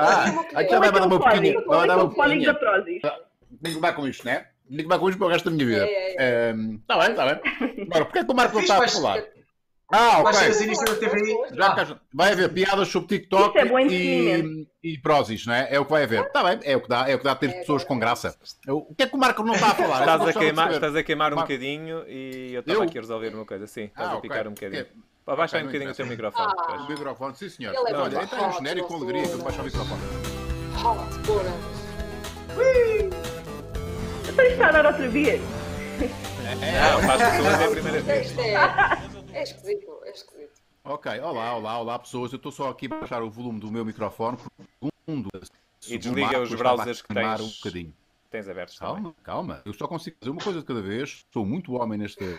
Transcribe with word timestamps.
Ah, 0.00 0.24
aqui 0.60 0.70
já 0.70 0.78
vai 0.78 0.92
dar 0.92 1.06
uma 1.06 1.18
boquinha. 1.18 1.64
Vai 1.66 1.86
dar 1.86 1.96
uma. 1.98 2.10
Prozis. 2.10 3.02
Tenho 3.02 3.20
que 3.62 3.68
acabar 3.70 3.92
com 3.94 4.06
isto, 4.08 4.24
né? 4.24 4.46
Tenho 4.66 4.78
que 4.78 4.80
acabar 4.86 4.98
com 5.00 5.08
isto 5.08 5.18
para 5.18 5.26
o 5.26 5.30
resto 5.30 5.44
da 5.50 5.50
minha 5.50 5.66
vida. 5.66 5.84
É, 5.86 6.14
é, 6.18 6.50
Está 6.52 6.98
bem, 6.98 7.10
está 7.10 7.26
bem. 7.26 7.86
Agora, 7.90 8.04
porquê 8.04 8.18
é 8.20 8.24
que 8.24 8.30
o 8.30 8.34
Marco 8.34 8.54
não 8.54 8.62
está 8.62 8.84
a 8.84 8.88
falar? 8.88 9.24
Ah, 9.92 10.20
ok. 10.20 10.32
Já 11.52 11.66
Ah, 11.72 11.98
vai 12.14 12.32
haver 12.32 12.48
piadas 12.52 12.86
sobre 12.86 13.18
TikTok 13.18 13.58
é 13.58 13.64
e, 13.88 14.68
e 14.84 14.98
Prozis, 14.98 15.44
não 15.46 15.54
é? 15.54 15.66
É 15.68 15.80
o 15.80 15.84
que 15.84 15.90
vai 15.90 16.04
haver. 16.04 16.22
Está 16.26 16.44
bem, 16.44 16.60
é 16.62 16.76
o 16.76 16.80
que 16.80 16.88
dá, 16.88 17.08
é 17.10 17.14
o 17.16 17.18
que 17.18 17.24
dá 17.24 17.34
ter 17.34 17.50
É, 17.50 17.52
pessoas 17.54 17.82
com 17.82 17.98
graça. 17.98 18.36
O 18.68 18.94
que 18.94 19.02
é 19.02 19.06
que 19.08 19.16
o 19.16 19.18
Marco 19.18 19.42
não 19.42 19.52
está 19.54 19.70
a 19.72 19.74
falar? 19.74 19.98
Estás 20.00 20.28
a, 20.28 20.32
queimar, 20.32 20.70
estás 20.70 20.94
a 20.94 21.02
queimar 21.02 21.32
um 21.32 21.36
Mar- 21.36 21.44
bocadinho 21.44 22.04
e 22.08 22.52
eu 22.54 22.60
estava 22.60 22.78
Eu? 22.78 22.82
aqui 22.84 22.98
a 22.98 23.00
resolver 23.00 23.34
uma 23.34 23.44
coisa. 23.44 23.66
Sim, 23.66 23.86
estás 23.86 24.10
Ah, 24.10 24.14
a 24.14 24.20
picar 24.20 24.46
um 24.46 24.52
bocadinho. 24.52 24.86
Ok. 25.26 25.34
Abaixa 25.34 25.56
Ok, 25.56 25.60
um 25.60 25.64
não 25.64 25.72
bocadinho 25.72 25.90
o 25.90 25.94
teu 25.94 26.06
microfone. 26.06 26.54
Ah. 26.58 26.72
O 26.82 26.88
microfone, 26.88 27.36
sim 27.36 27.48
senhor. 27.48 27.74
Ele 27.74 27.90
é 27.90 27.96
Olha, 27.96 28.18
muito 28.18 28.22
entra 28.24 28.38
no 28.38 28.48
hot, 28.48 28.56
genérico 28.58 28.88
com 28.88 28.94
alegria 28.96 29.22
que 29.22 29.32
eu 29.32 29.38
baixo 29.42 29.60
o 29.60 29.64
microfone. 29.64 30.02
Hot, 30.84 31.18
pura. 31.26 31.52
Então 34.28 34.44
isto 34.44 34.52
está 34.52 34.68
a 34.68 34.72
dar 34.72 34.86
outra 34.86 35.08
vez. 35.08 35.40
Não, 36.00 37.02
faz 37.06 37.22
pessoas 37.30 37.60
é 37.60 37.64
a 37.64 37.70
primeira 37.70 38.00
vez. 38.00 38.38
É, 38.38 39.38
é 39.38 39.42
esquisito, 39.42 40.00
é 40.04 40.10
esquisito. 40.10 40.60
Ok, 40.84 41.20
olá, 41.20 41.54
olá, 41.56 41.78
olá 41.78 41.98
pessoas. 41.98 42.32
Eu 42.32 42.36
estou 42.38 42.50
só 42.50 42.70
aqui 42.70 42.86
a 42.86 42.88
baixar 42.88 43.22
o 43.22 43.30
volume 43.30 43.60
do 43.60 43.70
meu 43.70 43.84
microfone. 43.84 44.38
Segundo, 45.06 45.28
E 45.88 45.98
desliga 45.98 46.40
os 46.40 46.52
browsers 46.54 47.02
que 47.02 47.12
tens. 47.14 47.40
um 47.40 47.48
bocadinho. 47.48 47.94
Tens 48.30 48.48
abertos 48.48 48.76
também. 48.76 48.94
Calma, 48.94 49.14
calma. 49.22 49.62
Eu 49.64 49.74
só 49.74 49.86
consigo 49.86 50.16
fazer 50.18 50.30
uma 50.30 50.40
coisa 50.42 50.60
de 50.60 50.64
cada 50.64 50.80
vez. 50.80 51.24
Sou 51.32 51.44
muito 51.44 51.74
homem 51.74 51.98
neste. 51.98 52.38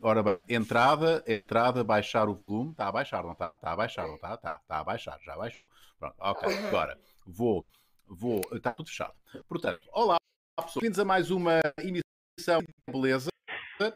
Ora 0.00 0.22
bem, 0.22 0.38
entrada, 0.48 1.22
entrada, 1.26 1.82
baixar 1.84 2.28
o 2.28 2.34
volume. 2.46 2.70
Está 2.72 2.88
a 2.88 2.92
baixar, 2.92 3.22
não 3.24 3.32
está? 3.32 3.46
Está 3.54 3.72
a 3.72 3.76
baixar, 3.76 4.06
não 4.06 4.14
está? 4.14 4.34
Está, 4.34 4.58
está 4.62 4.78
a 4.78 4.84
baixar, 4.84 5.18
já 5.24 5.36
baixou. 5.36 5.62
Pronto, 5.98 6.14
ok. 6.18 6.58
Agora, 6.68 6.98
vou, 7.26 7.66
vou. 8.06 8.40
Está 8.52 8.72
tudo 8.72 8.88
fechado. 8.88 9.14
Portanto, 9.48 9.80
olá, 9.92 10.16
pessoas. 10.56 10.74
Bem-vindos 10.82 10.98
a 10.98 11.04
mais 11.04 11.30
uma 11.30 11.60
emissão 11.78 12.60
de 12.60 12.92
beleza. 12.92 13.28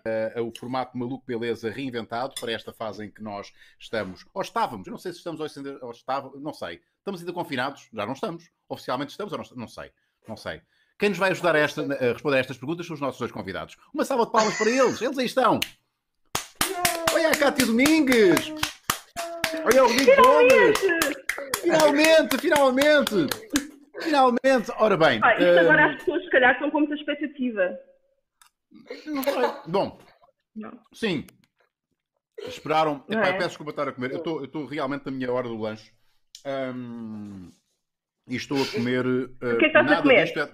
Eh, 0.05 0.41
o 0.41 0.53
formato 0.59 0.98
maluco 0.98 1.25
beleza 1.25 1.70
reinventado 1.70 2.34
para 2.41 2.50
esta 2.50 2.72
fase 2.72 3.05
em 3.05 3.11
que 3.11 3.22
nós 3.22 3.53
estamos, 3.78 4.25
ou 4.34 4.42
estávamos, 4.42 4.86
eu 4.89 4.91
não 4.91 4.98
sei 4.98 5.12
se 5.12 5.19
estamos 5.19 5.41
ainda- 5.56 5.78
ou 5.83 5.92
estávamos, 5.92 6.42
não 6.42 6.53
sei, 6.53 6.83
estamos 6.98 7.20
ainda 7.20 7.33
confinados, 7.33 7.89
já 7.92 8.05
não 8.05 8.12
estamos, 8.14 8.50
oficialmente 8.69 9.12
estamos 9.12 9.33
ou 9.33 9.39
não, 9.39 9.47
não 9.55 9.69
sei, 9.69 9.92
não 10.27 10.36
sei. 10.36 10.61
Quem 10.98 11.11
nos 11.11 11.19
vai 11.19 11.31
ajudar 11.31 11.55
a, 11.55 11.61
esta- 11.61 11.83
a 11.83 12.12
responder 12.12 12.39
a 12.39 12.41
estas 12.41 12.59
perguntas 12.59 12.86
são 12.86 12.94
os 12.94 13.00
nossos 13.00 13.20
dois 13.20 13.31
convidados. 13.31 13.77
Uma 13.94 14.05
salva 14.05 14.27
de 14.27 14.33
palmas 14.33 14.59
para 14.59 14.69
eles, 14.69 15.00
eles 15.00 15.16
aí 15.16 15.27
estão. 15.27 15.61
Olha 17.14 17.28
a 17.31 17.37
Cátia 17.37 17.67
Domingues! 17.67 18.53
Olha 19.64 19.84
o 19.84 19.89
Rodrigo 19.89 20.23
Gomes! 20.23 20.78
Finalmente, 21.62 22.39
finalmente! 22.39 23.15
Finalmente! 24.03 24.73
Ora 24.78 24.97
bem, 24.97 25.20
Pá, 25.20 25.33
isto 25.33 25.42
eh, 25.45 25.61
agora 25.61 25.87
as 25.92 25.97
pessoas 25.98 26.23
se 26.25 26.31
calhar 26.31 26.53
estão 26.53 26.70
com 26.70 26.81
muita 26.81 26.95
expectativa. 26.95 27.78
não 29.06 29.23
sei. 29.23 29.33
Bom, 29.67 29.98
Não. 30.55 30.73
Sim. 30.92 31.27
Esperaram. 32.47 33.05
Não 33.09 33.19
Epá, 33.19 33.28
é? 33.28 33.33
peço 33.33 33.48
desculpa 33.48 33.70
estar 33.72 33.89
a 33.89 33.93
comer. 33.93 34.12
Eu 34.12 34.19
estou- 34.45 34.67
realmente 34.67 35.05
na 35.06 35.11
minha 35.12 35.33
hora 35.33 35.48
do 35.48 35.59
lanche. 35.61 35.91
E 38.28 38.37
estou 38.37 38.62
a 38.62 38.67
comer. 38.67 39.05
uh, 39.06 39.28
que 39.39 39.47
é 39.47 39.56
que 39.59 39.67
estás 39.67 39.87
a 39.87 39.91
nada 39.91 40.03
comer? 40.03 40.25
Disto 40.25 40.41
é, 40.41 40.50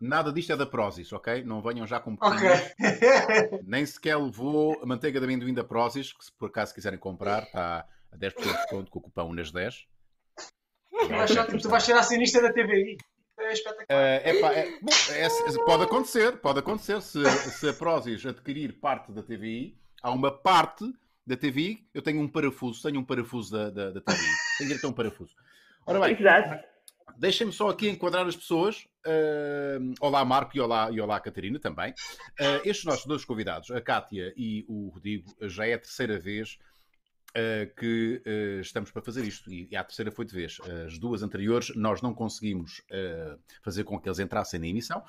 nada 0.00 0.32
disto 0.32 0.52
é 0.52 0.56
da 0.56 0.66
Prozis, 0.66 1.12
ok? 1.12 1.42
Não 1.44 1.60
venham 1.62 1.86
já 1.86 1.98
com 2.00 2.14
Ok. 2.20 2.38
pequenas. 2.38 2.72
Nem 3.66 3.84
sequer 3.86 4.16
levou 4.16 4.80
a 4.82 4.86
manteiga 4.86 5.18
de 5.18 5.24
amendoim 5.24 5.54
da 5.54 5.64
Prozis, 5.64 6.12
que 6.12 6.24
se 6.24 6.32
por 6.32 6.48
acaso 6.48 6.74
quiserem 6.74 6.98
comprar, 6.98 7.44
está 7.44 7.86
a 8.12 8.16
10% 8.16 8.34
de 8.42 8.52
desconto 8.52 8.90
com 8.90 8.98
o 8.98 9.02
cupão 9.02 9.32
nas 9.32 9.50
10. 9.50 9.86
Tu 11.00 11.08
vais 11.08 11.30
ser- 11.30 11.58
Tu 11.60 11.68
vais 11.68 11.82
ser 11.82 11.92
acionista 11.92 12.40
da 12.42 12.52
TVI. 12.52 12.96
É 13.38 13.52
espetacular. 13.52 14.26
Epá, 14.26 14.52
é- 14.52 14.78
bom, 14.82 14.90
é- 15.12 15.64
pode 15.64 15.82
acontecer, 15.84 16.36
pode 16.38 16.58
acontecer. 16.58 17.00
Se, 17.00 17.22
se 17.52 17.68
a 17.68 17.72
Prozis 17.72 18.26
adquirir 18.26 18.80
parte 18.80 19.12
da 19.12 19.22
TVI, 19.22 19.78
há 20.02 20.10
uma 20.10 20.30
parte 20.32 20.92
da 21.24 21.36
TVI, 21.36 21.86
eu 21.94 22.02
tenho 22.02 22.20
um 22.20 22.26
parafuso, 22.28 22.82
tenho 22.82 22.98
um 23.00 23.04
parafuso 23.04 23.52
da, 23.52 23.70
da, 23.70 23.90
da 23.90 24.00
TVI. 24.00 24.26
Tenho 24.58 24.68
direito 24.68 24.84
a 24.86 24.88
um 24.88 24.92
parafuso. 24.92 25.36
Ora 25.86 26.00
bem, 26.00 26.16
deixem-me 27.16 27.52
só 27.52 27.68
aqui 27.68 27.88
enquadrar 27.88 28.26
as 28.26 28.36
pessoas. 28.36 28.86
Ahm, 29.06 29.94
olá, 30.00 30.24
Marco, 30.24 30.56
e 30.56 30.60
olá, 30.60 30.90
e 30.90 31.00
olá, 31.00 31.20
Catarina 31.20 31.58
também. 31.58 31.94
Ah, 32.38 32.60
estes 32.64 32.84
nossos 32.84 33.06
dois 33.06 33.24
convidados, 33.24 33.70
a 33.70 33.80
Cátia 33.80 34.32
e 34.36 34.64
o 34.68 34.88
Rodrigo, 34.88 35.34
já 35.42 35.66
é 35.66 35.74
a 35.74 35.78
terceira 35.78 36.18
vez 36.18 36.58
ah, 37.34 37.66
que 37.78 38.20
ah, 38.26 38.60
estamos 38.60 38.90
para 38.90 39.00
fazer 39.00 39.24
isto. 39.24 39.50
E, 39.52 39.68
e 39.70 39.76
a 39.76 39.84
terceira 39.84 40.10
foi 40.10 40.24
de 40.24 40.34
vez. 40.34 40.58
As 40.86 40.98
duas 40.98 41.22
anteriores 41.22 41.74
nós 41.76 42.02
não 42.02 42.12
conseguimos 42.12 42.82
fazer 43.62 43.84
com 43.84 43.98
que 44.00 44.08
eles 44.08 44.18
entrassem 44.18 44.58
na 44.60 44.66
emissão. 44.66 45.02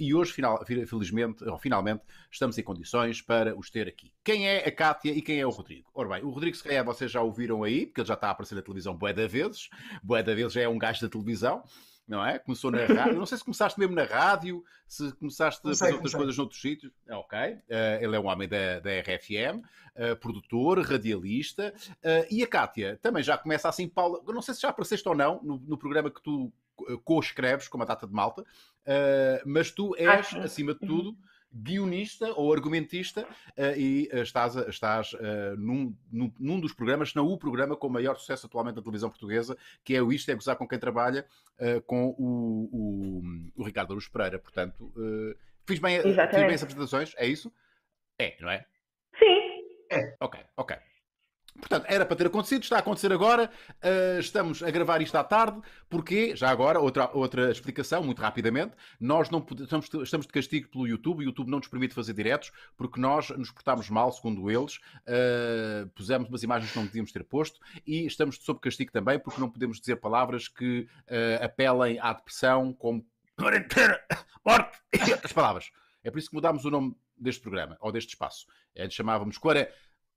E 0.00 0.14
hoje, 0.14 0.32
final- 0.32 0.64
felizmente, 0.64 1.44
ou 1.44 1.58
finalmente, 1.58 2.02
estamos 2.30 2.56
em 2.58 2.62
condições 2.62 3.20
para 3.20 3.56
os 3.56 3.70
ter 3.70 3.86
aqui. 3.86 4.10
Quem 4.24 4.48
é 4.48 4.66
a 4.66 4.72
Cátia 4.72 5.12
e 5.12 5.20
quem 5.20 5.38
é 5.38 5.46
o 5.46 5.50
Rodrigo? 5.50 5.88
Ora 5.94 6.08
bem, 6.08 6.24
o 6.24 6.30
Rodrigo, 6.30 6.56
se 6.56 6.64
calhar, 6.64 6.84
vocês 6.84 7.10
já 7.10 7.20
ouviram 7.20 7.62
aí, 7.62 7.86
porque 7.86 8.00
ele 8.00 8.08
já 8.08 8.14
está 8.14 8.28
a 8.28 8.30
aparecer 8.30 8.54
na 8.54 8.62
televisão 8.62 8.96
bué 8.96 9.12
da 9.12 9.26
vezes. 9.28 9.68
Bué 10.02 10.22
da 10.22 10.34
vezes 10.34 10.54
já 10.54 10.62
é 10.62 10.68
um 10.68 10.78
gajo 10.78 11.02
da 11.02 11.08
televisão. 11.08 11.62
Não 12.06 12.24
é? 12.24 12.38
Começou 12.38 12.70
na 12.70 12.84
rádio. 12.84 13.18
Não 13.18 13.24
sei 13.26 13.38
se 13.38 13.44
começaste 13.44 13.78
mesmo 13.78 13.94
na 13.94 14.04
rádio, 14.04 14.64
se 14.86 15.12
começaste 15.12 15.60
a 15.60 15.68
fazer 15.70 15.84
outras 15.84 15.98
comecei. 16.12 16.18
coisas 16.18 16.36
noutros 16.36 16.60
sítios. 16.60 16.92
Ah, 17.08 17.18
Ok. 17.18 17.38
Ah, 17.38 17.98
ele 18.00 18.16
é 18.16 18.20
um 18.20 18.26
homem 18.26 18.48
da, 18.48 18.80
da 18.80 18.90
RFM, 19.00 19.62
ah, 19.96 20.16
produtor, 20.16 20.80
radialista. 20.80 21.72
Ah, 22.04 22.26
e 22.30 22.42
a 22.42 22.46
Cátia 22.46 22.98
também 23.00 23.22
já 23.22 23.38
começa 23.38 23.68
assim, 23.68 23.88
Paula. 23.88 24.20
eu 24.26 24.34
Não 24.34 24.42
sei 24.42 24.54
se 24.54 24.60
já 24.62 24.68
apareceste 24.70 25.08
ou 25.08 25.14
não 25.14 25.40
no, 25.42 25.56
no 25.66 25.78
programa 25.78 26.10
que 26.10 26.20
tu 26.22 26.52
co-escreves 27.04 27.68
com 27.68 27.80
a 27.80 27.84
data 27.84 28.06
de 28.06 28.12
malta, 28.12 28.44
mas 29.46 29.70
tu 29.70 29.94
és, 29.96 30.34
Ah, 30.34 30.38
acima 30.44 30.74
de 30.74 30.80
tudo, 30.80 31.16
guionista 31.54 32.32
ou 32.34 32.52
argumentista 32.52 33.26
eh, 33.56 33.74
e 33.76 34.08
eh, 34.10 34.22
estás, 34.22 34.56
estás 34.68 35.14
eh, 35.20 35.54
num, 35.56 35.94
num, 36.10 36.32
num 36.38 36.60
dos 36.60 36.72
programas, 36.72 37.10
se 37.10 37.16
não 37.16 37.26
o 37.26 37.38
programa 37.38 37.76
com 37.76 37.88
maior 37.88 38.16
sucesso 38.16 38.46
atualmente 38.46 38.76
na 38.76 38.82
televisão 38.82 39.10
portuguesa, 39.10 39.56
que 39.84 39.94
é 39.94 40.02
o 40.02 40.12
Isto 40.12 40.30
é 40.30 40.34
Gozar 40.34 40.56
com 40.56 40.66
quem 40.66 40.78
trabalha, 40.78 41.26
eh, 41.58 41.80
com 41.80 42.14
o, 42.18 42.68
o, 42.72 43.22
o 43.56 43.64
Ricardo 43.64 43.92
Aruz 43.92 44.08
Pereira. 44.08 44.38
Portanto, 44.38 44.92
fiz, 45.66 45.78
bem, 45.78 46.00
fiz 46.02 46.14
bem 46.14 46.54
as 46.54 46.62
apresentações, 46.62 47.14
é 47.16 47.26
isso? 47.26 47.52
É, 48.18 48.36
não 48.40 48.50
é? 48.50 48.64
Sim. 49.18 49.62
Ok, 50.20 50.40
ok. 50.56 50.76
Portanto, 51.58 51.84
era 51.86 52.04
para 52.04 52.16
ter 52.16 52.26
acontecido, 52.26 52.62
está 52.62 52.76
a 52.76 52.78
acontecer 52.80 53.12
agora. 53.12 53.50
Uh, 53.82 54.18
estamos 54.18 54.62
a 54.62 54.70
gravar 54.70 55.00
isto 55.02 55.14
à 55.16 55.22
tarde, 55.22 55.60
porque, 55.88 56.34
já 56.34 56.50
agora, 56.50 56.80
outra, 56.80 57.10
outra 57.12 57.50
explicação, 57.50 58.02
muito 58.02 58.20
rapidamente, 58.20 58.74
nós 58.98 59.30
não 59.30 59.40
pode- 59.40 59.64
estamos, 59.64 59.88
de 60.26 60.32
castigo 60.32 60.68
pelo 60.70 60.88
YouTube, 60.88 61.18
o 61.20 61.22
YouTube 61.22 61.50
não 61.50 61.58
nos 61.58 61.68
permite 61.68 61.94
fazer 61.94 62.14
diretos, 62.14 62.50
porque 62.76 63.00
nós 63.00 63.28
nos 63.30 63.50
portámos 63.50 63.88
mal, 63.90 64.10
segundo 64.10 64.50
eles, 64.50 64.76
uh, 64.76 65.88
pusemos 65.94 66.28
umas 66.28 66.42
imagens 66.42 66.72
que 66.72 66.76
não 66.78 66.86
devíamos 66.86 67.12
ter 67.12 67.22
posto, 67.22 67.60
e 67.86 68.06
estamos 68.06 68.36
sob 68.36 68.58
castigo 68.58 68.90
também, 68.90 69.18
porque 69.18 69.40
não 69.40 69.50
podemos 69.50 69.78
dizer 69.78 69.96
palavras 69.96 70.48
que 70.48 70.80
uh, 70.80 71.44
apelem 71.44 71.98
à 72.00 72.12
depressão, 72.12 72.72
como 72.72 73.06
quarentena, 73.36 74.00
morte 74.44 74.78
e 75.06 75.12
outras 75.12 75.32
palavras. 75.32 75.70
É 76.02 76.10
por 76.10 76.18
isso 76.18 76.30
que 76.30 76.34
mudámos 76.34 76.64
o 76.64 76.70
nome 76.70 76.96
deste 77.16 77.40
programa, 77.40 77.76
ou 77.80 77.92
deste 77.92 78.08
espaço. 78.10 78.46
Antes 78.76 78.96
chamávamos 78.96 79.38
Quarentena 79.38 79.72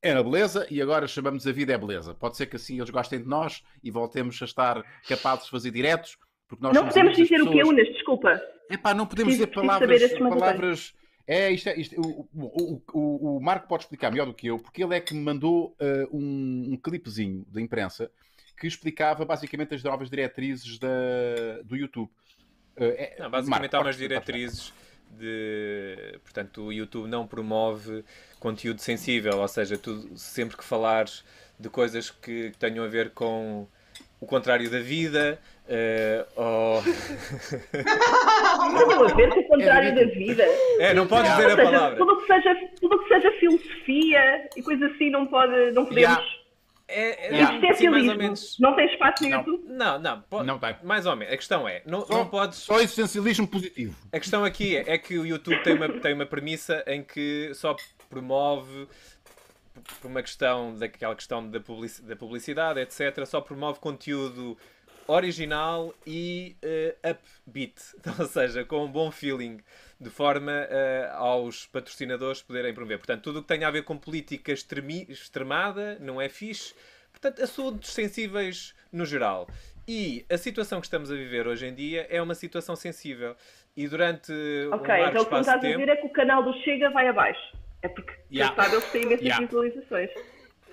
é 0.05 0.13
na 0.13 0.21
beleza 0.21 0.67
e 0.69 0.81
agora 0.81 1.07
chamamos 1.07 1.47
a 1.47 1.51
vida 1.51 1.73
é 1.73 1.77
beleza. 1.77 2.13
Pode 2.13 2.37
ser 2.37 2.45
que 2.45 2.55
assim 2.55 2.77
eles 2.77 2.89
gostem 2.89 3.19
de 3.19 3.27
nós 3.27 3.63
e 3.83 3.89
voltemos 3.89 4.39
a 4.41 4.45
estar 4.45 4.83
capazes 5.07 5.45
de 5.45 5.51
fazer 5.51 5.71
diretos. 5.71 6.17
Porque 6.47 6.63
nós 6.63 6.73
não 6.73 6.81
somos 6.81 6.93
podemos 6.93 7.17
dizer 7.17 7.41
o 7.41 7.45
que, 7.47 7.57
pessoas. 7.57 7.67
Unas? 7.69 7.87
Desculpa. 7.87 8.41
Epá, 8.69 8.93
não 8.93 9.07
podemos 9.07 9.35
Preciso- 9.35 9.49
dizer 9.51 9.67
palavras. 9.67 10.11
palavras... 10.19 10.93
É, 11.27 11.49
isto 11.51 11.69
é, 11.69 11.79
isto, 11.79 11.99
o, 11.99 12.29
o, 12.35 12.81
o, 12.93 13.37
o 13.37 13.41
Marco 13.41 13.67
pode 13.67 13.83
explicar 13.83 14.11
melhor 14.11 14.27
do 14.27 14.33
que 14.33 14.45
eu, 14.45 14.59
porque 14.59 14.83
ele 14.83 14.93
é 14.95 14.99
que 14.99 15.11
me 15.15 15.21
mandou 15.21 15.75
uh, 15.81 16.15
um, 16.15 16.73
um 16.73 16.77
clipezinho 16.77 17.43
da 17.49 17.59
imprensa 17.59 18.11
que 18.55 18.67
explicava 18.67 19.25
basicamente 19.25 19.73
as 19.73 19.83
novas 19.83 20.07
diretrizes 20.07 20.77
da, 20.77 20.87
do 21.63 21.75
YouTube. 21.75 22.11
Uh, 22.77 22.83
é- 22.83 23.15
Não, 23.17 23.31
basicamente 23.31 23.71
Marco, 23.71 23.75
há 23.75 23.79
umas 23.79 23.97
diretrizes 23.97 24.71
de. 25.17 26.19
Portanto, 26.23 26.63
o 26.63 26.73
YouTube 26.73 27.07
não 27.07 27.25
promove 27.25 28.03
conteúdo 28.39 28.81
sensível, 28.81 29.37
ou 29.39 29.47
seja, 29.47 29.77
tu 29.77 30.17
sempre 30.17 30.55
que 30.57 30.63
falares 30.63 31.23
de 31.59 31.69
coisas 31.69 32.09
que 32.11 32.51
tenham 32.59 32.83
a 32.83 32.87
ver 32.87 33.11
com 33.11 33.67
o 34.19 34.25
contrário 34.25 34.69
da 34.69 34.79
vida, 34.79 35.39
eh, 35.67 36.25
ou. 36.35 36.81
Não 38.65 39.03
a 39.05 39.13
ver 39.13 39.29
com 39.29 39.39
o 39.39 39.47
contrário 39.47 39.95
da 39.95 40.03
vida. 40.05 40.43
É, 40.79 40.93
não 40.93 41.07
podes 41.07 41.31
dizer 41.31 41.51
a 41.51 41.63
palavra. 41.63 41.97
tudo 41.97 42.13
o 42.13 42.21
que 42.21 42.27
seja, 42.27 42.55
tudo 42.79 42.99
que 42.99 43.07
seja 43.07 43.31
filosofia 43.33 44.49
e 44.55 44.61
coisa 44.61 44.87
assim 44.87 45.09
não, 45.09 45.25
pode, 45.27 45.71
não 45.71 45.85
podemos. 45.85 45.97
Yeah. 45.97 46.44
É, 46.87 47.27
é, 47.27 47.31
Yeah. 47.33 47.55
Isto 47.55 47.65
é 47.65 47.73
sim, 47.73 47.89
mais 47.89 48.07
ou 48.07 48.15
menos. 48.15 48.57
Não 48.59 48.75
tem 48.75 48.85
espaço 48.85 49.23
no 49.23 49.29
Não. 49.29 49.37
YouTube. 49.39 49.63
Não, 49.67 49.99
não, 49.99 50.21
po- 50.21 50.43
Não 50.43 50.59
tem. 50.59 50.75
mais 50.83 51.05
ou 51.05 51.15
menos. 51.15 51.33
A 51.33 51.37
questão 51.37 51.67
é, 51.67 51.81
não, 51.85 52.05
Só- 52.05 52.13
não 52.13 52.27
podes. 52.27 52.59
Só 52.59 52.79
existencialismo 52.79 53.47
positivo. 53.47 53.95
A 54.13 54.19
questão 54.19 54.43
aqui 54.45 54.77
é, 54.77 54.93
é 54.93 54.97
que 54.97 55.17
o 55.17 55.25
YouTube 55.25 55.61
tem 55.63 55.73
uma, 55.73 55.89
tem 55.89 56.13
uma 56.13 56.25
premissa 56.27 56.83
em 56.85 57.01
que 57.03 57.51
só 57.55 57.75
promove, 58.09 58.87
por 59.99 60.07
uma 60.09 60.21
questão 60.21 60.75
daquela 60.75 61.15
questão 61.15 61.49
da 61.49 62.15
publicidade, 62.15 62.79
etc., 62.79 63.25
só 63.25 63.41
promove 63.41 63.79
conteúdo 63.79 64.55
original 65.07 65.93
e 66.05 66.55
eh, 66.61 66.95
upbeat, 67.03 67.75
ou 68.19 68.25
seja, 68.25 68.63
com 68.65 68.85
um 68.85 68.91
bom 68.91 69.11
feeling, 69.11 69.59
de 69.99 70.09
forma 70.09 70.51
eh, 70.51 71.09
aos 71.13 71.65
patrocinadores 71.67 72.41
poderem 72.41 72.73
promover. 72.73 72.97
Portanto, 72.97 73.23
tudo 73.23 73.39
o 73.39 73.41
que 73.41 73.47
tenha 73.47 73.67
a 73.67 73.71
ver 73.71 73.83
com 73.83 73.97
política 73.97 74.51
extremi- 74.51 75.05
extremada 75.09 75.97
não 75.99 76.19
é 76.21 76.27
fixe. 76.29 76.73
Portanto, 77.11 77.41
assuntos 77.41 77.93
sensíveis 77.93 78.73
no 78.91 79.05
geral. 79.05 79.47
E 79.87 80.25
a 80.29 80.37
situação 80.37 80.81
que 80.81 80.87
estamos 80.87 81.11
a 81.11 81.15
viver 81.15 81.47
hoje 81.47 81.67
em 81.67 81.73
dia 81.73 82.07
é 82.09 82.21
uma 82.21 82.35
situação 82.35 82.75
sensível. 82.75 83.35
E 83.77 83.87
durante 83.87 84.31
Ok, 84.71 84.93
um 84.93 85.07
então 85.07 85.21
o 85.21 85.25
que 85.25 85.33
me 85.33 85.39
estás 85.41 85.47
a 85.47 85.57
dizer 85.57 85.89
é 85.89 85.95
que 85.95 86.07
o 86.07 86.09
canal 86.09 86.43
do 86.43 86.53
Chega 86.63 86.89
vai 86.89 87.07
abaixo. 87.07 87.55
É 87.81 87.87
porque, 87.87 88.13
yeah. 88.31 88.55
sabe, 88.55 88.75
eles 88.75 88.91
têm 88.91 89.03
imensas 89.03 89.25
Yeah. 89.25 89.45
visualizações. 89.45 90.09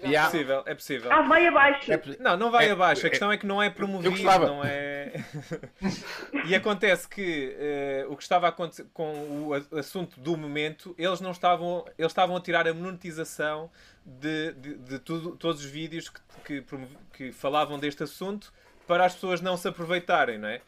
É 0.02 0.08
Yeah. 0.08 0.30
possível, 0.30 0.62
é 0.66 0.74
possível. 0.74 1.12
Ah, 1.12 1.22
vai 1.22 1.46
abaixo. 1.46 1.92
É 1.92 2.00
Não, 2.18 2.36
não 2.36 2.50
vai 2.50 2.68
É- 2.68 2.72
abaixo. 2.72 3.04
A 3.04 3.06
é- 3.06 3.10
questão 3.10 3.30
é 3.30 3.36
que 3.38 3.46
não 3.46 3.62
é 3.62 3.70
promovido, 3.70 4.20
não 4.22 4.64
é. 4.64 5.12
e 6.46 6.54
acontece 6.54 7.08
que 7.08 7.54
eh, 7.58 8.04
o 8.08 8.16
que 8.16 8.22
estava 8.22 8.46
a 8.46 8.48
acontecer 8.48 8.86
com 8.92 9.12
o 9.48 9.78
assunto 9.78 10.18
do 10.18 10.36
momento, 10.36 10.94
eles 10.98 11.20
não 11.20 11.30
estavam, 11.30 11.84
eles 11.96 12.10
estavam 12.10 12.36
a 12.36 12.40
tirar 12.40 12.66
a 12.66 12.74
monetização 12.74 13.70
de, 14.04 14.52
de, 14.54 14.74
de 14.74 14.98
tudo, 14.98 15.36
todos 15.36 15.64
os 15.64 15.70
vídeos 15.70 16.08
que, 16.08 16.62
que, 16.62 16.64
que 17.12 17.32
falavam 17.32 17.78
deste 17.78 18.02
assunto 18.02 18.52
para 18.86 19.04
as 19.04 19.14
pessoas 19.14 19.40
não 19.40 19.56
se 19.56 19.68
aproveitarem, 19.68 20.36
não 20.38 20.48
é? 20.48 20.60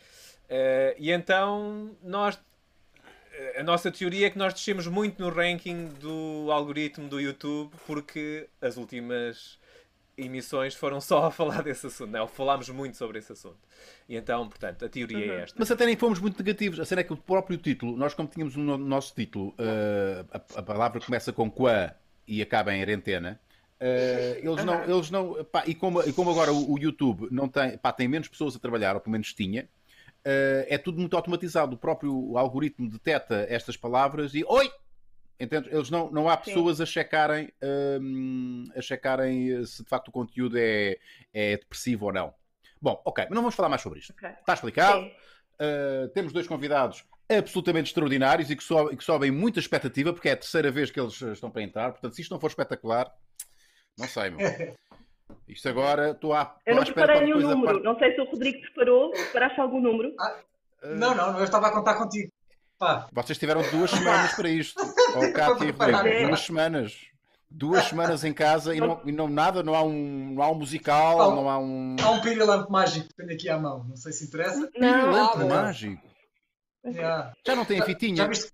Eh, 0.48 0.94
e 0.98 1.10
então 1.10 1.90
nós 2.02 2.38
a 3.56 3.62
nossa 3.62 3.90
teoria 3.90 4.26
é 4.26 4.31
que 4.31 4.38
nós 4.38 4.52
descemos 4.54 4.86
muito 4.86 5.20
no 5.22 5.28
ranking 5.28 5.86
do 6.00 6.50
algoritmo 6.50 7.08
do 7.08 7.20
YouTube 7.20 7.72
porque 7.86 8.48
as 8.60 8.76
últimas 8.76 9.58
emissões 10.16 10.75
foram 10.75 11.00
só 11.00 11.26
a 11.26 11.31
falar 11.31 11.62
desse 11.64 11.86
assunto, 11.86 12.10
não? 12.10 12.25
é? 12.25 12.28
falámos 12.28 12.69
muito 12.69 12.96
sobre 12.96 13.19
esse 13.19 13.32
assunto. 13.32 13.58
E 14.08 14.16
então, 14.16 14.48
portanto, 14.48 14.84
a 14.84 14.88
teoria 14.88 15.32
é 15.32 15.40
esta. 15.42 15.56
Mas 15.58 15.70
até 15.70 15.86
nem 15.86 15.96
fomos 15.96 16.20
muito 16.20 16.38
negativos. 16.38 16.78
A 16.81 16.84
cena 16.84 17.00
é 17.00 17.04
que 17.04 17.12
o 17.12 17.16
próprio 17.16 17.58
título, 17.58 17.96
nós 17.96 18.14
como 18.14 18.28
tínhamos 18.28 18.56
no 18.56 18.78
nosso 18.78 19.14
título, 19.14 19.54
eh, 19.58 20.25
a, 20.31 20.60
a 20.60 20.62
palavra 20.62 21.00
começa 21.00 21.32
com 21.32 21.50
qua 21.50 21.94
e 22.26 22.40
acaba 22.40 22.75
em 22.75 22.84
rentena. 22.84 23.40
eh, 23.81 24.40
eles 24.42 24.64
não, 24.64 24.84
eles 24.84 25.10
não, 25.10 25.44
pá, 25.44 25.64
e, 25.66 25.75
como, 25.75 26.02
e 26.02 26.12
como 26.12 26.31
agora 26.31 26.52
o, 26.52 26.75
o 26.75 26.78
YouTube 26.78 27.28
não 27.31 27.48
tem, 27.48 27.76
pá, 27.76 27.92
tem 27.92 28.08
menos 28.08 28.28
pessoas 28.28 28.54
a 28.54 28.58
trabalhar, 28.58 28.94
ou 28.94 29.00
pelo 29.00 29.12
menos 29.12 29.32
tinha, 29.32 29.69
é 30.24 30.78
tudo 30.78 30.98
muito 30.98 31.16
automatizado. 31.16 31.74
O 31.74 31.78
próprio 31.78 32.36
algoritmo 32.36 32.88
detecta 32.88 33.46
estas 33.48 33.76
palavras 33.76 34.34
e 34.34 34.44
oi! 34.46 34.70
Entende? 35.38 35.68
Eles 35.70 35.90
não, 35.90 36.10
não 36.10 36.28
há 36.28 36.36
pessoas 36.36 36.80
a 36.80 36.86
checarem, 36.86 37.52
hum, 38.00 38.64
a 38.76 38.80
checarem 38.80 39.64
se 39.66 39.82
de 39.82 39.88
facto 39.88 40.08
o 40.08 40.12
conteúdo 40.12 40.56
é, 40.56 40.96
é 41.32 41.56
depressivo 41.56 42.06
ou 42.06 42.12
não. 42.12 42.32
Bom, 42.80 43.00
ok, 43.04 43.24
mas 43.24 43.34
não 43.34 43.42
vamos 43.42 43.54
falar 43.54 43.68
mais 43.68 43.82
sobre 43.82 43.98
isto. 43.98 44.12
Ok. 44.12 44.28
Está 44.28 44.54
explicado? 44.54 45.06
Uh, 45.54 46.08
temos 46.14 46.32
dois 46.32 46.46
convidados 46.46 47.04
absolutamente 47.28 47.88
extraordinários 47.88 48.50
e 48.50 48.56
que, 48.56 48.62
so 48.62 48.92
e 48.92 48.96
que 48.96 49.04
sobem 49.04 49.30
muita 49.30 49.58
expectativa, 49.58 50.12
porque 50.12 50.28
é 50.28 50.32
a 50.32 50.36
terceira 50.36 50.70
vez 50.70 50.90
que 50.90 51.00
eles 51.00 51.20
estão 51.20 51.50
para 51.50 51.62
entrar. 51.62 51.92
Portanto, 51.92 52.14
se 52.14 52.22
isto 52.22 52.30
não 52.30 52.38
for 52.38 52.48
espetacular, 52.48 53.12
não 53.98 54.06
sei, 54.06 54.30
meu. 54.30 54.38
Isto 55.48 55.69
agora, 55.69 56.10
estou 56.10 56.32
à, 56.32 56.56
Eu 56.66 56.76
não 56.76 56.84
preparei 56.84 57.20
nenhum 57.22 57.38
a 57.38 57.40
número. 57.54 57.64
parte- 57.66 57.82
Não 57.84 57.98
sei 57.98 58.14
se 58.14 58.20
o 58.20 58.25
Rodrigo 58.31 58.60
preparou. 58.60 59.10
Preparaste 59.10 59.60
algum 59.60 59.81
número? 59.81 60.12
Não, 60.82 61.14
não, 61.14 61.38
eu 61.38 61.44
estava 61.44 61.69
a 61.69 61.72
contar 61.72 61.94
contigo. 61.94 62.31
Pá, 62.78 63.08
Vocês 63.12 63.38
tiveram 63.38 63.62
duas 63.70 63.90
semanas 64.28 64.34
para 64.34 64.48
isto. 64.48 64.81
Preparar. 65.58 65.96
Rodrigo, 66.02 66.26
duas 66.28 66.40
semanas. 66.40 66.96
Duas 67.56 67.84
semanas 67.84 68.25
em 68.25 68.32
casa 68.32 68.75
e 68.75 68.81
não, 68.81 69.00
e 69.04 69.12
não 69.12 69.28
nada, 69.28 69.62
não 69.62 69.75
há 69.76 69.82
um, 69.84 70.32
não 70.34 70.42
há 70.42 70.50
um 70.50 70.56
musical, 70.56 71.19
Não. 71.19 71.36
não 71.36 71.48
há 71.50 71.56
um 71.58 71.94
há 72.02 72.10
um 72.10 72.20
pirilampo 72.20 72.72
mágico 72.72 73.06
que 73.08 73.14
tenho 73.14 73.32
aqui 73.32 73.48
à 73.48 73.56
mão. 73.56 73.84
Não 73.88 73.94
sei 73.96 74.10
se 74.12 74.25
interessa. 74.26 74.69
Não. 74.76 75.10
lampo 75.12 75.38
não. 75.38 75.48
mágico. 75.48 76.02
Já, 76.86 77.32
Já 77.46 77.54
não 77.54 77.64
tem 77.64 77.81
a 77.81 77.84
fitinha. 77.84 78.16
já 78.16 78.26
viste? 78.26 78.52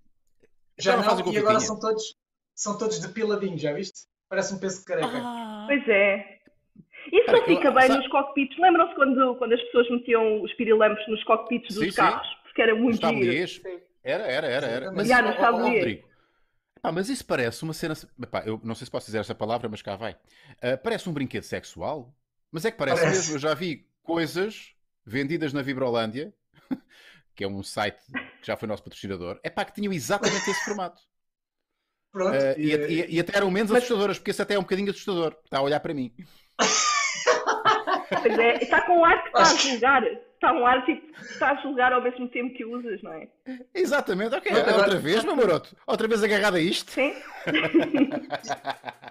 Já 0.77 0.91
Já, 0.91 0.97
não 0.97 1.03
fazem 1.03 1.17
não, 1.25 1.31
com 1.31 1.31
e 1.31 1.37
agora 1.39 1.59
fitinha. 1.59 1.67
são 1.67 1.79
todos, 1.79 2.15
são 2.55 2.77
todos 2.77 2.99
depiladinhos, 2.99 3.59
já 3.61 3.73
viste? 3.73 4.01
Parece 4.29 4.53
um 4.53 4.59
peso 4.59 4.79
de 4.79 4.85
careca. 4.85 5.09
Ah. 5.13 5.65
Pois 5.67 5.87
é. 5.89 6.37
Isso 7.11 7.31
não 7.31 7.43
fica 7.45 7.67
eu- 7.67 7.73
bem 7.73 7.87
sabe- 7.87 7.99
nos 7.99 8.07
cockpits. 8.07 8.57
Lembram-se 8.57 8.95
quando, 8.95 9.35
quando 9.35 9.53
as 9.53 9.61
pessoas 9.63 9.89
metiam 9.91 10.41
os 10.41 10.53
pirilampos 10.53 11.05
nos 11.07 11.23
cockpits 11.25 11.75
dos 11.75 11.83
Sim, 11.85 11.91
sim. 11.91 11.95
carros? 11.97 12.27
Porque 12.43 12.61
era 12.61 12.75
muito 12.75 13.05
giro. 13.07 13.47
Sim. 13.47 13.79
Era, 14.03 14.23
era, 14.23 14.47
era, 14.47 14.67
era. 14.67 14.89
Sim, 14.89 14.95
Mas, 14.95 15.07
Já, 15.07 15.19
ó, 15.19 15.21
nos 15.21 15.37
ó. 15.37 15.51
Rodrigo, 15.51 16.07
epá, 16.77 16.91
mas 16.91 17.09
isso 17.09 17.25
parece 17.25 17.63
uma 17.63 17.73
cena. 17.73 17.93
epá, 18.21 18.43
eu 18.45 18.59
não 18.63 18.73
sei 18.75 18.85
se 18.85 18.91
posso 18.91 19.05
dizer 19.05 19.19
essa 19.19 19.35
palavra, 19.35 19.67
mas 19.69 19.81
cá 19.81 19.95
vai. 19.95 20.15
Ah, 20.61 20.77
parece 20.77 21.07
um 21.09 21.13
brinquedo 21.13 21.43
sexual. 21.43 22.13
Mas 22.51 22.65
é 22.65 22.71
que 22.71 22.77
parece, 22.77 23.01
Parece. 23.01 23.17
mesmo. 23.19 23.35
Eu 23.35 23.39
já 23.39 23.53
vi 23.53 23.87
coisas 24.03 24.73
vendidas 25.05 25.53
na 25.53 25.61
Vibrolândia, 25.61 26.33
que 27.35 27.43
é 27.43 27.47
um 27.47 27.61
site 27.63 28.01
que 28.41 28.47
já 28.47 28.57
foi 28.57 28.67
nosso 28.67 28.83
patrocinador, 28.83 29.39
é 29.43 29.49
pá, 29.49 29.63
que 29.63 29.73
tinham 29.73 29.93
exatamente 29.93 30.49
esse 30.49 30.65
formato. 30.65 31.01
Pronto. 32.11 32.35
Ah, 32.35 32.55
e, 32.57 32.71
e, 32.71 32.75
e- 33.05 33.15
e 33.15 33.19
até 33.21 33.37
eram 33.37 33.49
menos 33.49 33.71
assustadoras, 33.71 34.17
porque 34.19 34.31
esse 34.31 34.41
até 34.41 34.55
é 34.55 34.59
um 34.59 34.63
bocadinho 34.63 34.89
assustador. 34.91 35.37
Está 35.45 35.59
a 35.59 35.61
olhar 35.61 35.79
para 35.79 35.93
mim. 35.93 36.13
Pois 38.21 38.39
é. 38.39 38.55
Está 38.63 38.81
com 38.81 38.99
um 38.99 39.05
ar 39.05 39.21
que 39.23 39.27
está 39.29 39.41
a 39.41 39.55
julgar. 39.55 40.03
Está 40.03 40.53
um 40.53 40.65
ar 40.65 40.83
tipo 40.85 41.13
que 41.13 41.21
está 41.33 41.51
a 41.51 41.55
julgar 41.61 41.93
ao 41.93 42.01
mesmo 42.01 42.27
tempo 42.29 42.53
que 42.55 42.65
usas, 42.65 43.01
não 43.03 43.13
é? 43.13 43.27
Exatamente, 43.75 44.35
ok. 44.35 44.51
Agora- 44.51 44.77
Outra 44.77 44.97
vez, 44.99 45.23
meu 45.23 45.35
maroto. 45.35 45.75
Outra 45.85 46.07
vez 46.07 46.23
agarrado 46.23 46.55
a 46.55 46.59
isto. 46.59 46.91
Sim? 46.91 47.13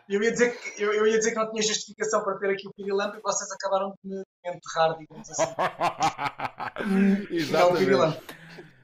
eu, 0.08 0.22
ia 0.22 0.32
dizer 0.32 0.56
que, 0.58 0.82
eu, 0.82 0.92
eu 0.92 1.06
ia 1.06 1.18
dizer 1.18 1.30
que 1.30 1.36
não 1.36 1.50
tinha 1.50 1.62
justificação 1.62 2.24
para 2.24 2.36
ter 2.38 2.50
aqui 2.50 2.66
o 2.66 2.72
pirilampo 2.74 3.16
e 3.16 3.20
vocês 3.20 3.48
acabaram 3.52 3.94
de 4.02 4.10
me 4.10 4.22
enterrar, 4.44 4.98
digamos 4.98 5.30
assim. 5.30 5.54
Não, 7.30 7.36
Exatamente. 7.36 7.78
pirilampo. 7.84 8.22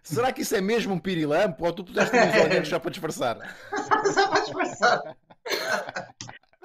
Será 0.05 0.33
que 0.33 0.43
isso 0.43 0.55
é 0.55 0.61
mesmo 0.61 0.95
um 0.95 1.01
pirilampo 1.01 1.67
ou 1.67 1.73
tu 1.73 1.85
puseste 1.85 2.17
uns 2.17 2.45
olhinhos 2.45 2.69
só 2.69 2.79
para 2.79 2.91
disfarçar? 2.93 3.39
Só 4.15 4.29
para 4.29 4.41
disfarçar. 4.41 5.03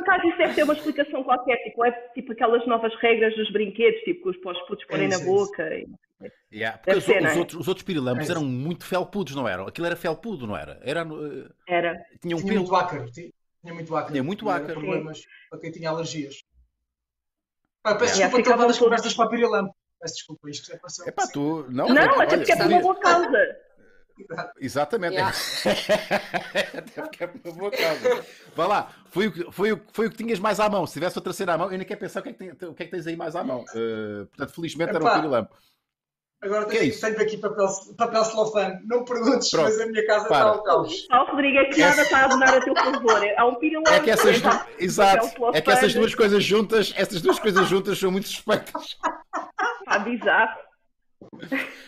Por 0.04 0.10
acaso 0.14 0.28
isso 0.30 0.38
deve 0.38 0.54
ter 0.56 0.64
uma 0.64 0.74
explicação 0.74 1.24
qualquer, 1.24 1.58
tipo, 1.64 1.86
é 1.86 1.92
tipo 2.14 2.32
aquelas 2.32 2.66
novas 2.68 2.94
regras 3.00 3.36
dos 3.36 3.52
brinquedos, 3.52 4.00
tipo, 4.02 4.24
que 4.24 4.30
os 4.30 4.38
para 4.38 4.52
os 4.54 4.68
putos 4.68 4.86
porem 4.86 5.08
na 5.08 5.16
isso, 5.16 5.24
é 5.24 5.26
boca. 5.28 5.76
e- 5.76 5.88
Yeah, 6.54 6.78
porque 6.78 6.98
os, 7.00 7.04
ser, 7.04 7.24
os 7.24 7.36
é? 7.36 7.40
outros, 7.40 7.60
os 7.62 7.68
outros 7.68 7.84
pirilampos 7.84 8.28
É 8.30 8.32
eram 8.32 8.44
muito 8.44 8.86
felpudos, 8.86 9.34
não 9.36 9.48
eram? 9.48 9.66
Aquilo 9.68 9.88
era 9.88 9.96
felpudo, 9.96 10.46
não 10.46 10.56
era? 10.56 10.80
era 10.84 11.04
uh, 11.04 11.50
Era. 11.68 11.96
tinha 12.22 12.36
um 12.36 12.40
Tinha 12.42 12.54
muito 12.54 12.76
ácaro. 12.76 13.12
Tinha 13.12 13.32
tinha 13.62 13.74
muito 13.74 13.96
ácaro. 13.96 14.12
Tinha 14.12 14.24
muito 14.24 14.50
ácaro. 14.50 14.74
problemas 14.80 15.22
para 15.50 15.60
quem 15.60 15.72
tinha 15.72 15.90
alergias. 15.90 16.44
Pá, 17.84 17.96
peço 17.96 18.16
Yeah, 18.20 18.26
desculpa, 18.26 18.26
estou 18.26 18.40
a 18.40 18.44
ficavam 18.44 18.68
das 18.68 18.78
todos- 18.78 18.80
conversas 18.90 19.14
para 19.16 19.30
pirilampo. 19.30 19.76
Peço 20.00 20.14
desculpa, 20.16 20.50
isto 20.50 20.72
é 20.74 20.78
pareceu. 20.78 21.08
Epá, 21.08 21.28
tu. 21.28 21.66
Não, 21.70 21.88
Não, 21.88 22.04
epá, 22.04 22.24
até 22.24 22.36
olha, 22.36 22.38
porque 22.38 22.52
é 22.52 22.56
por 22.56 22.62
podia- 22.64 22.78
uma 22.78 22.82
boa 22.84 23.00
causa. 23.00 23.58
Exatamente. 24.60 25.14
Yeah. 25.14 25.36
Até 26.78 27.02
porque 27.02 27.24
é 27.24 27.28
por 27.28 27.42
uma 27.52 27.58
boa 27.58 27.72
causa. 27.72 28.26
Vá 28.56 28.68
lá, 28.68 28.92
foi 29.10 29.28
o, 29.28 29.32
que, 29.32 29.52
foi, 29.52 29.72
o, 29.74 29.82
foi 29.94 30.08
o 30.08 30.12
que 30.12 30.18
tinhas 30.18 30.40
mais 30.40 30.60
à 30.60 30.70
mão. 30.70 30.86
Se 30.88 30.94
tivesse 30.94 31.18
outra 31.18 31.34
cena 31.34 31.54
à 31.54 31.58
mão, 31.58 31.72
eu 31.72 31.78
nem 31.78 31.86
quero 31.88 32.00
pensar 32.00 32.20
o 32.20 32.24
que 32.24 32.30
é 32.30 32.34
que, 32.34 32.40
tem- 32.40 32.52
o 32.70 32.74
que, 32.74 32.84
é 32.84 32.86
que 32.86 32.92
tens 32.92 33.08
aí 33.08 33.16
mais 33.16 33.36
à 33.36 33.44
mão. 33.44 33.64
Uh, 33.74 34.26
portanto, 34.28 34.54
felizmente 34.56 34.90
era 34.90 35.00
um 35.04 35.08
Epá. 35.08 35.16
pirilampo. 35.16 35.56
Agora 36.44 36.64
é 36.64 36.70
tenho, 36.70 36.84
isso? 36.86 37.02
tenho 37.02 37.22
aqui 37.22 37.38
papel, 37.38 37.68
papel 37.96 38.26
celofane. 38.26 38.80
Não 38.88 39.06
perguntes, 39.06 39.52
Pronto. 39.52 39.66
mas 39.66 39.80
a 39.80 39.86
minha 39.86 40.04
casa 40.08 40.28
Para. 40.28 40.38
está 40.38 40.50
ao 40.58 40.64
caos. 40.64 41.06
Só 41.06 41.24
o 41.24 41.28
Rodrigo 41.28 41.58
é 41.60 41.66
que 41.66 41.80
nada 41.80 42.02
está 42.02 42.18
a 42.18 42.26
abonar 42.26 42.54
a 42.56 42.62
teu 42.62 42.76
favor. 42.76 43.22
Há 43.38 43.46
um 43.46 43.56
pirilampo. 43.56 43.90
É 43.92 44.00
que 44.00 44.10
essas, 44.10 44.42
du- 44.42 44.50
exato, 44.80 45.28
papel 45.34 45.52
é 45.54 45.62
que 45.62 45.70
essas 45.72 45.94
duas 45.94 46.16
coisas 46.16 46.44
juntas, 46.44 46.94
essas 46.98 47.22
duas 47.22 47.38
coisas 47.38 47.68
juntas 47.68 48.00
são 48.00 48.10
muito 48.12 48.28
suspeitas. 48.28 48.98
Pá, 49.86 50.00
bizarro. 50.00 50.60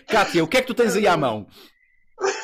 Kátia, 0.07 0.43
o 0.43 0.47
que 0.47 0.57
é 0.57 0.61
que 0.61 0.67
tu 0.67 0.75
tens 0.75 0.95
aí 0.95 1.07
à 1.07 1.17
mão? 1.17 1.47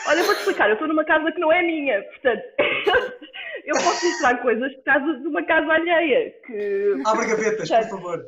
Olha, 0.08 0.20
eu 0.20 0.26
vou-te 0.26 0.40
explicar. 0.40 0.68
Eu 0.70 0.74
estou 0.74 0.88
numa 0.88 1.04
casa 1.06 1.32
que 1.32 1.40
não 1.40 1.52
é 1.52 1.62
minha. 1.62 2.02
Portanto, 2.04 2.44
eu 3.66 3.74
posso 3.76 4.06
mostrar 4.10 4.38
coisas 4.42 4.72
de 4.72 4.82
casa 4.84 5.14
de 5.20 5.28
uma 5.28 5.44
casa 5.44 5.72
alheia. 5.74 6.32
Que 6.46 7.02
Abre 7.06 7.28
gavetas, 7.28 7.70
por 7.70 7.90
favor. 7.90 8.26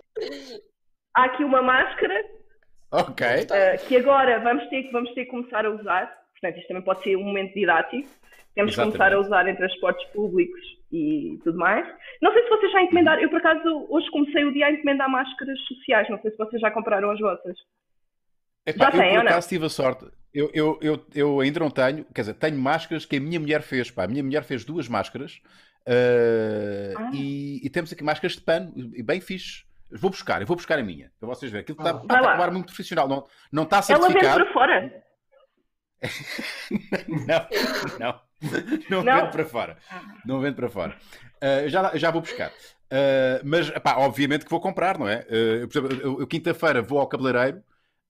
há 1.15 1.24
aqui 1.25 1.43
uma 1.43 1.62
máscara 1.62 2.24
Ok. 2.91 3.25
eh, 3.51 3.77
que 3.88 3.98
agora 3.98 4.39
vamos 4.39 4.67
ter, 4.70 4.84
que- 4.84 4.91
vamos 4.91 5.13
ter 5.13 5.25
que 5.25 5.31
começar 5.31 5.65
a 5.65 5.70
usar. 5.70 6.08
Portanto, 6.34 6.58
isto 6.60 6.67
também 6.67 6.84
pode 6.84 7.03
ser 7.03 7.15
um 7.15 7.24
momento 7.24 7.53
didático. 7.53 8.10
Temos 8.55 8.75
que 8.75 8.81
começar 8.81 9.13
a 9.13 9.20
usar 9.20 9.48
em 9.48 9.55
transportes 9.55 10.05
públicos 10.12 10.60
e 10.91 11.39
tudo 11.43 11.58
mais. 11.58 11.88
Não 12.22 12.34
sei 12.34 12.43
se 12.43 12.50
vocês 12.50 12.72
já 12.72 12.81
encomendaram. 12.81 13.22
Eu, 13.22 13.29
por 13.29 13.38
acaso, 13.38 13.88
hoje 13.89 14.10
comecei 14.12 14.43
o 14.43 14.51
dia 14.53 14.65
a 14.67 14.72
encomendar 14.72 15.10
máscaras 15.10 15.58
sociais. 15.67 16.10
Não 16.10 16.20
sei 16.22 16.31
se 16.31 16.38
vocês 16.38 16.62
já 16.62 16.70
compraram 16.70 17.12
as 17.12 17.20
vossas. 17.20 17.58
Epá, 18.65 18.91
Já 18.91 18.98
eu 18.98 19.01
tem, 19.01 19.15
por 19.20 19.27
acaso 19.27 19.48
tive 19.50 19.65
a 19.65 19.70
sorte. 19.70 20.05
Eu, 20.34 20.50
eu, 20.54 20.80
eu, 20.82 21.06
eu 21.14 21.40
ainda 21.42 21.60
não 21.60 21.70
tenho, 21.70 22.06
quer 22.14 22.22
dizer, 22.22 22.34
tenho 22.36 22.58
máscaras 22.58 23.06
que 23.06 23.18
a 23.18 23.20
minha 23.20 23.40
mulher 23.40 23.62
fez. 23.62 23.92
Pá. 23.92 24.04
A 24.06 24.08
minha 24.08 24.24
mulher 24.24 24.44
fez 24.44 24.64
duas 24.64 24.88
máscaras 24.88 25.42
uh, 25.88 26.98
Ah. 26.98 27.12
e, 27.14 27.60
e 27.66 27.70
temos 27.70 27.92
aqui 27.92 28.04
máscaras 28.04 28.34
de 28.38 28.42
pano, 28.42 28.72
e 28.76 29.04
bem 29.04 29.20
fixe. 29.20 29.64
Vou 29.94 30.10
buscar, 30.10 30.40
eu 30.42 30.48
vou 30.48 30.56
buscar 30.56 30.80
a 30.80 30.84
minha, 30.84 31.12
para 31.20 31.28
vocês 31.28 31.52
verem. 31.52 31.64
Aquilo 31.64 31.78
está, 31.78 32.02
Ah. 32.10 32.34
está 32.34 32.52
muito 32.52 32.68
profissional, 32.68 33.08
não, 33.10 33.26
não 33.52 33.64
está 33.64 33.78
Ela 33.90 34.08
vende 34.08 34.20
certificado. 34.22 34.44
para 34.46 34.54
fora. 34.54 35.04
Não, 37.08 37.48
não. 38.00 38.20
Não, 38.90 39.04
Não? 39.04 39.16
vendo 39.22 39.32
para 39.32 39.46
fora. 39.46 39.78
Não 40.26 40.40
vendo 40.40 40.56
para 40.56 40.70
fora. 40.70 40.96
Uh, 41.36 41.70
já, 41.70 41.96
já 41.96 42.10
vou 42.10 42.22
buscar. 42.22 42.50
Uh, 42.50 43.40
mas, 43.44 43.70
epá, 43.70 43.98
obviamente 43.98 44.44
que 44.44 44.50
vou 44.50 44.60
comprar, 44.60 44.98
não 44.98 45.08
é? 45.08 45.20
Uh, 45.30 45.68
por 45.68 45.78
exemplo, 45.78 46.02
eu, 46.02 46.20
eu 46.22 46.28
quinta-feira 46.28 46.82
vou 46.82 47.00
ao 47.00 47.08
cabeleireiro 47.08 47.62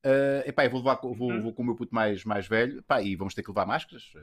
Uh, 0.05 0.41
epá, 0.49 0.65
eu 0.65 0.71
vou, 0.71 0.79
levar, 0.79 0.95
com- 0.97 1.13
vou, 1.13 1.29
Uhum. 1.29 1.41
vou 1.43 1.53
com 1.53 1.61
o 1.61 1.65
meu 1.65 1.75
puto 1.75 1.93
mais, 1.93 2.23
mais 2.25 2.47
velho 2.47 2.79
epá, 2.79 3.01
e 3.01 3.15
vamos 3.15 3.35
ter 3.35 3.43
que 3.43 3.49
levar 3.49 3.65
máscaras. 3.67 4.03
uh, 4.15 4.21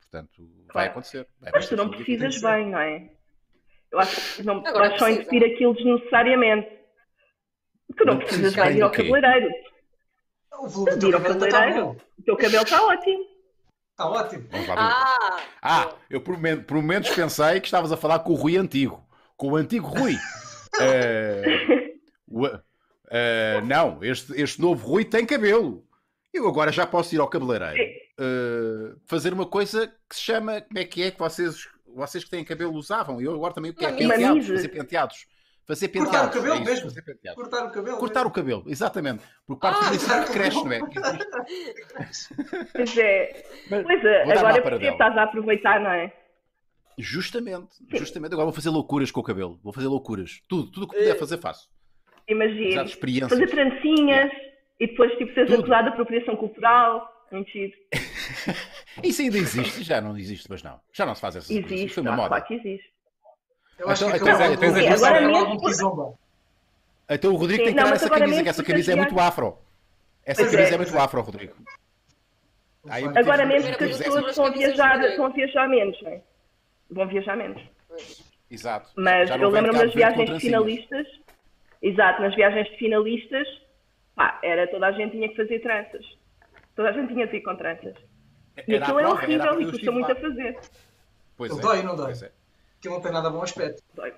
portanto, 0.00 0.42
vai 0.66 0.66
Claro. 0.68 0.90
acontecer. 0.90 1.28
Vai 1.40 1.52
Mas 1.54 1.68
tu 1.68 1.76
não 1.76 1.88
precisas 1.90 2.40
bem, 2.40 2.70
não 2.70 2.78
é? 2.78 3.10
Eu 3.92 4.00
acho 4.00 4.36
que 4.36 4.42
não 4.42 4.56
Agora 4.66 4.88
vais 4.88 4.98
só 4.98 5.04
precisa. 5.06 5.20
entupir 5.22 5.44
aquilo 5.54 5.74
desnecessariamente. 5.74 6.68
Tu 7.96 8.04
não 8.04 8.14
Não 8.14 8.20
precisas 8.20 8.54
bem 8.54 8.76
ir 8.78 8.82
ao 8.82 8.90
cabeleireiro. 8.90 9.48
O 10.58 10.66
do 10.68 10.84
teu 10.98 11.08
Ir 11.10 11.14
ao 11.14 11.20
cabelo 11.20 11.44
está 11.44 11.50
cabeleireiro. 11.58 11.86
bom. 11.86 11.96
O 12.18 12.22
teu 12.22 12.36
cabelo 12.36 12.62
está 12.64 12.82
ótimo. 12.84 13.24
Está 13.92 14.10
ótimo. 14.10 14.48
Vamos 14.50 14.66
lá 14.68 14.74
ver. 14.74 14.80
Ah! 14.80 15.40
Ah, 15.62 15.94
eu 16.10 16.20
por, 16.20 16.36
por 16.66 16.74
momentos 16.74 17.10
pensei 17.14 17.60
que 17.60 17.66
estavas 17.66 17.92
a 17.92 17.96
falar 17.96 18.18
com 18.20 18.32
o 18.32 18.36
Rui 18.36 18.56
antigo. 18.56 19.06
Com 19.36 19.52
o 19.52 19.56
antigo 19.56 19.86
Rui. 19.86 20.16
Eh, 20.80 21.42
o- 22.26 22.58
eh, 23.14 23.60
não, 23.64 24.02
este, 24.02 24.32
este 24.40 24.60
novo 24.60 24.84
Rui 24.86 25.04
tem 25.04 25.24
cabelo. 25.24 25.86
Eu 26.32 26.48
agora 26.48 26.72
já 26.72 26.84
posso 26.86 27.14
ir 27.14 27.20
ao 27.20 27.28
cabeleireiro 27.28 27.76
eh, 28.18 28.94
fazer 29.06 29.32
uma 29.32 29.46
coisa 29.46 29.86
que 30.08 30.16
se 30.16 30.20
chama. 30.22 30.60
Como 30.62 30.78
é 30.78 30.84
que 30.84 31.02
é 31.04 31.10
que 31.12 31.18
vocês, 31.18 31.68
vocês 31.94 32.24
que 32.24 32.30
têm 32.30 32.44
cabelo 32.44 32.72
usavam? 32.74 33.20
Eu 33.20 33.34
agora 33.34 33.54
também 33.54 33.70
o 33.70 33.74
que 33.74 33.84
é? 33.84 33.90
Mamizes. 34.06 34.06
Penteados. 34.08 34.46
Fazer 34.46 34.68
penteados. 34.68 35.26
Fazer 35.66 35.88
Cortar 35.88 36.26
o 36.26 36.30
penteados. 36.30 36.34
cabelo 36.34 36.54
é 36.54 36.58
isso, 36.58 36.64
mesmo. 36.70 36.88
fazer 36.90 37.02
penteados. 37.02 37.42
Cortar 37.42 37.64
o 37.66 37.70
cabelo. 37.70 37.96
Cortar 37.98 38.26
o 38.26 38.30
cabelo, 38.30 38.64
exatamente. 38.66 39.22
Porque 39.46 39.60
parte 39.62 39.80
Ah, 39.82 39.90
cortar 39.90 40.24
que 40.26 40.32
cresce, 40.32 40.62
não 40.64 40.72
é? 40.72 40.80
Pois 42.72 42.98
é. 42.98 43.44
Mas 43.70 43.82
Pois 43.84 44.04
é, 44.04 44.22
agora 44.38 44.58
é 44.58 44.60
porque 44.60 44.86
estás 44.86 45.16
a 45.16 45.22
aproveitar, 45.22 45.80
não 45.80 45.90
é? 45.90 46.12
Justamente, 46.98 47.74
justamente. 47.90 48.32
Agora 48.32 48.46
vou 48.46 48.52
fazer 48.54 48.70
loucuras 48.70 49.10
com 49.10 49.20
o 49.20 49.24
cabelo. 49.24 49.58
Vou 49.62 49.72
fazer 49.72 49.88
loucuras. 49.88 50.40
Tudo, 50.48 50.70
tudo 50.70 50.84
o 50.84 50.88
que 50.88 50.96
puder 50.96 51.14
Eh. 51.14 51.18
fazer, 51.18 51.38
faço. 51.38 51.68
Imagina. 52.28 52.84
Fazer 53.28 53.46
trancinhas 53.48 54.30
e 54.80 54.86
depois 54.86 55.12
tipo 55.18 55.32
seres 55.34 55.50
Tudo. 55.50 55.60
acusado 55.60 55.84
de 55.84 55.88
apropriação 55.90 56.36
cultural. 56.36 57.10
Giro. 57.52 57.72
Isso 59.02 59.22
ainda 59.22 59.38
existe? 59.38 59.82
Já 59.82 60.00
não 60.00 60.16
existe, 60.16 60.46
mas 60.48 60.62
não. 60.62 60.78
Já 60.92 61.04
não 61.04 61.14
se 61.16 61.20
faz 61.20 61.34
essas 61.34 61.48
coisas. 61.48 61.64
Isso 61.64 61.74
Existe, 61.74 61.94
foi 61.94 62.02
uma 62.02 62.10
não, 62.12 62.16
moda. 62.18 62.28
claro 62.28 62.44
que 62.46 62.54
existe. 62.54 62.92
Eu 63.76 63.88
acho 63.88 64.04
que 64.08 64.16
Então, 64.16 64.28
então, 64.28 64.56
tens 64.56 64.72
tens 64.74 65.02
agora 65.02 65.20
mesmo- 65.26 65.56
do 65.56 65.60
Kizomba. 65.66 66.14
Então 67.10 67.32
o 67.32 67.36
Rodrigo 67.36 67.58
Sim, 67.60 67.64
tem 67.66 67.74
que 67.74 67.80
não, 67.80 67.84
tirar 67.86 67.96
essa 67.96 68.06
agora 68.06 68.20
camisa, 68.20 68.42
que 68.44 68.48
essa 68.48 68.62
camisa 68.62 68.92
é 68.92 68.96
muito 68.96 69.18
afro. 69.18 69.58
Essa 70.24 70.42
Pois 70.42 70.52
camisa 70.54 70.70
é. 70.70 70.74
é 70.74 70.78
muito 70.78 70.96
afro, 70.98 71.20
Rodrigo. 71.22 71.54
Aí, 72.88 73.04
Agora 73.04 73.44
motivos- 73.46 73.48
mesmo 73.48 73.76
que 73.78 73.84
as 73.84 73.96
pessoas 73.98 74.36
camisas 74.50 74.74
viajar, 74.76 75.00
a 75.24 75.28
viajar 75.28 75.68
menos, 75.68 76.02
não 76.02 76.10
é? 76.12 76.20
Vão 76.90 77.08
viajar 77.08 77.36
menos. 77.36 77.62
Pois. 77.88 78.22
Exato. 78.50 78.90
Mas 78.96 79.28
eu 79.30 79.48
lembro-me 79.50 79.78
das 79.78 79.92
viagens 79.94 80.40
finalistas. 80.40 81.06
Exato, 81.84 82.22
nas 82.22 82.34
viagens 82.34 82.66
de 82.70 82.78
finalistas, 82.78 83.46
pá, 84.16 84.40
era 84.42 84.66
toda 84.68 84.86
a 84.86 84.92
gente 84.92 85.12
tinha 85.12 85.28
que 85.28 85.36
fazer 85.36 85.58
tranças. 85.60 86.04
Toda 86.74 86.88
a 86.88 86.92
gente 86.92 87.12
tinha 87.12 87.26
de 87.26 87.36
ir 87.36 87.42
com 87.42 87.54
tranças. 87.56 87.94
E 88.66 88.74
Era 88.74 88.86
a 88.86 88.88
aquilo 88.88 89.00
é 89.00 89.06
horrível 89.08 89.60
e 89.60 89.70
custa 89.70 89.92
muito 89.92 90.06
lá. 90.08 90.12
a 90.12 90.16
fazer. 90.16 90.58
Pois 91.36 91.50
Ele 91.50 91.60
é, 91.60 91.62
dói, 91.62 91.82
não 91.82 91.94
dói? 91.94 92.06
pois 92.06 92.22
é. 92.22 92.32
Aquilo 92.78 92.94
não 92.94 93.02
tem 93.02 93.12
nada 93.12 93.28
bom 93.28 93.42
aspecto. 93.42 93.82
Dói. 93.94 94.14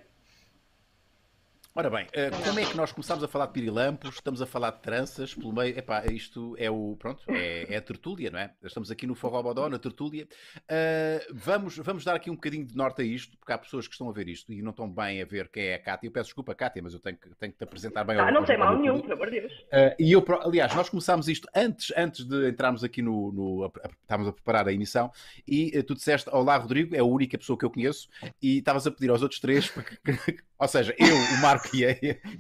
Ora 1.78 1.90
bem, 1.90 2.06
eh, 2.14 2.30
como 2.42 2.58
é 2.58 2.64
que 2.64 2.74
nós 2.74 2.90
começámos 2.90 3.22
a 3.22 3.28
falar 3.28 3.46
de 3.46 3.52
pirilampos, 3.52 4.14
estamos 4.14 4.40
a 4.40 4.46
falar 4.46 4.70
de 4.70 4.80
tranças, 4.80 5.34
pelo 5.34 5.52
meio, 5.52 5.78
epá, 5.78 6.06
isto 6.06 6.56
é 6.58 6.70
o, 6.70 6.96
pronto, 6.98 7.22
é, 7.28 7.66
é 7.74 7.76
a 7.76 7.82
tertúlia, 7.82 8.30
não 8.30 8.38
é? 8.38 8.50
Estamos 8.64 8.90
aqui 8.90 9.06
no 9.06 9.14
Forrobodó, 9.14 9.68
na 9.68 9.78
tertúlia. 9.78 10.26
Eh, 10.66 11.26
vamos, 11.34 11.76
vamos 11.76 12.02
dar 12.02 12.16
aqui 12.16 12.30
um 12.30 12.34
bocadinho 12.34 12.64
de 12.64 12.74
norte 12.74 13.02
a 13.02 13.04
isto, 13.04 13.36
porque 13.36 13.52
há 13.52 13.58
pessoas 13.58 13.86
que 13.86 13.92
estão 13.92 14.08
a 14.08 14.12
ver 14.12 14.26
isto 14.26 14.50
e 14.54 14.62
não 14.62 14.70
estão 14.70 14.90
bem 14.90 15.20
a 15.20 15.26
ver 15.26 15.48
quem 15.50 15.64
é 15.66 15.74
a 15.74 15.78
Cátia. 15.78 16.06
Eu 16.08 16.12
peço 16.12 16.28
desculpa, 16.28 16.54
Cátia, 16.54 16.82
mas 16.82 16.94
eu 16.94 16.98
tenho 16.98 17.18
que, 17.18 17.28
tenho 17.36 17.52
que 17.52 17.58
te 17.58 17.64
apresentar 17.64 18.04
bem 18.04 18.18
ao 18.18 18.26
Ah, 18.26 18.30
não 18.32 18.42
tem 18.42 18.56
mal 18.56 18.78
nenhum, 18.78 18.98
pelo 19.02 19.12
amor 19.12 19.30
de 19.30 19.40
Deus. 19.42 19.52
Uh, 19.52 19.94
e 19.98 20.12
eu, 20.12 20.24
aliás, 20.44 20.74
nós 20.74 20.88
começámos 20.88 21.28
isto 21.28 21.46
antes, 21.54 21.92
antes 21.94 22.24
de 22.24 22.48
entrarmos 22.48 22.84
aqui 22.84 23.02
no. 23.02 23.30
no 23.32 23.64
a- 23.64 23.86
a- 23.86 23.90
estávamos 24.00 24.30
a 24.30 24.32
preparar 24.32 24.66
a 24.66 24.72
emissão 24.72 25.10
e 25.46 25.78
uh, 25.78 25.82
tu 25.82 25.94
disseste: 25.94 26.30
Olá, 26.32 26.56
Rodrigo, 26.56 26.96
é 26.96 27.00
a 27.00 27.04
única 27.04 27.36
pessoa 27.36 27.58
que 27.58 27.66
eu 27.66 27.70
conheço, 27.70 28.08
e 28.40 28.58
estavas 28.60 28.86
a 28.86 28.90
pedir 28.90 29.10
aos 29.10 29.20
outros 29.20 29.40
três, 29.40 29.68
para 29.68 29.82
que- 29.82 29.96
que- 30.32 30.46
ou 30.58 30.66
seja, 30.68 30.94
eu, 30.98 31.14
o 31.14 31.42
Marco 31.42 31.65
e 31.74 31.84
a, 31.84 31.90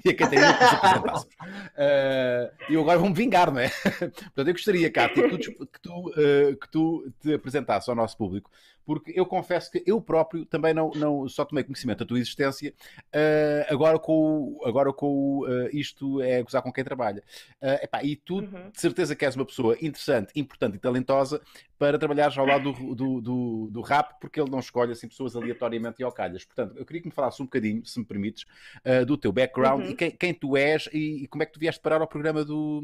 e 0.04 0.08
a 0.10 0.14
Catarina 0.14 0.54
que 0.54 0.62
nos 0.64 0.72
apresentássemos. 0.72 1.26
Uh, 1.76 2.50
E 2.70 2.74
eu 2.74 2.80
agora 2.80 2.98
vou-me 2.98 3.14
vingar, 3.14 3.52
não 3.52 3.60
é? 3.60 3.68
Portanto, 4.00 4.48
eu 4.48 4.52
gostaria, 4.52 4.90
Cátia, 4.90 5.28
que 5.28 5.38
tu, 5.38 5.66
que, 5.66 5.80
tu, 5.80 6.08
uh, 6.10 6.56
que 6.56 6.70
tu 6.70 7.12
te 7.20 7.34
apresentasses 7.34 7.88
ao 7.88 7.94
nosso 7.94 8.16
público, 8.16 8.50
porque 8.86 9.12
eu 9.14 9.26
confesso 9.26 9.70
que 9.70 9.82
eu 9.84 10.00
próprio 10.00 10.46
também 10.46 10.72
não, 10.72 10.90
não 10.94 11.28
só 11.28 11.44
tomei 11.44 11.64
conhecimento 11.64 11.98
da 11.98 12.06
tua 12.06 12.18
existência, 12.18 12.72
uh, 13.08 13.74
agora 13.74 13.98
com, 13.98 14.58
agora 14.64 14.92
com 14.92 15.40
uh, 15.40 15.68
isto 15.72 16.22
é 16.22 16.40
gozar 16.42 16.62
com 16.62 16.72
quem 16.72 16.84
trabalha. 16.84 17.22
Uh, 17.60 17.82
epá, 17.84 18.02
e 18.04 18.14
tu, 18.16 18.36
Uhum. 18.36 18.70
de 18.70 18.80
certeza 18.80 19.16
que 19.16 19.24
és 19.24 19.34
uma 19.34 19.44
pessoa 19.44 19.76
interessante, 19.82 20.32
importante 20.36 20.76
e 20.76 20.78
talentosa 20.78 21.40
para 21.78 21.98
trabalhares 21.98 22.38
ao 22.38 22.46
lado 22.46 22.72
do, 22.72 22.94
do, 22.94 23.20
do, 23.20 23.68
do 23.72 23.80
rap, 23.80 24.14
porque 24.20 24.40
ele 24.40 24.50
não 24.50 24.60
escolhe 24.60 24.92
assim 24.92 25.08
pessoas 25.08 25.34
aleatoriamente 25.34 26.00
e 26.00 26.04
ao 26.04 26.12
calhas. 26.12 26.44
Portanto, 26.44 26.78
eu 26.78 26.86
queria 26.86 27.02
que 27.02 27.08
me 27.08 27.12
falasses 27.14 27.40
um 27.40 27.44
bocadinho, 27.44 27.84
se 27.84 27.98
me 27.98 28.04
permites, 28.04 28.44
uh, 28.84 29.04
do 29.04 29.16
teu 29.16 29.32
background 29.32 29.84
Uhum. 29.84 29.90
e 29.90 29.94
quem, 29.96 30.10
quem 30.12 30.32
tu 30.32 30.56
és 30.56 30.88
e, 30.92 31.24
e 31.24 31.26
como 31.26 31.42
é 31.42 31.46
que 31.46 31.52
tu 31.52 31.58
vieste 31.60 31.80
parar 31.80 32.00
ao 32.00 32.06
programa 32.06 32.44
do, 32.44 32.80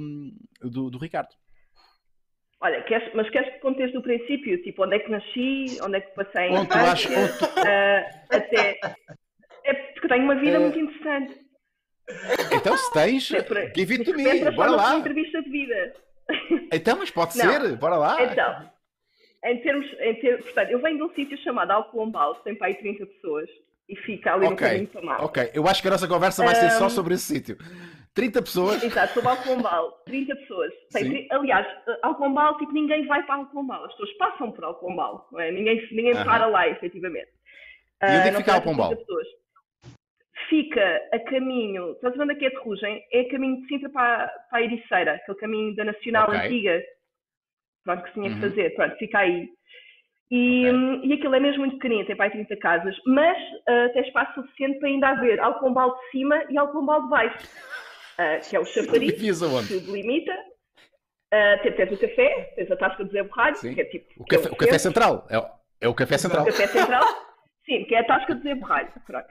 do, 0.61 0.91
do 0.91 0.99
Ricardo. 0.99 1.35
Olha, 2.63 2.81
queres, 2.83 3.13
mas 3.13 3.29
queres 3.31 3.53
que 3.55 3.59
conte 3.61 3.79
desde 3.79 3.99
o 3.99 4.03
princípio? 4.03 4.63
Tipo, 4.63 4.85
onde 4.85 4.95
é 4.97 4.99
que 5.01 5.11
nasci, 5.11 5.79
onde 5.83 5.97
é 5.97 6.01
que 6.01 6.15
passei 6.15 6.43
a 6.43 6.63
infância, 6.63 7.19
onde 7.19 7.39
tu- 7.39 7.45
ah, 7.67 8.37
até... 8.37 8.79
É 9.65 9.75
porque 9.75 10.09
tenho 10.09 10.25
uma 10.25 10.35
vida 10.37 10.57
Eh, 10.57 10.61
muito 10.61 10.79
interessante. 10.79 11.41
Então, 12.53 12.77
se 12.77 12.93
tens, 12.93 13.31
É 13.33 13.73
give 13.77 13.95
it 13.95 14.11
é 14.47 14.51
bora 14.53 14.71
uma 14.71 14.77
lá. 14.77 14.97
entrevista 14.97 15.43
de 15.43 15.51
vida. 15.51 15.95
Então, 16.73 16.99
mas 16.99 17.11
pode 17.11 17.37
Não. 17.39 17.45
ser, 17.61 17.77
bora 17.77 17.97
lá. 17.97 18.23
Então, 18.23 18.71
em 19.45 19.59
termos, 19.61 19.87
em 20.01 20.15
ter, 20.17 20.43
portanto, 20.43 20.71
eu 20.71 20.81
venho 20.81 20.97
de 20.99 21.03
um 21.05 21.15
sítio 21.15 21.37
chamado 21.39 21.71
Alcolombal, 21.73 22.37
que 22.37 22.45
tem 22.45 22.55
para 22.55 22.69
aí 22.69 22.75
30 22.75 23.07
pessoas, 23.07 23.49
e 23.89 23.97
fica 23.97 24.35
ali 24.35 24.47
no 24.47 24.53
Ok, 24.53 24.67
caminho 24.69 24.87
para 24.89 25.03
mar. 25.03 25.25
ok. 25.25 25.51
Eu 25.55 25.67
acho 25.67 25.83
que 25.83 25.89
a 25.89 25.91
nossa 25.91 26.09
conversa 26.09 26.43
vai 26.45 26.55
ser 26.55 26.71
só 26.71 26.87
Um, 26.87 26.91
sobre 26.91 27.15
esse 27.15 27.25
sítio. 27.25 27.57
30 28.15 28.43
pessoas. 28.43 28.83
Exato, 28.83 29.15
sobre 29.15 29.31
Alcolombal, 29.31 29.93
30 30.07 30.37
pessoas. 30.37 30.73
Tem 30.93 31.05
Sim. 31.05 31.11
tri- 31.11 31.29
aliás, 31.31 31.67
eh, 31.89 31.99
Alcolombal, 32.03 32.59
tipo, 32.59 32.73
ninguém 32.73 33.07
vai 33.07 33.23
para 33.25 33.37
Alcolombal, 33.37 33.85
as 33.85 33.93
pessoas 33.93 34.13
passam 34.19 34.53
por 34.53 34.65
Alcolombal, 34.65 35.29
não 35.33 35.41
é? 35.41 35.51
Ninguém, 35.51 35.77
ninguém 35.93 36.15
Aham. 36.15 36.25
para 36.25 36.47
lá, 36.47 36.69
efetivamente. 36.69 37.31
E 38.03 38.05
onde 38.05 38.19
é 38.19 38.23
que 38.23 38.29
Ah, 38.29 38.31
não 38.33 38.41
fica 38.41 38.51
são 38.53 38.59
Alcolombal? 38.61 38.89
30 38.89 39.01
pessoas. 39.05 39.27
Fica 40.49 41.09
a 41.13 41.19
caminho, 41.21 41.93
estás 41.93 42.19
a 42.19 42.25
ver 42.25 42.33
é 42.33 42.39
que 42.39 42.47
é 42.47 42.51
de 42.51 42.57
Rugem? 42.57 43.03
É 43.13 43.21
a 43.21 43.31
caminho 43.31 43.63
de 43.63 43.69
Sintra 43.69 43.89
para, 43.91 44.29
para 44.51 44.59
a 44.59 44.63
Ericeira, 44.63 45.15
aquele 45.15 45.39
caminho 45.39 45.75
da 45.75 45.85
Nacional 45.85 46.29
Ok. 46.29 46.39
Antiga, 46.39 46.83
pronto, 47.85 48.03
que 48.03 48.09
se 48.09 48.15
tinha 48.15 48.31
que 48.31 48.35
Uhum. 48.37 48.51
fazer, 48.51 48.75
pronto, 48.75 48.97
fica 48.97 49.19
aí. 49.19 49.49
E, 50.31 50.67
Ok. 50.67 50.73
hum, 50.73 51.01
e 51.05 51.13
aquilo 51.13 51.35
é 51.35 51.41
mesmo 51.41 51.61
muito 51.61 51.77
pequenino, 51.77 52.07
tem 52.07 52.17
para 52.17 52.27
aí 52.27 52.31
30 52.31 52.57
casas, 52.57 52.97
mas 53.07 53.37
ah, 53.69 53.89
tem 53.93 54.03
espaço 54.03 54.35
suficiente 54.41 54.79
para 54.79 54.89
ainda 54.89 55.09
haver 55.09 55.39
Alcombal 55.41 55.95
de 55.95 56.11
cima 56.11 56.43
e 56.49 56.57
Alcombal 56.57 57.03
de 57.03 57.09
baixo, 57.11 57.49
ah, 58.19 58.39
que 58.39 58.57
é 58.57 58.61
o 58.61 58.65
chafariz, 58.65 59.43
aonde? 59.43 59.69
que 59.69 59.81
delimita. 59.81 60.33
Uh, 61.35 61.63
tens, 61.63 61.77
tens 61.77 61.93
o 61.93 61.97
café, 61.99 62.53
tens 62.57 62.71
a 62.71 62.77
tasca 62.77 63.05
de 63.07 63.11
Zé 63.13 63.23
Borralho, 63.23 63.57
Sim. 63.57 63.75
que 63.75 63.81
é 63.81 63.85
tipo. 63.87 64.05
O 64.19 64.23
é 64.23 64.37
café, 64.37 64.49
o 64.51 64.57
café 64.57 64.79
centro, 64.79 65.01
central. 65.03 65.27
É, 65.31 65.39
o- 65.39 65.47
é 65.81 65.89
o 65.89 65.95
café 65.95 66.19
central. 66.19 66.43
o 66.43 66.47
café 66.47 66.67
central. 66.67 67.03
Sim, 67.65 67.85
que 67.85 67.95
é 67.95 68.01
a 68.01 68.05
tasca 68.05 68.35
de 68.35 68.43
Zé 68.43 68.55
Borralho. 68.55 68.93
Pronto. 69.07 69.27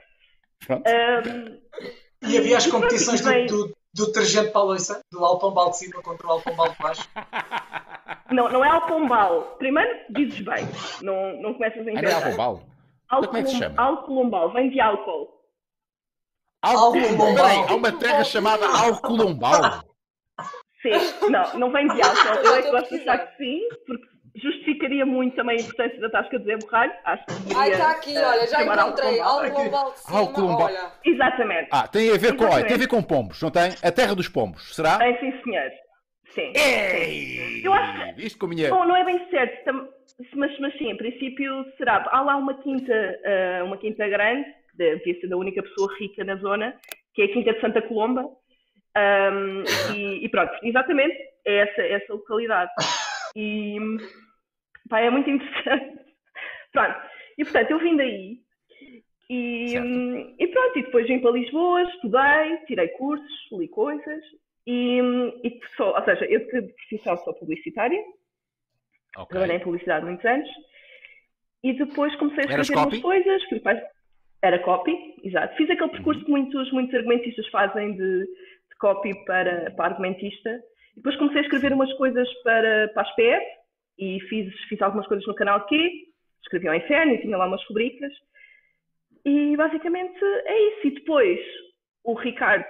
Pronto. 0.66 0.82
Um, 0.90 2.28
E 2.28 2.38
havia 2.38 2.56
as 2.56 2.66
competições 2.66 3.20
e 3.20 3.22
do, 3.22 3.28
vem- 3.30 3.46
do, 3.46 3.76
do 3.94 4.06
detergente 4.06 4.50
para 4.50 4.60
a 4.60 4.64
louça, 4.64 5.00
do 5.10 5.24
Alpombal 5.24 5.70
de 5.70 5.78
cima 5.78 6.02
contra 6.02 6.26
o 6.26 6.30
Alpombal 6.30 6.70
de 6.70 6.78
baixo. 6.78 7.08
não, 8.32 8.48
não 8.48 8.64
é 8.64 8.68
Alcombal. 8.68 9.56
Primeiro 9.58 10.06
dizes 10.10 10.40
bem, 10.40 10.66
não, 11.02 11.40
não 11.40 11.54
começas 11.54 11.86
a 11.86 11.90
Ah, 11.90 12.02
não 12.02 12.08
é. 12.08 12.14
Alcombal. 12.14 12.62
Então 13.06 13.24
como 13.24 13.36
é 13.36 13.42
que 13.42 13.50
se 13.50 13.58
chama? 13.58 13.82
Alcolombal, 13.82 14.52
vem 14.52 14.70
de 14.70 14.80
álcool. 14.80 15.28
Alcolombal. 16.62 17.34
Peraí, 17.34 17.58
há 17.68 17.74
uma 17.74 17.92
terra 17.92 18.24
chamada 18.24 18.66
Alcolombal. 18.66 19.84
Sim, 20.80 21.28
não, 21.30 21.58
não 21.58 21.72
vem 21.72 21.86
de 21.88 22.02
álcool. 22.02 22.38
Eu 22.44 22.54
é 22.54 22.62
que 22.62 22.70
gosto 22.70 22.88
de 22.88 23.00
achar 23.02 23.18
que 23.18 23.36
sim, 23.36 23.68
porque 23.86 24.11
justificaria 24.34 25.04
muito 25.04 25.36
também 25.36 25.58
a 25.58 25.60
importância 25.60 26.00
da 26.00 26.10
tasca 26.10 26.38
de 26.38 26.44
Zé 26.44 26.56
Borralho. 26.56 26.92
Acho 27.04 27.24
que 27.26 27.54
Ai, 27.54 27.70
está 27.70 27.90
aqui, 27.90 28.16
eh, 28.16 28.26
olha, 28.26 28.46
já 28.46 28.62
encontrei. 28.62 29.12
Cima, 29.14 29.26
Alcombal. 30.08 30.62
olha. 30.62 30.92
Exatamente. 31.04 31.68
Ah, 31.70 31.86
tem 31.88 32.10
a 32.10 32.16
ver 32.16 32.36
com, 32.36 32.44
olha, 32.44 32.50
Exatamente. 32.50 32.66
tem 32.68 32.76
a 32.76 32.78
ver 32.78 32.88
com 32.88 33.02
pombos, 33.02 33.42
não 33.42 33.50
tem? 33.50 33.70
A 33.82 33.92
terra 33.92 34.14
dos 34.14 34.28
pombos, 34.28 34.74
será? 34.74 34.98
Bem, 34.98 35.18
sim, 35.20 35.32
senhor. 35.42 35.70
Sim. 36.30 36.52
Ei! 36.56 37.60
Eu 37.62 37.74
acho 37.74 38.20
Isto 38.20 38.38
com 38.38 38.46
a 38.46 38.48
minha... 38.48 38.70
Bom, 38.70 38.86
não 38.86 38.96
é 38.96 39.04
bem 39.04 39.28
certo, 39.28 39.88
mas, 40.34 40.58
mas 40.58 40.78
sim, 40.78 40.90
em 40.90 40.96
princípio 40.96 41.64
será. 41.76 42.06
Há 42.10 42.22
lá 42.22 42.36
uma 42.36 42.54
quinta, 42.62 43.18
ah, 43.24 43.64
uma 43.64 43.76
quinta 43.76 44.08
grande, 44.08 44.46
que 44.70 44.96
devia 44.96 45.20
ser 45.20 45.28
da 45.28 45.36
única 45.36 45.62
pessoa 45.62 45.94
rica 45.98 46.24
na 46.24 46.36
zona, 46.36 46.74
que 47.14 47.22
é 47.22 47.24
a 47.26 47.32
Quinta 47.32 47.52
de 47.52 47.60
Santa 47.60 47.82
Colomba. 47.82 48.24
Ahm, 48.96 49.64
e, 49.94 50.24
e 50.24 50.28
pronto, 50.28 50.52
exatamente, 50.62 51.16
é 51.46 51.56
essa, 51.58 51.82
essa 51.82 52.12
localidade. 52.12 52.70
E 53.36 53.78
pá, 54.88 55.00
é 55.00 55.10
muito 55.10 55.28
interessante. 55.30 56.00
Pronto, 56.72 56.96
e 57.38 57.44
portanto, 57.44 57.70
eu 57.70 57.78
vim 57.78 57.96
daí 57.96 58.40
e, 59.28 59.74
e 60.38 60.46
pronto, 60.48 60.78
e 60.78 60.82
depois 60.82 61.06
vim 61.06 61.20
para 61.20 61.30
Lisboa, 61.30 61.82
estudei, 61.82 62.56
tirei 62.66 62.88
cursos, 62.88 63.48
li 63.52 63.68
coisas 63.68 64.22
E, 64.66 65.00
e 65.42 65.60
sou, 65.76 65.94
ou 65.94 66.04
seja, 66.04 66.24
eu 66.26 66.40
de 66.40 66.72
profissão 66.74 67.16
sou 67.18 67.34
publicitária, 67.34 67.98
Ok. 69.16 69.28
trabalhei 69.30 69.56
em 69.56 69.60
publicidade 69.60 70.04
muitos 70.06 70.24
anos, 70.24 70.48
e 71.64 71.72
depois 71.72 72.14
comecei 72.16 72.44
a 72.44 72.46
escrever 72.46 72.78
umas 72.78 73.00
coisas, 73.00 73.42
fui 73.48 73.60
para- 73.60 73.90
era 74.42 74.58
copy, 74.60 75.16
exato. 75.24 75.56
Fiz 75.56 75.68
aquele 75.70 75.90
percurso 75.90 76.24
que 76.24 76.30
muitos, 76.30 76.72
muitos 76.72 76.94
argumentistas 76.94 77.46
fazem 77.48 77.92
de, 77.96 78.20
de 78.24 78.76
copy 78.78 79.14
para, 79.24 79.70
para 79.72 79.92
argumentista, 79.92 80.62
e 80.92 80.96
depois 80.96 81.16
comecei 81.16 81.40
a 81.40 81.44
escrever 81.44 81.72
umas 81.72 81.92
coisas 81.94 82.28
para, 82.42 82.88
para 82.88 83.02
as 83.02 83.14
PS, 83.16 83.61
e 84.02 84.20
fiz, 84.28 84.52
fiz 84.68 84.82
algumas 84.82 85.06
coisas 85.06 85.24
no 85.26 85.34
canal 85.34 85.64
Q, 85.66 85.76
escrevi 86.42 86.66
ao 86.68 86.74
inferno 86.74 87.12
e 87.14 87.20
tinha 87.20 87.36
lá 87.36 87.46
umas 87.46 87.64
rubricas, 87.68 88.12
e 89.24 89.56
basicamente 89.56 90.18
é 90.24 90.68
isso. 90.70 90.86
E 90.88 90.90
depois 90.94 91.38
o 92.04 92.14
Ricardo, 92.14 92.64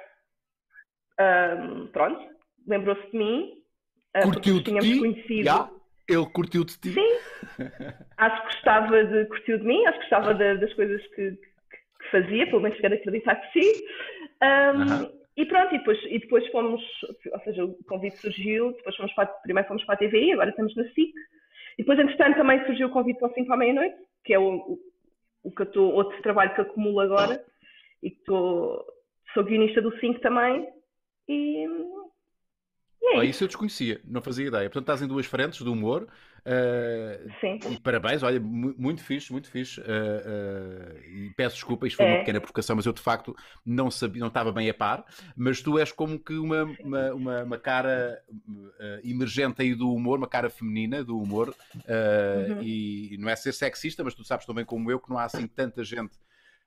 ahm, 1.19 1.87
pronto, 1.93 2.21
lembrou-se 2.67 3.11
de 3.11 3.17
mim, 3.17 3.53
ah, 4.15 4.21
porque 4.23 4.35
Curtiu 4.35 4.59
de 4.59 4.65
tínhamos 4.65 4.93
ti? 4.93 4.99
conhecido. 4.99 5.45
Já? 5.45 5.71
Ele 6.09 6.27
curtiu 6.27 6.65
de 6.65 6.79
ti? 6.79 6.93
Sim, 6.93 7.19
acho 8.19 8.37
que 8.43 8.47
gostava 8.55 9.05
de 9.05 9.25
curtir 9.27 9.59
de 9.59 9.65
mim, 9.65 9.87
acho 9.87 9.99
que 9.99 10.05
gostava 10.05 10.35
da- 10.35 10.55
das 10.55 10.73
coisas 10.75 11.01
que, 11.15 11.31
que- 11.33 12.09
fazia, 12.11 12.45
pelo 12.47 12.61
menos 12.61 12.79
quero 12.79 12.95
acreditar 12.95 13.37
que 13.37 13.53
sim. 13.61 13.85
Ahm, 14.43 14.83
Aham. 14.83 15.22
E 15.37 15.47
pronto, 15.47 15.75
e 15.75 15.79
depois, 15.79 15.99
e 16.05 16.19
depois 16.19 16.47
fomos, 16.49 16.83
ou 17.33 17.41
seja, 17.41 17.65
o 17.65 17.85
convite 17.85 18.19
surgiu, 18.19 18.73
depois 18.73 18.97
fomos 18.97 19.12
para, 19.15 19.27
primeiro 19.27 19.69
fomos 19.69 19.85
para 19.85 19.95
a 19.95 19.99
TVI, 19.99 20.33
agora 20.33 20.51
estamos 20.51 20.75
na 20.77 20.85
SIC. 20.85 21.12
E 21.79 21.79
depois, 21.79 21.99
entretanto, 21.99 22.37
também 22.37 22.65
surgiu 22.67 22.89
o 22.89 22.91
convite 22.91 23.19
para 23.19 23.31
o 23.31 23.35
5 23.35 23.53
à 23.53 23.57
meia-noite, 23.57 23.97
que 24.25 24.35
é 24.35 24.39
o, 24.39 24.57
o, 24.57 24.79
o 25.45 25.51
que 25.51 25.62
eu 25.62 25.67
estou, 25.67 25.93
outro 25.95 26.21
trabalho 26.21 26.55
que 26.55 26.61
acumulo 26.61 27.01
agora, 27.01 27.43
e 28.03 28.11
que 28.11 28.19
estou, 28.19 28.85
sou 29.33 29.43
guionista 29.43 29.81
do 29.81 29.99
5 29.99 30.21
também. 30.21 30.69
E, 31.27 31.65
e 31.65 33.07
é 33.07 33.17
Oh, 33.19 33.23
isso, 33.23 33.31
isso 33.31 33.45
eu 33.45 33.49
desconhecia, 33.49 34.01
não 34.05 34.21
fazia 34.21 34.49
ideia. 34.49 34.69
Portanto, 34.69 34.83
estás 34.83 35.03
em 35.03 35.09
duas 35.09 35.25
frentes 35.25 35.62
do 35.62 35.73
humor. 35.73 36.07
Sim. 37.41 37.59
e 37.71 37.81
parabéns, 37.81 38.23
olha, 38.23 38.41
mu- 38.41 38.75
muito 38.77 39.03
fixe, 39.03 39.31
muito 39.33 39.51
fixe. 39.51 39.81
eh, 39.81 39.85
eh, 39.87 41.09
e 41.09 41.31
peço 41.37 41.57
desculpa, 41.57 41.87
isto 41.87 41.97
foi 41.97 42.07
uma 42.07 42.17
É. 42.17 42.19
pequena 42.19 42.41
provocação, 42.41 42.75
mas 42.77 42.87
eu 42.87 42.93
de 42.93 43.01
facto 43.01 43.35
não 43.65 43.91
sabia, 43.91 44.21
não 44.21 44.29
estava 44.29 44.51
bem 44.53 44.69
a 44.69 44.75
par. 44.75 45.05
Mas 45.37 45.61
tu 45.61 45.79
és 45.79 45.93
como 45.93 46.19
que 46.19 46.35
uma, 46.35 46.65
uma, 46.81 47.13
uma, 47.15 47.43
uma 47.45 47.59
cara 47.59 48.21
emergente 49.05 49.63
aí 49.63 49.75
do 49.75 49.93
humor, 49.93 50.19
uma 50.19 50.29
cara 50.29 50.51
feminina 50.51 51.05
do 51.05 51.19
humor. 51.19 51.55
Uhum. 51.75 52.63
e, 52.63 53.15
e 53.15 53.19
não 53.19 53.29
é 53.29 53.37
ser 53.37 53.53
sexista, 53.53 54.03
mas 54.03 54.15
tu 54.15 54.25
sabes 54.25 54.47
também 54.47 54.65
como 54.65 54.91
eu 54.91 54.99
que 54.99 55.11
não 55.11 55.19
há 55.19 55.25
assim 55.25 55.47
tanta 55.47 55.85
gente 55.85 56.17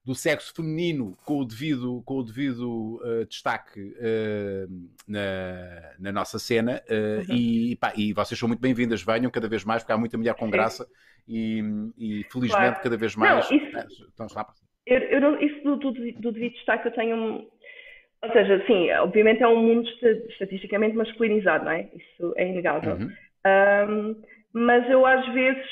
do 0.05 0.13
sexo 0.13 0.53
feminino 0.55 1.17
com 1.25 1.39
o 1.39 1.45
devido, 1.45 2.01
com 2.05 2.15
o 2.17 2.24
devido 2.24 3.01
eh, 3.03 3.25
destaque 3.25 3.95
eh, 4.00 4.67
na, 5.07 5.91
na 6.00 6.12
nossa 6.12 6.38
cena 6.38 6.81
eh, 6.88 7.24
Uhum. 7.27 7.35
e, 7.35 7.75
pá, 7.75 7.91
e 7.97 8.13
vocês 8.13 8.38
são 8.39 8.47
muito 8.47 8.59
bem-vindas, 8.62 9.01
venham 9.03 9.31
cada 9.31 9.47
vez 9.47 9.63
mais, 9.65 9.81
porque 9.81 9.93
há 9.93 9.97
muita 9.97 10.17
mulher 10.17 10.35
com 10.35 10.50
graça 10.50 10.85
e, 11.27 11.59
e 11.97 12.24
felizmente 12.31 12.67
Claro. 12.69 12.83
cada 12.83 12.97
vez 12.97 13.15
Não, 13.15 13.21
mais 13.24 13.50
isso- 13.50 13.77
eh, 13.77 13.85
estão 14.07 14.27
lá. 14.35 14.45
Eu, 14.85 15.00
eu 15.00 15.21
não- 15.21 15.41
isso 15.41 15.63
do, 15.63 15.75
do, 15.77 15.91
do 15.91 16.31
devido 16.31 16.53
destaque 16.53 16.88
eu 16.88 16.93
tenho. 16.93 17.15
um- 17.15 17.47
Ou 18.24 18.31
seja, 18.31 18.63
sim, 18.67 18.91
obviamente 18.91 19.41
é 19.41 19.47
um 19.47 19.62
mundo 19.62 19.88
esta- 19.89 20.27
estatisticamente 20.29 20.95
masculinizado, 20.95 21.65
não 21.65 21.71
é? 21.71 21.89
Isso 21.95 22.33
é 22.38 22.47
inegável. 22.47 22.95
Uhum. 22.95 23.09
Ahm, 23.45 24.15
mas 24.53 24.88
eu 24.89 25.05
às 25.05 25.25
vezes, 25.33 25.65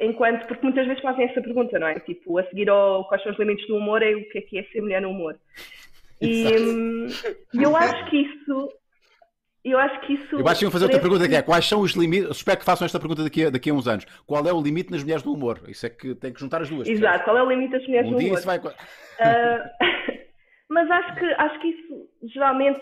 enquanto. 0.00 0.46
Porque 0.46 0.62
muitas 0.64 0.86
vezes 0.86 1.02
fazem 1.02 1.24
essa 1.26 1.40
pergunta, 1.40 1.78
não 1.78 1.86
é? 1.86 1.98
Tipo, 2.00 2.38
a 2.38 2.44
seguir 2.44 2.68
ao 2.68 3.06
quais 3.06 3.22
são 3.22 3.32
os 3.32 3.38
limites 3.38 3.66
do 3.66 3.76
humor 3.76 4.02
é 4.02 4.12
o 4.14 4.28
que 4.28 4.38
é 4.38 4.40
que 4.42 4.58
é 4.58 4.62
ser 4.64 4.80
mulher 4.80 5.02
no 5.02 5.10
humor. 5.10 5.36
E 6.20 6.46
hum, 6.46 7.06
eu 7.54 7.76
acho 7.76 8.10
que 8.10 8.18
isso. 8.18 8.68
Eu 9.62 9.78
acho 9.78 10.00
que 10.06 10.14
isso. 10.14 10.36
Eu 10.38 10.48
acho 10.48 10.58
que 10.58 10.64
iam 10.64 10.70
fazer 10.72 10.84
outra 10.86 11.00
pergunta 11.00 11.28
que 11.28 11.34
é 11.34 11.42
quais 11.42 11.66
são 11.66 11.80
os 11.80 11.92
limites? 11.92 12.30
Espero 12.36 12.58
que 12.58 12.64
façam 12.64 12.86
esta 12.86 12.98
pergunta 12.98 13.22
daqui 13.22 13.44
a, 13.44 13.50
daqui 13.50 13.68
a 13.70 13.74
uns 13.74 13.86
anos. 13.86 14.06
Qual 14.26 14.46
é 14.46 14.52
o 14.52 14.60
limite 14.60 14.90
nas 14.90 15.02
mulheres 15.02 15.22
do 15.22 15.32
humor? 15.34 15.60
Isso 15.68 15.84
é 15.86 15.90
que 15.90 16.14
tem 16.14 16.32
que 16.32 16.40
juntar 16.40 16.62
as 16.62 16.70
duas. 16.70 16.88
Exato, 16.88 17.24
qual 17.24 17.36
é 17.36 17.42
o 17.42 17.48
limite 17.48 17.72
das 17.72 17.86
mulheres 17.86 18.10
Um 18.10 18.16
dia 18.16 18.28
humor? 18.28 18.38
isso 18.38 18.46
vai. 18.46 18.60
Ah, 19.20 19.70
mas 20.70 20.90
acho 20.90 21.14
que, 21.16 21.24
acho 21.24 21.60
que 21.60 21.68
isso 21.68 22.08
geralmente 22.32 22.80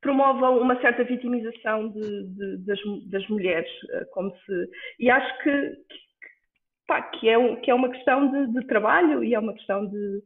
promove 0.00 0.42
uma 0.44 0.80
certa 0.80 1.02
vitimização 1.02 1.88
de, 1.88 2.00
de- 2.28 2.58
das, 2.58 2.78
das 3.10 3.26
mulheres, 3.28 3.70
ah, 3.94 4.04
como 4.12 4.30
se 4.46 4.68
e 5.00 5.10
acho 5.10 5.42
que, 5.42 5.72
pá, 6.86 7.02
que, 7.02 7.28
é, 7.28 7.38
um- 7.38 7.56
que 7.56 7.70
é 7.70 7.74
uma 7.74 7.90
questão 7.90 8.30
de, 8.30 8.52
de 8.52 8.66
trabalho 8.66 9.22
e 9.24 9.34
é 9.34 9.38
uma 9.38 9.52
questão 9.54 9.86
de 9.86 10.22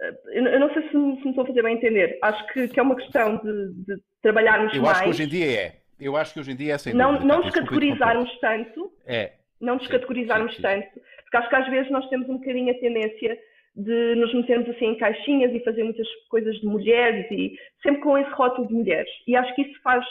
ah, 0.00 0.12
eu 0.32 0.44
eu 0.46 0.60
não 0.60 0.72
sei 0.72 0.88
se 0.88 0.96
me, 0.96 1.16
se 1.18 1.24
me 1.24 1.30
estou 1.30 1.44
a 1.44 1.46
fazer 1.46 1.62
bem 1.62 1.74
entender. 1.76 2.18
Acho 2.22 2.46
que, 2.52 2.68
que 2.68 2.78
é 2.78 2.82
uma 2.82 2.94
questão 2.96 3.36
de, 3.36 3.72
de 3.84 4.02
trabalharmos 4.22 4.74
Eu 4.74 4.82
mais, 4.82 4.94
acho 4.96 5.04
que 5.04 5.10
hoje 5.10 5.22
em 5.24 5.28
dia 5.28 5.60
é. 5.60 5.76
Eu 6.00 6.16
acho 6.16 6.32
que 6.32 6.40
hoje 6.40 6.52
em 6.52 6.56
dia 6.56 6.74
é 6.74 6.78
sem 6.78 6.94
não, 6.94 7.12
dúvida, 7.14 7.26
não 7.26 7.40
desculpa 7.42 7.60
descategorizarmos 7.60 8.38
tanto. 8.40 8.92
É. 9.06 9.32
não 9.60 9.76
descategorizarmos 9.76 10.50
sim, 10.52 10.56
sim. 10.56 10.62
tanto, 10.62 11.00
porque 11.22 11.36
acho 11.36 11.48
que 11.48 11.56
às 11.56 11.68
vezes 11.68 11.90
nós 11.90 12.08
temos 12.08 12.28
um 12.28 12.38
bocadinho 12.38 12.70
a 12.70 12.78
tendência 12.78 13.36
de 13.74 14.14
nos 14.14 14.32
metermos 14.34 14.68
assim 14.70 14.86
em 14.86 14.96
caixinhas 14.96 15.52
e 15.52 15.64
fazer 15.64 15.82
muitas 15.82 16.06
coisas 16.30 16.54
de 16.60 16.66
mulheres 16.66 17.26
e 17.30 17.56
sempre 17.82 18.00
com 18.02 18.16
esse 18.16 18.30
rótulo 18.30 18.68
de 18.68 18.74
mulheres. 18.74 19.10
E 19.26 19.34
acho 19.36 19.52
que 19.54 19.62
isso 19.62 19.80
faz, 19.82 20.04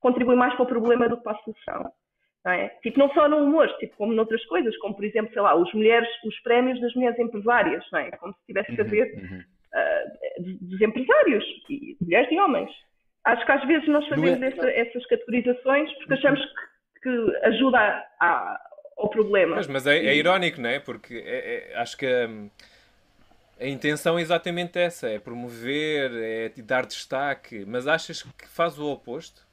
contribui 0.00 0.36
mais 0.36 0.54
para 0.54 0.62
o 0.62 0.66
problema 0.66 1.08
do 1.08 1.16
que 1.16 1.24
para 1.24 1.32
a 1.32 1.42
solução. 1.42 1.92
Não 2.44 2.52
é? 2.52 2.68
Tipo, 2.82 2.98
não 2.98 3.08
só 3.14 3.28
no 3.28 3.36
humor, 3.36 3.68
tipo, 3.78 3.96
como 3.96 4.12
noutras 4.12 4.44
coisas, 4.46 4.76
como 4.78 4.94
por 4.96 5.04
exemplo, 5.04 5.32
sei 5.32 5.42
lá, 5.42 5.54
os, 5.54 5.72
mulheres, 5.72 6.08
os 6.24 6.38
prémios 6.40 6.80
das 6.80 6.92
mulheres 6.94 7.18
empresárias, 7.18 7.84
não 7.92 8.00
é? 8.00 8.10
Como 8.12 8.32
se 8.34 8.46
tivesse 8.46 8.80
haver 8.80 9.14
Uhum, 9.14 9.22
uhum. 9.36 9.42
ah, 9.74 10.04
de- 10.40 10.58
dos 10.60 10.80
empresários, 10.80 11.44
e 11.70 11.96
mulheres 12.00 12.30
e 12.32 12.38
homens. 12.40 12.70
Acho 13.24 13.46
que 13.46 13.52
às 13.52 13.64
vezes 13.66 13.86
nós 13.88 14.04
fazemos 14.08 14.42
é- 14.42 14.46
essa- 14.48 14.70
essas 14.70 15.06
categorizações 15.06 15.92
porque 15.98 16.14
achamos 16.14 16.40
que, 16.44 17.00
que 17.02 17.36
ajuda 17.46 17.78
a- 17.78 18.06
a- 18.20 18.60
ao 18.96 19.08
problema. 19.08 19.54
Mas, 19.56 19.68
mas 19.68 19.86
é, 19.86 19.98
é 19.98 20.16
irónico, 20.16 20.60
não 20.60 20.68
é? 20.70 20.80
Porque 20.80 21.14
é- 21.24 21.70
é- 21.72 21.78
acho 21.78 21.96
que 21.96 22.06
hum, 22.26 22.50
a 23.60 23.66
intenção 23.66 24.18
é 24.18 24.22
exatamente 24.22 24.76
essa: 24.80 25.08
é 25.08 25.20
promover, 25.20 26.10
é 26.12 26.48
dar 26.62 26.84
destaque. 26.86 27.64
Mas 27.68 27.86
achas 27.86 28.22
que 28.22 28.48
faz 28.48 28.78
o 28.80 28.86
oposto? 28.90 29.46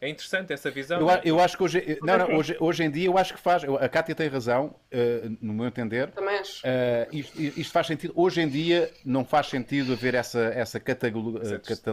É 0.00 0.08
interessante 0.08 0.50
essa 0.52 0.70
visão. 0.70 0.98
Eu, 0.98 1.06
não 1.06 1.12
é? 1.12 1.20
eu 1.24 1.40
acho 1.40 1.56
que 1.58 1.62
hoje, 1.62 1.98
não, 2.02 2.16
não, 2.16 2.24
Assim. 2.24 2.34
hoje, 2.34 2.56
hoje 2.58 2.82
em 2.84 2.90
dia 2.90 3.06
eu 3.06 3.18
acho 3.18 3.34
que 3.34 3.40
faz. 3.40 3.62
A 3.64 3.88
Cátia 3.88 4.14
tem 4.14 4.28
razão, 4.28 4.74
eh, 4.90 5.28
no 5.42 5.52
meu 5.52 5.66
entender. 5.66 6.10
Também 6.12 6.38
acho. 6.38 6.62
Eh, 6.64 7.06
isto, 7.12 7.38
isto 7.40 7.70
faz 7.72 7.86
sentido. 7.86 8.12
Hoje 8.16 8.40
em 8.40 8.48
dia 8.48 8.90
não 9.04 9.26
faz 9.26 9.48
sentido 9.48 9.92
haver 9.92 10.14
essa, 10.14 10.40
essa 10.54 10.80
catalogia. 10.80 11.44
Certo. 11.44 11.86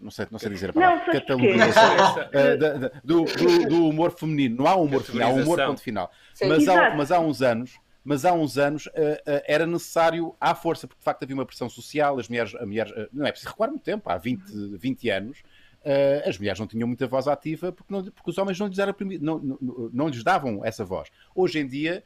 não, 0.00 0.10
sei, 0.10 0.26
não 0.30 0.38
sei 0.38 0.50
dizer 0.50 0.70
a 0.70 0.72
Não, 0.72 0.80
palavra. 0.80 1.04
porquê? 1.04 1.20
catalogização 1.20 2.28
eh, 2.32 2.56
da- 2.56 2.72
da- 2.78 2.90
do, 3.04 3.24
do- 3.24 3.68
do 3.68 3.88
humor 3.88 4.10
feminino. 4.12 4.56
Não 4.56 4.66
há 4.66 4.74
humor 4.76 5.02
feminino, 5.02 5.30
há 5.30 5.34
humor 5.42 5.58
ponto 5.66 5.82
final. 5.82 6.10
Sim. 6.32 6.46
Mas 6.48 6.66
há, 6.66 6.94
mas 6.94 7.12
há 7.12 7.20
uns 7.20 7.42
anos. 7.42 7.78
Mas 8.06 8.24
há 8.26 8.32
uns 8.34 8.58
anos 8.58 8.86
eh, 8.94 9.22
eh, 9.26 9.44
era 9.48 9.66
necessário 9.66 10.34
à 10.38 10.54
força, 10.54 10.86
porque 10.86 11.00
de 11.00 11.04
facto 11.04 11.22
havia 11.22 11.34
uma 11.34 11.46
pressão 11.46 11.70
social, 11.70 12.18
as 12.18 12.28
mulheres, 12.28 12.52
mulheres 12.60 12.92
eh, 12.94 13.08
não 13.12 13.26
é 13.26 13.30
preciso 13.30 13.50
recuar 13.50 13.70
muito 13.70 13.82
tempo, 13.82 14.10
há 14.10 14.18
20, 14.18 14.42
20 14.76 15.08
anos, 15.08 15.42
eh, 15.84 16.24
as 16.26 16.38
mulheres 16.38 16.58
não 16.58 16.66
tinham 16.66 16.86
muita 16.88 17.06
voz 17.06 17.28
ativa 17.28 17.70
porque, 17.72 17.92
não- 17.92 18.02
porque 18.04 18.30
os 18.30 18.38
homens 18.38 18.58
não 18.58 18.66
lhes, 18.66 18.78
era 18.78 18.94
não, 19.20 19.38
não, 19.38 19.58
não 19.92 20.08
lhes 20.08 20.22
davam 20.24 20.64
essa 20.64 20.84
voz. 20.84 21.08
Hoje 21.34 21.58
em 21.60 21.66
dia, 21.66 22.02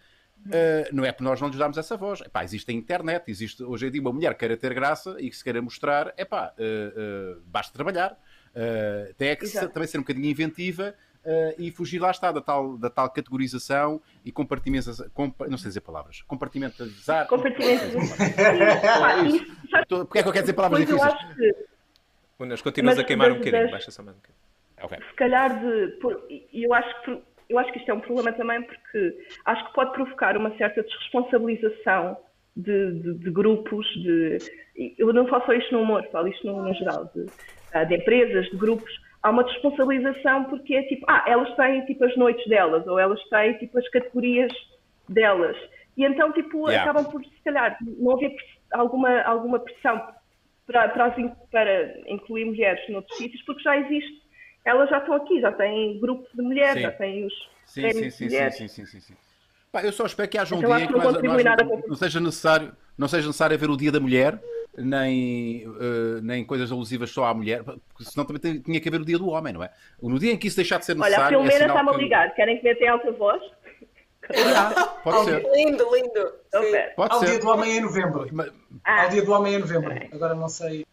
eh, 0.50 0.88
não 0.92 1.04
é 1.04 1.12
por 1.12 1.24
nós 1.24 1.40
não 1.40 1.48
lhes 1.48 1.56
darmos 1.58 1.78
essa 1.78 1.96
voz. 1.96 2.20
Epá, 2.20 2.44
existe 2.44 2.70
a 2.70 2.74
internet, 2.74 3.28
existe 3.30 3.62
hoje 3.62 3.86
em 3.86 3.90
dia 3.90 4.00
uma 4.00 4.12
mulher 4.12 4.32
que 4.34 4.40
queira 4.40 4.56
ter 4.56 4.74
graça 4.74 5.16
e 5.18 5.30
que 5.30 5.36
se 5.36 5.42
queira 5.44 5.60
mostrar, 5.62 6.12
epá, 6.16 6.52
eh, 6.58 6.92
eh, 6.96 7.36
basta 7.46 7.72
trabalhar. 7.72 8.18
Eh, 8.54 9.14
tem 9.16 9.28
é 9.28 9.36
que 9.36 9.46
se- 9.46 9.68
também 9.68 9.86
ser 9.88 9.98
um 9.98 10.02
bocadinho 10.02 10.26
inventiva 10.26 10.94
eh, 11.24 11.54
e 11.58 11.70
fugir 11.70 11.98
lá 12.00 12.10
está 12.10 12.32
da 12.32 12.40
tal, 12.40 12.78
da 12.78 12.88
tal 12.88 13.10
categorização 13.10 14.00
e 14.24 14.32
compartimentação, 14.32 15.06
compa- 15.12 15.46
não 15.48 15.58
sei 15.58 15.68
dizer 15.68 15.80
palavras, 15.82 16.22
compartimentalizar. 16.22 17.26
Compartimentalização. 17.26 18.26
É 19.78 19.84
Tô- 19.86 20.04
Porque 20.06 20.18
é 20.18 20.22
que 20.22 20.28
eu 20.28 20.32
quero 20.32 20.44
dizer 20.44 20.52
palavras 20.54 20.80
depois 20.86 21.02
eu 21.02 21.08
difíceis? 21.08 21.67
Unas, 22.38 22.62
continuas 22.62 22.96
Mas 22.96 23.04
a 23.04 23.06
queimar 23.06 23.30
um 23.32 23.34
bocadinho. 23.38 23.62
das- 23.62 23.70
Baixa 23.70 23.90
só 23.90 24.02
mais 24.02 24.16
um 24.16 24.20
bocadinho. 24.20 24.38
Ok. 24.80 24.96
se 25.10 25.14
calhar 25.16 25.58
de. 25.60 25.88
por- 26.00 26.24
E 26.30 26.62
eu 26.64 26.72
acho, 26.72 27.02
que, 27.02 27.20
eu 27.48 27.58
acho 27.58 27.72
que 27.72 27.78
isto 27.80 27.90
é 27.90 27.94
um 27.94 28.00
problema 28.00 28.32
também 28.32 28.62
porque 28.62 29.16
acho 29.44 29.66
que 29.66 29.74
pode 29.74 29.92
provocar 29.92 30.36
uma 30.36 30.56
certa 30.56 30.82
desresponsabilização 30.84 32.16
de, 32.56 32.92
de- 33.02 33.14
de 33.14 33.30
grupos, 33.30 33.84
de. 34.02 34.38
Eu 34.96 35.12
não 35.12 35.26
falo 35.26 35.44
só 35.46 35.52
isto 35.52 35.72
no 35.74 35.82
humor, 35.82 36.06
falo 36.12 36.28
isto 36.28 36.46
no, 36.46 36.62
no 36.62 36.72
geral, 36.74 37.10
de, 37.12 37.28
ah, 37.72 37.82
de 37.82 37.96
empresas, 37.96 38.46
de 38.50 38.56
grupos. 38.56 38.90
Há 39.20 39.30
uma 39.30 39.42
responsabilização 39.42 40.44
porque 40.44 40.74
é 40.76 40.82
tipo, 40.84 41.04
ah, 41.08 41.24
elas 41.26 41.52
têm 41.56 41.84
tipo 41.86 42.04
as 42.04 42.16
noites 42.16 42.46
delas, 42.46 42.86
ou 42.86 43.00
elas 43.00 43.20
têm 43.30 43.54
tipo 43.58 43.76
as 43.80 43.88
categorias 43.88 44.52
delas. 45.08 45.56
E 45.96 46.04
então, 46.04 46.30
tipo, 46.32 46.68
Yeah. 46.70 46.88
acabam 46.88 47.10
por, 47.10 47.20
se 47.24 47.42
calhar, 47.42 47.76
não 47.80 48.12
haver 48.14 48.32
alguma, 48.70 49.22
alguma 49.22 49.58
pressão 49.58 50.00
para, 50.68 50.88
para, 50.90 51.06
as 51.06 51.14
para 51.50 51.94
incluir 52.06 52.44
mulheres 52.44 52.80
noutros 52.90 53.16
sítios, 53.16 53.42
porque 53.42 53.62
já 53.62 53.76
existe. 53.78 54.22
Elas 54.64 54.88
já 54.90 54.98
estão 54.98 55.14
aqui, 55.14 55.40
já 55.40 55.50
têm 55.50 55.98
grupo 55.98 56.28
de 56.34 56.42
mulheres, 56.42 56.74
Sim. 56.74 56.82
já 56.82 56.90
têm 56.92 57.24
os 57.26 57.32
Sim, 57.64 57.90
sim, 57.92 58.10
sim, 58.10 58.24
mulheres. 58.26 58.54
sim, 58.56 58.68
sim, 58.68 58.84
sim, 58.86 59.00
sim. 59.00 59.14
Pá, 59.72 59.82
eu 59.82 59.92
só 59.92 60.04
espero 60.06 60.28
que 60.28 60.36
haja 60.38 60.54
um 60.54 60.58
Então 60.58 60.70
dia 60.76 60.80
que 60.80 60.86
que 60.86 60.92
não 60.92 61.04
nós- 61.04 61.14
contribui 61.14 61.42
nós- 61.42 61.56
o- 61.62 61.88
não 61.88 61.96
seja 61.96 62.20
necessário, 62.20 62.72
não 62.96 63.08
seja 63.08 63.26
necessário 63.26 63.54
haver 63.56 63.70
o 63.70 63.76
dia 63.76 63.90
da 63.92 64.00
mulher, 64.00 64.38
nem, 64.76 65.62
eh, 65.64 66.20
nem 66.22 66.44
coisas 66.44 66.70
alusivas 66.70 67.10
só 67.10 67.24
à 67.26 67.34
mulher, 67.34 67.62
porque 67.64 68.04
senão 68.04 68.26
também 68.26 68.60
tinha 68.60 68.80
que 68.80 68.88
haver 68.88 69.00
o 69.00 69.04
dia 69.04 69.18
do 69.18 69.28
homem, 69.28 69.52
não 69.52 69.62
é? 69.62 69.70
No 70.02 70.18
dia 70.18 70.32
em 70.32 70.36
que 70.36 70.46
isso 70.48 70.56
deixar 70.56 70.78
de 70.78 70.84
ser 70.86 70.92
Olha, 70.92 71.00
a 71.02 71.04
necessário. 71.08 71.26
é 71.26 71.38
Filomena 71.38 71.58
sinal 71.58 71.76
está-me 71.76 71.90
a 71.90 71.92
que- 71.94 72.02
ligar. 72.04 72.34
Querem 72.34 72.58
que 72.58 72.64
metem 72.64 72.88
alta 72.88 73.10
voz? 73.12 73.42
Pode 75.02 75.24
ser. 75.24 75.42
Lindo, 75.54 75.94
lindo. 75.94 76.32
Pode 76.96 77.12
Há 77.12 77.16
o 77.16 77.20
dia 77.20 77.28
ser. 77.34 77.38
do 77.40 77.48
homem 77.48 77.76
em 77.76 77.80
novembro. 77.80 78.26
Ah, 78.84 79.06
o 79.06 79.08
dia 79.10 79.22
do 79.22 79.32
homem 79.32 79.54
em 79.54 79.58
novembro. 79.58 79.92
Agora 80.12 80.34
não 80.34 80.48
sei 80.48 80.84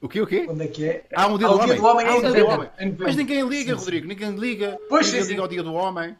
O 0.00 0.08
quê, 0.08 0.20
o 0.20 0.26
quê? 0.26 0.44
quando 0.46 0.62
é 0.62 0.66
que 0.68 0.88
é. 0.88 1.04
Há 1.14 1.26
um 1.26 1.38
dia 1.38 1.46
Há 1.46 1.50
do 1.50 1.56
o 1.56 1.64
dia 1.64 1.64
homem. 1.66 1.76
do 1.80 1.86
homem 1.86 2.06
Há 2.06 2.10
em 2.10 2.16
um 2.16 2.20
dia 2.20 2.28
do 2.30 2.38
novembro. 2.38 2.70
homem. 2.78 2.96
Mas 2.98 3.16
ninguém 3.16 3.40
liga, 3.48 3.72
Sim, 3.72 3.78
sim. 3.78 3.84
Rodrigo, 3.84 4.06
ninguém 4.08 4.30
liga. 4.36 4.78
Pois, 4.88 5.06
ninguém 5.06 5.22
sim, 5.22 5.28
liga 5.30 5.34
sim. 5.36 5.42
ao 5.42 5.48
dia 5.48 5.62
do 5.62 5.74
homem. 5.74 6.16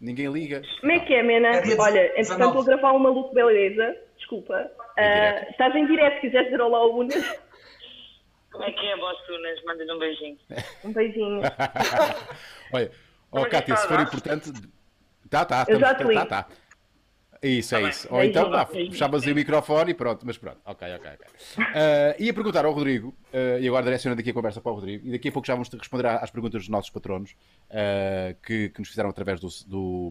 Ninguém 0.00 0.32
liga. 0.32 0.62
como 0.80 0.92
é 0.92 1.00
que 1.00 1.12
é, 1.14 1.22
Mena? 1.22 1.48
É 1.48 1.58
Olha, 1.78 2.08
19. 2.08 2.20
entretanto 2.20 2.54
vou 2.54 2.64
gravar 2.64 2.92
um 2.94 2.98
maluco 2.98 3.34
beleza. 3.34 3.96
Desculpa. 4.16 4.70
Em 4.98 5.02
Ah, 5.02 5.14
direto. 5.32 5.50
estás 5.50 5.74
em 5.76 5.86
direto, 5.86 6.14
se 6.14 6.20
quiseres 6.22 6.46
dizer 6.50 6.60
olá 6.62 6.78
ao 6.78 6.94
Unas. 6.96 7.40
Como 8.50 8.64
é 8.64 8.72
que 8.72 8.86
é, 8.86 8.96
Bostunas? 8.96 9.62
Manda-lhe 9.64 9.92
um 9.92 9.98
beijinho. 9.98 10.38
Um 10.84 10.92
beijinho. 10.92 11.42
Olha, 12.72 12.90
ó 13.32 13.44
Cátia, 13.48 13.76
se 13.76 13.86
for 13.88 14.00
importante. 14.00 14.52
Tá, 15.28 15.44
tá, 15.44 15.64
Eu 15.68 15.78
já 15.78 15.92
estamos- 15.92 16.12
te 16.12 16.14
tá, 16.14 16.20
ligo. 16.20 16.28
tá. 16.28 16.46
Isso, 17.42 17.74
é 17.74 17.78
Tá 17.78 17.82
bem. 17.82 17.90
isso. 17.90 18.08
Ou 18.10 18.22
então, 18.22 18.50
pá, 18.50 18.66
fechavas 18.66 19.22
aí 19.22 19.32
o 19.32 19.34
microfone 19.34 19.92
e 19.92 19.94
pronto, 19.94 20.26
mas 20.26 20.36
pronto. 20.36 20.58
Ok, 20.64 20.86
ok, 20.96 21.10
ok. 21.14 21.26
Ah, 21.74 22.14
ia 22.18 22.34
perguntar 22.34 22.66
ao 22.66 22.72
Rodrigo, 22.72 23.14
ah, 23.32 23.58
e 23.58 23.66
agora 23.66 23.82
direcionando 23.84 24.20
aqui 24.20 24.28
a 24.30 24.34
conversa 24.34 24.60
para 24.60 24.72
o 24.72 24.74
Rodrigo, 24.74 25.06
e 25.06 25.12
daqui 25.12 25.28
a 25.28 25.32
pouco 25.32 25.46
já 25.46 25.54
vamos 25.54 25.70
responder 25.70 26.06
às 26.06 26.30
perguntas 26.30 26.60
dos 26.60 26.68
nossos 26.68 26.90
patronos 26.90 27.34
ah, 27.70 28.34
que, 28.44 28.68
que 28.68 28.78
nos 28.80 28.88
fizeram 28.90 29.08
através 29.08 29.40
do, 29.40 29.48
do, 29.66 30.10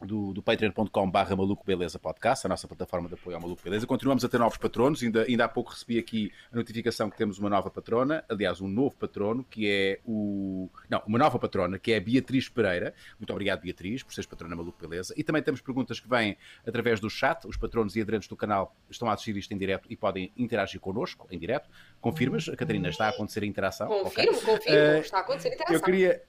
do, 0.00 0.32
do 0.32 0.42
patreon.com 0.42 1.10
barra 1.10 1.34
maluco 1.34 1.64
beleza 1.64 1.98
podcast, 1.98 2.46
a 2.46 2.48
nossa 2.48 2.68
plataforma 2.68 3.08
de 3.08 3.14
apoio 3.14 3.36
ao 3.36 3.42
maluco 3.42 3.62
beleza. 3.62 3.86
Continuamos 3.86 4.24
a 4.24 4.28
ter 4.28 4.38
novos 4.38 4.58
patronos, 4.58 5.02
ainda, 5.02 5.22
ainda 5.22 5.44
há 5.44 5.48
pouco 5.48 5.72
recebi 5.72 5.98
aqui 5.98 6.32
a 6.52 6.56
notificação 6.56 7.10
que 7.10 7.16
temos 7.16 7.38
uma 7.38 7.48
nova 7.50 7.70
patrona, 7.70 8.24
aliás, 8.28 8.60
um 8.60 8.68
novo 8.68 8.96
patrono, 8.96 9.44
que 9.44 9.68
é 9.68 10.00
o... 10.06 10.68
Não, 10.88 11.02
uma 11.06 11.18
nova 11.18 11.38
patrona, 11.38 11.78
que 11.78 11.92
é 11.92 11.96
a 11.96 12.00
Beatriz 12.00 12.48
Pereira. 12.48 12.94
Muito 13.18 13.30
obrigado, 13.30 13.60
Beatriz, 13.62 14.02
por 14.02 14.12
seres 14.12 14.26
patrona 14.26 14.54
maluco 14.54 14.78
beleza. 14.80 15.12
E 15.16 15.24
também 15.24 15.42
temos 15.42 15.60
perguntas 15.60 15.98
que 16.00 16.08
vêm 16.08 16.36
através 16.66 17.00
do 17.00 17.10
chat, 17.10 17.46
os 17.46 17.56
patronos 17.56 17.96
e 17.96 18.00
aderentes 18.00 18.28
do 18.28 18.36
canal 18.36 18.74
estão 18.90 19.08
a 19.08 19.14
assistir 19.14 19.36
isto 19.36 19.52
em 19.52 19.58
direto 19.58 19.86
e 19.90 19.96
podem 19.96 20.32
interagir 20.36 20.80
connosco 20.80 21.26
em 21.30 21.38
direto. 21.38 21.68
Confirmas, 22.00 22.48
Catarina, 22.50 22.88
está 22.88 23.06
a 23.06 23.08
acontecer 23.10 23.42
a 23.42 23.46
interação? 23.46 23.88
Confirmo, 23.88 24.40
confirmo. 24.40 24.76
Eh, 24.76 25.00
Está 25.00 25.18
a 25.18 25.20
acontecer 25.20 25.48
interação. 25.48 25.74
Eu 25.74 25.82
queria. 25.82 26.22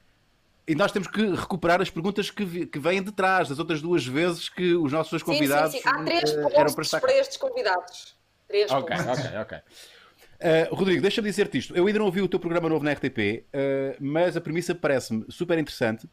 E 0.69 0.75
nós 0.75 0.91
temos 0.91 1.07
que 1.07 1.25
recuperar 1.33 1.81
as 1.81 1.89
perguntas 1.89 2.29
que, 2.29 2.45
vi- 2.45 2.67
que 2.67 2.77
vêm 2.77 3.01
de 3.01 3.11
trás, 3.11 3.49
das 3.49 3.57
outras 3.57 3.81
duas 3.81 4.05
vezes 4.05 4.47
que 4.49 4.75
os 4.75 4.91
nossos 4.91 5.09
dois 5.09 5.23
Sim, 5.23 5.25
convidados 5.25 5.71
sim, 5.71 5.81
sim. 5.81 5.89
Há 5.89 6.03
três 6.03 6.31
eh, 6.31 6.47
eram 6.53 6.71
para 6.71 6.83
estar 6.83 7.01
para 7.01 7.13
estes 7.13 7.37
convidados. 7.37 8.15
Três 8.47 8.69
Ok, 8.69 8.95
ok, 8.95 9.37
ok. 9.41 9.57
Uh, 9.57 10.75
Rodrigo, 10.75 11.01
deixa-me 11.01 11.27
dizer-te 11.27 11.57
isto. 11.57 11.75
Eu 11.75 11.87
ainda 11.87 11.97
não 11.97 12.05
ouvi 12.05 12.21
o 12.21 12.27
teu 12.27 12.39
programa 12.39 12.69
novo 12.69 12.85
na 12.85 12.91
RTP, 12.91 13.45
uh, 13.47 13.97
mas 13.99 14.37
a 14.37 14.41
premissa 14.41 14.75
parece-me 14.75 15.25
super 15.27 15.57
interessante. 15.57 16.07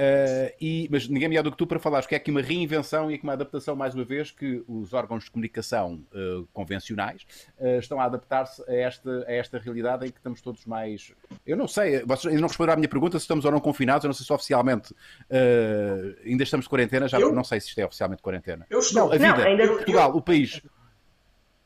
Uh, 0.00 0.54
e, 0.60 0.88
mas 0.90 1.06
ninguém 1.08 1.28
melhor 1.28 1.42
do 1.42 1.50
que 1.50 1.56
tu 1.58 1.66
para 1.66 1.78
falares 1.78 2.06
que 2.06 2.14
é 2.14 2.18
aqui 2.18 2.30
uma 2.30 2.40
reinvenção 2.40 3.10
e 3.10 3.14
aqui 3.14 3.22
uma 3.24 3.34
adaptação, 3.34 3.76
mais 3.76 3.94
uma 3.94 4.04
vez, 4.04 4.30
que 4.30 4.64
os 4.66 4.92
órgãos 4.94 5.24
de 5.24 5.30
comunicação 5.30 6.02
uh, 6.14 6.46
convencionais 6.52 7.26
uh, 7.58 7.78
estão 7.78 8.00
a 8.00 8.04
adaptar-se 8.04 8.62
a 8.68 8.74
esta, 8.74 9.24
a 9.28 9.32
esta 9.32 9.58
realidade 9.58 10.06
em 10.06 10.10
que 10.10 10.16
estamos 10.18 10.40
todos 10.40 10.64
mais. 10.66 11.12
Eu 11.46 11.56
não 11.56 11.68
sei, 11.68 12.02
vocês 12.04 12.26
ainda 12.26 12.40
não 12.40 12.48
responderam 12.48 12.74
à 12.74 12.76
minha 12.76 12.88
pergunta 12.88 13.18
se 13.18 13.24
estamos 13.24 13.44
ou 13.44 13.50
não 13.50 13.60
confinados. 13.60 14.04
Eu 14.04 14.08
não 14.08 14.14
sei 14.14 14.24
se 14.26 14.32
oficialmente 14.32 14.92
uh, 14.92 16.16
ainda 16.24 16.42
estamos 16.42 16.64
de 16.64 16.70
quarentena. 16.70 17.06
Já 17.08 17.20
Eu? 17.20 17.32
não 17.32 17.44
sei 17.44 17.60
se 17.60 17.68
isto 17.68 17.78
é 17.80 17.84
oficialmente 17.86 18.22
quarentena. 18.22 18.66
Eu 18.70 18.78
estou. 18.78 19.08
Não, 19.08 19.12
a 19.12 19.18
Não, 19.18 19.36
vida, 19.36 19.48
ainda- 19.48 19.68
Portugal, 19.68 20.16
o 20.16 20.22
país. 20.22 20.62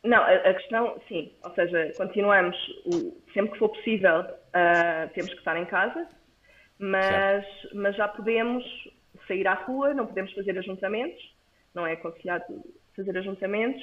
Não, 0.03 0.23
a, 0.23 0.55
questão, 0.55 1.01
sim. 1.09 1.33
Ou 1.43 1.55
seja, 1.55 1.93
continuamos, 1.97 2.57
o- 2.85 3.17
sempre 3.33 3.53
que 3.53 3.59
for 3.59 3.71
possível, 3.71 4.23
temos 5.15 5.33
que 5.33 5.39
estar 5.39 5.57
em 5.59 5.65
casa, 5.65 6.07
mas, 6.79 7.45
mas 7.75 7.97
já 7.97 8.09
podemos 8.09 8.65
sair 9.29 9.47
à 9.47 9.55
rua, 9.55 9.95
não 9.95 10.07
podemos 10.07 10.33
fazer 10.33 10.59
ajuntamentos, 10.59 11.23
não 11.75 11.87
é 11.87 11.93
aconselhado 11.93 12.45
fazer 12.97 13.17
ajuntamentos. 13.19 13.83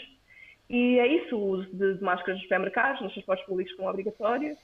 E 0.69 0.99
é 0.99 1.07
isso, 1.07 1.35
o 1.35 1.49
uso 1.49 1.69
de, 1.75 1.95
de 1.95 2.03
máscaras 2.03 2.35
nos 2.35 2.43
supermercados, 2.43 3.01
nos 3.01 3.13
transportes 3.13 3.45
públicos 3.45 3.73
como 3.75 3.89
obrigatório. 3.89 4.55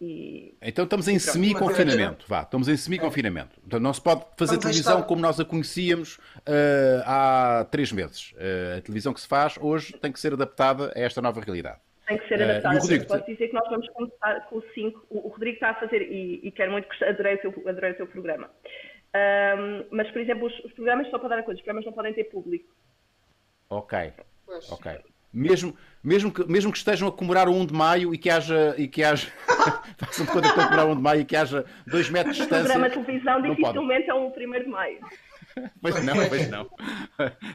E 0.00 0.54
Então 0.62 0.84
estamos 0.84 1.08
em 1.08 1.18
semi-confinamento, 1.18 2.24
vá, 2.28 2.42
estamos 2.42 2.68
em 2.68 2.76
semi-confinamento. 2.76 3.58
Então 3.66 3.80
não 3.80 3.92
se 3.92 4.00
pode 4.00 4.20
fazer 4.36 4.52
Vamos 4.52 4.62
televisão 4.64 4.94
estar- 4.96 5.08
como 5.08 5.20
nós 5.20 5.40
a 5.40 5.44
conhecíamos 5.44 6.18
eh, 6.46 7.02
há 7.04 7.66
três 7.70 7.90
meses. 7.90 8.32
Eh, 8.38 8.76
a 8.78 8.80
televisão 8.82 9.12
que 9.12 9.20
se 9.20 9.26
faz 9.26 9.56
hoje 9.60 9.92
tem 9.94 10.12
que 10.12 10.20
ser 10.20 10.32
adaptada 10.34 10.92
a 10.94 11.00
esta 11.00 11.20
nova 11.20 11.40
realidade. 11.40 11.78
Tem 12.08 12.18
que 12.18 12.28
ser 12.28 12.40
Eh, 12.40 12.44
adaptado. 12.44 12.76
o 12.76 12.80
Rodrigo, 12.80 13.06
Posso 13.06 13.26
dizer 13.26 13.48
que 13.48 13.54
nós 13.54 13.68
vamos 13.70 13.88
começar 13.90 14.40
com 14.48 14.56
o 14.58 14.62
5. 14.74 15.06
O, 15.10 15.26
o 15.26 15.28
Rodrigo 15.28 15.54
está 15.54 15.70
a 15.70 15.74
fazer, 15.74 16.02
e, 16.02 16.40
e 16.42 16.50
quero 16.50 16.72
muito 16.72 16.88
que 16.88 17.04
adorei 17.04 17.34
o 17.34 17.38
teu, 17.38 17.54
adorei 17.68 17.90
o 17.92 17.94
teu 17.94 18.06
programa. 18.06 18.50
Ahm, 19.14 19.84
mas, 19.90 20.10
por 20.10 20.20
exemplo, 20.20 20.46
os, 20.46 20.58
os 20.64 20.72
programas 20.72 21.08
só 21.10 21.18
para 21.18 21.28
dar 21.30 21.38
a 21.38 21.42
coisa, 21.42 21.58
os 21.58 21.64
programas 21.64 21.84
não 21.86 21.92
podem 21.92 22.12
ter 22.14 22.24
público. 22.24 22.68
Ok, 23.70 24.12
Pois. 24.46 24.72
ok. 24.72 24.92
Mesmo, 25.32 25.76
mesmo, 26.02 26.32
que, 26.32 26.42
mesmo 26.50 26.72
que 26.72 26.78
estejam 26.78 27.06
a 27.06 27.12
comemorar 27.12 27.48
o 27.48 27.52
1 27.54 27.66
de 27.66 27.74
maio 27.74 28.14
e 28.14 28.18
que 28.18 28.30
haja. 28.30 28.74
E 28.78 28.88
que 28.88 29.04
haja 29.04 29.28
façam 29.98 30.24
de 30.24 30.32
conta 30.32 30.42
que 30.42 30.48
estão 30.48 30.64
a 30.64 30.68
comemorar 30.68 30.86
o 30.88 30.92
1 30.92 30.96
de 30.96 31.02
maio 31.02 31.20
e 31.20 31.24
que 31.26 31.36
haja 31.36 31.64
dois 31.86 32.08
metros 32.08 32.36
de 32.36 32.42
O 32.44 32.48
programa 32.48 32.88
de 32.88 32.96
distância. 32.96 33.04
televisão 33.04 33.42
dificilmente 33.42 34.08
é 34.10 34.14
um 34.14 34.28
1 34.28 34.30
de 34.62 34.66
maio. 34.68 34.98
Pois 35.80 36.04
não, 36.04 36.14
pois 36.28 36.48
não. 36.50 36.68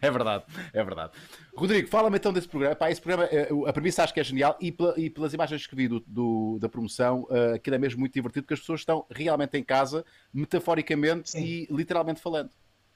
É 0.01 0.11
verdade, 0.11 0.43
é 0.73 0.83
verdade. 0.83 1.13
Rodrigo, 1.55 1.87
fala-me 1.87 2.17
então 2.17 2.31
desse 2.33 2.47
programa. 2.47 2.75
Pá, 2.75 2.89
esse 2.91 3.01
programa, 3.01 3.29
eh, 3.31 3.47
a 3.67 3.73
premissa 3.73 4.03
acho 4.03 4.13
que 4.13 4.19
é 4.19 4.23
genial 4.23 4.57
e, 4.59 4.71
pela- 4.71 4.99
e 4.99 5.09
pelas 5.09 5.33
imagens 5.33 5.65
que 5.67 5.75
vi 5.75 5.87
do, 5.87 5.99
do- 6.05 6.57
da 6.59 6.67
promoção, 6.69 7.27
eh, 7.29 7.53
aquilo 7.55 7.75
é 7.75 7.79
mesmo 7.79 7.99
muito 7.99 8.13
divertido 8.13 8.43
porque 8.43 8.53
as 8.55 8.59
pessoas 8.59 8.81
estão 8.81 9.05
realmente 9.09 9.57
em 9.57 9.63
casa, 9.63 10.05
metaforicamente 10.33 11.31
Sim. 11.31 11.43
e 11.43 11.67
literalmente 11.71 12.21
falando. 12.21 12.49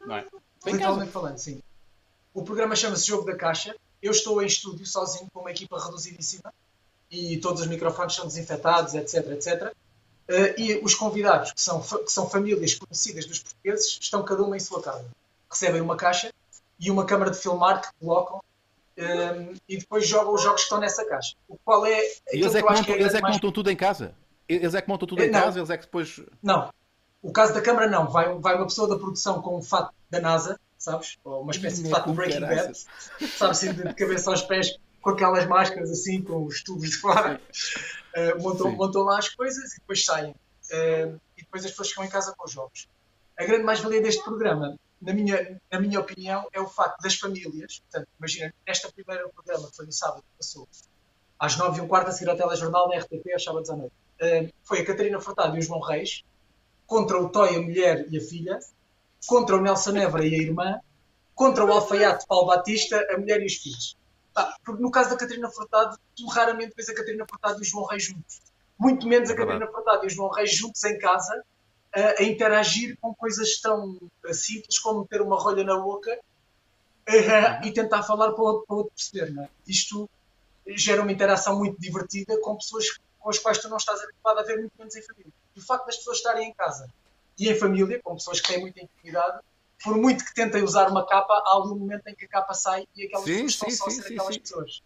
Não 0.05 0.15
é? 0.15 0.25
Literalmente 0.65 1.11
falando, 1.11 1.37
sim. 1.37 1.61
O 2.33 2.43
programa 2.43 2.75
chama-se 2.75 3.07
Jogo 3.07 3.25
da 3.25 3.35
Caixa. 3.35 3.75
Eu 4.01 4.11
estou 4.11 4.41
em 4.41 4.45
estúdio 4.45 4.85
sozinho 4.85 5.27
com 5.33 5.39
uma 5.41 5.51
equipa 5.51 5.83
reduzidíssima 5.83 6.53
e 7.09 7.37
todos 7.37 7.61
os 7.61 7.67
microfones 7.67 8.13
são 8.15 8.27
desinfetados, 8.27 8.93
etc, 8.93 9.27
etc. 9.31 9.73
Eh, 10.29 10.55
e 10.57 10.75
os 10.83 10.93
convidados, 10.93 11.51
que 11.53 11.61
são, 11.61 11.81
que 11.81 12.11
são 12.11 12.29
famílias 12.29 12.73
conhecidas 12.75 13.25
dos 13.25 13.39
portugueses, 13.39 13.97
estão 14.01 14.23
cada 14.23 14.43
uma 14.43 14.57
em 14.57 14.59
sua 14.59 14.81
casa. 14.81 15.05
Recebem 15.49 15.79
uma 15.81 15.95
caixa 15.95 16.33
e 16.79 16.91
uma 16.91 17.05
câmara 17.05 17.31
de 17.31 17.37
filmar 17.37 17.81
que 17.81 17.87
colocam 17.99 18.41
eh, 18.97 19.53
e 19.69 19.77
depois 19.77 20.05
jogam 20.07 20.33
os 20.33 20.41
jogos 20.41 20.61
que 20.61 20.65
estão 20.65 20.79
nessa 20.79 21.05
caixa. 21.05 21.33
O 21.47 21.57
qual 21.63 21.85
é 21.85 21.97
eles 22.27 22.51
que 22.51 22.57
é 22.57 22.61
que 22.61 22.69
montam, 22.73 22.93
é 22.93 22.97
a 22.97 22.99
eles 23.01 23.13
é 23.13 23.17
que 23.17 23.21
mais- 23.21 23.35
montam 23.35 23.51
tudo 23.51 23.71
em 23.71 23.75
casa. 23.75 24.13
Eles 24.49 24.73
é 24.75 24.81
que 24.81 24.89
montam 24.89 25.07
tudo 25.07 25.23
em 25.23 25.29
Não. 25.31 25.41
casa, 25.41 25.59
eles 25.59 25.69
é 25.69 25.77
que 25.77 25.85
depois. 25.85 26.21
Não. 26.43 26.73
O 27.21 27.31
caso 27.31 27.53
da 27.53 27.61
câmara 27.61 27.87
não. 27.89 28.07
Vai, 28.09 28.33
vai 28.35 28.55
uma 28.55 28.65
pessoa 28.67 28.87
da 28.87 28.97
produção 28.97 29.41
com 29.41 29.57
um 29.57 29.61
fato 29.61 29.93
da 30.09 30.19
NASA, 30.19 30.59
sabes? 30.77 31.17
Ou 31.23 31.41
uma 31.41 31.51
espécie 31.51 31.81
de 31.81 31.87
Ih, 31.87 31.91
fato 31.91 32.07
do 32.07 32.13
Breaking 32.13 32.41
Bad. 32.41 32.73
Sabes, 33.37 33.57
assim, 33.63 33.73
de 33.73 33.93
cabeça 33.93 34.29
aos 34.29 34.41
pés, 34.41 34.77
com 35.01 35.11
aquelas 35.11 35.45
máscaras 35.45 35.89
assim, 35.91 36.21
com 36.21 36.45
os 36.45 36.63
tubos 36.63 36.89
de 36.89 36.97
fora. 36.97 37.41
Uh, 38.15 38.39
montam, 38.41 38.71
montam 38.71 39.03
lá 39.03 39.19
as 39.19 39.29
coisas 39.29 39.73
e 39.73 39.79
depois 39.79 40.05
saem. 40.05 40.31
Uh, 40.31 41.19
e 41.37 41.41
depois 41.41 41.63
as 41.63 41.71
pessoas 41.71 41.89
ficam 41.89 42.03
em 42.03 42.09
casa 42.09 42.33
com 42.37 42.45
os 42.45 42.51
jogos. 42.51 42.89
A 43.37 43.45
grande 43.45 43.63
mais-valia 43.63 44.01
deste 44.01 44.23
programa, 44.23 44.77
na 45.01 45.13
minha, 45.13 45.61
na 45.71 45.79
minha 45.79 45.99
opinião, 45.99 46.47
é 46.51 46.59
o 46.59 46.67
facto 46.67 47.01
das 47.01 47.15
famílias. 47.15 47.79
Portanto, 47.79 48.07
imagina, 48.19 48.53
nesta 48.67 48.91
primeira 48.91 49.29
programa, 49.29 49.69
que 49.69 49.75
foi 49.75 49.85
no 49.85 49.91
sábado 49.91 50.21
que 50.21 50.37
passou, 50.37 50.67
às 51.39 51.55
9 51.55 51.77
e 51.77 51.81
um 51.81 51.87
quarto 51.87 52.09
a 52.09 52.11
seguir 52.11 52.29
ao 52.29 52.35
telejornal 52.35 52.89
na 52.89 52.97
RTP, 52.97 53.31
aos 53.31 53.43
sábados 53.43 53.69
à 53.69 53.75
noite. 53.75 53.93
Uh, 54.19 54.51
foi 54.63 54.81
a 54.81 54.85
Catarina 54.85 55.21
Furtado 55.21 55.55
e 55.55 55.59
o 55.59 55.61
João 55.61 55.79
Reis 55.79 56.23
contra 56.87 57.21
o 57.21 57.29
Toy, 57.29 57.55
a 57.55 57.61
mulher 57.61 58.07
e 58.09 58.17
a 58.17 58.21
filha, 58.21 58.59
contra 59.27 59.57
o 59.57 59.61
Nelson 59.61 59.97
Évora 59.97 60.25
e 60.25 60.33
a 60.33 60.37
irmã, 60.37 60.79
contra 61.35 61.63
o 61.65 61.71
alfaiate 61.71 62.25
Paulo 62.25 62.47
Batista, 62.47 63.05
a 63.11 63.17
mulher 63.17 63.41
e 63.41 63.45
os 63.45 63.55
filhos. 63.55 63.97
Porque 64.63 64.81
no 64.81 64.91
caso 64.91 65.09
da 65.09 65.17
Catarina 65.17 65.49
Furtado, 65.49 65.97
tu 66.15 66.25
raramente 66.27 66.73
vês 66.75 66.89
a 66.89 66.95
Catarina 66.95 67.25
Furtado 67.29 67.59
e 67.59 67.61
o 67.61 67.65
João 67.65 67.85
Reis 67.85 68.03
juntos. 68.03 68.41
Muito 68.77 69.07
menos 69.07 69.29
a 69.29 69.33
É. 69.33 69.35
Catarina 69.35 69.67
Furtado 69.67 70.03
e 70.03 70.07
o 70.07 70.09
João 70.09 70.29
Reis 70.29 70.55
juntos 70.55 70.83
em 70.83 70.97
casa, 70.99 71.43
a, 71.95 72.21
a 72.21 72.23
interagir 72.23 72.97
com 73.01 73.13
coisas 73.15 73.59
tão 73.59 73.97
eh, 74.25 74.33
simples 74.33 74.77
como 74.79 75.05
ter 75.07 75.21
uma 75.21 75.39
rolha 75.39 75.63
na 75.63 75.77
boca 75.77 76.11
eh, 77.07 77.61
e 77.67 77.71
tentar 77.71 78.03
falar 78.03 78.31
para 78.33 78.43
o 78.43 78.45
outro, 78.45 78.65
para 78.67 78.73
o 78.75 78.77
outro 78.79 78.93
perceber. 78.95 79.41
É? 79.41 79.49
Isto 79.67 80.09
gera 80.67 81.01
uma 81.01 81.11
interação 81.11 81.57
muito 81.57 81.79
divertida 81.79 82.39
com 82.41 82.55
pessoas 82.57 82.85
com 83.19 83.29
as 83.29 83.39
quais 83.39 83.57
tu 83.57 83.67
não 83.67 83.77
estás 83.77 84.01
habituado 84.01 84.39
a 84.39 84.43
ver 84.43 84.57
muito 84.57 84.73
menos 84.77 84.95
em 84.95 85.01
família. 85.01 85.31
E 85.55 85.59
o 85.59 85.65
facto 85.65 85.85
das 85.87 85.97
pessoas 85.97 86.17
estarem 86.17 86.49
em 86.49 86.53
casa 86.53 86.89
e 87.37 87.49
em 87.49 87.55
família, 87.55 87.99
com 88.01 88.15
pessoas 88.15 88.39
que 88.39 88.47
têm 88.47 88.61
muita 88.61 88.81
intimidade, 88.81 89.39
por 89.83 89.97
muito 89.97 90.25
que 90.25 90.33
tentem 90.33 90.63
usar 90.63 90.89
uma 90.89 91.05
capa, 91.05 91.33
há 91.45 91.57
ali 91.57 91.71
um 91.71 91.79
momento 91.79 92.07
em 92.07 92.15
que 92.15 92.25
a 92.25 92.27
capa 92.27 92.53
sai 92.53 92.87
e 92.95 93.05
aquelas 93.05 93.25
Sim, 93.25 93.45
pessoas 93.45 93.53
estão 93.53 93.69
sim, 93.69 93.75
só 93.75 93.85
a 93.85 93.89
sim, 93.89 93.95
ser 93.95 94.07
sim, 94.07 94.13
aquelas 94.13 94.33
sim. 94.33 94.41
pessoas. 94.41 94.83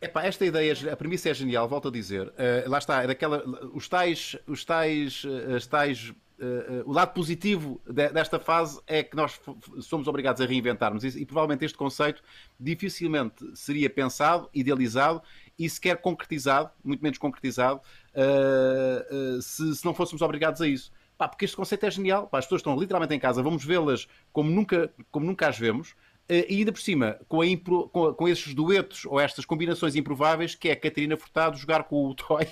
Epá, 0.00 0.24
esta 0.24 0.44
ideia, 0.44 0.74
a 0.92 0.96
premissa 0.96 1.30
é 1.30 1.34
genial, 1.34 1.66
volto 1.66 1.88
a 1.88 1.90
dizer. 1.90 2.28
Uh, 2.28 2.68
lá 2.68 2.78
está, 2.78 3.02
é 3.02 3.06
daquela, 3.06 3.42
os 3.72 3.88
tais, 3.88 4.36
os 4.46 4.64
tais, 4.64 5.24
uh, 5.24 5.54
as 5.56 5.66
tais 5.66 6.12
uh, 6.38 6.88
o 6.88 6.92
lado 6.92 7.12
positivo 7.12 7.80
de, 7.86 8.08
desta 8.10 8.38
fase 8.38 8.80
é 8.86 9.02
que 9.02 9.16
nós 9.16 9.40
somos 9.80 10.06
obrigados 10.06 10.40
a 10.40 10.46
reinventarmos 10.46 11.04
e, 11.04 11.20
e, 11.20 11.24
provavelmente 11.24 11.64
este 11.64 11.76
conceito 11.76 12.22
dificilmente 12.58 13.44
seria 13.54 13.88
pensado, 13.88 14.48
idealizado 14.52 15.22
e 15.58 15.68
sequer 15.68 15.96
concretizado, 15.96 16.70
muito 16.84 17.02
menos 17.02 17.18
concretizado, 17.18 17.80
uh, 18.12 19.40
se, 19.40 19.76
se, 19.76 19.84
não 19.84 19.94
fôssemos 19.94 20.22
obrigados 20.22 20.60
a 20.60 20.68
isso. 20.68 20.92
Pá, 21.18 21.28
porque 21.28 21.44
este 21.44 21.56
conceito 21.56 21.86
é 21.86 21.90
genial. 21.90 22.26
Pá, 22.26 22.38
as 22.38 22.44
pessoas 22.44 22.60
estão 22.60 22.78
literalmente 22.78 23.14
em 23.14 23.18
casa, 23.18 23.42
vamos 23.42 23.64
vê-las 23.64 24.06
como 24.32 24.50
nunca, 24.50 24.90
como 25.10 25.26
nunca 25.26 25.48
as 25.48 25.58
vemos. 25.58 25.94
e 26.28 26.58
ainda 26.58 26.72
por 26.72 26.80
cima, 26.80 27.18
com, 27.28 27.42
impro, 27.44 27.88
com, 27.88 28.12
com, 28.12 28.28
esses 28.28 28.54
duetos 28.54 29.04
ou 29.06 29.20
estas 29.20 29.44
combinações 29.44 29.96
improváveis, 29.96 30.54
que 30.54 30.68
é 30.68 30.72
a 30.72 30.76
Catarina 30.76 31.16
Furtado 31.16 31.56
jogar 31.56 31.84
com 31.84 32.06
o 32.06 32.14
Toy. 32.14 32.46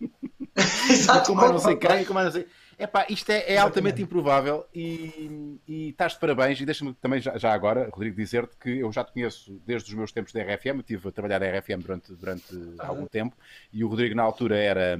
Exato, 0.90 1.28
com 1.28 1.34
mais 1.34 1.52
não 1.52 1.58
sei 1.58 1.76
quem, 1.76 2.04
com 2.04 2.12
mais 2.14 2.26
não 2.26 2.32
sei. 2.32 2.46
Epá, 2.80 3.04
isto 3.10 3.28
é, 3.30 3.52
é 3.52 3.58
altamente 3.58 4.00
improvável 4.00 4.66
e, 4.74 5.60
e 5.68 5.90
estás 5.90 6.14
de 6.14 6.18
parabéns. 6.18 6.58
E 6.60 6.64
deixa-me 6.64 6.94
também, 6.94 7.20
já, 7.20 7.36
já, 7.36 7.52
agora, 7.52 7.90
Rodrigo, 7.92 8.16
dizer-te 8.16 8.56
que 8.56 8.78
eu 8.78 8.90
já 8.90 9.04
te 9.04 9.12
conheço 9.12 9.60
desde 9.66 9.90
os 9.90 9.94
meus 9.94 10.12
tempos 10.12 10.32
da 10.32 10.42
RFM. 10.42 10.76
Eu 10.76 10.80
estive 10.80 11.08
a 11.08 11.12
trabalhar 11.12 11.40
na 11.40 11.58
RFM 11.58 11.82
durante, 11.82 12.14
durante 12.14 12.46
algum 12.78 13.06
tempo 13.06 13.36
e 13.70 13.84
o 13.84 13.88
Rodrigo, 13.88 14.14
na 14.14 14.22
altura, 14.22 14.56
era, 14.56 14.98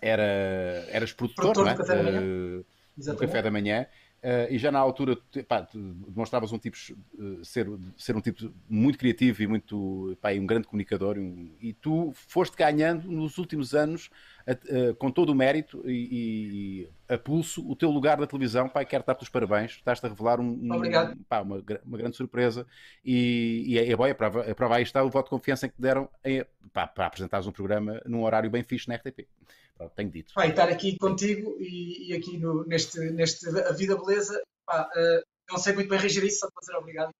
era 0.00 0.86
eras 0.90 1.12
produtor, 1.12 1.52
produtor 1.52 1.64
não 1.64 1.70
é? 1.70 1.74
do, 1.74 1.78
café 1.78 1.94
uh, 2.00 3.12
do 3.12 3.16
Café 3.16 3.42
da 3.42 3.50
Manhã. 3.50 3.86
Uh, 4.26 4.50
e 4.50 4.58
já 4.58 4.72
na 4.72 4.78
altura 4.78 5.16
pá, 5.46 5.68
demonstravas 5.72 6.50
um 6.50 6.58
tipo 6.58 6.76
uh, 7.14 7.44
ser, 7.44 7.68
ser 7.96 8.16
um 8.16 8.20
tipo 8.20 8.52
muito 8.68 8.98
criativo 8.98 9.42
e 9.42 9.46
muito 9.46 10.16
pá, 10.20 10.32
um 10.32 10.46
grande 10.46 10.66
comunicador 10.66 11.16
um, 11.18 11.54
e 11.60 11.72
tu 11.74 12.12
foste 12.12 12.56
ganhando 12.56 13.08
nos 13.08 13.38
últimos 13.38 13.72
anos 13.72 14.10
uh, 14.48 14.94
com 14.96 15.12
todo 15.12 15.30
o 15.30 15.34
mérito 15.34 15.80
e, 15.88 16.88
e, 17.08 17.14
a 17.14 17.16
pulso 17.18 17.64
o 17.70 17.76
teu 17.76 17.90
lugar 17.90 18.16
da 18.16 18.26
televisão. 18.26 18.68
Pá, 18.68 18.84
quero 18.84 19.04
dar-te 19.06 19.22
os 19.22 19.28
parabéns 19.28 19.72
estás-te 19.72 20.06
a 20.06 20.08
revelar 20.08 20.40
um, 20.40 20.48
um 20.48 21.24
pá, 21.28 21.42
uma, 21.42 21.62
uma, 21.84 21.98
grande 21.98 22.16
surpresa. 22.16 22.66
E, 23.04 23.64
e 23.68 23.78
é, 23.78 23.90
é, 23.90 23.94
bom, 23.94 24.06
a, 24.06 24.14
prova, 24.14 24.50
a 24.50 24.54
prova 24.56 24.76
aí 24.76 24.82
está 24.82 25.04
o 25.04 25.10
voto 25.10 25.26
de 25.26 25.30
confiança 25.30 25.68
que 25.68 25.76
te 25.76 25.82
deram 25.82 26.08
em, 26.24 26.44
para 26.72 27.06
apresentares 27.06 27.46
um 27.46 27.52
programa 27.52 28.00
num 28.06 28.24
horário 28.24 28.50
bem 28.50 28.64
fixe 28.64 28.88
na 28.88 28.96
RTP 28.96 29.28
Pronto, 29.76 29.92
tenho 29.94 30.10
dito. 30.10 30.32
Vai 30.34 30.50
estar 30.50 30.68
aqui 30.68 30.96
contigo 30.98 31.56
e, 31.60 32.10
e 32.10 32.16
aqui 32.16 32.38
no, 32.38 32.64
neste, 32.66 32.98
neste 33.10 33.46
A 33.48 33.72
Vida 33.72 33.96
Beleza. 33.96 34.42
Pá, 34.64 34.88
uh, 34.96 35.22
não 35.50 35.58
sei 35.58 35.74
muito 35.74 35.88
bem 35.88 35.98
reagir 35.98 36.24
isso, 36.24 36.40
só 36.40 36.48
para 36.50 36.60
dizer 36.60 36.76
obrigado. 36.76 37.10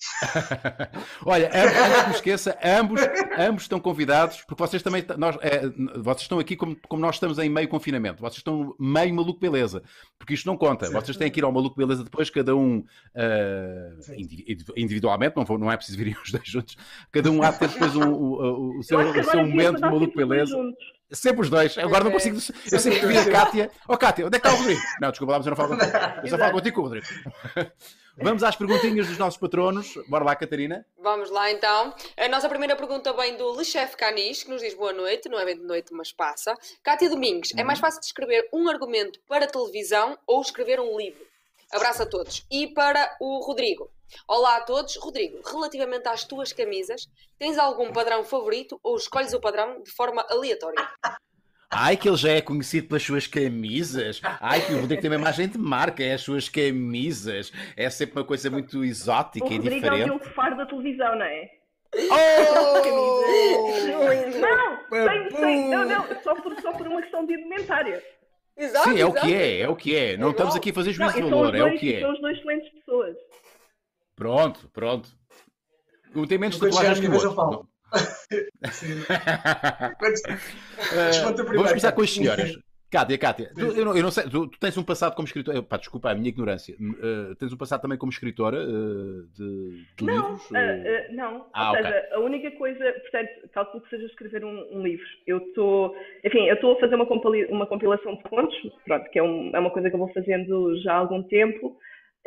Olha, 1.26 1.50
antes 1.52 2.02
que 2.02 2.08
me 2.08 2.14
esqueça, 2.14 2.58
ambos, 2.62 3.00
ambos 3.36 3.62
estão 3.62 3.80
convidados, 3.80 4.42
porque 4.42 4.62
vocês 4.62 4.80
também 4.80 5.04
nós, 5.16 5.36
é, 5.40 5.68
vocês 5.98 6.22
estão 6.22 6.38
aqui 6.38 6.56
como, 6.56 6.76
como 6.88 7.02
nós 7.02 7.16
estamos 7.16 7.36
em 7.38 7.48
meio 7.48 7.68
confinamento, 7.68 8.20
vocês 8.20 8.36
estão 8.36 8.76
meio 8.78 9.12
maluco 9.12 9.40
beleza, 9.40 9.82
porque 10.16 10.34
isto 10.34 10.46
não 10.46 10.56
conta. 10.56 10.86
Sim. 10.86 10.92
Vocês 10.92 11.16
têm 11.16 11.30
que 11.30 11.40
ir 11.40 11.44
ao 11.44 11.50
maluco 11.50 11.76
beleza 11.76 12.04
depois, 12.04 12.30
cada 12.30 12.54
um 12.54 12.78
uh, 12.78 14.72
individualmente, 14.76 15.36
não, 15.36 15.44
vou, 15.44 15.58
não 15.58 15.70
é 15.70 15.76
preciso 15.76 15.98
virem 15.98 16.16
os 16.22 16.30
dois 16.30 16.48
juntos, 16.48 16.76
cada 17.10 17.30
um 17.30 17.42
há 17.42 17.50
de 17.50 17.58
ter 17.58 17.68
depois 17.68 17.96
um, 17.96 18.12
o, 18.12 18.78
o, 18.78 18.82
seu, 18.84 18.98
o 19.00 19.24
seu 19.24 19.46
momento 19.46 19.76
de 19.76 19.82
maluco 19.82 20.16
beleza. 20.16 20.52
Juntos. 20.52 20.97
Sempre 21.10 21.42
os 21.42 21.50
dois. 21.50 21.76
Agora 21.78 22.04
não 22.04 22.10
consigo. 22.10 22.38
Eu 22.70 22.78
sempre 22.78 23.06
vi 23.06 23.16
a 23.16 23.30
Kátia. 23.30 23.70
Ó, 23.88 23.94
oh, 23.94 23.98
Kátia, 23.98 24.26
onde 24.26 24.36
é 24.36 24.40
que 24.40 24.46
está 24.46 24.58
o 24.58 24.60
Rodrigo? 24.60 24.80
Não, 25.00 25.10
desculpa 25.10 25.32
lá, 25.32 25.38
mas 25.38 25.46
eu 25.46 25.50
não 25.50 25.56
falo 25.56 25.68
contigo. 25.70 25.96
Eu 26.22 26.28
só 26.28 26.38
falo 26.38 26.52
contigo 26.52 26.74
com 26.76 26.80
o 26.82 26.84
Rodrigo. 26.84 27.06
Vamos 28.20 28.42
às 28.42 28.56
perguntinhas 28.56 29.06
dos 29.06 29.16
nossos 29.16 29.38
patronos. 29.38 29.94
Bora 30.08 30.24
lá, 30.24 30.34
Catarina. 30.34 30.84
Vamos 30.98 31.30
lá 31.30 31.50
então. 31.50 31.94
A 32.16 32.28
nossa 32.28 32.48
primeira 32.48 32.74
pergunta 32.74 33.12
vem 33.12 33.36
do 33.36 33.52
Lechef 33.52 33.96
Canis, 33.96 34.42
que 34.42 34.50
nos 34.50 34.60
diz 34.60 34.74
boa 34.74 34.92
noite. 34.92 35.28
Não 35.28 35.38
é 35.38 35.44
bem 35.44 35.56
de 35.56 35.62
noite, 35.62 35.94
mas 35.94 36.12
passa. 36.12 36.54
Kátia 36.82 37.08
Domingos, 37.08 37.52
é 37.56 37.62
mais 37.62 37.78
fácil 37.78 38.00
de 38.00 38.06
escrever 38.06 38.48
um 38.52 38.68
argumento 38.68 39.20
para 39.28 39.46
televisão 39.46 40.18
ou 40.26 40.42
escrever 40.42 40.80
um 40.80 40.98
livro? 40.98 41.24
Abraço 41.72 42.02
a 42.02 42.06
todos. 42.06 42.44
E 42.50 42.66
para 42.66 43.16
o 43.20 43.38
Rodrigo. 43.38 43.88
Olá 44.26 44.56
a 44.56 44.60
todos. 44.62 44.96
Rodrigo, 44.96 45.40
relativamente 45.46 46.08
às 46.08 46.24
tuas 46.24 46.52
camisas, 46.52 47.06
tens 47.38 47.58
algum 47.58 47.92
padrão 47.92 48.24
favorito 48.24 48.78
ou 48.82 48.96
escolhes 48.96 49.32
o 49.34 49.40
padrão 49.40 49.82
de 49.82 49.90
forma 49.90 50.24
aleatória? 50.28 50.88
Ai, 51.70 51.96
que 51.98 52.08
ele 52.08 52.16
já 52.16 52.30
é 52.32 52.40
conhecido 52.40 52.88
pelas 52.88 53.02
suas 53.02 53.26
camisas. 53.26 54.20
Ai, 54.40 54.64
que 54.64 54.72
o 54.72 54.80
Rodrigo 54.80 55.02
tem 55.02 55.10
uma 55.10 55.16
imagem 55.20 55.48
de 55.48 55.58
marca, 55.58 56.02
é 56.02 56.14
as 56.14 56.22
suas 56.22 56.48
camisas. 56.48 57.52
É 57.76 57.90
sempre 57.90 58.18
uma 58.18 58.24
coisa 58.24 58.50
muito 58.50 58.82
exótica 58.82 59.44
o 59.46 59.52
e 59.52 59.56
Rodrigo 59.56 59.74
diferente. 59.82 60.08
é 60.08 60.12
o 60.12 60.18
faro 60.34 60.56
da 60.56 60.64
televisão, 60.66 61.14
não 61.16 61.24
é? 61.26 61.50
Oh! 61.94 62.78
não, 64.38 65.06
tem, 65.06 65.28
tem, 65.28 65.68
não, 65.70 65.84
não, 65.84 66.22
só 66.22 66.34
por, 66.34 66.58
só 66.60 66.72
por 66.72 66.86
uma 66.86 67.00
questão 67.02 67.24
de 67.26 67.34
indumentária. 67.34 68.02
Exato, 68.56 68.90
Sim, 68.90 69.00
é 69.00 69.04
o 69.04 69.10
exato. 69.10 69.26
que 69.26 69.34
é, 69.34 69.60
é 69.60 69.68
o 69.68 69.76
que 69.76 69.96
é. 69.96 70.16
Não 70.16 70.28
É 70.28 70.30
estamos 70.32 70.56
aqui 70.56 70.70
a 70.70 70.74
fazer 70.74 70.90
Não, 70.90 70.96
juízo 70.96 71.12
de 71.14 71.20
são 71.20 71.30
valor, 71.30 71.54
é 71.54 71.62
o 71.62 71.78
que 71.78 71.94
é. 71.94 72.00
São 72.00 72.12
os 72.12 72.20
dois 72.20 72.36
excelentes. 72.38 72.67
Pronto, 74.18 74.68
pronto. 74.74 75.08
Um 76.14 76.26
tem 76.26 76.36
menos 76.38 76.58
tatuagens 76.58 77.00
que 77.00 77.06
o 77.06 77.14
outro. 77.14 77.66
Eh, 80.92 81.06
Responde 81.06 81.42
vamos 81.42 81.68
começar 81.70 81.92
com 81.92 82.02
as 82.02 82.10
senhoras. 82.10 82.58
Cátia, 82.90 83.18
Cátia, 83.18 83.52
tu, 83.54 83.66
eu, 83.66 83.84
não, 83.84 83.94
eu 83.96 84.02
não 84.02 84.10
sei, 84.10 84.24
tu, 84.30 84.46
tu 84.48 84.58
tens 84.58 84.76
um 84.78 84.82
passado 84.82 85.14
como 85.14 85.26
escritora, 85.26 85.62
pá, 85.62 85.76
desculpa 85.76 86.10
a 86.10 86.14
minha 86.14 86.28
ignorância, 86.30 86.74
Eh, 86.74 87.34
tens 87.38 87.52
um 87.52 87.56
passado 87.56 87.82
também 87.82 87.98
como 87.98 88.10
escritora 88.10 88.56
eh, 88.62 89.26
de, 89.34 89.84
de 89.96 90.04
Não, 90.04 90.14
livros? 90.14 90.48
eh, 90.54 91.06
ah, 91.10 91.12
não. 91.12 91.46
Ah, 91.52 91.70
Ou 91.72 91.76
seja, 91.76 92.08
a 92.12 92.20
única 92.20 92.50
coisa, 92.52 92.92
portanto, 92.92 93.30
calculo 93.52 93.82
que 93.82 93.90
seja 93.90 94.06
escrever 94.06 94.42
um, 94.44 94.78
um 94.78 94.82
livro. 94.82 95.04
Eu 95.26 95.38
estou, 95.38 95.94
enfim, 96.24 96.46
eu 96.48 96.54
estou 96.54 96.76
a 96.76 96.80
fazer 96.80 96.94
uma, 96.94 97.04
uma 97.50 97.66
compilação 97.66 98.14
de 98.16 98.22
contos, 98.22 98.56
pronto, 98.86 99.10
que 99.10 99.18
é, 99.18 99.22
um- 99.22 99.50
é 99.54 99.58
uma 99.58 99.70
coisa 99.70 99.90
que 99.90 99.94
eu 99.94 99.98
vou 100.00 100.12
fazendo 100.14 100.74
já 100.80 100.94
há 100.94 100.98
algum 100.98 101.22
tempo, 101.24 101.76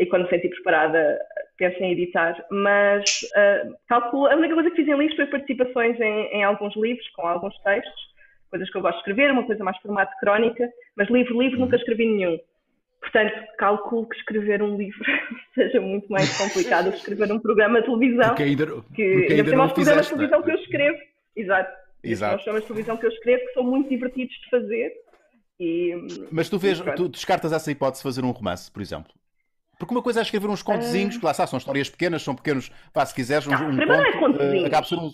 e 0.01 0.05
quando 0.07 0.23
me 0.23 0.29
senti 0.29 0.49
preparada, 0.49 1.19
penso 1.57 1.77
em 1.83 1.91
editar, 1.91 2.35
mas 2.49 3.03
ah, 3.35 3.69
calculo, 3.87 4.25
a 4.25 4.35
única 4.35 4.55
coisa 4.55 4.71
que 4.71 4.77
fiz 4.77 4.87
em 4.87 4.97
livros 4.97 5.15
foi 5.15 5.27
participações 5.27 5.99
em, 6.01 6.25
em 6.33 6.43
alguns 6.43 6.75
livros, 6.75 7.07
com 7.09 7.27
alguns 7.27 7.55
textos, 7.59 8.01
coisas 8.49 8.67
que 8.71 8.77
eu 8.77 8.81
gosto 8.81 8.95
de 8.95 9.01
escrever, 9.01 9.31
uma 9.31 9.45
coisa 9.45 9.63
mais 9.63 9.77
formato 9.77 10.11
crónica, 10.19 10.67
mas 10.97 11.07
livro, 11.07 11.39
livro, 11.39 11.59
nunca 11.59 11.75
escrevi 11.75 12.07
nenhum. 12.07 12.39
Portanto, 12.99 13.33
calculo 13.59 14.09
que 14.09 14.15
escrever 14.17 14.63
um 14.63 14.75
livro 14.75 15.05
seja 15.53 15.79
muito 15.79 16.11
mais 16.11 16.35
complicado 16.35 16.85
do 16.85 16.91
que 16.93 16.97
escrever 16.97 17.31
um 17.31 17.39
programa 17.39 17.79
de 17.79 17.85
televisão 17.85 18.29
porque 18.29 18.43
ainda, 18.43 18.65
que 18.65 18.71
porque 18.71 19.03
ainda 19.03 19.35
tem 19.35 19.43
programas 19.43 20.05
de 20.05 20.13
televisão 20.15 20.41
que 20.41 20.51
eu 20.51 20.55
escrevo. 20.55 20.97
Exato. 21.35 21.81
Exato. 22.03 22.31
São 22.31 22.37
os 22.37 22.43
programas 22.43 22.61
de 22.63 22.67
televisão 22.67 22.97
que 22.97 23.05
eu 23.05 23.09
escrevo 23.11 23.45
que 23.45 23.53
são 23.53 23.63
muito 23.63 23.87
divertidos 23.87 24.35
de 24.35 24.49
fazer. 24.49 24.93
E, 25.59 25.95
Mas 26.31 26.49
tu, 26.49 26.57
vês, 26.57 26.81
tu 26.95 27.07
descartas 27.07 27.53
essa 27.53 27.71
hipótese 27.71 28.01
de 28.01 28.09
fazer 28.09 28.25
um 28.25 28.31
romance, 28.31 28.71
por 28.71 28.81
exemplo? 28.81 29.13
Porque 29.81 29.95
uma 29.95 30.03
coisa 30.03 30.19
é 30.19 30.21
escrever 30.21 30.47
uns 30.47 30.61
contezinhos, 30.61 31.17
que 31.17 31.25
lá 31.25 31.31
está, 31.31 31.47
são 31.47 31.57
histórias 31.57 31.89
pequenas, 31.89 32.21
são 32.21 32.35
pequenos, 32.35 32.69
pá, 32.93 33.03
se 33.03 33.15
quiseres, 33.15 33.47
um, 33.47 33.53
um 33.53 33.75
primeiro 33.75 33.87
não 33.87 34.05
é 34.05 34.09
eh, 34.09 34.19
contezinhos. 34.19 34.65
acaba 34.65 34.87
por 34.87 34.99
um... 34.99 35.11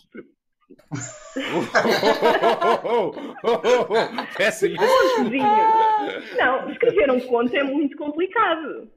Peço 4.36 4.66
Cozinhas. 5.16 6.36
Não, 6.38 6.70
escrever 6.70 7.10
um 7.10 7.22
conto 7.22 7.56
é 7.56 7.64
muito 7.64 7.96
complicado. 7.96 8.92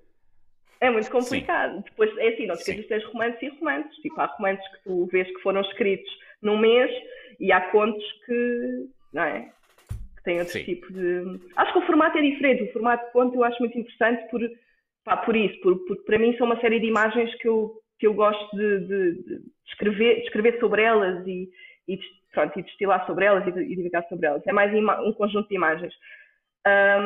É 0.81 0.91
muito 0.91 1.09
complicado. 1.09 1.85
Depois, 1.85 2.11
é 2.19 2.31
assim, 2.31 2.47
Sim. 2.47 2.53
esqueças 2.53 2.83
que 2.83 2.89
tens 2.89 3.05
romances 3.05 3.41
e 3.41 3.49
romances. 3.51 3.95
Tipo, 3.99 4.21
há 4.21 4.27
romances 4.27 4.69
que 4.73 4.83
tu 4.83 5.07
vês 5.13 5.29
que 5.29 5.41
foram 5.41 5.61
escritos 5.61 6.11
num 6.43 6.59
mês 6.59 6.91
e 7.39 7.53
há 7.53 7.61
contos 7.71 8.05
que, 8.27 8.89
não 9.13 9.23
é? 9.23 9.53
Que 10.17 10.23
têm 10.25 10.41
outro 10.41 10.53
Sim. 10.53 10.65
tipo 10.65 10.93
de... 10.93 11.39
Acho 11.55 11.73
que 11.75 11.79
o 11.79 11.87
formato 11.87 12.19
é 12.19 12.23
diferente. 12.23 12.65
O 12.65 12.73
formato 12.73 13.07
de 13.07 13.13
conto 13.13 13.37
eu 13.37 13.45
acho 13.45 13.61
muito 13.61 13.79
interessante 13.79 14.29
por, 14.33 14.41
pá, 15.11 15.16
por 15.18 15.37
isso. 15.37 15.61
Por, 15.61 15.77
porque 15.87 16.05
para 16.05 16.18
mim 16.18 16.37
são 16.37 16.46
uma 16.46 16.61
série 16.61 16.81
de 16.81 16.87
imagens 16.87 17.35
que 17.37 17.49
eu, 17.49 17.73
que 17.99 18.07
eu 18.07 18.14
gosto 18.14 18.57
de, 18.57 18.81
de- 18.87 19.14
de 19.25 19.40
escrever, 19.68 20.16
de 20.16 20.23
escrever 20.23 20.59
sobre 20.61 20.83
elas 20.83 21.27
e, 21.27 21.49
e, 21.88 21.99
pronto, 22.33 22.59
e 22.59 22.62
destilar 22.62 23.07
sobre 23.07 23.25
elas 23.25 23.46
e, 23.46 23.51
e 23.61 23.77
divulgar 23.77 24.07
sobre 24.09 24.27
elas. 24.27 24.46
É 24.46 24.53
mais 24.53 24.73
um 24.75 25.12
conjunto 25.12 25.49
de 25.49 25.55
imagens. 25.57 25.94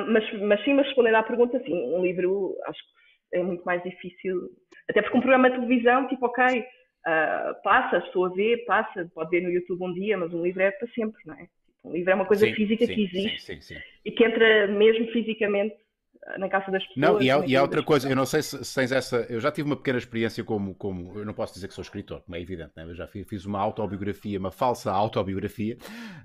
Mas, 0.08 0.32
mas 0.42 0.64
sim, 0.64 0.74
mas 0.74 0.86
respondendo 0.86 1.16
à 1.16 1.22
pergunta, 1.22 1.60
sim, 1.64 1.72
um 1.72 2.02
livro 2.02 2.56
acho 2.66 2.78
que 3.30 3.36
é 3.38 3.42
muito 3.42 3.64
mais 3.64 3.82
difícil. 3.82 4.50
Até 4.88 5.02
porque 5.02 5.16
um 5.16 5.20
programa 5.20 5.50
de 5.50 5.56
televisão, 5.56 6.06
tipo, 6.08 6.26
ok, 6.26 6.64
ah, 7.06 7.54
passa, 7.62 7.98
a 7.98 8.00
pessoa 8.02 8.34
vê, 8.34 8.64
passa, 8.66 9.10
pode 9.14 9.30
ver 9.30 9.42
no 9.42 9.50
YouTube 9.50 9.82
um 9.82 9.92
dia, 9.92 10.16
mas 10.18 10.32
um 10.32 10.42
livro 10.42 10.62
é 10.62 10.70
para 10.72 10.88
sempre, 10.88 11.20
não 11.26 11.34
é? 11.34 11.42
Tipo, 11.44 11.88
um 11.88 11.92
livro 11.92 12.10
é 12.10 12.14
uma 12.14 12.26
coisa 12.26 12.46
Sim, 12.46 12.54
física 12.54 12.86
sim, 12.86 12.94
que 12.94 13.04
existe 13.04 13.62
Sim, 13.62 13.74
e 14.04 14.10
que 14.12 14.24
entra 14.24 14.68
mesmo 14.68 15.06
fisicamente 15.12 15.74
ah, 15.74 15.83
na 16.38 16.48
casa 16.48 16.70
das 16.70 16.86
pessoas. 16.86 16.96
Não, 16.96 17.20
e 17.20 17.30
há, 17.30 17.46
e 17.46 17.56
há 17.56 17.62
outra 17.62 17.82
coisa, 17.82 18.08
eu 18.08 18.16
não 18.16 18.24
sei 18.26 18.42
se, 18.42 18.64
se 18.64 18.74
tens 18.74 18.90
essa. 18.92 19.26
Eu 19.28 19.40
já 19.40 19.50
tive 19.52 19.68
uma 19.68 19.76
pequena 19.76 19.98
experiência 19.98 20.42
como, 20.42 20.74
como. 20.74 21.18
Eu 21.18 21.24
não 21.24 21.34
posso 21.34 21.54
dizer 21.54 21.68
que 21.68 21.74
sou 21.74 21.82
escritor, 21.82 22.22
como 22.22 22.34
é 22.36 22.40
evidente, 22.40 22.72
né? 22.76 22.84
eu 22.84 22.94
já 22.94 23.06
fi- 23.06 23.24
fiz 23.24 23.44
uma 23.44 23.58
autobiografia, 23.60 24.38
uma 24.38 24.50
falsa 24.50 24.90
autobiografia. 24.90 25.76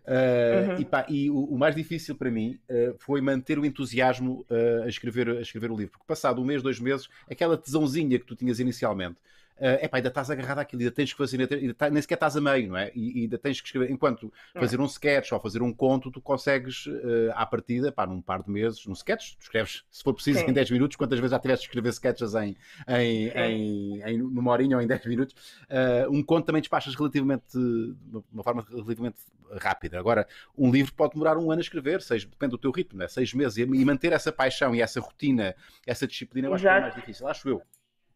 uh, 0.06 0.72
Uhum. 0.72 0.82
E, 0.82 0.86
pá, 0.86 1.06
e 1.10 1.30
o, 1.30 1.44
o 1.46 1.58
mais 1.58 1.76
difícil 1.76 2.16
para 2.16 2.30
mim 2.32 2.60
uh, 2.70 2.96
foi 3.00 3.22
manter 3.22 3.58
o 3.60 3.66
entusiasmo 3.66 4.46
uh, 4.50 4.84
a, 4.84 4.88
escrever, 4.88 5.30
a 5.30 5.42
escrever 5.42 5.72
o 5.72 5.76
livro, 5.76 5.92
porque 5.94 6.06
passado 6.08 6.42
um 6.42 6.46
mês, 6.46 6.62
dois 6.64 6.80
meses, 6.80 7.08
aquela 7.30 7.58
tesãozinha 7.58 8.18
que 8.20 8.26
tu 8.26 8.36
tinhas 8.36 8.60
inicialmente. 8.60 9.18
É 9.60 9.88
pá, 9.88 9.98
ainda 9.98 10.10
estás 10.10 10.30
agarrado 10.30 10.60
àquilo, 10.60 10.82
ainda 10.82 10.92
tens 10.92 11.12
que 11.12 11.18
fazer, 11.18 11.40
ainda, 11.42 11.56
ainda 11.56 11.74
tá- 11.74 11.90
nem 11.90 12.02
sequer 12.02 12.16
estás 12.16 12.36
a 12.38 12.42
meio, 12.42 12.70
não 12.70 12.78
é? 12.78 12.92
E, 12.96 13.22
ainda 13.24 13.38
tens 13.38 13.60
que 13.62 13.68
escrever. 13.68 13.92
Enquanto 13.92 14.32
fazer 14.54 14.80
um 14.80 14.86
sketch 14.86 15.32
ou 15.32 15.40
fazer 15.40 15.62
um 15.62 15.74
conto, 15.74 16.12
tu 16.12 16.22
consegues, 16.22 16.86
eh, 16.88 17.32
à 17.34 17.46
partida, 17.46 17.92
pá, 17.92 18.06
num 18.06 18.22
par 18.22 18.44
de 18.44 18.50
meses, 18.50 18.86
num 18.86 18.94
sketch, 18.94 19.34
tu 19.36 19.42
escreves, 19.42 19.84
se 19.90 20.04
for 20.04 20.14
preciso, 20.14 20.40
Sim. 20.40 20.50
em 20.50 20.54
10 20.54 20.72
minutos, 20.72 20.96
quantas 20.96 21.20
vezes 21.20 21.32
já 21.32 21.40
tiveste 21.40 21.64
de 21.64 21.68
escrever 21.70 21.90
sketches 21.90 22.34
em, 22.36 22.56
em, 22.88 23.28
em, 23.30 24.02
em 24.04 24.18
numa 24.18 24.52
horinha 24.52 24.78
ou 24.78 24.82
em 24.82 24.88
10 24.88 25.06
minutos, 25.06 25.36
eh, 25.70 26.08
um 26.10 26.24
conto 26.24 26.46
também 26.46 26.62
despachas 26.62 26.96
relativamente, 26.96 27.46
de 27.54 28.24
uma 28.32 28.44
forma 28.44 28.66
relativamente 28.70 29.18
rápida. 29.58 30.00
Agora, 30.00 30.28
um 30.58 30.72
livro 30.72 30.94
pode 30.94 31.14
demorar 31.14 31.38
um 31.38 31.52
ano 31.52 31.60
a 31.60 31.62
escrever, 31.62 32.02
seis, 32.02 32.24
depende 32.24 32.52
do 32.52 32.58
teu 32.58 32.72
ritmo, 32.72 33.00
né? 33.00 33.08
seis 33.08 33.34
meses, 33.34 33.58
e, 33.58 33.62
e 33.62 33.86
manter 33.86 34.14
essa 34.14 34.32
paixão 34.32 34.76
e 34.76 34.82
essa 34.82 35.00
rotina, 35.00 35.56
essa 35.86 36.06
disciplina, 36.06 36.48
eu 36.48 36.54
acho 36.54 36.62
que 36.64 36.68
é 36.68 36.72
Exato. 36.72 36.82
mais 36.84 36.96
difícil, 36.96 37.28
acho 37.28 37.50
eu. 37.50 37.62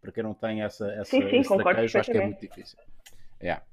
Para 0.04 0.12
quem 0.12 0.22
não 0.22 0.34
tem 0.34 0.62
essa, 0.62 0.86
essa 0.92 1.06
Sim, 1.06 1.22
sim, 1.30 1.38
esse 1.38 1.48
concordo 1.48 1.72
traquejo, 1.72 1.98
acho 1.98 2.12
que 2.12 2.18
é 2.18 2.26
muito 2.26 2.42
difícil. 2.42 2.78
Yeah. 3.42 3.64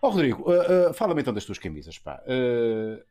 Ó 0.00 0.08
Rodrigo, 0.08 0.50
uh, 0.50 0.90
uh, 0.90 0.94
fala-me 0.94 1.20
então 1.20 1.34
das 1.34 1.44
tuas 1.44 1.58
camisas, 1.58 1.98
pá. 1.98 2.22
Uh, 2.24 3.04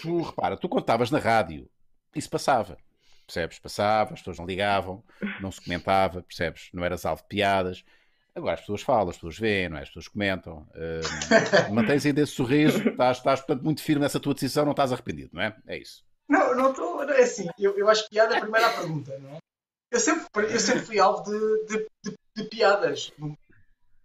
tu, 0.00 0.22
repara, 0.22 0.56
tu 0.56 0.68
contavas 0.68 1.10
na 1.10 1.18
rádio, 1.18 1.68
isso 2.14 2.30
passava, 2.30 2.78
percebes? 3.26 3.58
Passava, 3.58 4.14
as 4.14 4.20
pessoas 4.20 4.38
não 4.38 4.46
ligavam, 4.46 5.02
não 5.40 5.50
se 5.50 5.60
comentava, 5.60 6.22
percebes? 6.22 6.68
Não 6.72 6.84
eras 6.84 7.04
alvo 7.04 7.22
de 7.22 7.28
piadas. 7.28 7.84
Agora 8.32 8.54
as 8.54 8.60
pessoas 8.60 8.82
falam, 8.82 9.08
as 9.08 9.16
pessoas 9.16 9.36
veem, 9.36 9.68
não 9.68 9.78
é? 9.78 9.82
as 9.82 9.88
pessoas 9.88 10.06
comentam. 10.06 10.68
Uh, 10.76 11.74
mantens 11.74 12.06
ainda 12.06 12.20
esse 12.20 12.32
sorriso, 12.32 12.78
estás, 12.90 13.16
estás 13.16 13.40
portanto, 13.40 13.64
muito 13.64 13.82
firme 13.82 14.02
nessa 14.02 14.20
tua 14.20 14.34
decisão, 14.34 14.64
não 14.64 14.70
estás 14.70 14.92
arrependido, 14.92 15.30
não 15.32 15.42
é? 15.42 15.56
É 15.66 15.76
isso. 15.76 16.04
Não, 16.28 16.54
não 16.54 16.70
estou. 16.70 17.02
É 17.10 17.22
assim, 17.22 17.48
eu, 17.58 17.76
eu 17.76 17.88
acho 17.88 18.08
piada 18.08 18.36
é 18.36 18.38
a 18.38 18.40
primeira 18.42 18.70
pergunta, 18.70 19.18
não 19.18 19.30
é? 19.30 19.47
Eu 19.90 20.00
sempre, 20.00 20.54
eu 20.54 20.60
sempre 20.60 20.84
fui 20.84 20.98
alvo 20.98 21.22
de, 21.22 21.66
de, 21.66 21.86
de, 22.04 22.18
de 22.36 22.44
piadas. 22.44 23.10
No, 23.18 23.36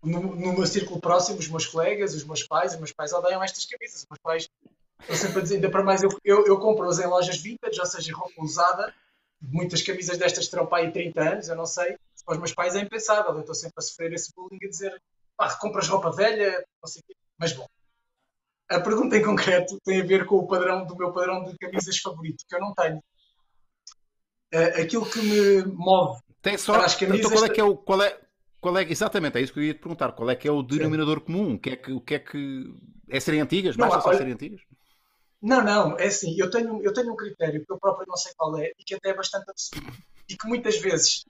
no, 0.01 0.35
no 0.35 0.53
meu 0.53 0.65
círculo 0.65 0.99
próximo, 0.99 1.39
os 1.39 1.47
meus 1.47 1.65
colegas, 1.65 2.13
os 2.13 2.23
meus 2.23 2.43
pais, 2.43 2.73
os 2.73 2.79
meus 2.79 2.91
pais 2.91 3.13
odeiam 3.13 3.43
estas 3.43 3.65
camisas. 3.65 4.01
Os 4.01 4.07
meus 4.09 4.19
pais 4.21 4.49
estão 5.01 5.15
sempre 5.15 5.39
a 5.39 5.41
dizer, 5.43 5.55
ainda 5.55 5.69
para 5.69 5.83
mais, 5.83 6.03
eu, 6.03 6.09
eu, 6.23 6.45
eu 6.45 6.59
compro-as 6.59 6.99
em 6.99 7.07
lojas 7.07 7.37
vintage, 7.37 7.79
ou 7.79 7.85
seja, 7.85 8.15
roupa 8.15 8.41
usada. 8.41 8.93
Muitas 9.41 9.81
camisas 9.81 10.17
destas 10.17 10.47
terão 10.47 10.65
para 10.65 10.83
aí 10.83 10.91
30 10.91 11.21
anos, 11.21 11.47
eu 11.49 11.55
não 11.55 11.65
sei. 11.65 11.97
Para 12.25 12.35
os 12.35 12.39
meus 12.39 12.53
pais 12.53 12.75
é 12.75 12.79
impensável. 12.79 13.33
Eu 13.33 13.41
estou 13.41 13.55
sempre 13.55 13.75
a 13.77 13.81
sofrer 13.81 14.13
esse 14.13 14.31
bullying 14.33 14.59
a 14.63 14.69
dizer, 14.69 15.01
pá, 15.35 15.53
compras 15.55 15.87
roupa 15.89 16.11
velha, 16.11 16.65
não 16.81 16.87
sei 16.89 17.01
o 17.01 17.05
quê. 17.05 17.15
Mas 17.37 17.51
bom, 17.51 17.67
a 18.69 18.79
pergunta 18.79 19.17
em 19.17 19.23
concreto 19.23 19.77
tem 19.83 20.01
a 20.01 20.05
ver 20.05 20.25
com 20.25 20.35
o 20.37 20.47
padrão 20.47 20.85
do 20.85 20.95
meu 20.95 21.11
padrão 21.11 21.43
de 21.43 21.57
camisas 21.57 21.97
favorito, 21.97 22.45
que 22.47 22.55
eu 22.55 22.59
não 22.59 22.73
tenho. 22.73 23.03
Uh, 24.53 24.81
aquilo 24.81 25.05
que 25.09 25.19
me 25.21 25.63
move 25.73 26.19
Tem 26.41 26.57
só. 26.57 26.73
para 26.73 26.85
as 26.85 26.95
camisas. 26.95 27.19
Então, 27.19 27.31
qual 27.31 27.45
é 27.45 27.49
que 27.49 27.59
é 27.59 27.63
o. 27.63 27.75
Qual 27.75 28.01
é, 28.03 28.19
qual 28.61 28.77
é, 28.77 28.83
exatamente, 28.83 29.37
é 29.37 29.41
isso 29.41 29.51
que 29.53 29.59
eu 29.59 29.63
ia 29.63 29.73
te 29.73 29.79
perguntar. 29.79 30.11
Qual 30.11 30.29
é 30.29 30.35
que 30.35 30.47
é 30.47 30.51
o 30.51 30.61
denominador 30.61 31.21
comum? 31.21 31.55
O 31.55 31.59
que 31.59 31.71
é 31.71 31.75
que. 31.75 31.91
O 31.91 31.99
que, 32.01 32.15
é, 32.15 32.19
que 32.19 32.65
é 33.09 33.19
serem 33.19 33.41
antigas? 33.41 33.75
Não, 33.75 33.87
Basta 33.87 34.01
só 34.01 34.09
olha- 34.09 34.17
serem 34.19 34.33
antigas? 34.33 34.61
Não, 35.41 35.61
não, 35.61 35.99
é 35.99 36.07
assim, 36.07 36.39
eu 36.39 36.49
tenho, 36.49 36.81
eu 36.81 36.93
tenho 36.93 37.11
um 37.11 37.17
critério 37.17 37.65
que 37.65 37.73
eu 37.73 37.77
próprio 37.77 38.05
não 38.07 38.15
sei 38.15 38.31
qual 38.37 38.57
é 38.57 38.71
e 38.79 38.83
que 38.85 38.95
até 38.95 39.09
é 39.09 39.13
bastante 39.13 39.49
absurdo 39.51 39.91
e 40.29 40.37
que 40.37 40.47
muitas 40.47 40.77
vezes 40.77 41.25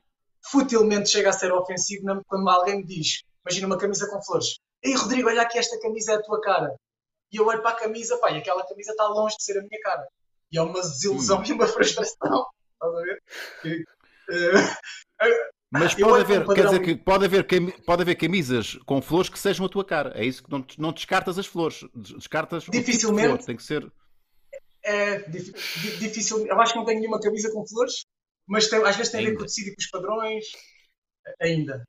futilmente 0.51 1.09
chega 1.09 1.29
a 1.29 1.33
ser 1.33 1.51
ofensivo 1.51 2.05
quando 2.27 2.47
alguém 2.47 2.77
me 2.77 2.83
diz, 2.85 3.23
imagina 3.43 3.65
uma 3.65 3.77
camisa 3.77 4.07
com 4.07 4.21
flores, 4.21 4.57
Ei 4.83 4.93
Rodrigo, 4.93 5.29
olha 5.29 5.41
aqui, 5.41 5.57
esta 5.57 5.79
camisa 5.79 6.11
é 6.11 6.15
a 6.17 6.21
tua 6.21 6.39
cara. 6.41 6.75
E 7.31 7.37
eu 7.37 7.47
olho 7.47 7.63
para 7.63 7.71
a 7.71 7.79
camisa, 7.79 8.15
pá, 8.17 8.29
e 8.31 8.37
aquela 8.37 8.63
camisa 8.67 8.91
está 8.91 9.07
longe 9.07 9.35
de 9.35 9.43
ser 9.43 9.57
a 9.57 9.61
minha 9.63 9.81
cara. 9.81 10.05
E 10.51 10.59
é 10.59 10.61
uma 10.61 10.79
desilusão 10.79 11.39
Hum. 11.39 11.43
e 11.47 11.51
uma 11.53 11.65
frustração. 11.65 12.45
Estás 12.83 12.95
a 12.95 13.01
ver? 13.01 13.21
Eh, 14.29 14.53
Mas 15.71 15.95
pode 15.95 16.21
haver, 16.23 16.37
um 16.41 16.41
quer 16.41 16.45
padrão- 16.47 16.65
dizer 16.71 16.79
que 16.81 16.95
pode 16.95 17.25
haver, 17.25 17.45
pode 17.85 18.01
haver 18.03 18.15
camisas 18.15 18.75
com 18.85 19.01
flores 19.01 19.29
que 19.29 19.39
sejam 19.39 19.65
a 19.65 19.69
tua 19.69 19.83
cara. 19.83 20.11
É 20.15 20.23
isso 20.23 20.43
que 20.43 20.51
não, 20.51 20.63
não 20.77 20.91
descartas 20.93 21.39
as 21.39 21.45
flores. 21.47 21.83
Des- 21.95 22.13
Descartas 22.13 22.63
o 22.67 22.71
tipo 22.71 22.77
de 22.77 22.85
Dificilmente. 22.85 23.27
flor. 23.29 23.43
Tem 23.45 23.55
que 23.55 23.63
ser. 23.63 23.91
é 24.83 25.19
dif-. 25.29 25.51
Eu 26.47 26.61
acho 26.61 26.73
que 26.73 26.79
não 26.79 26.85
tenho 26.85 26.99
nenhuma 26.99 27.19
camisa 27.19 27.51
com 27.51 27.65
flores, 27.65 28.05
mas 28.47 28.67
tem- 28.69 28.83
às 28.83 28.95
vezes 28.95 29.11
tem 29.11 29.21
a 29.21 29.23
ver 29.23 29.29
Ainda. 29.29 29.37
com 29.39 29.43
o 29.43 29.47
tecido 29.47 29.67
e 29.69 29.75
com 29.75 29.81
os 29.81 29.89
padrões. 29.89 30.45
Ainda. 31.41 31.83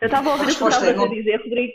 Eu 0.00 0.06
estava 0.06 0.28
a 0.28 0.32
ouvir 0.32 0.42
o 0.42 0.46
que 0.46 0.52
resposta 0.52 0.84
é 0.86 0.90
estavas 0.90 1.04
a 1.04 1.08
não. 1.08 1.14
dizer, 1.14 1.36
Rodrigo. 1.36 1.72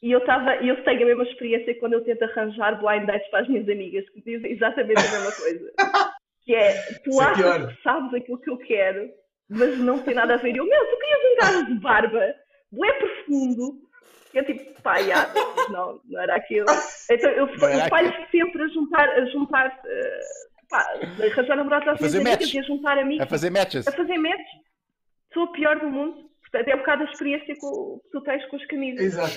E 0.00 0.12
eu, 0.12 0.20
estava, 0.20 0.54
e 0.62 0.68
eu 0.68 0.84
tenho 0.84 1.02
a 1.02 1.06
mesma 1.06 1.24
experiência 1.24 1.76
quando 1.80 1.94
eu 1.94 2.04
tento 2.04 2.22
arranjar 2.22 2.78
blind 2.80 3.04
dates 3.04 3.28
para 3.30 3.40
as 3.40 3.48
minhas 3.48 3.68
amigas, 3.68 4.08
que 4.10 4.20
dizem 4.22 4.52
exatamente 4.52 5.00
a 5.00 5.10
mesma 5.10 5.32
coisa. 5.32 5.72
Que 6.48 6.54
é, 6.54 6.82
tu 7.04 7.20
é 7.20 7.24
achas 7.26 7.36
pior. 7.36 7.68
que 7.68 7.82
sabes 7.82 8.14
aquilo 8.14 8.38
que 8.40 8.48
eu 8.50 8.56
quero, 8.56 9.10
mas 9.50 9.78
não 9.80 9.98
tem 10.02 10.14
nada 10.14 10.32
a 10.32 10.36
ver. 10.38 10.54
E 10.54 10.56
eu, 10.56 10.64
meu, 10.64 10.86
tu 10.86 10.96
querias 10.98 11.20
um 11.20 11.36
gajo 11.36 11.66
de 11.74 11.80
barba, 11.80 12.34
bué 12.72 12.90
profundo, 12.94 13.82
que 14.32 14.38
é 14.38 14.44
tipo, 14.44 14.80
pá, 14.80 15.02
já, 15.02 15.30
não, 15.68 16.00
não 16.06 16.18
era 16.22 16.36
aquilo. 16.36 16.64
Então 17.10 17.30
eu, 17.32 17.46
eu 17.48 17.88
falho 17.90 18.14
sempre 18.30 18.62
a 18.62 18.68
juntar, 18.68 19.10
a 19.10 19.24
juntar, 19.26 19.78
eh, 19.84 20.20
pá, 20.70 20.78
a 20.80 21.24
arranjar 21.26 21.54
namorados 21.56 21.88
às 21.88 22.00
minhas 22.00 22.14
amigas 22.14 22.54
e 22.54 22.58
a 22.58 22.62
juntar 22.62 22.96
amigos 22.98 23.26
A 23.26 23.28
fazer 23.28 23.50
matches. 23.50 23.86
a 23.86 23.92
fazer 23.92 24.16
match. 24.16 24.46
Sou 25.34 25.42
a 25.42 25.52
pior 25.52 25.78
do 25.80 25.86
mundo. 25.90 26.30
Portanto, 26.40 26.68
é 26.68 26.74
um 26.74 26.78
bocado 26.78 27.02
a 27.02 27.10
experiência 27.12 27.54
que 27.54 27.60
tu 27.60 28.20
tens 28.24 28.42
com 28.48 28.56
as 28.56 28.64
camisas. 28.68 29.04
Exato. 29.04 29.34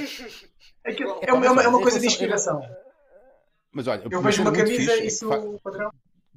É, 0.86 0.91
é, 1.30 1.34
uma, 1.34 1.45
é 1.45 1.52
uma- 1.52 1.80
é 1.80 1.84
coisa 1.84 2.00
de 2.00 2.06
inspiração. 2.08 2.62
Mas 3.74 3.86
olha, 3.86 4.02
Eu 4.10 4.21
vejo 4.21 4.41
uma 4.43 4.54
camisa 4.54 4.93
fixe, 4.93 5.08
e 5.08 5.12
sou 5.12 5.56
o 5.56 5.60
padrão. 5.62 5.91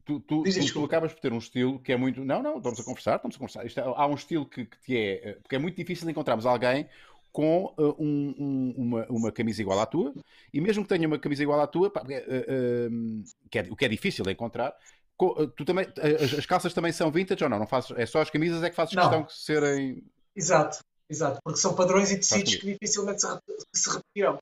Tu, 0.04 0.20
tu, 0.20 0.42
tu- 0.42 0.72
tu 0.72 0.84
acabas 0.84 1.12
por 1.12 1.20
ter 1.20 1.32
um 1.32 1.38
estilo 1.38 1.78
que 1.78 1.92
é 1.92 1.96
muito. 1.96 2.24
Não, 2.24 2.42
não, 2.42 2.56
estamos 2.58 2.80
a 2.80 2.84
conversar, 2.84 3.16
estamos 3.16 3.36
a 3.36 3.38
conversar. 3.38 3.66
Isto 3.66 3.80
é- 3.80 3.82
há 3.84 4.06
um 4.06 4.14
estilo 4.14 4.46
que, 4.46 4.64
que 4.66 4.78
te 4.80 4.96
é. 4.96 5.28
eh, 5.30 5.32
Porque 5.42 5.56
é 5.56 5.58
muito 5.58 5.76
difícil 5.76 6.08
encontrarmos 6.08 6.46
alguém 6.46 6.88
com 7.32 7.74
eh, 7.78 7.82
um- 7.98 8.34
um- 8.38 8.74
uma, 8.76 9.06
uma 9.10 9.32
camisa 9.32 9.60
igual 9.60 9.80
à 9.80 9.86
tua, 9.86 10.14
e 10.52 10.60
mesmo 10.60 10.82
que 10.84 10.88
tenha 10.88 11.06
uma 11.08 11.18
camisa 11.18 11.42
igual 11.42 11.60
à 11.60 11.66
tua, 11.66 11.90
pá, 11.90 12.02
eh, 12.08 12.24
eh, 12.28 12.88
que 13.50 13.58
é- 13.58 13.66
o 13.70 13.74
que 13.76 13.84
é 13.84 13.88
difícil 13.88 14.24
de 14.24 14.32
encontrar. 14.32 14.72
co- 15.16 15.46
Tu 15.48 15.64
também, 15.64 15.86
as, 16.22 16.34
as 16.40 16.46
calças 16.46 16.74
também 16.74 16.90
são 16.92 17.10
vintage 17.10 17.42
ou 17.44 17.48
não? 17.50 17.58
não 17.58 17.66
fazes, 17.68 17.90
é 17.96 18.04
só 18.04 18.20
as 18.20 18.30
camisas 18.30 18.62
é 18.64 18.70
que 18.70 18.74
fazes 18.76 18.94
Não. 18.94 19.02
questão 19.02 19.22
de 19.24 19.32
serem. 19.32 20.04
Exato. 20.34 20.78
Exato. 21.08 21.38
Porque 21.44 21.60
são 21.60 21.74
padrões 21.74 22.10
e 22.10 22.16
tecidos 22.16 22.56
que 22.56 22.72
dificilmente 22.72 23.20
se, 23.20 23.28
se 23.74 23.90
repetirão. 23.90 24.38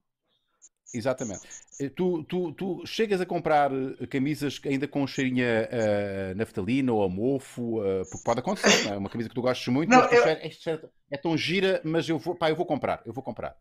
Exatamente. 0.95 1.41
Eh, 1.81 1.89
Tu, 1.89 2.23
tu, 2.25 2.53
tu 2.53 2.87
chegas 2.87 3.21
a 3.21 3.27
comprar 3.27 3.71
eh, 3.73 4.07
camisas 4.07 4.61
ainda 4.65 4.87
com 4.87 5.07
cheirinha 5.07 5.69
uh, 5.73 6.37
naftalina 6.37 6.93
ou 6.93 7.03
a 7.03 7.09
mofo, 7.09 7.83
eh, 7.85 8.03
porque 8.11 8.25
pode 8.25 8.41
acontecer, 8.41 8.85
não 8.85 8.93
é? 8.95 8.97
Uma 8.99 9.09
camisa 9.09 9.29
que 9.29 9.35
tu 9.35 9.43
gostes 9.43 9.67
muito, 9.69 9.89
Não, 9.91 10.03
eu- 10.05 10.23
cheira- 10.23 10.47
"Este 10.47 10.63
cheiro 10.65 10.89
é 11.11 11.17
tão 11.17 11.37
gira, 11.37 11.81
mas 11.85 12.09
eu 12.09 12.19
vou, 12.19 12.35
pá, 12.35 12.51
eu 12.51 12.57
vou 12.57 12.67
comprar, 12.67 13.03
eu 13.07 13.13
vou 13.13 13.23
comprar. 13.23 13.57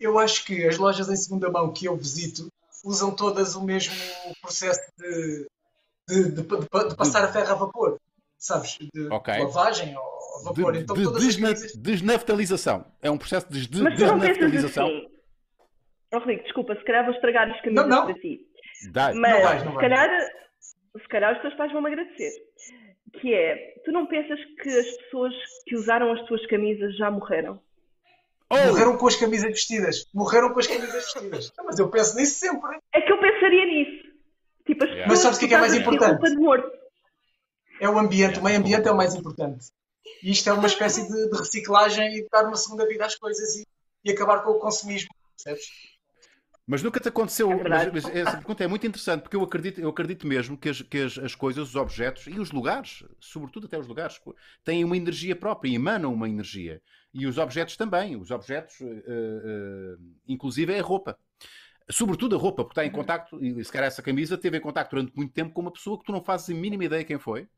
Eu 0.00 0.16
acho 0.18 0.44
que 0.44 0.64
as 0.66 0.76
lojas 0.76 1.08
em 1.08 1.16
segunda 1.16 1.50
mão 1.50 1.72
que 1.72 1.86
eu 1.86 1.96
visito 1.96 2.48
usam 2.84 3.10
todas 3.10 3.56
o 3.56 3.62
mesmo 3.64 3.92
processo 4.40 4.80
de, 4.96 5.46
de, 6.08 6.22
de- 6.30 6.42
de- 6.42 6.88
de 6.88 6.96
passar 6.96 7.24
a 7.24 7.32
ferro 7.32 7.50
a 7.50 7.54
vapor. 7.54 7.98
Sabes? 8.38 8.78
De 8.94 9.08
Ok. 9.08 9.36
lavagem 9.36 9.88
De, 9.88 10.44
vapor. 10.44 10.76
então 10.76 10.94
de 10.96 11.02
todas 11.02 11.20
as 11.20 11.26
desna- 11.34 11.48
camisas. 11.54 11.76
desnaftalização. 11.76 12.84
É 13.02 13.10
um 13.10 13.18
processo 13.18 13.46
de 13.50 13.66
des- 13.66 13.80
Mas 13.80 13.94
tu 13.98 14.06
não 14.06 14.20
pensas 14.20 14.36
desnaftalização. 14.38 14.88
Oh, 16.12 16.18
Rodrigo, 16.18 16.42
desculpa, 16.42 16.74
se 16.76 16.84
calhar 16.84 17.04
vou 17.04 17.14
estragar 17.14 17.50
as 17.50 17.60
camisas 17.60 17.88
Não, 17.88 17.96
não. 17.98 18.04
para 18.06 18.14
ti. 18.20 18.40
Dá- 18.92 19.12
Mas 19.14 19.32
Não 19.32 19.42
vais, 19.42 19.62
não 19.64 19.70
se, 19.72 19.76
vais. 19.76 19.80
calhar, 19.80 20.28
se 21.00 21.08
calhar 21.08 21.34
os 21.36 21.42
teus 21.42 21.54
pais 21.54 21.72
vão 21.72 21.82
me 21.82 21.88
agradecer. 21.88 22.30
Que 23.20 23.34
é, 23.34 23.74
tu 23.84 23.92
não 23.92 24.06
pensas 24.06 24.38
que 24.62 24.68
as 24.68 24.96
pessoas 24.98 25.34
que 25.66 25.74
usaram 25.76 26.12
as 26.12 26.22
tuas 26.26 26.44
camisas 26.46 26.96
já 26.96 27.10
morreram? 27.10 27.60
Oh! 28.50 28.56
Morreram 28.68 28.96
com 28.96 29.06
as 29.06 29.16
camisas 29.16 29.48
vestidas. 29.50 30.06
Morreram 30.14 30.52
com 30.52 30.60
as 30.60 30.66
camisas 30.66 30.92
vestidas. 31.12 31.52
Não, 31.58 31.64
Mas 31.66 31.78
eu 31.78 31.90
penso 31.90 32.16
nisso 32.16 32.38
sempre. 32.38 32.78
É 32.94 33.00
que 33.02 33.12
eu 33.12 33.20
pensaria 33.20 33.66
nisso. 33.66 34.08
Tipo, 34.66 34.84
as 34.84 34.90
Yeah. 34.90 35.08
pessoas 35.08 35.08
Mas 35.08 35.18
sabes 35.20 35.36
o 35.36 35.40
que 35.40 35.44
é 35.44 35.48
que 35.48 35.54
é 35.54 35.58
mais 35.58 35.74
importante? 35.74 36.10
roupa 36.12 36.30
de 36.30 36.36
morto. 36.36 36.78
É 37.80 37.88
o 37.88 37.98
ambiente. 37.98 38.22
Yeah. 38.36 38.40
O 38.40 38.44
meio 38.44 38.58
ambiente 38.58 38.88
é 38.88 38.90
o 38.92 38.96
mais 38.96 39.14
importante. 39.14 39.66
E 40.22 40.30
isto 40.30 40.48
é 40.48 40.52
uma 40.52 40.66
espécie 40.66 41.06
de, 41.06 41.30
de 41.30 41.36
reciclagem 41.38 42.06
e 42.16 42.22
de 42.22 42.28
dar 42.30 42.44
uma 42.46 42.56
segunda 42.56 42.86
vida 42.86 43.04
às 43.04 43.14
coisas 43.16 43.56
e, 43.56 43.66
e 44.04 44.10
acabar 44.10 44.42
com 44.42 44.52
o 44.52 44.58
consumismo. 44.58 45.08
Percebes? 45.36 45.66
Mas 46.68 46.82
nunca 46.82 47.00
te 47.00 47.08
aconteceu. 47.08 47.50
É 47.50 47.66
mas, 47.66 47.90
mas 47.90 48.14
essa 48.14 48.36
pergunta 48.36 48.62
é 48.62 48.66
muito 48.66 48.86
interessante, 48.86 49.22
porque 49.22 49.34
eu 49.34 49.42
acredito, 49.42 49.80
eu 49.80 49.88
acredito 49.88 50.26
mesmo 50.26 50.54
que, 50.54 50.68
as, 50.68 50.82
que 50.82 50.98
as, 50.98 51.16
as 51.16 51.34
coisas, 51.34 51.70
os 51.70 51.76
objetos 51.76 52.26
e 52.26 52.38
os 52.38 52.50
lugares, 52.50 53.02
sobretudo 53.18 53.66
até 53.66 53.78
os 53.78 53.88
lugares, 53.88 54.20
têm 54.62 54.84
uma 54.84 54.94
energia 54.94 55.34
própria, 55.34 55.74
emanam 55.74 56.12
uma 56.12 56.28
energia. 56.28 56.82
E 57.14 57.26
os 57.26 57.38
objetos 57.38 57.74
também. 57.74 58.16
Os 58.16 58.30
objetos, 58.30 58.78
eh, 58.82 58.84
eh, 58.84 59.96
inclusive, 60.28 60.74
é 60.74 60.80
a 60.80 60.82
roupa. 60.82 61.18
Sobretudo 61.90 62.36
a 62.36 62.38
roupa, 62.38 62.62
porque 62.64 62.78
está 62.78 62.84
em 62.84 62.92
contacto, 62.92 63.42
e 63.42 63.64
se 63.64 63.72
calhar 63.72 63.88
essa 63.88 64.02
camisa 64.02 64.36
teve 64.36 64.58
em 64.58 64.60
contacto 64.60 64.94
durante 64.94 65.16
muito 65.16 65.32
tempo 65.32 65.54
com 65.54 65.62
uma 65.62 65.72
pessoa 65.72 65.98
que 65.98 66.04
tu 66.04 66.12
não 66.12 66.22
fazes 66.22 66.50
a 66.50 66.54
mínima 66.54 66.84
ideia 66.84 67.02
quem 67.02 67.18
foi. 67.18 67.48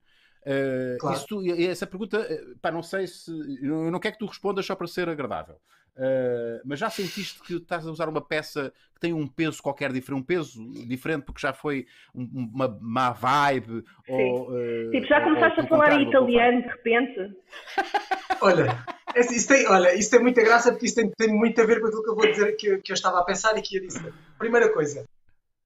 Eh, 0.47 0.97
Claro. 1.01 1.17
isso 1.17 1.43
essa 1.69 1.85
pergunta, 1.85 2.25
pá, 2.63 2.71
não 2.71 2.83
sei 2.83 3.09
se. 3.09 3.29
Eu 3.61 3.91
não 3.91 3.99
quero 3.99 4.13
que 4.15 4.21
tu 4.21 4.27
respondas 4.27 4.65
só 4.65 4.77
para 4.77 4.87
ser 4.87 5.09
agradável. 5.09 5.57
Uh, 5.97 6.61
mas 6.65 6.79
já 6.79 6.89
sentiste 6.89 7.41
que 7.43 7.55
estás 7.55 7.87
a 7.87 7.91
usar 7.91 8.09
uma 8.09 8.21
peça 8.21 8.73
que 8.95 9.01
tem 9.01 9.13
um 9.13 9.27
peso 9.27 9.63
qualquer 9.63 9.93
diferente, 9.93 10.21
um 10.21 10.25
peso 10.25 10.71
diferente 10.87 11.25
porque 11.25 11.41
já 11.41 11.53
foi 11.53 11.87
um- 12.15 12.49
uma 12.55 12.69
má 12.81 13.11
vibe? 13.11 13.85
Ou, 14.09 14.51
uh, 14.51 14.91
Tipo, 14.93 15.07
já 15.07 15.21
começaste 15.21 15.61
ou, 15.61 15.67
a 15.67 15.69
falar 15.69 15.93
em 16.01 16.09
italiano 16.09 16.63
de 16.63 16.69
repente? 16.69 17.37
Olha, 18.43 18.85
É 19.15 19.21
assim, 19.21 19.35
isso 19.35 19.49
tem, 19.49 19.67
olha, 19.67 19.95
isso 19.95 20.11
tem 20.11 20.21
muita 20.21 20.43
graça 20.43 20.71
porque 20.71 20.87
isso 20.87 20.95
tem, 20.95 21.11
tem 21.11 21.29
muito 21.29 21.61
a 21.61 21.67
ver 21.67 21.81
com 21.81 21.89
aquilo 21.89 22.03
que 22.05 22.11
eu 22.11 22.15
vou 22.15 22.31
dizer 22.31 22.53
que, 22.57 22.67
eu- 22.69 22.81
que 22.83 22.93
eu 22.93 22.95
estava 22.95 23.19
a 23.21 23.25
pensar 23.25 23.57
e 23.59 23.63
que 23.63 23.75
ia 23.75 23.81
dizer. 23.81 24.15
Primeira 24.39 24.73
coisa, 24.73 25.05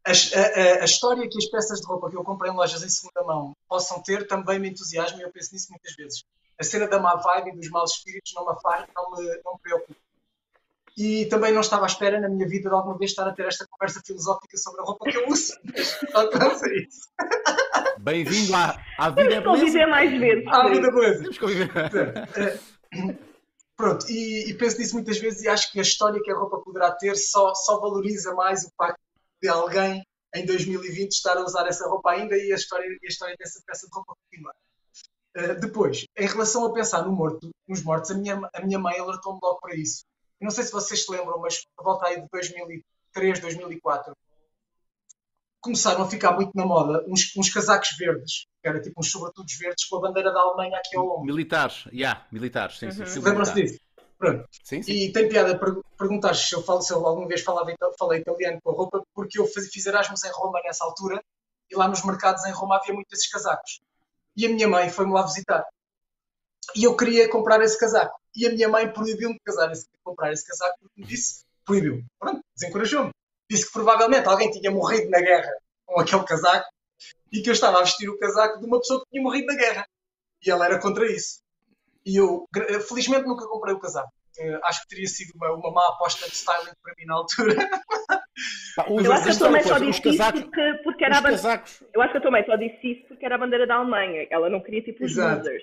a, 0.06 0.10
a- 0.10 0.80
a 0.82 0.84
história 0.84 1.28
que 1.28 1.38
as 1.38 1.46
peças 1.46 1.80
de 1.80 1.86
roupa 1.86 2.10
que 2.10 2.16
eu 2.16 2.24
comprei 2.24 2.50
em 2.50 2.54
lojas 2.54 2.82
em 2.82 2.88
segunda 2.88 3.22
mão 3.22 3.52
possam 3.68 4.02
ter 4.02 4.26
também 4.26 4.58
me 4.58 4.70
entusiasma 4.70 5.18
e 5.18 5.22
eu 5.22 5.30
penso 5.30 5.52
nisso 5.52 5.68
muitas 5.70 5.94
vezes. 5.94 6.24
A 6.58 6.64
cena 6.64 6.86
da 6.88 6.98
má 6.98 7.14
vibe 7.16 7.50
e 7.50 7.56
dos 7.56 7.68
maus 7.70 7.92
espíritos 7.96 8.32
não 8.34 8.46
me 8.46 8.52
afasta, 8.52 8.88
não 8.94 9.10
me, 9.12 9.24
não 9.44 9.52
me 9.54 9.60
preocupa. 9.62 9.94
E 10.97 11.26
também 11.26 11.53
não 11.53 11.61
estava 11.61 11.84
à 11.84 11.86
espera 11.86 12.20
na 12.20 12.28
minha 12.28 12.47
vida 12.47 12.68
de 12.68 12.74
alguma 12.74 12.97
vez 12.97 13.11
estar 13.11 13.26
a 13.26 13.32
ter 13.32 13.47
esta 13.47 13.66
conversa 13.68 14.01
filosófica 14.07 14.57
sobre 14.57 14.80
a 14.80 14.84
roupa 14.84 15.11
que 15.11 15.16
eu 15.16 15.28
uso. 15.28 15.53
Só 16.12 16.28
que 16.28 16.38
não 16.38 16.57
sei 16.57 16.86
isso. 16.86 17.09
Bem-vindo 17.99 18.55
à, 18.55 18.80
à 18.99 19.11
vida 19.11 19.28
Temos 19.28 19.34
é 19.34 19.38
que 19.38 19.45
conviver 19.45 19.72
beleza. 19.72 19.90
mais 19.90 20.20
vezes. 20.20 20.45
Ah, 20.49 20.68
vida 20.68 20.90
beleza. 20.92 21.18
Temos 21.20 21.38
que 21.38 21.45
conviver. 21.45 21.70
Pronto, 23.76 24.07
e, 24.09 24.51
e 24.51 24.55
penso 24.55 24.78
nisso 24.78 24.95
muitas 24.95 25.18
vezes 25.18 25.42
e 25.42 25.49
acho 25.49 25.72
que 25.72 25.80
a 25.80 25.82
história 25.82 26.20
que 26.22 26.30
a 26.30 26.36
roupa 26.36 26.59
poderá 26.61 26.92
ter 26.92 27.16
só, 27.16 27.53
só 27.55 27.80
valoriza 27.80 28.32
mais 28.34 28.64
o 28.64 28.70
facto 28.76 29.01
de 29.42 29.49
alguém 29.49 30.03
em 30.34 30.47
2020 30.47 31.12
estar 31.12 31.36
a 31.36 31.45
usar 31.45 31.66
essa 31.66 31.88
roupa 31.88 32.11
ainda 32.12 32.36
e 32.36 32.53
a 32.53 32.57
história, 32.57 32.86
e 32.86 33.07
a 33.07 33.09
história 33.09 33.36
dessa 33.38 33.61
peça 33.66 33.86
de 33.86 33.92
roupa 33.92 34.14
continuar. 34.22 34.55
Uh, 35.36 35.61
depois, 35.61 36.05
em 36.16 36.26
relação 36.26 36.64
a 36.64 36.72
pensar 36.72 37.03
no 37.03 37.12
morto, 37.12 37.51
nos 37.68 37.82
mortos, 37.82 38.12
a 38.12 38.14
minha, 38.14 38.40
a 38.53 38.61
minha 38.62 38.78
mãe 38.78 38.99
alertou-me 38.99 39.40
logo 39.42 39.59
para 39.61 39.74
isso. 39.74 40.05
Não 40.45 40.51
sei 40.51 40.64
se 40.64 40.72
vocês 40.72 41.05
se 41.05 41.11
lembram, 41.11 41.38
mas 41.38 41.64
por 41.74 41.82
volta 41.82 42.07
aí 42.07 42.20
de 42.20 42.28
2003, 42.30 43.40
2004, 43.40 44.14
começaram 45.59 46.03
a 46.03 46.07
ficar 46.07 46.32
muito 46.32 46.51
na 46.55 46.66
moda 46.66 47.03
uns, 47.09 47.34
uns 47.34 47.49
casacos 47.49 47.97
verdes, 47.99 48.47
que 48.62 48.68
era 48.68 48.78
tipo 48.78 49.01
uns 49.01 49.11
sobretudos 49.11 49.57
verdes 49.57 49.86
com 49.86 49.97
a 49.97 50.01
bandeira 50.03 50.30
da 50.30 50.40
Alemanha 50.40 50.76
aqui 50.76 50.95
ao 50.99 51.09
ombro. 51.09 51.24
Militares, 51.24 51.88
já, 51.90 52.26
militares, 52.30 52.78
sim, 52.78 52.90
sim. 52.90 52.99
Uhum. 52.99 53.07
estilo 53.07 53.24
Lembram-se 53.24 53.55
disso? 53.55 53.80
Pronto. 54.18 54.47
Sim, 54.62 54.82
sim. 54.82 54.92
E 54.92 55.12
tem 55.12 55.26
piada 55.26 55.59
per 55.59 55.74
perguntar 55.97 56.34
se 56.34 56.55
eu, 56.55 56.62
falo, 56.62 56.82
se 56.82 56.92
eu 56.92 57.05
alguma 57.07 57.26
vez 57.26 57.40
falava, 57.40 57.74
falei 57.99 58.20
italiano 58.20 58.61
com 58.62 58.70
a 58.70 58.74
roupa, 58.74 59.03
porque 59.14 59.40
eu 59.40 59.47
fiz, 59.47 59.70
fiz 59.72 59.86
Erasmus 59.86 60.24
em 60.24 60.30
Roma 60.30 60.61
nessa 60.62 60.84
altura 60.84 61.24
e 61.70 61.74
lá 61.74 61.88
nos 61.88 62.05
mercados 62.05 62.45
em 62.45 62.53
Roma 62.53 62.76
havia 62.76 62.92
muitos 62.92 63.11
desses 63.11 63.30
casacos. 63.30 63.80
E 64.36 64.45
a 64.45 64.51
minha 64.51 64.68
mãe 64.68 64.90
foi-me 64.90 65.12
lá 65.12 65.22
visitar. 65.22 65.64
E 66.76 66.84
eu 66.84 66.95
queria 66.95 67.30
comprar 67.30 67.62
esse 67.62 67.78
casaco. 67.80 68.20
E 68.37 68.47
a 68.47 68.51
minha 68.51 68.68
mãe 68.68 68.89
proibiu-me 68.89 69.35
de 69.35 69.41
casar 69.45 69.70
esse- 69.72 69.87
comprar 70.03 70.32
esse 70.32 70.47
casaco 70.47 70.78
porque 70.80 71.01
me 71.01 71.07
disse, 71.07 71.45
proibiu. 71.64 72.03
Pronto, 72.18 72.41
desencorajou-me. 72.57 73.11
Disse 73.51 73.66
que 73.66 73.72
provavelmente 73.72 74.26
alguém 74.28 74.51
tinha 74.51 74.70
morrido 74.70 75.09
na 75.11 75.20
guerra 75.20 75.51
com 75.87 76.01
aquele 76.01 76.24
casaco 76.24 76.66
e 77.32 77.41
que 77.43 77.49
eu 77.49 77.53
estava 77.53 77.78
a 77.78 77.82
vestir 77.82 78.09
o 78.09 78.18
casaco 78.18 78.59
de 78.61 78.66
uma 78.66 78.78
pessoa 78.78 79.01
que 79.01 79.11
tinha 79.11 79.22
morrido 79.22 79.47
na 79.47 79.55
guerra. 79.57 79.87
E 80.45 80.51
ela 80.51 80.64
era 80.66 80.78
contra 80.80 81.07
isso. 81.11 81.41
E 82.05 82.16
eu, 82.16 82.47
felizmente, 82.89 83.26
nunca 83.26 83.47
comprei 83.47 83.74
o 83.74 83.78
casaco. 83.80 84.11
Eh, 84.39 84.61
acho 84.64 84.82
que 84.82 84.89
teria 84.89 85.07
sido 85.07 85.32
uma, 85.37 85.53
uma 85.55 85.70
má 85.70 85.87
aposta 85.89 86.28
de 86.28 86.35
styling 86.35 86.72
para 86.82 86.93
mim 86.99 87.05
na 87.07 87.14
altura. 87.14 87.55
Pá, 88.76 88.87
Eu 88.89 89.12
acho 89.12 89.24
que 89.24 89.30
a 89.30 89.39
tua 89.39 89.51
mãe 89.51 89.62
só 89.62 89.78
disse 89.78 90.09
isso 90.09 90.32
porque, 90.32 90.80
porque 90.82 91.05
era 91.05 91.18
a 91.18 91.20
bandeira. 91.20 91.43
casacos. 91.43 91.82
Eu 91.95 92.03
acho 92.03 92.12
que 92.12 92.18
a 92.18 92.20
tua 92.20 92.30
mãe 92.32 92.45
só 92.45 92.57
disse 92.57 92.87
isso 92.93 93.07
porque 93.09 93.24
era 93.24 93.37
a 93.37 93.39
bandeira 93.39 93.66
da 93.66 93.76
Alemanha. 93.76 94.26
Ela 94.30 94.51
não 94.51 94.61
queria 94.61 94.82
tipo 94.82 95.05
os 95.05 95.16
losers. 95.16 95.62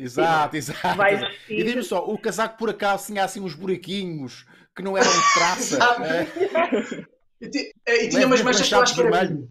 Exato, 0.00 0.56
exato. 0.56 1.02
Exato. 1.02 1.34
E 1.48 1.64
diz-me 1.64 1.82
só, 1.82 2.04
o 2.06 2.16
casaco 2.18 2.56
por 2.56 2.70
acaso 2.70 3.06
tinha 3.06 3.24
assim 3.24 3.40
uns 3.40 3.54
buraquinhos 3.54 4.46
que 4.74 4.82
não 4.82 4.96
eram 4.96 5.10
de 5.10 5.34
traça. 5.34 5.78
Eh? 7.40 7.46
E, 7.46 8.04
e 8.06 8.08
tinha 8.08 8.26
umas 8.26 8.42
manchas 8.42 8.68
que 8.68 8.74
eu 8.74 8.80
acho 8.82 8.94
que 8.96 9.00
era 9.00 9.26
vinho. 9.26 9.48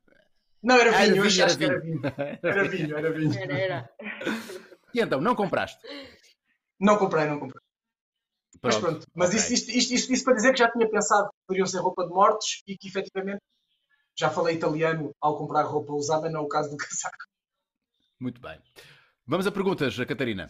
Não, 0.62 0.76
era 0.76 0.92
Ah, 0.92 0.96
era 0.96 1.06
vinho, 1.06 1.16
eu 1.24 1.30
vinho, 1.30 1.46
acho 1.46 1.58
que 1.58 1.64
era 1.64 1.80
vinho. 1.80 2.02
Era 2.44 2.68
vinho, 2.68 2.98
era 2.98 3.12
vinho. 3.14 3.34
Era, 3.40 3.58
era. 3.58 3.90
E 4.94 5.00
então, 5.00 5.22
não 5.22 5.36
compraste? 5.36 5.80
Não 6.80 6.98
comprei, 6.98 7.26
não 7.28 7.40
comprei. 7.40 7.62
Mas 8.62 8.76
Pronto, 8.76 8.90
pronto. 9.00 9.08
Mas 9.16 9.30
ok. 9.30 9.40
isto, 9.40 9.52
isto, 9.54 9.72
isto, 9.72 9.94
isto- 9.94 10.14
isto 10.14 10.26
para 10.26 10.34
dizer 10.34 10.52
que 10.52 10.60
já 10.60 10.70
tinha 10.72 10.90
pensado 10.90 11.28
que 11.30 11.36
poderiam 11.48 11.66
ser 11.68 11.80
roupa 11.80 12.04
de 12.06 12.10
mortos 12.10 12.62
e 12.68 12.78
que 12.78 12.88
efetivamente 12.90 13.40
já 14.20 14.30
falei 14.30 14.56
italiano 14.56 15.12
ao 15.22 15.38
comprar 15.38 15.62
roupa 15.64 15.94
usada, 15.94 16.30
não 16.30 16.42
é 16.42 16.44
o 16.44 16.48
caso 16.48 16.70
do 16.72 16.78
casaco. 16.78 17.18
Muito 18.20 18.42
bem. 18.42 18.60
Vamos 19.30 19.46
a 19.46 19.52
perguntas, 19.52 19.94
Catarina. 20.06 20.48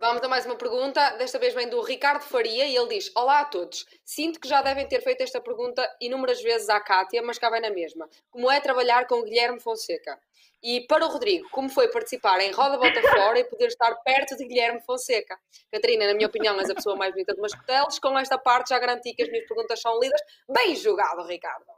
Vamos 0.00 0.20
a 0.20 0.26
mais 0.26 0.44
uma 0.44 0.56
pergunta, 0.56 1.10
desta 1.10 1.38
vez 1.38 1.54
vem 1.54 1.68
do 1.68 1.80
Ricardo 1.80 2.22
Faria 2.22 2.66
e 2.66 2.74
ele 2.74 2.88
diz: 2.88 3.08
Olá 3.14 3.38
a 3.38 3.44
todos. 3.44 3.86
Sinto 4.04 4.40
que 4.40 4.48
já 4.48 4.60
devem 4.62 4.84
ter 4.88 5.00
feito 5.00 5.20
esta 5.20 5.40
pergunta 5.40 5.88
inúmeras 6.00 6.42
vezes 6.42 6.68
à 6.68 6.80
Kátia, 6.80 7.22
mas 7.22 7.38
cá 7.38 7.48
vem 7.50 7.60
na 7.60 7.70
mesma. 7.70 8.08
Como 8.28 8.50
é 8.50 8.58
trabalhar 8.58 9.06
com 9.06 9.22
Guilherme 9.22 9.60
Fonseca? 9.60 10.18
E 10.60 10.80
para 10.88 11.06
o 11.06 11.08
Rodrigo, 11.08 11.48
como 11.50 11.68
foi 11.68 11.86
participar 11.86 12.40
em 12.40 12.50
Roda 12.50 12.76
Volta 12.78 13.00
Fora 13.00 13.38
e 13.38 13.44
poder 13.44 13.68
estar 13.68 13.94
perto 14.02 14.36
de 14.36 14.44
Guilherme 14.44 14.80
Fonseca? 14.80 15.38
Catarina, 15.70 16.08
na 16.08 16.14
minha 16.14 16.26
opinião, 16.26 16.58
és 16.58 16.68
a 16.68 16.74
pessoa 16.74 16.96
mais 16.96 17.12
bonita 17.12 17.32
de 17.32 17.40
Mascotelos. 17.40 18.00
Com 18.00 18.18
esta 18.18 18.36
parte 18.36 18.70
já 18.70 18.78
garanti 18.80 19.14
que 19.14 19.22
as 19.22 19.28
minhas 19.28 19.46
perguntas 19.46 19.80
são 19.80 20.00
lidas. 20.00 20.20
Bem 20.48 20.74
jogado, 20.74 21.24
Ricardo. 21.28 21.75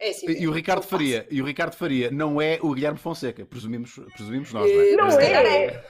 É 0.00 0.10
assim. 0.10 0.26
E 0.30 0.48
o 0.48 0.50
Ricardo. 0.50 0.82
Faria, 0.82 1.26
e 1.30 1.42
o 1.42 1.44
Ricardo 1.44 1.76
Faria 1.76 2.10
não 2.10 2.40
é 2.40 2.58
o 2.62 2.72
Guilherme 2.72 2.98
Fonseca, 2.98 3.44
presumimos, 3.44 3.98
presumimos 4.14 4.52
nós, 4.52 4.70
não 4.72 4.80
é? 4.80 4.88
Eh, 4.88 4.96
Não 4.96 5.08
calhar 5.08 5.46
é. 5.46 5.84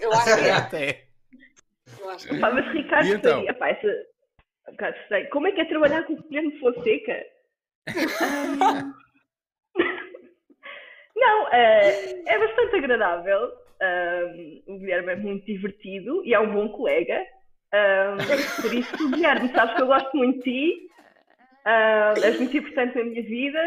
Eu 0.00 0.12
acho 0.12 0.36
que 0.36 0.44
é. 0.44 0.52
Até. 0.52 1.04
Eu 2.00 2.08
acho 2.10 2.28
que 2.28 2.34
é. 2.34 2.38
Pá, 2.38 2.50
mas 2.50 2.72
Ricardo 2.72 3.06
E 3.06 3.12
então? 3.12 3.34
Faria, 3.36 3.54
pá, 3.54 3.68
essa... 3.68 3.86
um 4.68 4.72
bocado 4.72 4.96
estranho. 4.96 5.28
Como 5.30 5.46
é 5.48 5.52
que 5.52 5.60
é 5.60 5.64
trabalhar 5.66 6.02
com 6.04 6.14
o 6.14 6.22
Guilherme 6.22 6.58
Fonseca? 6.60 7.26
Não, 11.16 11.52
eh, 11.52 12.22
é 12.26 12.38
bastante 12.38 12.76
agradável. 12.76 13.52
Ah, 13.82 14.22
o 14.66 14.78
Guilherme 14.78 15.12
é 15.12 15.16
muito 15.16 15.44
divertido 15.44 16.24
e 16.24 16.32
é 16.32 16.40
um 16.40 16.52
bom 16.52 16.68
colega. 16.70 17.22
Ah, 17.72 18.16
por 18.60 18.72
isso, 18.72 19.10
Guilherme, 19.10 19.50
sabes 19.52 19.74
que 19.74 19.82
eu 19.82 19.86
gosto 19.86 20.16
muito 20.16 20.38
de 20.38 20.44
ti. 20.44 20.89
Ah, 21.64 22.14
és 22.22 22.38
muito 22.38 22.56
importante 22.56 22.96
na 22.96 23.04
minha 23.04 23.22
vida. 23.22 23.60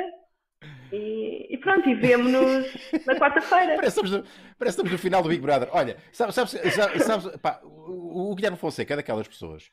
E, 0.92 1.48
e 1.54 1.58
pronto, 1.58 1.90
e 1.90 1.96
vemo-nos 1.96 2.68
na 3.06 3.16
quarta-feira. 3.16 3.76
Parece 3.76 4.00
que, 4.00 4.06
estamos 4.08 4.12
no, 4.12 4.24
parece 4.24 4.58
que 4.58 4.68
estamos 4.70 4.92
no 4.92 4.98
final 4.98 5.24
do 5.24 5.30
Big 5.30 5.42
Brother. 5.42 5.68
Olha, 5.72 5.98
sabes, 6.12 6.36
sabes, 6.36 6.52
sabes, 6.74 7.04
sabes- 7.04 7.38
pá, 7.38 7.60
o, 7.64 8.32
o 8.32 8.36
Guilherme 8.36 8.58
Fonseca 8.58 8.94
é 8.94 8.98
daquelas 8.98 9.28
pessoas. 9.28 9.70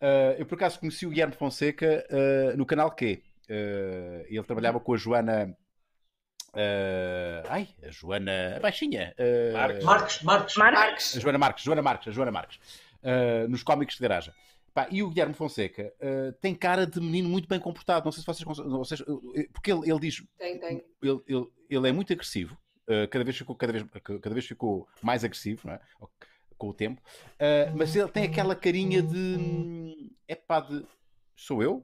Ah, 0.00 0.34
eu 0.38 0.44
por 0.46 0.56
acaso 0.56 0.78
conheci 0.80 1.06
o 1.06 1.10
Guilherme 1.10 1.34
Fonseca 1.34 2.04
ah, 2.10 2.56
no 2.56 2.66
canal 2.66 2.90
Q. 2.90 3.22
Ah, 3.48 4.24
ele 4.28 4.42
trabalhava 4.42 4.80
com 4.80 4.92
a 4.94 4.96
Joana. 4.96 5.56
ai, 7.48 7.68
a 7.86 7.90
Joana. 7.90 8.56
A 8.56 8.60
baixinha. 8.60 9.14
Marques. 9.52 9.84
Marcos, 9.84 10.22
Marcos. 10.22 10.56
Marcos, 10.56 10.78
Marcos. 10.80 11.16
A 11.16 11.20
Joana 11.20 11.38
Marques, 11.38 11.64
Joana 11.64 11.82
Marques, 11.82 12.08
a 12.08 12.10
Joana 12.10 12.30
Marques. 12.32 12.58
nos 13.48 13.62
cómicos 13.62 13.96
de 13.96 14.02
garagem. 14.02 14.34
Pá, 14.76 14.86
e 14.90 15.02
o 15.02 15.08
Guilherme 15.08 15.32
Fonseca 15.32 15.90
ah, 16.02 16.34
tem 16.38 16.54
cara 16.54 16.86
de 16.86 17.00
menino 17.00 17.30
muito 17.30 17.48
bem 17.48 17.58
comportado. 17.58 18.04
Não 18.04 18.12
sei 18.12 18.20
se 18.20 18.44
vocês. 18.44 18.58
vocês 18.68 19.02
porque 19.50 19.72
ele, 19.72 19.90
ele 19.90 20.00
diz 20.00 20.22
Tem, 20.36 20.60
tem. 20.60 20.84
ele, 21.02 21.22
ele, 21.26 21.46
ele 21.70 21.88
é 21.88 21.92
muito 21.92 22.12
agressivo, 22.12 22.58
uh, 22.86 23.08
cada, 23.08 23.24
vez 23.24 23.38
ficou, 23.38 23.56
cada, 23.56 23.72
vez, 23.72 23.86
cada 24.02 24.34
vez 24.34 24.44
ficou 24.44 24.86
mais 25.02 25.24
agressivo 25.24 25.66
não 25.66 25.72
é? 25.72 25.80
com 26.58 26.68
o 26.68 26.74
tempo, 26.74 27.00
Uh, 27.36 27.72
mas 27.74 27.96
ele 27.96 28.08
tem 28.08 28.24
aquela 28.24 28.54
carinha 28.54 29.02
de 29.02 30.12
é 30.28 30.34
pá, 30.34 30.60
de 30.60 30.84
sou 31.34 31.62
eu? 31.62 31.82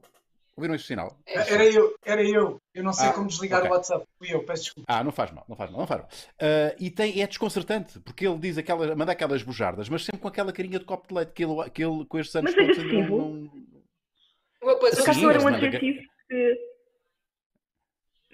Ouviram 0.55 0.75
esse 0.75 0.85
sinal? 0.85 1.17
É. 1.25 1.53
Era 1.53 1.65
eu, 1.65 1.95
era 2.05 2.23
eu. 2.23 2.61
Eu 2.75 2.83
não 2.83 2.93
sei 2.93 3.07
Ah, 3.09 3.13
como 3.13 3.27
desligar 3.27 3.61
ok. 3.61 3.71
o 3.71 3.73
WhatsApp. 3.73 4.05
Fui 4.19 4.31
eu, 4.33 4.43
peço 4.45 4.63
desculpa. 4.65 4.85
Ah, 4.93 5.03
não 5.03 5.11
faz 5.11 5.31
mal, 5.31 5.43
não 5.49 5.55
faz 5.55 5.71
mal, 5.71 5.79
não 5.79 5.87
faz 5.87 6.01
mal. 6.01 6.09
Uh, 6.35 6.75
e 6.79 6.91
tem, 6.91 7.21
é 7.21 7.25
desconcertante, 7.27 7.99
porque 8.01 8.27
ele 8.27 8.37
diz 8.37 8.57
aquelas, 8.57 8.95
manda 8.95 9.11
aquelas 9.11 9.41
bujardas, 9.41 9.89
mas 9.89 10.03
sempre 10.05 10.21
com 10.21 10.27
aquela 10.27 10.53
carinha 10.53 10.77
de 10.77 10.85
copo 10.85 11.07
de 11.07 11.13
leite 11.15 11.31
que 11.33 11.43
ele, 11.43 11.69
que 11.71 11.83
ele 11.83 12.05
com 12.05 12.19
estes 12.19 12.35
anos 12.35 12.53
Mas 12.55 12.65
todos 12.67 12.77
ainda 12.77 12.91
agressivo? 12.93 13.17
não, 13.17 13.29
não- 13.33 13.51
Uma 14.61 14.75
coisa, 14.79 15.01
Sim, 15.13 15.25
um 15.25 15.27
mas 15.43 15.43
que- 15.59 15.65
adjetivo 15.65 15.99
que. 16.29 16.73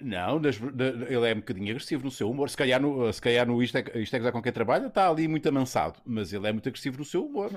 Não, 0.02 0.40
das- 0.40 0.58
da- 0.58 0.86
ele 1.10 1.28
é 1.30 1.32
um 1.34 1.40
bocadinho 1.40 1.70
agressivo 1.70 2.04
no 2.04 2.10
seu 2.10 2.30
humor. 2.30 2.48
Se 2.48 2.56
calhar 2.56 2.80
no, 2.80 3.12
se 3.12 3.20
calhar 3.20 3.46
no 3.46 3.62
Isto 3.62 3.78
é, 3.78 3.98
Isto 3.98 4.16
é 4.16 4.18
Gozar 4.18 4.32
com 4.32 4.42
quem 4.42 4.52
trabalha, 4.52 4.86
está 4.86 5.08
ali 5.10 5.28
muito 5.28 5.46
amansado. 5.48 6.00
Mas 6.06 6.32
ele 6.32 6.46
é 6.48 6.52
muito 6.52 6.68
agressivo 6.68 6.98
no 6.98 7.04
seu 7.04 7.24
humor. 7.26 7.50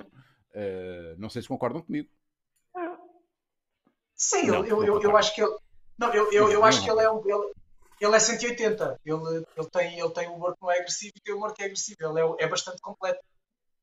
Uh, 0.54 1.16
não 1.18 1.30
sei 1.30 1.42
se 1.42 1.48
concordam 1.48 1.82
comigo. 1.82 2.10
Sim, 4.16 4.48
Não, 4.48 4.66
eu, 4.66 4.84
eu, 4.86 5.02
eu, 5.02 5.18
acho 5.18 5.34
que 5.36 5.42
ele. 5.42 5.56
Não, 5.98 6.14
eu, 6.14 6.32
eu, 6.32 6.52
eu 6.52 6.64
acho 6.64 6.84
que 6.84 6.90
ele 6.90 7.02
é 7.02 7.12
um. 7.12 7.20
Ele, 7.28 7.52
ele 8.00 8.16
é 8.16 8.20
180. 8.20 9.00
Ele, 9.06 9.18
ele, 9.58 9.70
tem, 9.72 10.00
ele 10.00 10.10
tem 10.12 10.30
um 10.30 10.34
humor 10.36 10.54
que 10.56 10.62
não 10.62 10.72
é 10.72 10.80
agressivo 10.80 11.14
e 11.16 11.22
tem 11.22 11.34
um 11.34 11.38
humor 11.38 11.54
que 11.54 11.62
é 11.62 11.66
agressivo. 11.66 11.98
Ele 12.02 12.20
é, 12.20 12.46
é 12.46 12.48
bastante 12.48 12.82
completo. 12.82 13.20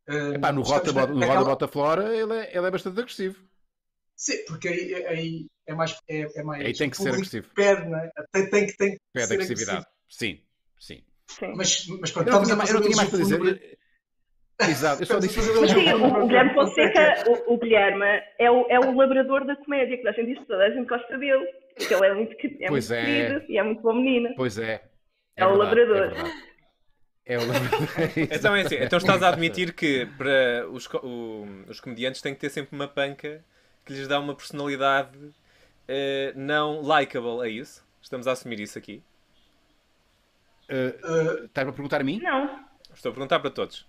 Uh, 0.09 0.35
Epá, 0.35 0.51
no 0.53 0.63
Rota, 0.63 0.93
na- 0.93 1.07
no 1.07 1.15
naquela- 1.15 1.39
Roda 1.41 1.51
Bota 1.51 1.69
Flora 1.69 2.17
ele 2.17 2.33
é, 2.35 2.57
ele 2.57 2.67
é 2.67 2.71
bastante 2.71 2.99
agressivo. 2.99 3.45
Sim, 4.17 4.45
porque 4.47 4.69
aí, 4.69 4.95
aí 5.07 5.47
é 5.67 5.75
mais. 5.75 5.97
É, 6.09 6.41
é 6.41 6.43
mais 6.43 6.65
Aí 6.65 6.75
tem 6.75 6.91
que 6.91 6.97
ser 6.97 7.11
agressivo. 7.11 7.49
Pede, 7.55 7.89
não 7.89 7.99
é? 7.99 8.11
Tem, 8.33 8.51
tem, 8.51 8.67
que- 8.67 8.77
tem 8.77 8.93
que 8.93 8.99
Pede 9.13 9.27
ser 9.27 9.35
agressividade. 9.35 9.87
Sim, 10.09 10.41
sim. 10.79 11.03
Sim. 11.29 11.55
Mas, 11.55 11.87
mas 11.87 12.11
Eu 12.11 12.15
pronto, 12.25 12.31
não 12.33 12.43
tinha, 12.45 12.57
mais- 12.57 12.71
eu 12.71 12.75
não 12.75 12.83
tinha 12.83 12.97
mais 12.97 13.09
para 13.09 13.19
o 13.19 13.23
fundo- 13.23 13.55
dizer. 13.55 13.79
Exato, 14.69 15.03
eu 15.03 15.07
só 15.07 15.19
disse. 15.19 15.35
fazer 15.35 15.53
Sim, 15.69 15.93
o 15.93 15.97
o, 16.05 16.23
o 16.25 16.27
Guilherme 16.27 16.55
Fonseca, 16.55 17.25
o, 17.29 17.55
o 17.55 17.59
Guilherme 17.59 18.05
é 18.39 18.51
o, 18.51 18.67
é 18.69 18.79
o 18.79 18.95
labrador 18.97 19.45
da 19.47 19.57
comédia, 19.57 19.97
que 19.99 20.07
a 20.09 20.13
gente 20.13 20.27
diz 20.27 20.39
que 20.39 20.47
toda 20.47 20.65
a 20.65 20.71
gente 20.71 20.87
gosta 20.87 21.17
dele. 21.19 21.47
Porque 21.77 21.95
ele 21.95 22.07
é 22.07 22.15
muito, 22.15 22.33
é 22.61 22.69
Pois 22.69 22.91
muito 22.91 22.93
é. 22.93 23.05
querido 23.05 23.45
e 23.53 23.59
é 23.59 23.63
muito 23.63 23.81
bom 23.83 23.95
menino. 23.95 24.35
Pois 24.37 24.59
é. 24.59 24.83
É 25.37 25.47
o 25.47 25.57
verdade, 25.57 25.81
labrador. 25.81 26.13
É. 27.25 27.35
É 27.35 27.39
o 27.39 27.43
Então 28.35 28.55
é 28.57 28.63
assim, 28.63 28.77
então 28.77 28.99
estás 28.99 29.23
a 29.23 29.29
admitir 29.29 29.73
que 29.73 30.07
para 30.19 30.67
os, 30.71 30.87
o- 31.03 31.47
os 31.69 31.81
comediantes 31.81 32.21
têm 32.21 32.35
que 32.35 32.41
ter 32.41 32.51
sempre 32.51 32.75
uma 32.77 32.89
panca 32.89 33.43
que 33.87 33.93
lhes 33.93 34.07
dá 34.09 34.19
uma 34.21 34.35
personalidade 34.35 35.19
eh, 35.89 36.33
não 36.37 36.83
likable, 36.83 37.47
é 37.47 37.49
isso? 37.49 37.85
Estamos 38.03 38.27
a 38.27 38.33
assumir 38.33 38.61
isso 38.61 38.77
aqui? 38.79 39.03
Eh, 40.69 40.95
Uh, 41.03 41.45
Estás-me 41.47 41.71
a 41.71 41.73
perguntar 41.75 42.01
a 42.01 42.05
mim? 42.05 42.21
Não. 42.23 42.65
Estou 42.95 43.11
a 43.11 43.15
perguntar 43.15 43.41
para 43.41 43.51
todos. 43.51 43.87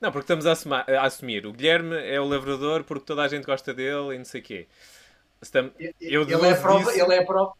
Não, 0.00 0.10
porque 0.10 0.24
estamos 0.24 0.46
a, 0.46 0.52
assuma- 0.52 0.84
a 0.88 1.02
assumir. 1.02 1.46
O 1.46 1.52
Guilherme 1.52 1.96
é 1.96 2.20
o 2.20 2.24
lavrador 2.24 2.84
porque 2.84 3.04
toda 3.04 3.22
a 3.22 3.28
gente 3.28 3.44
gosta 3.44 3.74
dele 3.74 4.14
e 4.14 4.18
não 4.18 4.24
sei 4.24 4.40
o 4.40 4.44
quê. 4.44 4.66
Estam- 5.42 5.70
Eu 6.00 6.22
ele, 6.22 6.46
é 6.46 6.54
prova, 6.54 6.78
disso. 6.92 7.04
ele 7.04 7.14
é 7.14 7.18
a 7.18 7.26
prova. 7.26 7.52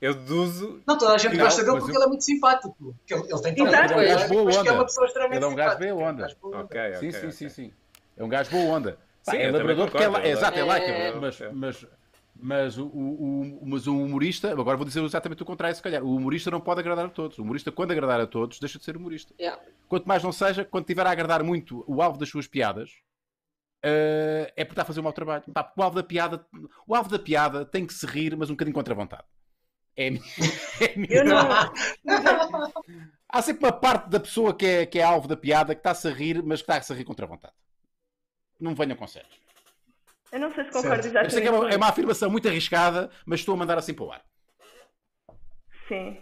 Eu 0.00 0.14
deduzo. 0.14 0.80
Não, 0.86 0.96
toda 0.96 1.14
a 1.14 1.18
gente 1.18 1.36
Não, 1.36 1.44
gosta 1.44 1.64
dele 1.64 1.76
porque 1.78 1.90
eu- 1.90 1.94
ele 1.96 2.04
é 2.04 2.06
muito 2.06 2.22
simpático. 2.24 2.76
Ele, 3.10 3.20
ele 3.20 3.40
tem 3.42 3.54
talento, 3.56 3.92
Ele 3.98 4.10
é 4.10 4.14
um 4.14 4.18
gajo 4.18 4.28
boa 4.28 4.44
mas 4.44 4.54
que 4.54 4.68
é 4.68 4.72
onda. 4.72 4.86
Ele 5.34 5.44
é 5.44 5.48
um 5.48 5.54
gajo 5.56 5.78
boa 5.78 5.92
onda. 5.94 6.08
É 6.08 6.12
um 6.12 6.16
gajo 6.16 6.36
boa 6.40 6.56
onda. 6.56 6.64
Ok, 6.64 6.80
ok. 6.80 6.94
sim, 7.00 7.10
sim, 7.12 7.30
sim, 7.32 7.48
sim. 7.48 7.72
É 8.16 8.22
um 8.24 8.28
gajo 8.28 8.50
boa 8.50 8.64
onda. 8.76 8.98
Pá, 9.24 9.32
Sim, 9.32 9.38
é 9.38 9.50
labrador 9.50 9.90
porque 9.90 10.04
é, 10.04 10.06
é 10.06 10.30
exato, 10.30 10.56
é 10.58 10.62
adoro. 10.62 10.66
like, 10.66 10.86
É. 10.90 11.12
mas, 11.12 11.40
mas, 11.52 11.86
mas, 12.40 12.78
o, 12.78 12.86
o, 12.86 13.60
o- 13.62 13.66
mas 13.66 13.86
o 13.86 13.96
humorista, 13.96 14.50
agora 14.52 14.76
vou 14.76 14.86
dizer 14.86 15.02
exatamente 15.02 15.42
o 15.42 15.46
contrário, 15.46 15.74
se 15.76 15.82
calhar. 15.82 16.02
O 16.02 16.14
humorista 16.16 16.50
não 16.50 16.60
pode 16.60 16.80
agradar 16.80 17.06
a 17.06 17.10
todos. 17.10 17.38
O 17.38 17.42
humorista, 17.42 17.72
quando 17.72 17.90
agradar 17.92 18.20
a 18.20 18.26
todos, 18.26 18.58
deixa 18.60 18.78
de 18.78 18.84
ser 18.84 18.96
humorista. 18.96 19.34
Yeah. 19.38 19.60
Quanto 19.88 20.06
mais 20.06 20.22
não 20.22 20.32
seja, 20.32 20.64
quando 20.64 20.86
tiver 20.86 21.06
a 21.06 21.10
agradar 21.10 21.42
muito 21.42 21.84
o 21.86 22.00
alvo 22.02 22.18
das 22.18 22.28
suas 22.28 22.46
piadas, 22.46 22.90
eh, 23.82 24.52
é 24.56 24.64
porque 24.64 24.72
está 24.72 24.82
a 24.82 24.84
fazer 24.84 25.00
um 25.00 25.04
mau 25.04 25.12
trabalho. 25.12 25.44
Pá, 25.52 25.72
o 25.76 25.82
alvo 25.82 25.96
da 25.96 26.02
piada, 26.02 26.46
o 26.86 26.94
alvo 26.94 27.10
da 27.10 27.18
piada 27.18 27.64
tem 27.64 27.86
que 27.86 27.94
se 27.94 28.06
rir, 28.06 28.36
mas 28.36 28.50
um 28.50 28.54
bocadinho 28.54 28.74
contra 28.74 28.94
a 28.94 28.96
vontade. 28.96 29.24
É 29.96 30.08
a 30.08 30.10
minha, 30.12 30.22
é 30.80 30.94
a 30.94 30.96
minha 30.98 31.14
Eu 31.16 31.24
não. 31.24 31.38
Há 33.28 33.42
sempre 33.42 33.64
uma 33.66 33.72
parte 33.72 34.08
da 34.08 34.20
pessoa 34.20 34.54
que 34.54 34.64
é, 34.66 34.86
que 34.86 34.98
é 34.98 35.02
alvo 35.02 35.28
da 35.28 35.36
piada 35.36 35.74
que 35.74 35.80
está-se 35.80 36.08
a 36.08 36.10
rir, 36.12 36.42
mas 36.42 36.62
que 36.62 36.70
está-se 36.70 36.92
a 36.92 36.96
rir 36.96 37.04
contra 37.04 37.24
a 37.26 37.28
vontade. 37.28 37.54
Não 38.60 38.74
venham 38.74 38.96
com 38.96 39.06
sérios. 39.06 39.38
Eu 40.32 40.40
não 40.40 40.52
sei 40.54 40.64
se 40.64 40.70
concordo 40.70 41.02
Certo. 41.02 41.04
Eu 41.04 41.10
exatamente. 41.10 41.32
sei 41.32 41.42
que 41.42 41.48
é 41.48 41.50
uma, 41.50 41.70
é 41.70 41.88
afirmação 41.88 42.30
muito 42.30 42.48
arriscada, 42.48 43.10
mas 43.26 43.40
estou 43.40 43.54
a 43.54 43.58
mandar 43.58 43.78
assim 43.78 43.94
para 43.94 44.04
o 44.04 44.12
ar. 44.12 44.22
Sim. 45.88 46.18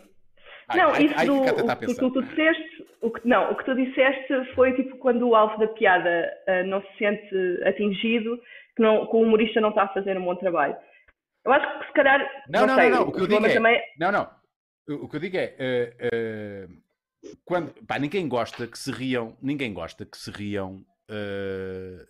Ai, 0.69 0.77
não, 0.79 0.91
ai, 0.91 1.05
isso 1.05 1.15
ai, 1.17 1.27
do. 1.27 1.43
o 1.43 1.77
que 1.77 1.95
tu, 1.95 2.11
tu 2.11 2.23
disseste. 2.23 2.87
O 3.01 3.11
que, 3.11 3.29
não, 3.29 3.53
o 3.53 3.57
que 3.57 3.65
tu 3.65 3.75
disseste 3.75 4.55
foi 4.55 4.75
tipo 4.75 4.97
quando 4.99 5.29
o 5.29 5.35
alvo 5.37 5.59
da 5.59 5.69
piada 5.69 6.33
ah, 6.47 6.63
não 6.65 6.81
se 6.83 6.99
sente 6.99 7.63
atingido, 7.65 8.37
que, 8.77 8.83
não, 8.83 9.07
que 9.07 9.17
o 9.17 9.21
humorista 9.21 9.61
não 9.61 9.69
está 9.71 9.85
a 9.85 9.89
fazer 9.95 10.17
um 10.19 10.25
bom 10.25 10.35
trabalho. 10.37 10.77
Eu 11.45 11.53
acho 11.53 11.79
que 11.81 11.87
se 11.87 11.93
calhar. 11.93 12.21
Não, 12.49 12.67
não, 12.67 12.75
sei, 12.75 12.91
não, 12.91 13.01
não, 13.01 13.09
o 13.09 13.13
que 13.13 13.21
eu 13.21 13.27
digo 13.29 13.47
é- 13.47 13.55
também. 13.55 13.81
Não, 13.99 14.11
não. 14.13 14.31
O 14.89 15.09
que 15.09 15.17
eu 15.17 15.21
digo 15.21 15.37
é. 15.37 15.55
eh, 15.59 15.97
eh, 16.13 16.69
quando, 17.45 17.73
pá, 17.87 17.99
ninguém 17.99 18.29
gosta 18.29 18.67
que 18.67 18.79
se 18.79 18.91
riam. 18.91 19.37
Ninguém 19.43 19.73
gosta 19.73 20.05
que 20.05 20.17
se 20.17 20.31
riam. 20.31 20.85
eh, 21.09 22.05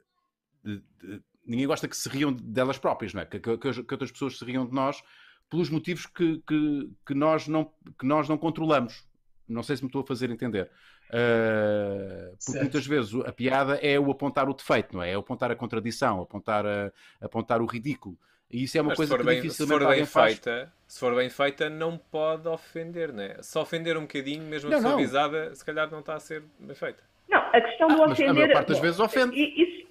de- 0.65 0.83
de- 1.01 1.23
ninguém 1.47 1.67
gosta 1.67 1.87
que 1.89 1.97
se 1.97 2.09
riam 2.09 2.33
delas 2.33 2.79
próprias, 2.79 3.15
não 3.15 3.23
é? 3.23 3.27
Que, 3.27 3.39
que- 3.39 3.57
que 3.59 3.69
as- 3.69 3.79
que 3.79 3.95
outras 3.95 4.11
pessoas 4.11 4.39
se 4.39 4.45
riam 4.45 4.67
de 4.67 4.75
nós 4.75 5.03
pelos 5.49 5.71
motivos 5.71 6.07
que, 6.07 6.43
que, 6.47 6.91
que 7.07 7.15
nós, 7.15 7.47
não, 7.47 7.71
que 7.99 8.05
nós 8.07 8.29
não 8.29 8.37
controlamos. 8.37 9.05
Não 9.49 9.63
sei 9.63 9.77
se 9.77 9.83
me 9.83 9.89
estou 9.89 10.03
a 10.03 10.07
fazer 10.07 10.29
entender. 10.31 10.69
Eh, 11.13 12.29
porque 12.31 12.43
Certo. 12.43 12.61
muitas 12.63 12.87
vezes 12.87 13.15
a 13.25 13.33
piada 13.33 13.77
é 13.77 13.99
o 13.99 14.11
apontar 14.11 14.49
o 14.49 14.55
defeito, 14.55 14.97
não 14.97 15.03
é? 15.03 15.13
É 15.13 15.17
o 15.17 15.21
apontar 15.21 15.51
a 15.51 15.57
contradição, 15.57 16.21
apontar, 16.21 16.67
a, 16.67 16.91
apontar 17.21 17.61
o 17.63 17.67
ridículo. 17.67 18.17
E 18.51 18.63
isso 18.65 18.79
é 18.79 18.81
uma 18.81 18.89
Mas 18.89 18.97
se 18.97 18.99
coisa 18.99 19.13
for, 19.13 19.19
que 19.21 19.25
bem, 19.27 19.37
se 19.37 19.43
dificilmente 19.43 19.73
for 19.73 19.79
bem 19.81 19.89
alguém 19.89 20.05
faz. 20.07 20.33
feita, 20.35 20.73
se 20.87 21.01
for 21.01 21.15
bem 21.17 21.29
feita, 21.31 21.69
não 21.71 21.99
pode 21.99 22.47
ofender, 22.49 23.13
né? 23.13 23.37
Se 23.41 23.59
ofender 23.59 23.97
um 23.97 24.03
bocadinho, 24.03 24.43
mesmo 24.45 24.69
a 24.69 24.71
Não, 24.73 24.79
pessoa 24.79 24.93
não. 24.95 24.99
avisada, 24.99 25.55
se 25.55 25.65
calhar 25.65 25.91
não 25.91 26.01
está 26.01 26.15
a 26.15 26.21
ser 26.21 26.43
bem 26.59 26.75
feita. 26.77 27.03
Não, 27.29 27.39
a 27.39 27.61
questão 27.61 27.89
do 27.89 27.95
Ah, 27.95 27.97
mas 27.99 28.11
a 28.11 28.13
ofender. 28.13 28.35
maior 28.35 28.53
parte 28.53 28.69
das 28.69 28.79
vezes 28.79 29.01
ofende. 29.01 29.37
Isso, 29.37 29.86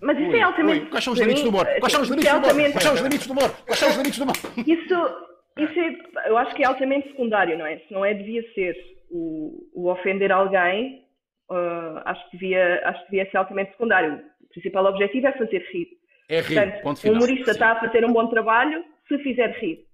mas 0.00 0.18
isso 0.18 0.28
Ui, 0.30 0.38
é 0.38 0.42
altamente. 0.42 0.84
ui, 0.84 0.90
Quais 0.90 1.04
são 1.04 1.12
os 1.12 1.18
limites 1.20 1.42
do 1.42 1.48
humor? 1.48 1.66
Quais 1.80 1.92
são 1.92 2.00
os 2.02 2.08
isso 2.08 2.14
limites 2.14 2.32
é 2.34 2.38
do 2.38 2.46
humor? 2.46 2.72
Quais 2.72 2.82
são 2.84 2.94
os 2.94 3.00
limites 3.00 3.26
do 3.26 3.32
humor? 3.32 3.50
Quais 3.66 3.78
são 3.80 3.88
os 3.88 3.96
limites 3.96 4.18
do 4.18 4.22
humor? 4.24 4.36
Isso, 4.56 5.26
isso 5.58 5.80
é, 5.80 6.28
eu 6.30 6.36
acho 6.38 6.54
que 6.54 6.62
é 6.62 6.66
altamente 6.66 7.08
secundário, 7.08 7.56
não 7.58 7.66
é? 7.66 7.78
Se 7.78 7.92
não 7.92 8.04
é, 8.04 8.14
devia 8.14 8.42
ser 8.54 8.76
o, 9.10 9.66
o 9.74 9.90
ofender 9.90 10.30
alguém, 10.32 11.04
ah, 11.50 12.02
acho, 12.06 12.24
que 12.30 12.36
devia, 12.36 12.82
acho 12.84 13.04
que 13.06 13.10
devia 13.12 13.30
ser 13.30 13.36
altamente 13.38 13.70
secundário. 13.72 14.20
O 14.42 14.48
principal 14.48 14.84
objetivo 14.86 15.26
é 15.26 15.32
fazer 15.32 15.66
rir. 15.72 15.88
É 16.28 16.40
rir, 16.40 16.54
Portanto, 16.54 16.82
ponto 16.82 16.96
o 16.98 17.00
final. 17.00 17.16
humorista 17.16 17.50
está 17.52 17.72
a 17.72 17.80
fazer 17.80 18.04
um 18.04 18.12
bom 18.12 18.26
trabalho 18.28 18.84
se 19.08 19.18
fizer 19.18 19.50
rir. 19.60 19.84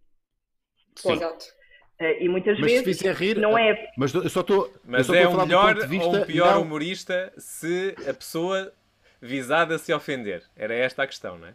Sim. 0.97 1.13
Exato. 1.13 1.45
Ah, 2.01 2.13
e 2.13 2.29
muitas 2.29 2.59
Mas 2.59 2.71
se 2.71 2.79
vezes 2.83 2.99
fizer 2.99 3.15
rir, 3.15 3.37
não 3.39 3.57
é. 3.57 3.91
mas 3.97 4.13
eu 4.15 4.29
só 4.29 4.41
estou. 4.41 4.67
eu 4.67 4.73
Mas 4.85 5.07
só 5.07 5.15
é 5.15 5.29
um 5.29 5.37
melhor 5.37 5.75
de 5.75 5.81
ou 5.81 5.87
um 5.87 5.89
vista, 6.13 6.27
pior 6.27 6.55
não- 6.55 6.63
humorista 6.63 7.33
se 7.37 7.95
a 8.09 8.15
pessoa 8.15 8.73
visada 9.23 9.79
se 9.79 9.93
ofender? 9.95 10.43
Era 10.57 10.75
esta 10.75 11.05
a 11.05 11.07
questão, 11.07 11.39
não 11.39 11.47
é? 11.47 11.55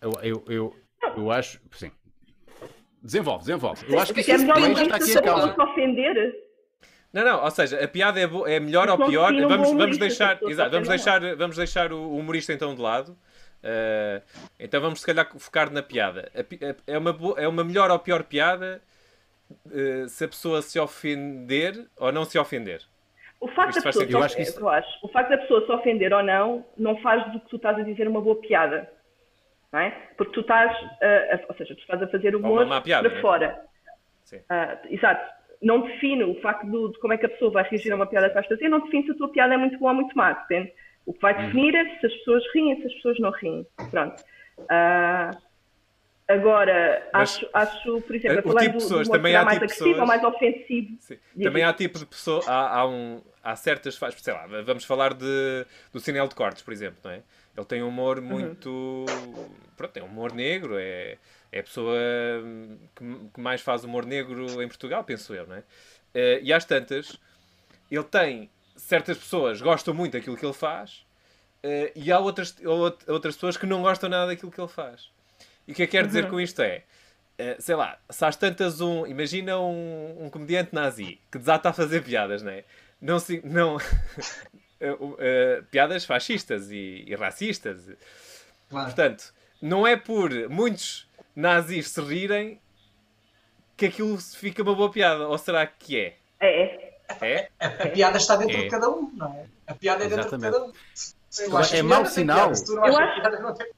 Eu, 0.00 0.12
eu, 0.22 0.44
eu, 0.46 0.76
eu 1.16 1.30
acho. 1.32 1.60
Sim. 1.72 1.90
Desenvolve, 3.02 3.40
desenvolve. 3.44 3.84
Eu 3.92 3.98
acho 3.98 4.12
que 4.12 4.20
é 4.20 4.22
isso 4.22 4.30
já 4.30 4.36
está 4.82 4.96
aqui 4.96 5.10
em 5.12 5.22
causa. 5.22 5.54
se 5.54 5.60
ofender. 5.60 6.44
Não, 7.12 7.24
não, 7.24 7.42
ou 7.42 7.50
seja, 7.50 7.82
a 7.82 7.88
piada 7.88 8.20
é, 8.20 8.26
bo- 8.26 8.46
é 8.46 8.60
melhor 8.60 8.88
ou 8.90 9.06
pior. 9.06 9.32
um 9.32 9.48
Vamos, 9.48 9.72
vamos 9.72 9.96
deixar, 9.98 10.38
a 10.44 10.50
exato, 10.50 10.70
vamos 10.70 10.88
deixar, 10.88 11.36
vamos 11.36 11.56
deixar 11.56 11.92
o 11.92 12.14
humorista 12.16 12.52
então 12.52 12.74
de 12.74 12.82
lado. 12.82 13.16
Uh, 13.60 14.22
então 14.60 14.80
vamos 14.80 15.00
se 15.00 15.06
calhar 15.06 15.26
focar 15.38 15.70
na 15.72 15.82
piada. 15.82 16.30
A 16.38 16.44
pi- 16.44 16.60
a- 16.62 16.76
é, 16.86 16.98
uma 16.98 17.12
bo- 17.12 17.34
é 17.38 17.48
uma 17.48 17.64
melhor 17.64 17.90
ou 17.90 17.98
pior 17.98 18.22
piada 18.24 18.82
uh, 19.50 20.08
se 20.08 20.24
a 20.24 20.28
pessoa 20.28 20.60
se 20.60 20.78
ofender 20.78 21.88
ou 21.96 22.12
não 22.12 22.24
se 22.24 22.38
ofender. 22.38 22.82
O 23.40 23.48
facto 23.48 23.76
da 23.76 23.82
pessoa. 23.82 24.04
Eu 24.04 24.10
se- 24.10 24.16
acho 24.24 24.40
isso- 24.40 24.60
eu 24.60 24.68
acho, 24.68 24.88
o 25.06 25.08
facto 25.08 25.30
da 25.30 25.38
pessoa 25.38 25.64
se 25.64 25.72
ofender 25.72 26.12
ou 26.12 26.22
não, 26.22 26.64
não 26.76 26.96
faz 26.98 27.24
do 27.32 27.38
que 27.40 27.48
tu 27.48 27.56
estás 27.56 27.78
a 27.78 27.82
dizer 27.82 28.08
uma 28.08 28.20
boa 28.20 28.36
piada. 28.40 28.90
Não 29.72 29.80
é? 29.80 29.90
Porque 30.16 30.32
tu 30.32 30.40
estás, 30.40 30.72
a- 31.02 31.34
a- 31.36 31.40
ou 31.48 31.54
seja, 31.56 31.74
tu 31.74 31.80
estás 31.80 32.02
a 32.02 32.08
fazer 32.08 32.34
uma 32.34 32.48
humor 32.48 32.82
piada, 32.82 33.08
para 33.10 33.20
fora. 33.20 33.60
Ah, 34.48 34.78
exato. 34.90 35.38
Não 35.62 35.80
define 35.82 36.24
o 36.24 36.40
facto 36.40 36.66
do- 36.66 36.88
de 36.92 36.98
como 37.00 37.12
é 37.12 37.18
que 37.18 37.26
a 37.26 37.28
pessoa 37.28 37.50
vai 37.50 37.64
reagir 37.64 37.92
a 37.92 37.96
uma 37.96 38.06
piada 38.06 38.28
que 38.28 38.34
vais 38.34 38.46
fazer, 38.46 38.68
não 38.68 38.80
define 38.80 39.04
se 39.04 39.10
a 39.12 39.14
tua 39.14 39.28
piada 39.30 39.54
é 39.54 39.56
muito 39.56 39.78
boa 39.78 39.90
ou 39.92 39.96
muito 39.96 40.16
má. 40.16 40.32
Depende. 40.32 40.72
O 41.06 41.12
que 41.12 41.20
vai 41.20 41.34
Hum. 41.34 41.46
definir 41.46 41.74
é 41.74 41.84
se 41.98 42.06
as 42.06 42.12
pessoas 42.14 42.42
riem, 42.54 42.80
se 42.80 42.86
as 42.86 42.94
pessoas 42.94 43.18
não 43.20 43.30
riem. 43.30 43.66
Pronto. 43.90 44.22
Ah, 44.68 45.30
agora, 46.28 47.08
Mas, 47.12 47.36
acho, 47.36 47.48
acho, 47.52 48.00
por 48.02 48.14
exemplo, 48.14 48.50
a 48.50 48.54
o 48.54 48.58
tipo 48.58 48.60
de 48.60 48.68
do, 48.68 48.72
pessoas, 48.74 49.08
do 49.08 49.12
também 49.12 49.34
há 49.34 49.44
mais 49.44 49.54
tipo 49.58 49.64
agressivo 49.64 49.88
ou 49.88 49.94
pessoas- 50.06 50.08
mais 50.08 50.24
ofensivo. 50.34 50.96
Sim. 51.00 51.18
Também 51.42 51.64
há 51.64 51.72
tipo 51.72 51.98
de 51.98 52.06
pessoa, 52.06 52.44
há, 52.46 52.78
há, 52.80 52.86
um, 52.88 53.22
há 53.42 53.56
certas 53.56 53.96
fases, 53.96 54.20
sei 54.22 54.34
lá, 54.34 54.46
vamos 54.62 54.84
falar 54.84 55.14
de, 55.14 55.66
do 55.92 55.98
Sinel 55.98 56.28
de 56.28 56.34
Cortes, 56.34 56.62
por 56.62 56.72
exemplo, 56.72 56.98
não 57.02 57.10
é? 57.10 57.22
Ele 57.56 57.66
tem 57.66 57.82
um 57.82 57.88
humor 57.88 58.20
muito. 58.20 59.04
Pronto, 59.76 59.92
tem 59.92 60.02
um 60.02 60.06
humor 60.06 60.32
negro, 60.32 60.76
é, 60.78 61.16
é 61.50 61.60
a 61.60 61.62
pessoa 61.62 61.96
que, 62.94 63.04
que 63.34 63.40
mais 63.40 63.60
faz 63.60 63.82
humor 63.84 64.04
negro 64.06 64.62
em 64.62 64.68
Portugal, 64.68 65.02
penso 65.02 65.34
eu, 65.34 65.46
não 65.46 65.56
é? 65.56 65.62
Eh, 66.14 66.40
e 66.42 66.52
às 66.52 66.64
tantas, 66.64 67.18
ele 67.90 68.04
tem. 68.04 68.50
Certas 68.76 69.18
pessoas 69.18 69.60
gostam 69.60 69.92
muito 69.92 70.12
daquilo 70.12 70.36
que 70.36 70.46
ele 70.46 70.52
faz 70.52 71.04
eh, 71.64 71.90
e 71.96 72.12
há 72.12 72.20
outras, 72.20 72.54
out- 72.64 73.10
outras 73.10 73.34
pessoas 73.34 73.56
que 73.56 73.66
não 73.66 73.82
gostam 73.82 74.08
nada 74.08 74.28
daquilo 74.28 74.52
que 74.52 74.60
ele 74.60 74.68
faz. 74.68 75.10
E 75.68 75.72
o 75.72 75.74
que 75.74 75.86
que 75.86 75.92
quero 75.92 76.06
dizer 76.06 76.28
com 76.30 76.40
isto 76.40 76.62
é. 76.62 76.82
eh, 77.36 77.56
sei 77.60 77.74
lá, 77.76 77.98
se 78.08 78.24
às 78.24 78.34
tantas 78.36 78.80
um. 78.80 79.06
Imagina 79.06 79.60
um, 79.60 80.24
um 80.24 80.30
comediante 80.30 80.74
nazi 80.74 81.20
que 81.30 81.38
desata 81.38 81.68
a 81.68 81.72
fazer 81.74 82.02
piadas, 82.02 82.42
não 82.42 82.50
é? 82.50 82.64
Não 83.00 83.18
se. 83.20 83.42
Não, 83.44 83.76
eh, 84.80 84.96
eh, 85.18 85.62
piadas 85.70 86.06
fascistas 86.06 86.70
e, 86.70 87.04
e 87.06 87.14
racistas. 87.14 87.86
Claro. 88.70 88.86
Portanto, 88.86 89.32
não 89.60 89.86
é 89.86 89.94
por 89.96 90.30
muitos 90.48 91.06
nazis 91.36 91.90
se 91.90 92.00
rirem 92.00 92.58
que 93.76 93.86
aquilo 93.86 94.18
fica 94.18 94.62
uma 94.62 94.74
boa 94.74 94.90
piada. 94.90 95.28
Ou 95.28 95.36
será 95.36 95.66
que 95.66 96.00
é? 96.00 96.16
É, 96.40 96.62
é. 96.64 96.88
É? 97.20 97.48
A, 97.60 97.66
a 97.66 97.88
piada 97.88 98.16
está 98.18 98.36
dentro 98.36 98.56
É. 98.56 98.62
de 98.62 98.68
cada 98.70 98.88
um, 98.88 99.10
não 99.14 99.32
é? 99.34 99.46
A 99.66 99.74
piada 99.74 100.04
é 100.04 100.08
dentro 100.08 100.26
Exatamente. 100.26 100.46
de 100.46 100.58
cada 100.58 100.64
um. 100.66 100.72
É 101.74 101.82
mau 101.82 102.06
sinal. 102.06 102.52
Eu 102.70 102.96
acho- 102.96 103.22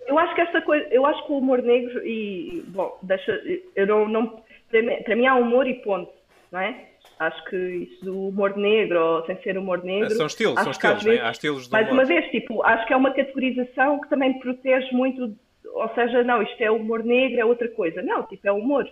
Eu 0.07 0.19
acho 0.19 0.35
que 0.35 0.41
esta 0.41 0.63
coisa, 0.63 0.87
eu 0.91 1.05
acho 1.07 1.27
que 1.27 1.33
o 1.33 1.39
humor 1.39 1.61
negro 1.63 2.07
e 2.07 2.63
bom, 2.69 2.97
deixa, 3.03 3.33
eu 3.75 3.87
não, 3.87 4.09
não 4.09 4.43
para, 4.71 4.83
mim, 4.83 5.03
para 5.03 5.17
mim 5.17 5.27
há 5.27 5.35
humor 5.35 5.67
e 5.67 5.75
ponto, 5.75 6.13
não 6.53 6.61
é? 6.61 6.87
Acho 7.19 7.45
que 7.47 7.57
isso 7.57 8.05
do 8.05 8.29
humor 8.29 8.57
negro 8.57 8.99
ou 8.99 9.27
sem 9.27 9.37
ser 9.43 9.59
humor 9.59 9.83
negro. 9.83 10.11
São 10.15 10.27
estilos, 10.27 10.61
são 10.63 10.71
estilos, 10.71 11.05
não 11.05 11.11
é? 11.11 11.15
vezes- 11.17 11.29
Há 11.29 11.31
estilos 11.33 11.65
de 11.67 11.73
Mais 11.73 11.87
humor. 11.87 11.99
uma 11.99 12.05
vez, 12.07 12.31
tipo, 12.31 12.63
acho 12.63 12.87
que 12.87 12.93
é 12.93 12.97
uma 12.97 13.13
categorização 13.13 14.01
que 14.01 14.09
também 14.09 14.39
protege 14.39 14.91
muito, 14.93 15.37
ou 15.75 15.89
seja, 15.95 16.23
não, 16.23 16.43
isto 16.43 16.61
é 16.63 16.71
humor 16.71 17.03
negro, 17.05 17.41
é 17.41 17.45
outra 17.45 17.69
coisa. 17.69 18.01
Não, 18.01 18.23
tipo, 18.25 18.47
é 18.47 18.53
humor. 18.53 18.89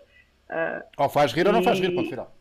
Ah, 0.51 0.83
Ou 0.99 1.09
faz 1.09 1.33
rir 1.33 1.47
ou 1.47 1.53
não 1.53 1.63
faz 1.63 1.79
E- 1.79 1.83
rir, 1.83 1.95
ponto 1.95 2.09
final. 2.11 2.33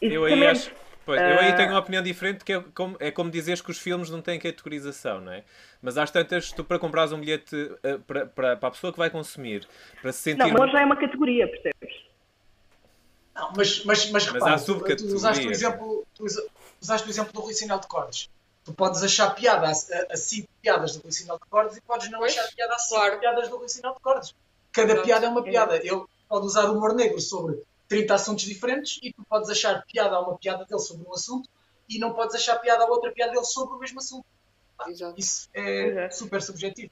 Eu 0.00 0.24
aí 0.24 0.46
acho. 0.46 0.70
Pois, 1.06 1.20
eu 1.20 1.38
aí 1.38 1.50
Ah. 1.50 1.56
tenho 1.56 1.70
uma 1.70 1.78
opinião 1.78 2.02
diferente, 2.02 2.44
que 2.44 2.52
é 2.52 2.60
como, 2.74 2.96
é 3.00 3.10
como 3.12 3.30
dizeres 3.30 3.60
que 3.62 3.70
os 3.70 3.78
filmes 3.78 4.10
não 4.10 4.20
têm 4.20 4.38
categorização, 4.40 5.20
não 5.20 5.32
é? 5.32 5.44
Mas 5.80 5.96
às 5.96 6.10
tantas, 6.10 6.50
tu 6.52 6.64
para 6.64 6.78
comprares 6.80 7.12
um 7.12 7.20
bilhete 7.20 7.54
eh, 7.84 7.96
para, 7.98 8.26
para, 8.26 8.56
para 8.56 8.68
a 8.68 8.72
pessoa 8.72 8.92
que 8.92 8.98
vai 8.98 9.08
consumir, 9.08 9.66
para 10.02 10.12
se 10.12 10.20
sentir. 10.22 10.38
Não, 10.40 10.48
humor 10.48 10.68
já 10.68 10.82
é 10.82 10.84
uma 10.84 10.96
categoria, 10.96 11.46
percebes? 11.48 12.04
Não, 13.34 13.52
mas, 13.56 13.84
mas, 13.84 14.10
mas, 14.10 14.12
Mas 14.12 14.26
repara, 14.32 14.54
há 14.54 14.58
tu- 14.58 14.64
subcategorias. 14.64 15.12
tu 15.12 15.16
usaste 15.16 15.46
o 15.46 15.50
exemplo, 15.50 16.06
tu 16.14 16.24
usaste 16.80 17.06
o 17.06 17.10
exemplo 17.10 17.32
do 17.32 17.40
Rui 17.40 17.52
Sinal 17.54 17.78
de 17.78 17.86
Cordes. 17.86 18.28
Tu 18.64 18.72
podes 18.72 19.02
achar 19.04 19.30
piada 19.34 19.66
a, 19.68 19.70
a, 19.70 20.12
a 20.12 20.16
cinco 20.16 20.48
piadas 20.60 20.96
do 20.96 21.02
Rui 21.02 21.12
Sinal 21.12 21.38
de 21.38 21.44
Cordes 21.48 21.76
e 21.76 21.80
podes 21.82 22.10
não 22.10 22.18
Pois, 22.18 22.36
achar 22.36 22.50
piada 22.52 22.74
a 22.74 22.78
cinco 22.78 23.00
claro. 23.00 23.20
piadas 23.20 23.48
do 23.48 23.56
Rui 23.58 23.68
Sinal 23.68 23.94
de 23.94 24.00
Cordes. 24.00 24.34
Cada 24.72 25.02
piada 25.02 25.26
é 25.26 25.28
uma 25.28 25.42
piada. 25.42 25.76
Ele 25.76 26.02
pode 26.28 26.46
usar 26.46 26.64
humor 26.64 26.94
negro 26.94 27.20
sobre 27.20 27.62
30 27.88 28.14
assuntos 28.14 28.44
diferentes 28.44 28.98
e 29.02 29.12
tu 29.12 29.24
podes 29.28 29.48
achar 29.50 29.84
piada 29.86 30.16
a 30.16 30.20
uma 30.20 30.36
piada 30.38 30.64
dele 30.64 30.80
sobre 30.80 31.06
um 31.06 31.12
assunto 31.14 31.48
e 31.88 31.98
não 31.98 32.12
podes 32.12 32.34
achar 32.34 32.56
piada 32.58 32.84
a 32.84 32.86
outra 32.88 33.12
piada 33.12 33.32
dele 33.32 33.44
sobre 33.44 33.76
o 33.76 33.78
mesmo 33.78 33.98
assunto. 34.00 34.26
Exato. 34.88 35.14
Isso 35.18 35.48
é 35.54 35.86
Exato. 35.86 36.14
super 36.16 36.42
subjetivo. 36.42 36.90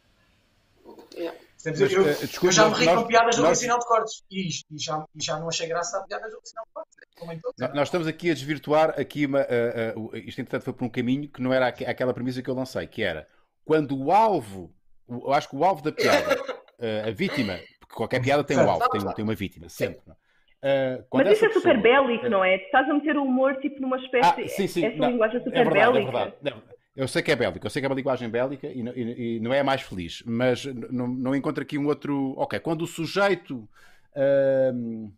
Yeah. 1.15 1.39
Mas, 1.65 1.81
eu, 1.81 1.87
eh, 2.07 2.13
eu 2.13 2.27
desculpa, 2.27 2.53
já 2.53 2.69
me 2.69 2.75
ri 2.75 2.85
nós- 2.85 3.01
com 3.03 3.07
piadas 3.09 3.37
do 3.37 3.43
nós- 3.43 3.59
Sinal 3.59 3.79
de 3.79 3.87
Cordes 3.87 4.23
e, 4.31 4.49
e 4.49 4.79
já, 4.79 5.03
e 5.15 5.23
já 5.25 5.39
não 5.41 5.49
achei 5.49 5.67
graça 5.67 5.97
a 5.99 6.03
piadas 6.03 6.31
do 6.31 6.39
Sinal 6.45 6.67
de 6.75 7.35
em 7.35 7.39
todos. 7.41 7.57
Nós 7.59 7.75
nós 7.75 7.89
estamos 7.89 8.07
aqui 8.07 8.31
a 8.31 8.35
desvirtuar 8.35 8.91
aqui 9.01 9.25
uma, 9.25 9.41
uh, 9.41 10.01
uh, 10.11 10.17
isto 10.17 10.41
entretanto 10.43 10.63
foi 10.65 10.73
por 10.75 10.85
um 10.85 10.91
caminho 10.91 11.27
que 11.29 11.41
não 11.41 11.55
era 11.55 11.69
aqu- 11.69 11.85
aquela 11.89 12.13
premissa 12.13 12.43
que 12.43 12.51
eu 12.51 12.55
lancei, 12.55 12.87
que 12.87 13.03
era 13.03 13.27
quando 13.65 13.97
o 13.99 14.13
alvo, 14.13 14.75
o- 15.07 15.29
eu 15.29 15.33
acho 15.33 15.49
que 15.49 15.57
o 15.57 15.65
alvo 15.65 15.81
da 15.83 15.91
piada, 15.91 16.39
uh, 16.43 17.09
a 17.09 17.11
vítima, 17.13 17.59
porque 17.81 17.95
qualquer 17.95 18.21
piada 18.21 18.45
tem 18.45 18.59
um 18.59 18.69
alvo, 18.71 18.87
tem, 18.91 19.15
tem 19.15 19.25
uma 19.25 19.35
vítima, 19.35 19.69
sempre. 19.71 20.03
não 20.07 20.13
é? 20.13 20.17
Uh, 20.65 21.05
quando 21.11 21.27
Mas 21.27 21.37
isso 21.37 21.45
é 21.47 21.53
super 21.53 21.77
bélico, 21.79 22.29
não 22.31 22.43
é? 22.43 22.57
Tu 22.57 22.65
estás 22.65 22.89
a 22.89 22.95
meter 22.95 23.17
o 23.19 23.23
humor 23.25 23.57
tipo 23.57 23.81
numa 23.83 23.99
espécie. 23.99 24.43
Ah, 24.45 24.49
sim, 24.49 24.67
sim, 24.67 24.87
Essa 24.87 24.97
não, 24.97 25.11
linguagem 25.11 25.37
é 25.37 25.45
super 25.45 25.65
verdade, 25.65 25.81
é 25.81 25.93
bélica. 25.93 26.13
verdade. 26.13 26.35
Não, 26.43 26.63
eu 26.97 27.09
sei 27.09 27.23
que 27.23 27.33
é 27.33 27.37
bélico, 27.37 27.67
eu 27.67 27.71
sei 27.71 27.83
que 27.83 27.87
é 27.87 27.89
uma 27.91 27.95
linguagem 27.97 28.31
bélica 28.31 28.67
e, 28.67 28.83
não- 28.83 28.93
e- 28.97 29.37
e 29.37 29.41
não 29.41 29.53
é 29.53 29.61
a 29.61 29.65
mais 29.65 29.83
feliz, 29.83 30.23
mas 30.27 30.65
não, 30.65 31.07
não 31.07 31.35
encontro 31.35 31.63
aqui 31.63 31.77
um 31.77 31.87
outro. 31.87 32.35
Ok, 32.39 32.59
quando 32.61 32.83
o 32.83 32.87
sujeito. 32.87 33.69
ahm, 34.17 35.11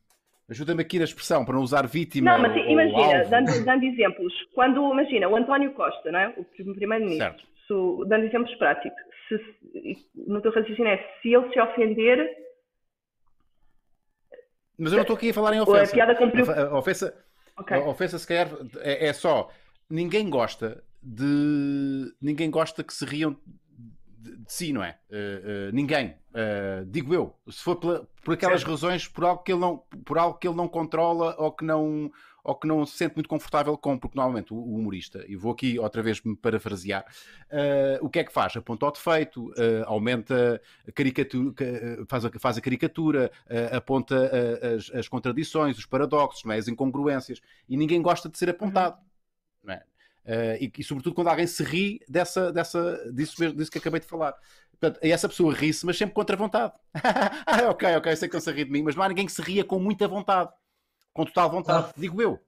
Ajuda-me 0.49 0.80
aqui 0.82 0.99
na 0.99 1.05
expressão 1.05 1.44
para 1.44 1.55
não 1.57 1.62
usar 1.62 1.88
vítima. 1.88 2.30
Não, 2.30 2.38
mas 2.40 2.53
ou- 2.57 2.62
ou 2.62 2.70
imagina, 2.70 3.18
alvo. 3.18 3.30
dando, 3.30 3.64
dando 3.64 3.84
exemplos, 3.84 4.32
quando, 4.55 4.92
imagina, 4.92 5.28
o 5.28 5.34
António 5.36 5.72
Costa, 5.72 6.12
não 6.12 6.20
é? 6.20 6.28
o 6.36 6.44
primeiro-ministro, 6.44 8.05
dando 8.07 8.24
exemplos 8.26 8.55
práticos, 8.55 8.97
se- 9.28 10.07
no 10.14 10.40
teu 10.40 10.53
raciocínio 10.53 10.88
é 10.92 10.99
se 11.20 11.34
ele 11.34 11.53
se 11.53 11.61
ofender, 11.61 12.45
Mas 14.79 14.93
eu 14.93 14.97
não 14.97 15.03
estou 15.03 15.16
aqui 15.16 15.31
a 15.31 15.35
falar 15.35 15.55
em 15.55 15.59
a 15.59 15.62
ofensa. 15.62 15.93
piada 15.93 16.14
cumpriu. 16.14 16.51
A, 16.51 16.61
a 16.68 16.79
ofensa, 16.79 17.14
Ok. 17.59 17.77
a 17.77 17.81
ofensa, 17.89 18.18
se 18.18 18.27
calhar, 18.27 18.49
é, 18.79 19.07
é 19.07 19.12
só. 19.12 19.49
Ninguém 19.89 20.29
gosta 20.29 20.83
de. 21.03 22.12
Ninguém 22.20 22.51
gosta 22.51 22.83
que 22.85 22.93
se 22.93 23.05
riam 23.05 23.37
de, 24.18 24.37
de 24.37 24.53
si, 24.53 24.72
não 24.72 24.83
é? 24.83 24.99
Eh, 25.11 25.43
eh, 25.45 25.70
ninguém. 25.72 26.16
Eh, 26.35 26.85
digo 26.89 27.14
eu. 27.14 27.35
Se 27.49 27.62
for 27.62 27.77
pela- 27.77 28.07
por 28.24 28.35
aquelas 28.35 28.61
Certo. 28.61 28.70
razões, 28.72 29.07
por 29.09 29.24
algo, 29.24 29.43
que 29.43 29.53
ele 29.53 29.61
não, 29.61 29.79
por 30.05 30.18
algo 30.18 30.39
que 30.39 30.47
ele 30.49 30.57
não 30.57 30.68
controla 30.68 31.35
ou 31.39 31.53
que 31.53 31.64
não. 31.64 32.11
Ou 32.47 32.55
que 32.57 32.66
não 32.68 32.86
se 32.86 32.97
sente 32.97 33.14
muito 33.16 33.28
confortável 33.28 33.76
com, 33.76 33.99
porque 33.99 34.16
normalmente 34.16 34.53
o, 34.55 34.57
o 34.57 34.74
humorista, 34.76 35.24
e 35.28 35.34
vou 35.36 35.53
aqui 35.53 35.78
outra 35.78 36.03
vez 36.03 36.20
me 36.22 36.36
parafrasear, 36.36 37.05
eh, 37.51 37.99
o 38.01 38.09
que 38.09 38.20
é 38.20 38.24
que 38.24 38.32
faz? 38.32 38.57
Aponta 38.57 38.86
ao 38.86 38.92
defeito, 38.92 39.53
eh, 39.57 39.82
aumenta 39.86 40.61
a 40.86 40.92
caricatura, 40.92 41.53
ca- 41.55 41.64
eh, 41.64 41.99
faz 42.09 42.24
a, 42.24 42.30
faz 42.38 42.57
a 42.59 42.61
caricatura, 42.61 43.30
eh, 43.49 43.76
aponta 43.76 44.30
as, 44.76 44.90
as 44.94 45.09
contradições, 45.09 45.78
os 45.78 45.86
paradoxos, 45.86 46.44
não 46.44 46.53
é? 46.53 46.59
as 46.59 46.68
incongruências, 46.68 47.40
e 47.68 47.76
ninguém 47.76 48.01
gosta 48.03 48.28
de 48.28 48.38
ser 48.38 48.51
apontado. 48.51 48.99
não 49.62 49.74
é? 49.74 49.82
Eh, 50.24 50.59
e, 50.64 50.72
e 50.78 50.84
sobretudo 50.84 51.14
quando 51.14 51.28
alguém 51.28 51.47
se 51.47 51.62
ri 51.62 52.01
dessa, 52.09 52.53
dessa, 52.53 53.12
disso, 53.12 53.36
mesmo, 53.40 53.57
disso 53.59 53.70
que 53.70 53.78
acabei 53.78 54.01
de 54.01 54.07
falar. 54.07 54.34
Portanto, 54.72 55.01
e 55.03 55.11
essa 55.11 55.28
pessoa 55.28 55.55
ri-se, 55.55 55.86
mas 55.86 55.97
sempre 55.97 56.14
contra 56.14 56.36
vontade. 56.36 56.72
ah, 57.47 57.70
ok, 57.70 57.97
ok, 57.97 58.16
sei 58.16 58.28
que 58.28 58.36
estão-se 58.36 58.51
a 58.51 58.53
rir 58.53 58.64
de 58.66 58.70
mim, 58.72 58.82
mas 58.82 58.94
não 58.97 59.03
há 59.03 59.09
ninguém 59.09 59.26
que 59.26 59.32
se 59.32 59.42
ria 59.42 59.64
com 59.64 59.78
muita 59.78 60.07
vontade, 60.09 60.51
com 61.16 61.24
total 61.24 61.50
vontade. 61.50 61.82
Claro. 61.84 61.94
Digo 62.00 62.22
eu. 62.22 62.38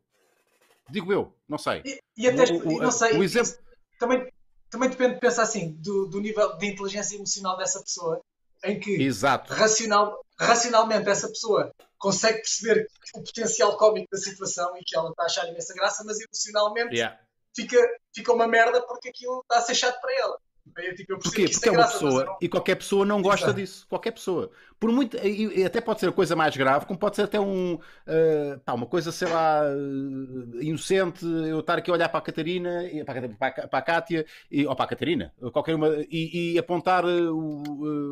Digo 0.90 1.12
eu, 1.12 1.34
não 1.48 1.58
sei. 1.58 1.82
E, 1.84 2.00
e 2.16 2.28
até, 2.28 2.44
O- 2.52 2.68
o- 2.76 2.82
não 2.82 2.90
sei, 2.90 3.18
o 3.18 3.22
exemplo- 3.22 3.52
também, 3.98 4.32
também 4.70 4.88
depende, 4.88 5.18
pensa 5.20 5.42
assim, 5.42 5.72
do, 5.72 6.06
do 6.06 6.20
nível 6.20 6.56
de 6.56 6.66
inteligência 6.66 7.16
emocional 7.16 7.56
dessa 7.58 7.80
pessoa, 7.82 8.20
em 8.64 8.80
que 8.80 8.92
Exato. 9.02 9.52
racional, 9.52 10.18
racionalmente 10.38 11.08
essa 11.08 11.28
pessoa 11.28 11.72
consegue 11.98 12.38
perceber 12.38 12.86
o 13.14 13.22
potencial 13.22 13.76
cómico 13.76 14.08
da 14.10 14.18
situação 14.18 14.74
e 14.78 14.82
que 14.84 14.96
ela 14.96 15.10
está 15.10 15.24
a 15.24 15.26
achar 15.26 15.48
imensa 15.48 15.74
graça, 15.74 16.02
mas 16.06 16.18
emocionalmente 16.20 16.94
Yeah. 16.94 17.18
fica, 17.54 17.76
fica 18.14 18.32
uma 18.32 18.46
merda 18.48 18.80
porque 18.86 19.10
aquilo 19.10 19.40
está 19.42 19.58
a 19.58 19.62
ser 19.62 19.74
chato 19.74 20.00
para 20.00 20.14
ela. 20.18 20.38
Eu, 20.76 20.94
tipo, 20.94 21.12
eu 21.12 21.18
Porquê? 21.18 21.44
Porque 21.48 21.56
é 21.56 21.60
tem 21.60 21.72
uma 21.72 21.78
graça, 21.78 21.92
pessoa 21.98 22.24
não- 22.24 22.36
e 22.40 22.48
qualquer 22.48 22.74
pessoa 22.76 23.04
não 23.06 23.22
gosta 23.22 23.46
Exato. 23.46 23.60
disso. 23.60 23.86
Qualquer 23.88 24.10
pessoa. 24.12 24.50
Por 24.80 24.92
muito, 24.92 25.16
e, 25.26 25.60
e 25.60 25.64
até 25.64 25.80
pode 25.80 25.98
ser 25.98 26.08
a 26.08 26.12
coisa 26.12 26.36
mais 26.36 26.56
grave, 26.56 26.86
como 26.86 26.96
pode 26.98 27.16
ser 27.16 27.22
até 27.22 27.40
um, 27.40 27.78
eh, 28.06 28.58
pá, 28.64 28.74
uma 28.74 28.86
coisa, 28.86 29.10
sei 29.10 29.26
lá, 29.28 29.62
eh, 29.64 30.64
inocente, 30.64 31.24
eu 31.24 31.58
estar 31.60 31.78
aqui 31.78 31.90
a 31.90 31.94
olhar 31.94 32.08
para 32.08 32.18
a 32.18 32.22
Catarina, 32.22 32.82
para, 33.04 33.18
a- 33.18 33.28
para, 33.28 33.64
a- 33.64 33.68
para 33.68 33.78
a 33.78 33.82
Cátia, 33.82 34.24
e, 34.50 34.64
ou 34.66 34.76
para 34.76 34.84
a 34.84 34.88
Catarina, 34.88 35.32
qualquer 35.52 35.74
uma, 35.74 35.88
e, 36.08 36.52
e 36.54 36.58
apontar 36.58 37.04
eh, 37.04 37.08
o, 37.28 37.62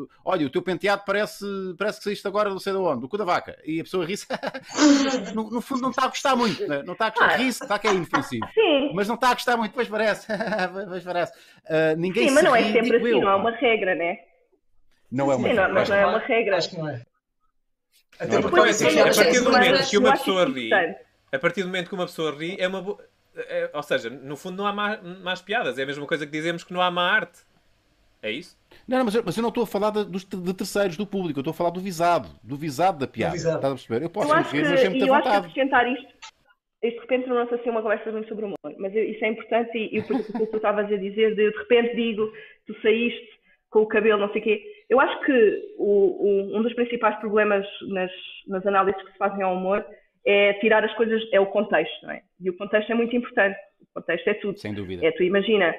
eh, 0.09 0.15
olha, 0.25 0.45
o 0.47 0.51
teu 0.51 0.61
penteado 0.61 1.03
parece, 1.07 1.45
parece 1.79 1.99
que 1.99 2.05
saíste 2.05 2.27
agora 2.27 2.51
não 2.51 2.59
sei 2.59 2.73
de 2.73 2.79
onde, 2.81 3.01
do 3.01 3.09
cu 3.09 3.17
da 3.17 3.25
vaca. 3.25 3.57
E 3.65 3.79
a 3.81 3.85
pessoa 3.85 4.05
ri-se. 4.05 4.27
no, 5.35 5.49
no 5.51 5.61
fundo 5.61 5.83
não 5.83 5.91
está 5.91 6.05
a 6.05 6.09
gostar 6.09 6.35
muito, 6.35 6.67
né? 6.67 6.83
não 6.83 6.95
está 6.95 7.07
a 7.07 7.11
gostar, 7.11 7.27
Ah. 7.31 7.37
ri-se, 7.37 7.63
está 7.63 7.79
que 7.79 7.87
é 7.87 7.95
inofensivo. 7.95 8.45
Sim, 8.53 8.91
Mas 8.93 9.07
não 9.07 9.15
está 9.15 9.31
a 9.31 9.35
gostar 9.35 9.57
muito, 9.57 9.73
pois 9.73 9.89
parece. 9.89 10.27
pois 10.89 11.05
parece. 11.05 11.33
Ah, 11.69 11.95
ninguém 11.97 12.29
sim, 12.29 12.35
não 12.47 12.57
é 12.57 12.63
sempre 12.73 12.97
assim, 12.97 13.09
eu, 13.09 13.21
não 13.21 13.31
é 13.31 13.35
uma 13.37 13.51
regra, 13.51 13.95
né? 13.95 14.19
Não 15.11 15.31
é 15.33 15.37
uma 15.37 15.49
Sim, 15.49 15.55
não, 15.55 15.63
regra. 15.65 15.75
mas 15.75 15.89
não 15.89 15.97
é 15.97 16.07
uma 16.07 16.19
regra. 16.19 16.57
Acho 16.57 16.71
que 16.71 16.77
não 16.79 16.89
é. 16.89 17.03
Até 18.19 18.37
é 18.37 18.41
porque 18.41 18.57
regra. 18.61 18.73
se 18.73 19.01
a 19.01 19.15
partir 19.15 19.41
do 19.41 19.51
momento 19.53 19.89
que 19.91 19.99
uma 19.99 20.13
pessoa 20.13 20.45
ri, 20.47 20.71
a 21.33 21.39
partir 21.39 21.63
do 21.63 21.67
momento 21.69 21.89
que 21.89 21.95
uma 21.95 22.07
pessoa 22.07 22.31
ri, 22.35 22.57
é 22.59 22.67
uma 22.69 22.81
boa. 22.83 22.99
é- 23.37 23.71
ou 23.75 23.83
seja, 23.83 24.09
no 24.09 24.37
fundo 24.37 24.57
não 24.57 24.67
há 24.67 24.73
má- 24.73 24.99
más 25.23 25.43
piadas. 25.43 25.79
É 25.79 25.83
a 25.83 25.87
mesma 25.87 26.07
coisa 26.07 26.25
que 26.25 26.33
dizemos 26.33 26.65
que 26.65 26.73
não 26.73 26.81
há 26.81 26.91
má 26.91 27.13
arte. 27.13 27.41
É 28.23 28.31
isso? 28.31 28.57
Não, 28.89 28.97
não, 28.99 29.05
mas, 29.05 29.15
eu, 29.15 29.23
mas 29.25 29.37
eu 29.37 29.43
não 29.43 29.51
estou 29.51 29.65
a 29.65 29.67
falar 29.67 29.91
de, 29.91 30.05
dos- 30.05 30.25
de 30.25 30.55
terceiros, 30.55 30.97
do 30.97 31.07
público, 31.07 31.39
eu 31.39 31.43
estou 31.43 31.51
a 31.51 31.55
falar 31.55 31.69
do 31.71 31.81
visado, 31.81 32.29
do 32.43 32.57
visado 32.57 32.99
da 32.99 33.07
piada. 33.07 33.35
visado. 33.35 33.57
Estás 33.57 33.73
a 33.73 33.77
perceber? 33.77 34.05
Eu 34.05 34.11
posso 34.11 34.29
Eu 34.31 34.35
acho 34.37 34.51
que, 34.51 34.57
rir, 34.57 34.69
mas 34.71 34.81
sempre 34.81 34.99
e 34.99 35.07
eu 35.07 35.15
acho 35.15 35.23
que 35.31 35.37
acrescentar 35.37 35.87
isto 35.93 36.09
de 36.83 36.89
repente 36.91 37.27
tornou-se 37.27 37.55
assim 37.55 37.71
uma 37.71 37.83
conversa 37.83 38.11
muito 38.13 38.29
sobre 38.29 38.45
humor, 38.45 38.57
mas 38.79 38.95
isso 38.95 39.25
é 39.25 39.29
importante 39.29 39.77
e, 39.77 39.99
e 39.99 40.03
por 40.03 40.17
isso 40.17 40.33
que 40.33 40.47
tu 40.47 40.57
estavas 40.57 40.87
a 40.93 40.97
dizer, 40.97 41.35
de, 41.35 41.51
de 41.51 41.57
repente 41.59 41.97
digo, 41.97 42.31
tu 42.67 42.75
saíste 42.81 43.29
com 43.71 43.81
o 43.81 43.87
cabelo, 43.87 44.21
não 44.21 44.33
sei 44.33 44.41
o 44.41 44.45
quê. 44.45 44.63
Eu 44.89 45.01
acho 45.01 45.19
que 45.25 45.63
o, 45.79 46.53
o- 46.53 46.57
um 46.59 46.63
dos 46.63 46.73
principais 46.75 47.17
problemas 47.19 47.67
nas, 47.89 48.11
nas 48.47 48.65
análises 48.67 49.03
que 49.03 49.13
se 49.13 49.19
fazem 49.19 49.43
ao 49.43 49.55
humor 49.55 49.85
é 50.25 50.53
tirar 50.55 50.85
as 50.85 50.95
coisas, 50.95 51.23
é 51.33 51.41
o 51.41 51.47
contexto, 51.47 52.03
não 52.05 52.13
é? 52.13 52.21
E 52.41 52.51
o 52.51 52.57
contexto 52.57 52.91
é 52.91 52.95
muito 52.95 53.15
importante. 53.17 53.57
O 53.83 54.01
contexto 54.01 54.29
é 54.29 54.35
tudo. 54.35 54.59
Sem 54.59 54.75
dúvida. 54.75 55.05
É, 55.07 55.11
tu 55.13 55.23
imagina, 55.23 55.75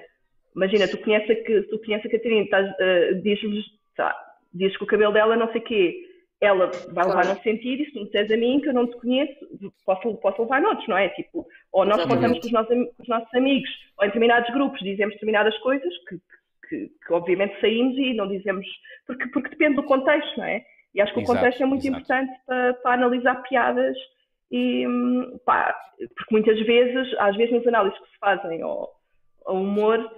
imagina, 0.55 0.87
tu 0.87 0.97
conheces 0.99 1.29
a, 1.29 1.35
que- 1.35 1.61
tu 1.63 1.79
conheces 1.79 2.05
a 2.05 2.09
Catarina, 2.09 2.41
estás, 2.43 2.75
eh, 2.79 3.13
dizes, 3.23 3.65
tá, 3.95 4.15
que 4.57 4.83
o 4.83 4.87
cabelo 4.87 5.13
dela 5.13 5.35
não 5.35 5.51
sei 5.51 5.61
o 5.61 5.63
quê, 5.63 5.95
ela 6.39 6.67
vai 6.93 7.05
levar 7.05 7.23
Claro. 7.23 7.29
num 7.29 7.41
sentido, 7.41 7.81
e 7.81 7.85
se 7.89 7.95
me 7.99 8.05
disseres 8.05 8.31
a 8.31 8.37
mim 8.37 8.59
que 8.61 8.69
eu 8.69 8.73
não 8.73 8.87
te 8.87 8.97
conheço, 8.97 9.33
posso, 9.85 10.13
posso 10.17 10.41
levar 10.43 10.61
noutros, 10.61 10.87
não 10.87 10.97
é? 10.97 11.09
Tipo, 11.09 11.47
ou 11.71 11.83
nós 11.85 11.97
Exatamente. 11.99 12.15
contamos 12.15 12.39
com 12.39 12.45
os, 12.45 12.51
nossos, 12.53 12.95
com 12.95 13.03
os 13.03 13.07
nossos 13.07 13.33
amigos, 13.33 13.69
ou 13.97 14.05
em 14.05 14.07
determinados 14.07 14.53
grupos 14.53 14.79
dizemos 14.79 15.15
determinadas 15.15 15.57
coisas 15.59 15.91
que, 16.07 16.17
que, 16.69 16.91
que 17.05 17.13
obviamente 17.13 17.59
saímos 17.59 17.97
e 17.97 18.13
não 18.13 18.27
dizemos, 18.27 18.67
porque, 19.07 19.27
porque 19.29 19.49
depende 19.49 19.77
do 19.77 19.83
contexto, 19.83 20.37
não 20.37 20.45
é? 20.45 20.63
E 20.93 21.01
acho 21.01 21.13
que 21.13 21.19
Exato, 21.21 21.31
o 21.31 21.35
contexto 21.35 21.63
é 21.63 21.65
muito 21.65 21.85
exato. 21.87 22.01
importante 22.01 22.39
para, 22.45 22.73
para 22.75 22.93
analisar 22.93 23.35
piadas 23.43 23.97
e, 24.51 24.85
pá, 25.45 25.75
porque 25.97 26.31
muitas 26.31 26.59
vezes, 26.65 27.15
às 27.19 27.35
vezes 27.35 27.53
nas 27.53 27.67
análises 27.67 27.99
que 27.99 28.09
se 28.09 28.17
fazem 28.19 28.61
ao, 28.61 28.93
ao 29.45 29.55
humor, 29.55 30.09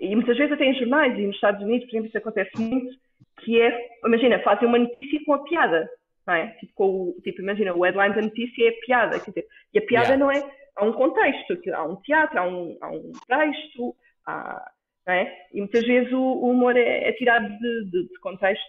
e 0.00 0.14
muitas 0.14 0.36
vezes 0.36 0.52
até 0.52 0.64
em 0.64 0.74
jornais 0.74 1.18
e 1.18 1.26
nos 1.26 1.34
Estados 1.36 1.62
Unidos, 1.62 1.84
por 1.86 1.90
exemplo, 1.92 2.08
isso 2.08 2.18
acontece 2.18 2.50
muito, 2.58 2.96
que 3.40 3.60
é, 3.60 3.88
imagina, 4.04 4.38
fazem 4.40 4.66
uma 4.68 4.78
notícia 4.78 5.20
com 5.24 5.34
a 5.34 5.42
piada, 5.44 5.88
não 6.26 6.34
é? 6.34 6.48
Tipo, 6.60 6.72
com 6.74 6.84
o, 6.84 7.20
tipo 7.22 7.40
imagina, 7.42 7.74
o 7.74 7.82
headline 7.84 8.14
da 8.14 8.22
notícia 8.22 8.64
é 8.66 8.68
a 8.70 8.80
piada, 8.86 9.20
quer 9.20 9.30
dizer, 9.30 9.46
e 9.74 9.78
a 9.78 9.82
piada 9.82 10.14
Yeah. 10.14 10.24
não 10.24 10.30
é, 10.30 10.52
há 10.76 10.84
um 10.84 10.92
contexto, 10.92 11.58
há 11.74 11.84
um 11.84 11.96
teatro, 11.96 12.38
há 12.38 12.48
um, 12.48 12.76
há 12.80 12.90
um 12.90 13.12
texto, 13.28 13.94
há, 14.26 14.70
não 15.06 15.14
é? 15.14 15.32
E 15.52 15.58
muitas 15.60 15.86
vezes 15.86 16.12
o, 16.12 16.18
o 16.18 16.50
humor 16.50 16.76
é, 16.76 17.08
é 17.08 17.12
tirado 17.12 17.48
de, 17.48 17.84
de- 17.90 18.08
de 18.08 18.18
contexto 18.20 18.64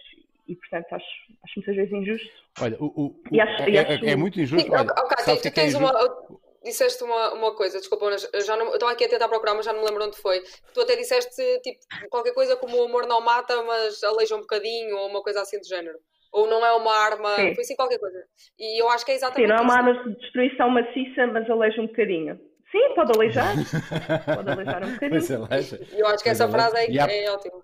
e, 0.46 0.54
portanto, 0.56 0.86
acho, 0.92 1.06
acho 1.44 1.52
muitas 1.56 1.76
vezes 1.76 1.92
injusto. 1.92 2.30
Olha, 2.60 2.76
o, 2.80 2.86
o- 2.86 3.06
o- 3.06 3.22
E 3.32 3.40
acho- 3.40 3.62
é, 3.62 3.74
é- 3.74 3.80
acho- 3.94 4.04
é 4.06 4.16
muito 4.16 4.40
injusto. 4.40 4.66
Sim, 4.66 4.74
Olha, 4.76 4.90
ó, 4.96 5.00
ó, 5.04 5.08
Cátia, 5.08 5.24
sabes 5.24 5.40
o 5.40 5.42
que 5.42 5.48
é 5.48 5.50
tu 5.50 5.58
é 5.60 5.62
tens 5.64 5.74
injusto? 5.74 5.96
uma. 6.32 6.47
Disseste 6.68 7.02
uma, 7.02 7.32
uma 7.32 7.54
coisa, 7.54 7.78
desculpa, 7.78 8.06
eu 8.32 8.40
já 8.42 8.56
não, 8.56 8.66
eu 8.66 8.74
estava 8.74 8.92
aqui 8.92 9.04
a 9.04 9.08
tentar 9.08 9.28
procurar, 9.28 9.54
mas 9.54 9.64
já 9.64 9.72
não 9.72 9.80
me 9.80 9.86
lembro 9.86 10.04
onde 10.04 10.18
foi. 10.18 10.42
Tu 10.74 10.80
até 10.80 10.96
disseste 10.96 11.42
tipo, 11.62 11.78
qualquer 12.10 12.34
coisa 12.34 12.56
como 12.56 12.76
o 12.76 12.84
amor 12.84 13.06
não 13.06 13.20
mata, 13.20 13.62
mas 13.62 14.02
aleija 14.04 14.36
um 14.36 14.40
bocadinho, 14.40 14.96
ou 14.96 15.08
uma 15.08 15.22
coisa 15.22 15.40
assim 15.40 15.58
do 15.58 15.66
género. 15.66 15.98
Ou 16.30 16.46
não 16.46 16.64
é 16.64 16.72
uma 16.72 16.94
arma, 16.94 17.36
Sim. 17.36 17.54
foi 17.54 17.64
assim 17.64 17.74
qualquer 17.74 17.98
coisa. 17.98 18.22
E 18.58 18.82
eu 18.82 18.88
acho 18.90 19.04
que 19.04 19.12
é 19.12 19.14
Sim, 19.14 19.24
exatamente 19.24 19.48
não 19.48 19.56
é 19.56 19.60
uma 19.60 19.74
arma 19.74 20.04
de 20.04 20.14
destruição 20.20 20.68
maciça, 20.68 21.26
mas 21.26 21.48
aleija 21.48 21.80
um 21.80 21.86
bocadinho. 21.86 22.38
Sim, 22.70 22.94
pode 22.94 23.12
aleijar. 23.16 23.54
Pode 24.36 24.50
aleijar 24.50 24.84
um 24.84 24.92
bocadinho. 24.92 25.48
Eu 25.96 26.06
acho 26.06 26.22
que 26.22 26.28
Pois 26.28 26.40
essa 26.40 26.48
frase 26.48 26.76
é, 26.76 27.24
é 27.24 27.30
ótima. 27.30 27.62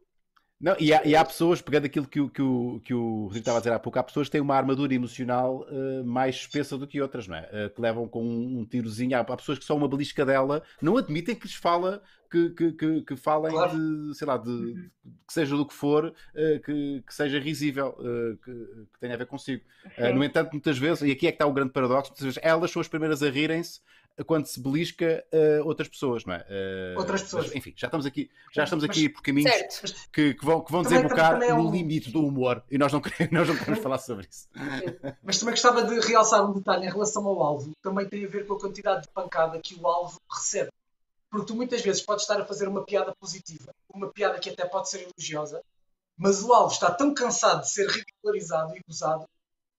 Não, 0.65 0.75
e, 0.81 0.95
há, 0.95 1.05
e 1.05 1.15
há 1.15 1.23
pessoas, 1.23 1.61
pegando 1.61 1.85
aquilo 1.85 2.07
que 2.07 2.19
o, 2.19 2.31
que, 2.31 2.41
o, 2.41 2.81
que 2.83 2.95
o 2.95 3.25
Rodrigo 3.25 3.41
estava 3.41 3.59
a 3.59 3.61
dizer 3.61 3.73
há 3.75 3.79
pouco, 3.79 3.99
há 3.99 4.03
pessoas 4.03 4.29
que 4.29 4.33
têm 4.33 4.41
uma 4.41 4.57
armadura 4.57 4.95
emocional 4.95 5.67
uh, 5.69 6.03
mais 6.07 6.37
espessa 6.37 6.79
do 6.79 6.87
que 6.87 7.03
outras, 7.03 7.29
não 7.29 7.37
é? 7.37 7.67
Uh, 7.67 7.69
que 7.69 7.83
levam 7.83 8.09
com 8.09 8.25
um, 8.25 8.61
um 8.61 8.65
tirozinho. 8.65 9.15
Há, 9.15 9.21
há, 9.21 9.37
pessoas 9.37 9.59
que 9.59 9.65
só 9.67 9.77
uma 9.77 9.87
belisca 9.87 10.25
dela 10.25 10.62
não 10.81 10.97
admitem 10.97 11.35
que 11.35 11.47
lhes 11.47 11.55
fala 11.55 12.03
que, 12.31 12.49
que, 12.49 12.73
que, 12.73 13.03
que 13.03 13.15
falem 13.15 13.53
claro. 13.53 13.77
de, 13.77 14.17
sei 14.17 14.27
lá, 14.27 14.39
de, 14.39 14.89
que 15.27 15.35
seja 15.35 15.55
do 15.55 15.67
que 15.67 15.75
for, 15.75 16.07
uh, 16.07 16.61
que, 16.65 17.03
que 17.07 17.15
seja 17.15 17.39
risível, 17.39 17.95
que, 18.43 18.51
que, 18.51 18.99
tenha 18.99 19.12
a 19.12 19.19
ver 19.19 19.27
consigo. 19.27 19.62
no 20.15 20.25
entanto, 20.25 20.53
muitas 20.53 20.79
vezes, 20.79 21.03
e 21.03 21.12
aqui 21.12 21.27
é 21.27 21.31
que 21.31 21.35
está 21.35 21.47
o 21.47 21.53
grande 21.53 21.73
paradoxo, 21.73 22.11
muitas 22.11 22.25
vezes 22.25 22.41
elas 22.43 22.71
são 22.71 22.81
as 22.81 22.89
primeiras 22.89 23.23
a 23.23 23.29
rirem-se 23.29 23.83
quando 24.23 24.47
se 24.47 24.61
belisca 24.61 25.25
uh, 25.33 25.67
outras 25.67 25.89
pessoas, 25.89 26.25
não 26.25 26.35
é? 26.35 26.47
Uh, 26.49 26.99
outras 26.99 27.23
pessoas. 27.23 27.47
Mas, 27.47 27.57
enfim, 27.57 27.75
já 27.77 27.89
estamos 27.89 28.07
aqui, 28.07 28.31
já 28.53 28.65
estamos 28.65 28.85
aqui 28.85 29.09
por 29.09 29.23
caminhos 29.23 29.51
que, 30.12 30.35
que, 30.35 30.45
vão, 30.45 30.61
que 30.61 30.71
vão 30.71 30.83
desembocar 30.83 31.43
é 31.43 31.53
um... 31.53 31.65
no 31.65 31.71
limite 31.71 32.11
do 32.11 32.25
humor 32.25 32.62
e 32.71 32.79
nós 32.79 32.93
não 32.93 33.01
queremos, 33.01 33.33
nós 33.33 33.49
não 33.49 33.57
queremos 33.57 33.83
falar 33.83 33.99
sobre 33.99 34.29
isso. 34.31 34.49
Mas 35.23 35.39
também 35.39 35.55
gostava 35.55 35.83
de 35.83 35.99
realçar 36.07 36.49
um 36.49 36.53
detalhe 36.53 36.87
em 36.87 36.91
relação 36.91 37.27
ao 37.27 37.43
alvo, 37.43 37.73
também 37.83 38.07
tem 38.07 38.25
a 38.25 38.29
ver 38.29 38.47
com 38.47 38.55
a 38.55 38.61
quantidade 38.61 39.03
de 39.03 39.09
pancada 39.09 39.59
que 39.59 39.75
o 39.75 39.87
alvo 39.87 40.21
recebe. 40.31 40.71
Porque 41.29 41.47
tu 41.47 41.57
muitas 41.57 41.81
vezes 41.81 42.01
podes 42.01 42.23
estar 42.23 42.41
a 42.41 42.45
fazer 42.45 42.69
uma 42.69 42.85
piada 42.85 43.12
positiva, 43.19 43.73
uma 43.93 44.12
piada 44.12 44.39
que 44.39 44.51
até 44.51 44.65
pode 44.65 44.89
ser 44.89 45.03
elogiosa, 45.03 45.61
mas 46.17 46.43
o 46.45 46.53
alvo 46.53 46.73
está 46.73 46.93
tão 46.93 47.12
cansado 47.12 47.62
de 47.62 47.71
ser 47.71 47.89
ridicularizado 47.89 48.77
e 48.77 48.81
gozado 48.87 49.27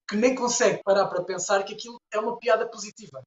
que 0.08 0.16
nem 0.16 0.34
consegue 0.34 0.82
parar 0.84 1.06
para 1.06 1.24
pensar 1.24 1.64
que 1.64 1.74
aquilo 1.74 2.00
é 2.12 2.18
uma 2.18 2.38
piada 2.38 2.66
positiva. 2.68 3.22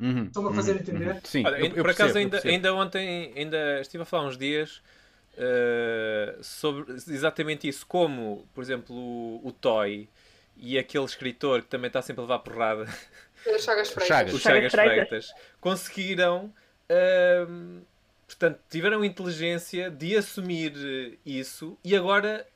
Uhum, 0.00 0.24
Estão-me 0.26 0.50
a 0.50 0.52
fazer 0.52 0.72
uhum, 0.72 0.78
entender? 0.78 1.08
Uhum. 1.08 1.20
Sim, 1.24 1.44
Olha, 1.44 1.56
eu, 1.56 1.64
eu 1.64 1.70
por 1.70 1.84
percebo, 1.84 1.90
acaso, 1.90 2.18
ainda, 2.18 2.40
ainda 2.44 2.74
ontem 2.74 3.32
ainda 3.34 3.80
estive 3.80 4.02
a 4.02 4.06
falar 4.06 4.28
uns 4.28 4.38
dias 4.38 4.80
uh, 5.34 6.42
sobre 6.42 6.92
exatamente 6.92 7.68
isso. 7.68 7.84
Como, 7.86 8.46
por 8.54 8.62
exemplo, 8.62 8.94
o, 8.94 9.40
o 9.44 9.52
Toy 9.52 10.08
e 10.56 10.78
aquele 10.78 11.04
escritor 11.04 11.62
que 11.62 11.68
também 11.68 11.88
está 11.88 12.00
sempre 12.00 12.20
a 12.20 12.22
levar 12.22 12.38
porrada. 12.40 12.86
O 13.44 13.58
Chagas 13.58 13.90
Freitas. 13.90 14.06
Chagas. 14.06 14.34
O 14.34 14.38
Chagas 14.38 14.72
Freitas. 14.72 15.34
Conseguiram. 15.60 16.52
Uh, 16.90 17.82
portanto, 18.26 18.60
tiveram 18.70 19.04
inteligência 19.04 19.90
de 19.90 20.16
assumir 20.16 21.18
isso 21.26 21.76
e 21.84 21.96
agora 21.96 22.46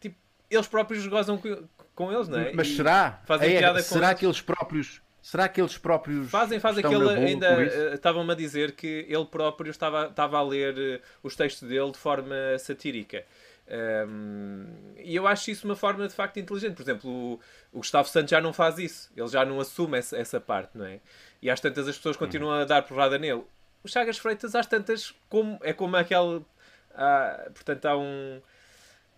tipo, 0.00 0.16
eles 0.50 0.66
próprios 0.66 1.06
gozam 1.06 1.36
com, 1.36 1.68
com 1.94 2.12
eles, 2.12 2.26
não 2.26 2.38
é? 2.38 2.52
Mas 2.52 2.68
e 2.68 2.76
será? 2.76 3.22
Fazem 3.26 3.54
é, 3.54 3.58
piada 3.58 3.82
será 3.82 4.12
com 4.12 4.18
que 4.18 4.26
eles 4.26 4.40
próprios 4.40 5.02
Será 5.24 5.48
que 5.48 5.58
eles 5.58 5.78
próprios. 5.78 6.30
Fazem, 6.30 6.60
fazem 6.60 6.84
aquele. 6.84 7.08
Ainda 7.08 7.46
eh, 7.46 7.94
estavam-me 7.94 8.30
a 8.30 8.34
dizer 8.34 8.72
que 8.72 9.06
ele 9.08 9.24
próprio 9.24 9.70
estava, 9.70 10.08
estava 10.08 10.36
a 10.36 10.42
ler 10.42 10.74
uh, 10.76 11.00
os 11.22 11.34
textos 11.34 11.66
dele 11.66 11.90
de 11.92 11.96
forma 11.96 12.34
satírica. 12.58 13.24
Um, 14.06 14.66
e 14.98 15.16
eu 15.16 15.26
acho 15.26 15.50
isso 15.50 15.66
uma 15.66 15.74
forma 15.74 16.06
de 16.06 16.12
facto 16.12 16.38
inteligente. 16.38 16.74
Por 16.74 16.82
exemplo, 16.82 17.10
o, 17.10 17.40
o, 17.72 17.78
Gustavo 17.78 18.06
Santos 18.06 18.32
já 18.32 18.38
não 18.38 18.52
faz 18.52 18.78
isso. 18.78 19.10
Ele 19.16 19.28
já 19.28 19.46
não 19.46 19.58
assume 19.58 19.96
essa, 19.96 20.14
essa 20.14 20.38
parte, 20.38 20.76
não 20.76 20.84
é? 20.84 21.00
E 21.40 21.48
às 21.48 21.58
tantas 21.58 21.88
as 21.88 21.96
pessoas 21.96 22.18
continuam 22.18 22.52
a 22.52 22.66
dar 22.66 22.82
porrada 22.82 23.18
nele. 23.18 23.44
O 23.82 23.88
Chagas 23.88 24.18
Freitas, 24.18 24.54
às 24.54 24.66
tantas, 24.66 25.14
como, 25.30 25.58
é 25.62 25.72
como 25.72 25.96
aquele. 25.96 26.44
Ah, 26.94 27.48
portanto, 27.54 27.86
há 27.86 27.96
um 27.96 28.42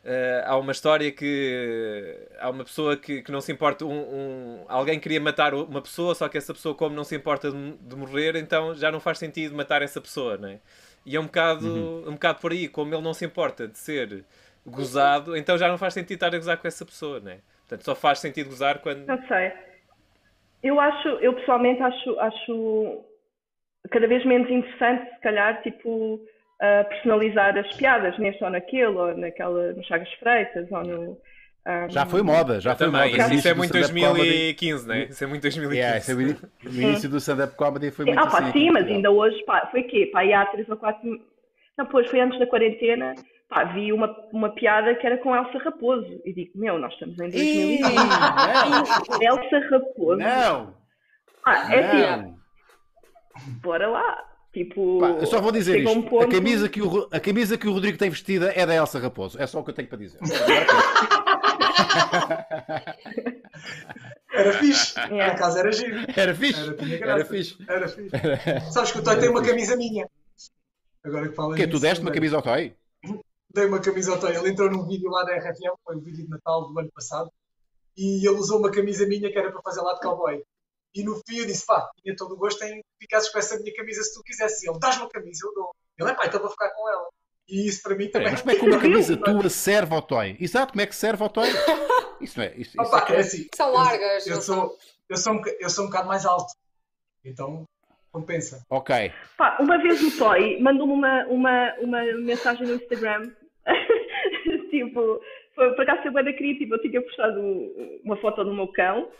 Uh, 0.07 0.47
há 0.47 0.57
uma 0.57 0.71
história 0.71 1.11
que 1.11 2.17
há 2.39 2.49
uma 2.49 2.63
pessoa 2.63 2.97
que, 2.97 3.23
que 3.23 3.33
não 3.33 3.41
se 3.41 3.51
importa. 3.51 3.85
Um, 3.85 3.91
um, 3.91 4.65
alguém 4.69 5.01
queria 5.01 5.21
matar 5.21 5.53
uma 5.53 5.83
pessoa, 5.83 6.15
só 6.15 6.29
que 6.29 6.39
essa 6.39 6.55
pessoa, 6.55 6.77
como 6.77 6.95
não 6.95 7.03
se 7.03 7.17
importa 7.17 7.51
de, 7.51 7.73
de, 7.73 7.97
morrer, 7.97 8.37
então 8.37 8.73
já 8.73 8.93
não 8.93 9.01
faz 9.01 9.19
sentido 9.19 9.57
matar 9.57 9.83
essa 9.83 10.01
pessoa, 10.01 10.37
não 10.37 10.49
é? 10.49 10.61
E 11.05 11.17
é 11.17 11.21
um 11.21 11.25
bocado, 11.25 11.67
uhum. 11.67 12.11
um 12.11 12.13
bocado 12.13 12.39
por 12.39 12.53
aí, 12.53 12.69
como 12.69 12.95
ele 12.95 13.03
não 13.03 13.13
se 13.13 13.25
importa 13.25 13.67
de 13.67 13.77
ser 13.79 14.25
gozado, 14.65 15.37
então 15.37 15.59
já 15.59 15.67
não 15.67 15.77
faz 15.77 15.93
sentido 15.93 16.15
estar 16.15 16.33
a 16.33 16.39
gozar 16.39 16.57
com 16.57 16.69
essa 16.69 16.87
pessoa, 16.87 17.19
não 17.19 17.33
é? 17.33 17.39
Portanto, 17.67 17.85
só 17.85 17.97
faz 17.97 18.21
sentido 18.21 18.49
gozar 18.49 18.79
quando. 18.79 19.05
Não 19.07 19.27
sei. 19.27 19.53
Eu 20.63 20.79
acho, 20.79 21.09
eu 21.09 21.33
pessoalmente 21.33 21.83
acho, 21.83 22.21
acho 22.21 23.05
cada 23.91 24.07
vez 24.07 24.25
menos 24.25 24.49
interessante, 24.49 25.13
se 25.15 25.21
calhar, 25.21 25.61
tipo 25.63 26.21
a 26.61 26.85
personalizar 26.85 27.57
as 27.57 27.75
piadas 27.77 28.19
neste 28.19 28.43
ou 28.43 28.51
naquele, 28.51 28.87
ou 28.87 29.17
naquela, 29.17 29.73
no 29.73 29.85
Chagas 29.85 30.13
Freitas, 30.15 30.71
ou 30.71 30.83
no. 30.83 31.19
Um... 31.67 31.91
Já 31.91 32.07
foi 32.07 32.23
moda, 32.23 32.61
já 32.61 32.77
foi 32.77 32.87
também. 32.87 33.11
moda. 33.17 33.35
Isso, 33.35 33.49
é 33.49 33.55
muito 33.55 33.73
2015, 33.73 34.87
né? 34.87 35.05
Isso 35.11 35.25
é 35.25 35.27
muito 35.27 35.43
2015. 35.43 35.77
Yeah, 35.77 35.99
é, 35.99 36.69
o 36.69 36.73
início 36.73 37.11
do 37.11 37.17
stand-up 37.17 37.57
comedy 37.57 37.91
foi 37.91 38.05
muito 38.05 38.19
ah, 38.21 38.27
pá, 38.29 38.39
assim. 38.39 38.53
Sim, 38.53 38.71
mas 38.71 38.87
ainda 38.87 39.11
hoje, 39.11 39.43
pá, 39.45 39.69
foi 39.71 39.83
quê? 39.83 40.09
Pá, 40.13 40.23
há 40.23 40.47
três 40.47 40.69
ou 40.69 40.77
quatro. 40.77 41.03
Não, 41.77 41.87
pois 41.87 42.09
foi 42.09 42.21
antes 42.21 42.39
da 42.39 42.47
quarentena. 42.47 43.15
Pá, 43.49 43.65
vi 43.65 43.93
uma, 43.93 44.15
uma 44.33 44.51
piada 44.51 44.95
que 44.95 45.07
era 45.07 45.19
com 45.19 45.35
Elsa 45.35 45.59
Raposo. 45.59 46.21
E 46.25 46.33
digo, 46.33 46.53
meu, 46.55 46.79
nós 46.79 46.93
estamos 46.93 47.19
em 47.19 47.31
2020. 47.31 47.83
Elsa 49.23 49.69
Raposo. 49.71 50.19
Não! 50.19 50.75
Ah, 51.45 51.75
é 51.75 51.81
assim. 51.81 52.35
Bora 53.61 53.89
lá. 53.89 54.36
Tipo, 54.57 55.01
Pá, 55.01 55.11
eu 55.11 55.27
só 55.27 55.39
vou 55.39 55.53
dizer 55.53 55.81
isto. 55.81 55.91
Um 55.91 56.01
ponto... 56.01 56.25
a, 56.25 56.29
camisa 56.31 56.67
que 56.67 56.81
o, 56.81 57.07
a 57.13 57.21
camisa 57.21 57.59
que 57.59 57.69
o 57.69 57.73
Rodrigo 57.75 57.99
tem 57.99 58.09
vestida 58.09 58.51
é 58.57 58.65
da 58.65 58.75
Elsa 58.75 58.99
Raposo. 58.99 59.39
É 59.39 59.47
só 59.47 59.61
o 59.61 59.63
que 59.63 59.69
eu 59.69 59.75
tenho 59.75 59.87
para 59.87 59.99
dizer. 59.99 60.19
era 64.33 64.53
fixe. 64.55 64.99
É. 64.99 65.09
Na 65.09 65.35
casa 65.35 65.59
era 65.59 65.71
giro. 65.71 66.07
Era 66.17 66.35
fixe. 66.35 66.59
Era, 66.59 66.75
era 67.11 67.25
fixe. 67.27 67.59
Era 67.69 67.87
fixe. 67.87 68.17
Sabes 68.73 68.93
que 68.93 68.99
o 68.99 69.05
Toy 69.05 69.21
tem 69.21 69.29
uma 69.29 69.43
camisa 69.43 69.77
minha. 69.77 70.09
Agora 71.05 71.29
que 71.29 71.35
fala 71.35 71.55
que 71.55 71.67
Tu 71.67 71.79
deste 71.79 72.01
uma 72.01 72.11
camisa 72.11 72.37
ao 72.37 72.43
Toy? 72.43 72.75
Dei 73.53 73.67
uma 73.67 73.81
camisa 73.81 74.13
ao 74.13 74.19
Toy. 74.19 74.35
Ele 74.35 74.49
entrou 74.49 74.71
num 74.71 74.87
vídeo 74.87 75.11
lá 75.11 75.23
da 75.25 75.37
RFM, 75.37 75.77
foi 75.85 75.97
o 75.97 76.01
vídeo 76.01 76.25
de 76.25 76.31
Natal 76.31 76.73
do 76.73 76.81
ano 76.81 76.91
passado, 76.95 77.31
e 77.95 78.27
ele 78.27 78.39
usou 78.39 78.59
uma 78.59 78.71
camisa 78.71 79.07
minha 79.07 79.31
que 79.31 79.39
era 79.39 79.53
para 79.53 79.61
fazer 79.61 79.83
lá 79.83 79.93
de 79.93 80.01
cowboy. 80.01 80.43
E 80.97 81.05
no 81.05 81.21
fim 81.29 81.41
eu 81.41 81.47
disse, 81.47 81.67
pá, 81.67 81.91
tinha 82.03 82.17
todo 82.17 82.33
o 82.33 82.39
gosto 82.39 82.65
em 82.65 82.81
ficasses 82.99 83.31
com 83.31 83.39
essa 83.39 83.59
minha 83.59 83.75
camisa 83.75 84.03
se 84.03 84.15
tu 84.15 84.23
quisesse. 84.23 84.67
E 84.67 84.71
ele, 84.71 84.79
dás-me 84.79 85.05
a 85.05 85.09
camisa, 85.09 85.47
eu 85.47 85.53
dou. 85.53 85.71
Ele, 85.99 86.11
é 86.11 86.15
pá, 86.15 86.27
então 86.27 86.41
vou 86.41 86.49
ficar 86.49 86.71
com 86.71 86.89
ela. 86.89 87.07
E 87.47 87.69
isso 87.69 87.83
para 87.83 87.95
mim 87.95 88.09
também. 88.09 88.29
É, 88.29 88.31
mas 88.31 88.41
como 88.41 88.51
é 88.51 88.57
que 88.57 88.67
uma 88.67 88.81
camisa 88.81 89.17
tua 89.19 89.51
serve 89.51 89.95
ao 89.95 90.01
toy? 90.01 90.37
Exato, 90.41 90.73
como 90.73 90.81
é 90.81 90.87
que 90.87 90.97
serve 90.97 91.23
ao 91.23 91.29
toy? 91.29 91.49
Isso 92.19 92.39
não 92.39 92.47
é. 92.47 92.55
Isso, 92.57 92.81
Opa, 92.81 92.97
isso 92.97 93.13
é, 93.13 93.17
é 93.17 93.21
assim. 93.21 93.49
São 93.55 93.73
largas. 93.75 94.27
Eu, 94.27 94.37
eu 94.37 94.41
sou, 94.41 94.79
eu, 95.07 95.17
sou 95.19 95.35
um, 95.35 95.43
eu 95.61 95.69
sou 95.69 95.85
um 95.85 95.89
bocado 95.89 96.09
mais 96.09 96.25
alto. 96.25 96.51
Então 97.23 97.65
compensa. 98.11 98.65
Ok. 98.71 99.13
Pá, 99.37 99.59
uma 99.61 99.77
vez 99.77 100.03
o 100.03 100.17
Toy 100.17 100.59
mandou-me 100.59 100.95
uma, 100.95 101.27
uma, 101.27 101.75
uma 101.79 102.03
mensagem 102.15 102.67
no 102.67 102.77
Instagram. 102.77 103.31
tipo, 104.71 105.21
foi, 105.55 105.75
por 105.75 105.83
acaso 105.83 106.11
foi 106.11 106.23
bem 106.23 106.37
criativa. 106.37 106.77
Eu 106.77 106.81
tinha 106.81 107.03
postado 107.03 107.39
uma 108.03 108.17
foto 108.17 108.43
do 108.43 108.55
meu 108.55 108.69
cão 108.69 109.11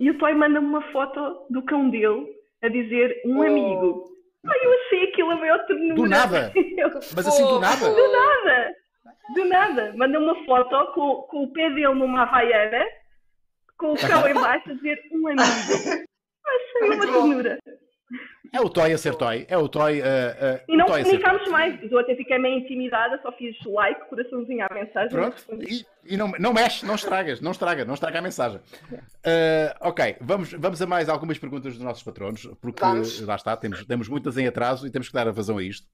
e 0.00 0.10
o 0.10 0.16
Toy 0.16 0.32
manda-me 0.32 0.66
uma 0.66 0.82
foto 0.92 1.46
do 1.50 1.62
cão 1.62 1.90
dele 1.90 2.26
a 2.62 2.68
dizer 2.68 3.20
um 3.26 3.38
oh. 3.38 3.42
amigo. 3.42 4.10
Ai, 4.46 4.58
eu 4.62 4.72
achei 4.72 5.04
aquilo 5.04 5.30
a 5.32 5.36
maior 5.36 5.66
ternura. 5.66 5.94
Do 5.94 6.08
nada? 6.08 6.52
Mas 7.14 7.28
assim, 7.28 7.44
do 7.44 7.60
nada? 7.60 7.90
Do 7.90 8.12
nada. 8.12 8.74
Do 9.34 9.44
nada. 9.44 9.92
Manda 9.96 10.18
uma 10.18 10.44
foto 10.46 10.92
com, 10.94 11.22
com 11.28 11.44
o 11.44 11.52
pé 11.52 11.68
dele 11.70 11.94
numa 11.94 12.22
havaiana, 12.22 12.82
com 13.76 13.92
o 13.92 13.96
cão 14.00 14.26
embaixo 14.26 14.70
a 14.70 14.74
dizer 14.74 14.98
um 15.12 15.28
amigo. 15.28 15.44
Achei 16.46 16.90
uma 16.90 17.00
ternura. 17.00 17.58
É 18.52 18.60
o 18.60 18.68
Toy 18.68 18.92
a 18.92 18.98
ser 18.98 19.14
Toy. 19.14 19.46
É 19.48 19.56
o 19.56 19.68
Toy. 19.68 20.00
Uh, 20.00 20.02
uh, 20.02 20.60
e 20.68 20.76
não 20.76 20.86
comunicámos 20.86 21.48
mais. 21.48 21.90
Eu 21.90 21.98
até 21.98 22.16
fiquei 22.16 22.38
meio 22.38 22.58
intimidada, 22.58 23.20
só 23.22 23.30
fiz 23.32 23.56
like, 23.64 24.08
coraçãozinho 24.08 24.64
à 24.64 24.74
mensagem. 24.74 25.10
Pronto. 25.10 25.44
E, 25.60 25.86
e, 26.04 26.16
não, 26.16 26.32
não 26.38 26.52
mexe, 26.52 26.84
não 26.84 26.96
estragas, 26.96 27.40
não 27.40 27.52
estraga, 27.52 27.84
não 27.84 27.94
estraga 27.94 28.18
a 28.18 28.22
mensagem. 28.22 28.58
Uh, 28.90 29.72
ok, 29.80 30.16
vamos, 30.20 30.52
vamos 30.52 30.82
a 30.82 30.86
mais 30.86 31.08
algumas 31.08 31.38
perguntas 31.38 31.74
dos 31.74 31.82
nossos 31.82 32.02
patronos, 32.02 32.48
porque 32.60 32.80
vamos. 32.80 33.20
lá 33.20 33.36
está, 33.36 33.56
temos, 33.56 33.84
temos 33.84 34.08
muitas 34.08 34.36
em 34.36 34.46
atraso 34.46 34.86
e 34.86 34.90
temos 34.90 35.08
que 35.08 35.14
dar 35.14 35.28
a 35.28 35.32
vazão 35.32 35.58
a 35.58 35.62
isto. 35.62 35.86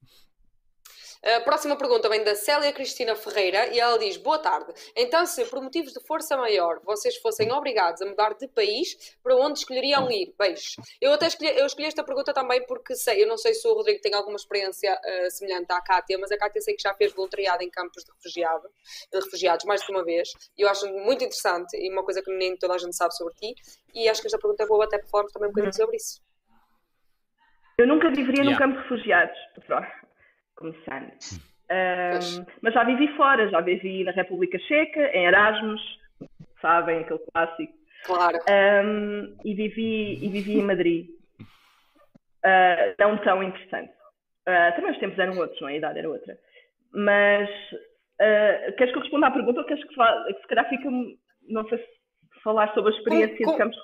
A 1.23 1.41
próxima 1.41 1.75
pergunta 1.77 2.07
vem 2.09 2.23
da 2.23 2.35
Célia 2.35 2.71
Cristina 2.71 3.15
Ferreira 3.15 3.67
e 3.73 3.79
ela 3.79 3.97
diz: 3.97 4.17
Boa 4.17 4.39
tarde. 4.39 4.73
Então, 4.95 5.25
se 5.25 5.43
por 5.45 5.61
motivos 5.61 5.93
de 5.93 5.99
força 6.05 6.37
maior 6.37 6.79
vocês 6.83 7.17
fossem 7.17 7.51
obrigados 7.51 8.01
a 8.01 8.05
mudar 8.05 8.33
de 8.35 8.47
país, 8.47 9.15
para 9.23 9.35
onde 9.35 9.59
escolheriam 9.59 10.09
ir? 10.11 10.33
Beijos. 10.37 10.75
Eu 11.01 11.13
até 11.13 11.27
escolhi, 11.27 11.57
eu 11.57 11.65
escolhi 11.65 11.87
esta 11.87 12.03
pergunta 12.03 12.33
também 12.33 12.65
porque 12.65 12.95
sei, 12.95 13.23
eu 13.23 13.27
não 13.27 13.37
sei 13.37 13.53
se 13.53 13.67
o 13.67 13.73
Rodrigo 13.73 13.99
tem 14.01 14.13
alguma 14.13 14.35
experiência 14.35 14.93
uh, 14.93 15.31
semelhante 15.31 15.71
à 15.71 15.81
Cátia, 15.81 16.17
mas 16.17 16.31
a 16.31 16.37
Cátia 16.37 16.61
sei 16.61 16.75
que 16.75 16.83
já 16.83 16.93
fez 16.93 17.13
voluntariado 17.13 17.63
em 17.63 17.69
campos 17.69 18.03
de, 18.03 18.11
refugiado, 18.11 18.69
de 19.11 19.19
refugiados 19.19 19.65
mais 19.65 19.81
de 19.81 19.91
uma 19.91 20.03
vez 20.03 20.29
e 20.57 20.61
eu 20.61 20.69
acho 20.69 20.87
muito 20.87 21.23
interessante 21.23 21.77
e 21.77 21.91
uma 21.91 22.03
coisa 22.03 22.21
que 22.21 22.31
nem 22.35 22.57
toda 22.57 22.73
a 22.73 22.77
gente 22.77 22.95
sabe 22.95 23.15
sobre 23.15 23.33
ti. 23.35 23.53
E 23.93 24.09
acho 24.09 24.21
que 24.21 24.27
esta 24.27 24.37
pergunta 24.37 24.63
é 24.63 24.67
boa 24.67 24.85
até 24.85 24.97
para 24.97 25.07
falarmos 25.07 25.33
também 25.33 25.49
um 25.49 25.51
bocadinho 25.51 25.73
uhum. 25.73 25.85
sobre 25.85 25.97
isso. 25.97 26.21
Eu 27.77 27.87
nunca 27.87 28.09
viveria 28.09 28.43
yeah. 28.43 28.51
num 28.51 28.57
campo 28.57 28.75
de 28.75 28.81
refugiados 28.83 29.37
começando. 30.57 31.11
Um, 31.69 32.45
mas 32.61 32.73
já 32.73 32.83
vivi 32.83 33.07
fora, 33.15 33.49
já 33.49 33.61
vivi 33.61 34.03
na 34.03 34.11
República 34.11 34.57
Checa, 34.59 35.11
em 35.15 35.25
Erasmus, 35.25 35.81
sabem, 36.61 36.99
aquele 36.99 37.19
clássico. 37.33 37.73
Claro. 38.05 38.37
Um, 38.49 39.37
e, 39.43 39.53
vivi, 39.53 40.25
e 40.25 40.29
vivi 40.29 40.59
em 40.59 40.63
Madrid. 40.63 41.09
Uh, 42.45 42.95
não 42.99 43.17
tão 43.17 43.43
interessante. 43.43 43.91
Uh, 44.47 44.75
também 44.75 44.91
os 44.91 44.99
tempos 44.99 45.19
eram 45.19 45.37
outros, 45.37 45.59
não 45.59 45.69
é? 45.69 45.73
A 45.73 45.77
idade 45.77 45.99
era 45.99 46.09
outra. 46.09 46.37
Mas 46.93 47.49
Uh, 48.19 48.73
queres 48.77 48.91
que 48.91 48.97
eu 48.97 49.03
responda 49.03 49.27
à 49.27 49.31
pergunta 49.31 49.59
ou 49.59 49.65
queres 49.67 49.83
que, 49.83 49.93
se 49.93 50.47
calhar 50.47 50.67
fica, 50.69 50.89
não 51.47 51.69
sei 51.69 51.77
se 51.77 52.41
falar 52.43 52.73
sobre 52.73 52.91
a 52.91 52.97
experiência 52.97 53.45
Com- 53.45 53.51
de 53.51 53.57
campos, 53.59 53.77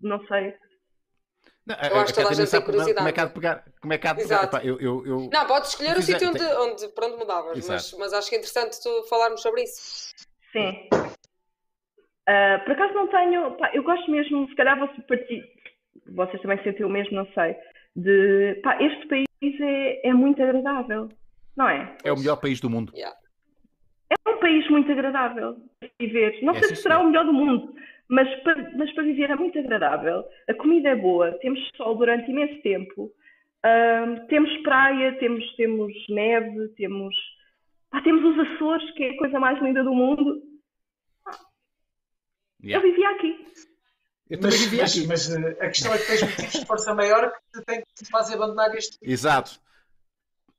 não 0.00 0.24
sei. 0.26 0.54
Não, 1.70 1.88
Eu 1.88 2.00
acho 2.00 2.12
que 2.14 2.20
toda 2.20 2.30
a 2.30 2.34
gente 2.34 2.50
tem 2.50 2.60
como 2.62 2.80
é- 2.82 2.84
Como 2.84 3.08
é 3.08 3.12
curiosidade. 3.12 3.12
que 3.14 3.20
há 3.20 3.24
de 3.26 3.32
pegar? 3.34 3.64
Como 3.80 3.92
é 3.92 3.98
que 3.98 4.06
há 4.08 4.12
de 4.12 4.22
pegar? 4.22 4.34
Exato. 4.36 4.56
Epá, 4.56 4.66
eu, 4.66 4.80
eu, 4.80 5.06
eu- 5.06 5.30
Não, 5.32 5.46
podes 5.46 5.70
escolher 5.70 5.96
o 5.96 6.02
sítio 6.02 6.28
onde, 6.28 6.42
onde, 6.44 6.88
para 6.88 7.06
onde 7.06 7.16
mudavas, 7.16 7.66
mas, 7.68 7.92
mas 7.98 8.12
acho 8.12 8.28
que 8.28 8.34
é 8.34 8.38
interessante 8.38 8.80
tu 8.82 9.02
falarmos 9.08 9.40
sobre 9.42 9.62
isso. 9.62 10.12
Sim. 10.52 10.88
Ah, 12.28 12.60
por 12.64 12.72
acaso 12.72 12.94
não 12.94 13.08
tenho. 13.08 13.56
pá, 13.56 13.70
eu 13.74 13.82
gosto 13.82 14.10
mesmo, 14.10 14.48
se 14.48 14.54
calhar 14.54 14.78
você 14.78 15.00
partir. 15.02 15.42
Vocês 16.12 16.40
também 16.42 16.62
sentem 16.62 16.84
o 16.84 16.88
mesmo, 16.88 17.16
não 17.16 17.26
sei. 17.32 17.56
De. 17.96 18.60
Pá, 18.62 18.80
este 18.82 19.06
país 19.08 19.26
é, 19.60 20.08
é 20.08 20.12
muito 20.12 20.42
agradável, 20.42 21.08
não 21.56 21.68
é? 21.68 21.96
é 22.04 22.12
o 22.12 22.16
melhor 22.16 22.36
país 22.36 22.60
do 22.60 22.70
mundo. 22.70 22.92
Yeah. 22.94 23.16
É 24.10 24.30
um 24.30 24.38
país 24.38 24.68
muito 24.70 24.90
agradável 24.90 25.56
de 25.82 25.90
viver. 26.00 26.38
Não 26.42 26.54
É, 26.54 26.58
sei 26.60 26.68
se 26.76 26.82
será 26.82 26.98
o 27.00 27.06
melhor 27.06 27.24
do 27.24 27.32
mundo, 27.32 27.74
mas 28.10 28.28
para, 28.42 28.70
mas 28.76 28.92
para 28.92 29.04
viver 29.04 29.30
é 29.30 29.36
muito 29.36 29.58
agradável. 29.58 30.24
A 30.48 30.54
comida 30.54 30.88
é 30.90 30.96
boa, 30.96 31.32
temos 31.40 31.60
sol 31.76 31.96
durante 31.96 32.30
imenso 32.30 32.60
tempo, 32.62 33.12
Ahm, 33.62 34.26
temos 34.28 34.50
praia, 34.62 35.18
temos, 35.18 35.44
temos 35.54 35.92
neve, 36.08 36.68
temos. 36.76 37.14
pá, 37.90 38.00
temos 38.00 38.24
os 38.24 38.38
Açores, 38.54 38.90
que 38.92 39.04
é 39.04 39.10
a 39.10 39.18
coisa 39.18 39.38
mais 39.38 39.60
linda 39.62 39.84
do 39.84 39.92
mundo. 39.92 40.42
Yeah. 42.62 42.76
Eu 42.86 42.90
vivia 42.90 43.10
aqui. 43.10 43.44
Eu 44.30 44.38
também 44.40 44.58
Mas, 44.58 44.64
vivia 44.64 44.82
mas, 44.82 44.96
aqui. 44.96 45.06
mas, 45.06 45.30
eh, 45.34 45.50
a 45.64 45.68
questão 45.68 45.92
é 45.92 45.98
que 45.98 46.06
tens 46.06 46.22
motivos 46.22 46.52
de 46.52 46.66
força 46.66 46.94
maior 46.94 47.32
que 47.32 47.58
te 47.60 47.64
têm 47.66 47.80
que 47.84 47.94
te 48.04 48.10
fazer 48.10 48.34
abandonar 48.34 48.74
este 48.74 48.96
Exato. 49.02 49.60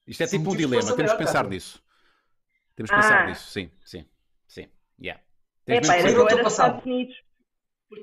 Isto 0.05 0.23
é 0.23 0.27
São 0.27 0.39
tipo 0.39 0.51
um 0.51 0.55
dilema, 0.55 0.81
força 0.81 0.95
temos 0.97 1.11
que 1.13 1.17
pensar 1.17 1.43
tá? 1.43 1.49
nisso. 1.49 1.83
Temos 2.75 2.89
que 2.91 2.95
pensar 2.97 3.23
Ah. 3.23 3.27
nisso, 3.27 3.49
sim, 3.49 3.71
sim, 3.85 4.05
sim. 4.47 4.67
Yeah. 5.01 5.21
É 5.67 5.79
Tens 5.79 5.87
pá, 5.87 5.93
mesmo 5.93 6.07
era, 6.09 6.11
que 6.11 6.11
Sim, 6.11 6.35
eu 6.35 6.39
era. 6.39 6.47
Estados 6.47 6.85
Unidos. 6.85 7.15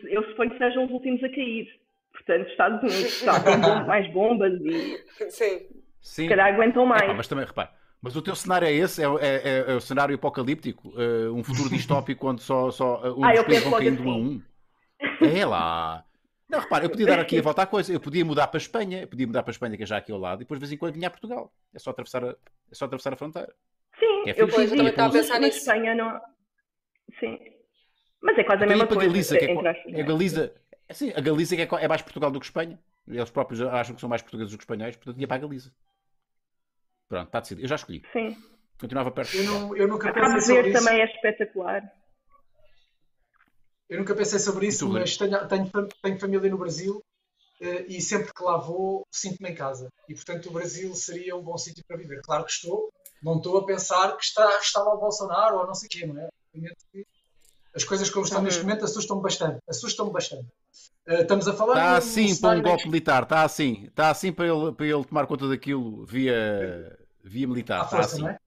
Eu 0.04 0.22
suponho 0.28 0.50
que 0.50 0.58
sejam 0.58 0.84
os 0.84 0.90
últimos 0.90 1.22
a 1.24 1.28
cair. 1.28 1.68
Portanto, 2.12 2.48
Estados 2.50 2.82
Unidos 2.82 3.22
bom- 3.62 3.86
mais 3.86 4.12
bombas 4.12 4.52
e 4.60 4.98
Sim. 5.30 5.30
se 5.30 5.68
Sim. 6.00 6.28
calhar 6.28 6.52
aguentam 6.52 6.84
mais. 6.84 7.02
Epá, 7.02 7.14
mas 7.14 7.28
também, 7.28 7.44
repara, 7.44 7.70
mas 8.02 8.16
o 8.16 8.22
teu 8.22 8.34
cenário 8.34 8.66
é 8.66 8.72
esse? 8.72 9.02
É, 9.02 9.08
o- 9.08 9.18
é- 9.18 9.36
é- 9.36 9.64
é 9.68 9.74
o 9.74 9.80
cenário 9.80 10.14
apocalíptico? 10.14 10.92
Eh, 11.00 11.28
um 11.30 11.42
futuro 11.44 11.68
distópico 11.70 12.28
onde 12.28 12.42
só, 12.42 12.70
só 12.70 13.00
uh, 13.12 13.24
Ah, 13.24 13.32
os 13.32 13.38
eu 13.38 13.44
países 13.44 13.64
vão 13.64 13.78
caindo 13.78 14.02
um 14.02 14.08
a 14.10 14.14
assim. 14.14 14.42
um? 15.22 15.28
É 15.40 15.46
lá. 15.46 16.04
Não, 16.48 16.60
repara, 16.60 16.86
eu 16.86 16.90
podia 16.90 17.06
dar 17.06 17.18
aqui 17.20 17.38
a 17.38 17.42
volta 17.42 17.62
à 17.62 17.66
coisa. 17.66 17.92
Eu 17.92 18.00
podia 18.00 18.24
mudar 18.24 18.46
para 18.48 18.56
a 18.56 18.62
Espanha. 18.62 19.02
Eu 19.02 19.06
podia 19.08 19.26
mudar 19.26 19.42
para 19.42 19.50
a 19.50 19.52
Espanha, 19.52 19.76
que 19.76 19.82
é 19.82 19.86
já 19.86 19.98
aqui 19.98 20.10
ao 20.10 20.18
lado, 20.18 20.38
e 20.40 20.44
depois 20.44 20.58
de 20.58 20.64
vez 20.66 20.72
em 20.72 20.78
quando 20.78 20.94
vinha 20.94 21.06
a 21.08 21.10
Portugal. 21.10 21.52
É 21.74 21.78
só 21.78 21.90
atravessar 21.90 22.24
a, 22.24 22.28
é 22.30 22.74
só 22.74 22.86
atravessar 22.86 23.12
a 23.12 23.16
fronteira. 23.16 23.52
Sim, 23.98 24.22
É 24.30 24.30
eu 24.30 24.48
fixe. 24.48 24.60
fiz 24.62 24.70
Eu 24.72 24.76
também 24.78 24.90
estava 24.90 25.08
a 25.10 25.12
pensar 25.12 25.38
nisso. 25.40 25.58
Espanha 25.58 25.94
não. 25.94 26.20
Sim. 27.20 27.38
Mas 28.20 28.38
é 28.38 28.44
quase 28.44 28.64
a 28.64 28.66
mesma 28.66 28.86
coisa. 28.86 29.06
Galiza, 29.06 29.38
que 29.38 29.44
é, 29.44 29.50
é 29.50 30.00
é? 30.00 30.02
Galiza. 30.02 30.54
Sim, 30.90 31.12
a 31.14 31.20
Galiza 31.20 31.56
que 31.56 31.62
é, 31.62 31.84
é 31.84 31.88
mais 31.88 32.02
Portugal 32.02 32.30
do 32.30 32.40
que 32.40 32.46
Espanha. 32.46 32.78
Eles 33.06 33.30
próprios 33.30 33.60
acham 33.62 33.94
que 33.94 34.00
são 34.00 34.08
mais 34.08 34.22
portugueses 34.22 34.52
do 34.52 34.58
que 34.58 34.64
espanhóis, 34.64 34.96
portanto 34.96 35.20
ia 35.20 35.26
para 35.28 35.36
a 35.36 35.40
Galiza. 35.40 35.72
Pronto, 37.08 37.26
está 37.26 37.40
decidido. 37.40 37.64
Eu 37.64 37.68
já 37.68 37.76
escolhi. 37.76 38.02
Sim. 38.12 38.36
Continuava 38.78 39.10
perto. 39.10 39.36
Eu, 39.36 39.44
não, 39.44 39.76
eu 39.76 39.88
nunca 39.88 40.10
A 40.10 40.12
pensei 40.12 40.40
sobre 40.56 40.70
isso. 40.70 40.84
também 40.84 41.00
é 41.00 41.04
espetacular. 41.04 41.92
Eu 43.88 43.98
nunca 43.98 44.14
pensei 44.14 44.38
sobre 44.38 44.66
isso, 44.66 44.86
tu, 44.86 44.92
mas 44.92 45.16
tenho, 45.16 45.48
tenho, 45.48 45.70
tenho 46.02 46.20
família 46.20 46.50
no 46.50 46.58
Brasil 46.58 47.02
eh, 47.60 47.86
e 47.88 48.02
sempre 48.02 48.32
que 48.34 48.42
lá 48.42 48.58
vou 48.58 49.06
sinto-me 49.10 49.48
em 49.48 49.54
casa. 49.54 49.88
E 50.06 50.14
portanto 50.14 50.46
o 50.50 50.52
Brasil 50.52 50.94
seria 50.94 51.34
um 51.34 51.42
bom 51.42 51.56
sítio 51.56 51.82
para 51.88 51.96
viver. 51.96 52.20
Claro 52.22 52.44
que 52.44 52.52
estou, 52.52 52.92
não 53.22 53.38
estou 53.38 53.56
a 53.56 53.64
pensar 53.64 54.14
que 54.16 54.24
está, 54.24 54.58
está 54.58 54.82
lá 54.82 54.94
o 54.94 55.00
Bolsonaro 55.00 55.56
ou 55.58 55.66
não 55.66 55.74
sei 55.74 55.86
o 55.86 55.90
quê, 55.90 56.06
não 56.06 56.20
é? 56.20 56.28
Obviamente 56.48 56.76
que 56.92 57.06
As 57.78 57.84
coisas 57.84 58.10
como 58.10 58.24
estão 58.24 58.40
Uhum. 58.40 58.44
neste 58.46 58.60
momento 58.62 58.84
assustam-me 58.84 59.22
bastante. 59.22 59.58
Assustam-me 59.68 60.12
bastante. 60.12 60.46
Eh, 61.06 61.22
estamos 61.22 61.46
a 61.46 61.54
falar. 61.54 61.74
Está 61.74 61.96
assim 61.96 62.36
para 62.40 62.58
um 62.58 62.62
golpe 62.62 62.86
militar, 62.86 63.22
está 63.22 63.42
assim. 63.44 63.84
Está 63.86 64.10
assim 64.10 64.32
para 64.32 64.46
ele, 64.48 64.72
para 64.72 64.84
ele 64.86 65.04
tomar 65.04 65.26
conta 65.28 65.48
daquilo 65.48 66.04
via, 66.04 66.98
via 67.22 67.46
militar. 67.46 67.80
à 67.80 67.84
Está 67.84 67.96
força, 67.96 68.14
assim. 68.16 68.22
não 68.22 68.30
é? 68.30 68.38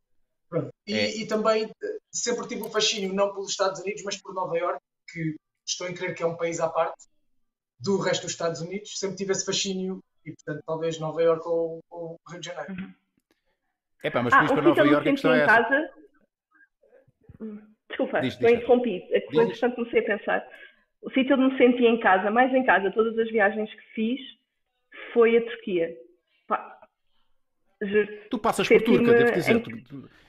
E, 0.86 0.94
É. 0.94 1.18
e 1.22 1.26
também 1.28 1.64
eh, 1.64 1.98
sempre 2.12 2.46
tive 2.46 2.62
um 2.64 2.70
fascínio, 2.70 3.14
não 3.14 3.32
pelos 3.32 3.52
Estados 3.52 3.80
Unidos, 3.80 4.02
mas 4.04 4.18
por 4.22 4.34
Nova 4.34 4.58
Iorque, 4.58 4.82
que 5.14 5.36
estou 5.66 5.88
em 5.88 5.94
crer 5.94 6.14
que 6.14 6.24
é 6.24 6.26
um 6.28 6.36
país 6.36 6.60
à 6.60 6.68
parte 6.70 7.06
do 7.80 7.98
resto 8.00 8.24
dos 8.24 8.32
Estados 8.34 8.60
Unidos. 8.60 9.00
Sempre 9.00 9.16
tive 9.16 9.32
esse 9.32 9.46
fascínio 9.46 10.04
e, 10.26 10.34
portanto, 10.34 10.62
talvez 10.68 11.00
Nova 11.00 11.24
Iorque 11.24 11.48
ou, 11.48 11.80
ou 11.90 12.20
Rio 12.30 12.42
de 12.42 12.48
Janeiro. 12.48 12.94
Epá, 14.04 14.22
mas 14.22 14.34
ah, 14.34 14.42
depois 14.42 14.60
para 14.60 14.68
Nova 14.70 14.86
Iorque 14.86 15.10
a 15.10 15.12
questão 15.14 15.34
é 15.34 15.42
essa. 15.44 15.48
casa. 15.64 15.90
Desculpa, 17.92 18.20
Diz, 18.22 18.34
estou 18.34 18.50
diz, 18.50 18.58
interrompido. 18.58 19.06
É 19.12 19.20
que 19.20 19.28
Diz, 19.28 19.36
foi 19.36 19.46
diz. 19.46 19.58
interessante 19.58 19.76
comecei 19.76 20.00
a 20.00 20.04
pensar. 20.18 20.48
O 21.02 21.10
sítio 21.12 21.36
onde 21.36 21.54
me 21.54 21.58
senti 21.58 21.86
em 21.86 22.00
casa, 22.00 22.30
mais 22.32 22.54
em 22.54 22.64
casa, 22.64 22.92
todas 22.92 23.18
as 23.18 23.30
viagens 23.32 23.70
que 23.74 23.82
fiz, 23.96 24.20
foi 25.14 25.38
a 25.38 25.42
Turquia. 25.42 25.96
Pá. 26.48 26.78
Tu 28.30 28.38
passas 28.38 28.68
por 28.68 28.82
turca, 28.82 29.12
devo 29.14 29.32
dizer. 29.32 29.56
em- 29.56 29.64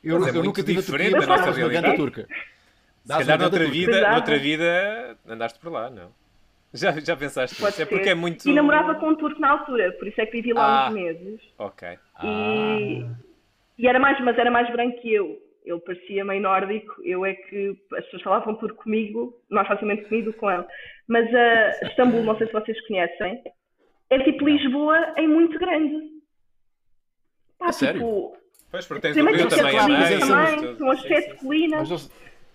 Eu, 0.02 0.24
é 0.26 0.30
eu 0.30 0.42
nunca 0.42 0.62
tive 0.62 0.78
a 0.78 0.80
diferente 0.80 1.10
Turquia, 1.10 1.10
da 1.10 1.18
mas 1.18 1.28
nossa 1.46 1.50
realidade. 1.58 1.96
turca. 1.96 2.26
Se 3.04 3.08
calhar 3.18 3.38
noutra 3.38 3.64
vida, 3.66 3.92
Exato. 3.98 4.12
noutra 4.14 4.38
vida 4.38 5.18
andaste 5.28 5.58
por 5.58 5.70
lá, 5.72 5.90
não? 5.90 6.10
Já, 6.72 6.92
já 7.00 7.14
pensaste 7.16 7.56
Pode 7.60 7.72
nisso? 7.72 7.82
É 7.82 7.84
porque 7.86 8.08
é 8.08 8.14
muito. 8.14 8.48
E 8.48 8.52
namorava 8.54 8.94
com 8.94 9.10
um 9.10 9.14
turco 9.16 9.38
na 9.40 9.50
altura, 9.50 9.92
por 9.92 10.08
isso 10.08 10.18
é 10.20 10.24
que 10.24 10.32
vivi 10.32 10.54
lá 10.54 10.86
Ah. 10.86 10.88
uns 10.88 10.94
meses. 10.94 11.40
Ok. 11.58 11.86
E, 12.24 13.04
e 13.78 13.86
era 13.86 13.98
mais, 13.98 14.18
mas 14.24 14.38
era 14.38 14.50
mais 14.50 14.70
branco 14.72 14.98
que 15.02 15.12
eu. 15.12 15.38
Ele 15.64 15.78
parecia 15.80 16.24
meio 16.24 16.42
nórdico, 16.42 17.00
eu 17.04 17.24
é 17.24 17.34
que 17.34 17.78
as 17.94 18.04
pessoas 18.06 18.22
falavam 18.22 18.54
turco 18.56 18.82
comigo, 18.82 19.40
mais 19.48 19.68
facilmente 19.68 20.04
comigo 20.04 20.26
do 20.26 20.32
que 20.32 20.40
com 20.40 20.50
ele. 20.50 20.64
Mas 21.06 21.32
a 21.34 21.86
Istambul, 21.88 22.24
não 22.24 22.36
sei 22.36 22.48
se 22.48 22.52
vocês 22.52 22.86
conhecem, 22.86 23.42
é 24.10 24.18
tipo 24.24 24.44
Lisboa 24.44 25.14
em 25.16 25.28
muito 25.28 25.58
grande. 25.58 26.10
Pá, 27.58 27.68
A 27.68 27.72
sério? 27.72 28.00
tipo, 28.00 28.36
Pois, 28.70 28.86
porque 28.86 29.02
tens 29.02 29.16
o 29.16 29.24
rio 29.26 29.48
que 29.48 29.56
também 29.56 29.76
é 29.76 29.78
a 29.78 29.84
claro, 29.86 29.92
mas 29.92 30.28
também, 30.28 30.58
tudo. 30.60 30.78
são 30.78 30.90
as 30.90 31.00
sete 31.02 31.34
colinas, 31.36 32.10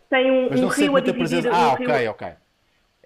tem 0.09 0.31
um, 0.31 0.45
um 0.65 0.67
rio 0.67 0.87
a 0.87 0.91
muita 0.91 1.13
dividir 1.13 1.17
presença. 1.17 1.49
um 1.49 1.53
Ah, 1.53 1.75
rio. 1.75 1.89
ok, 1.89 2.07
ok. 2.09 2.27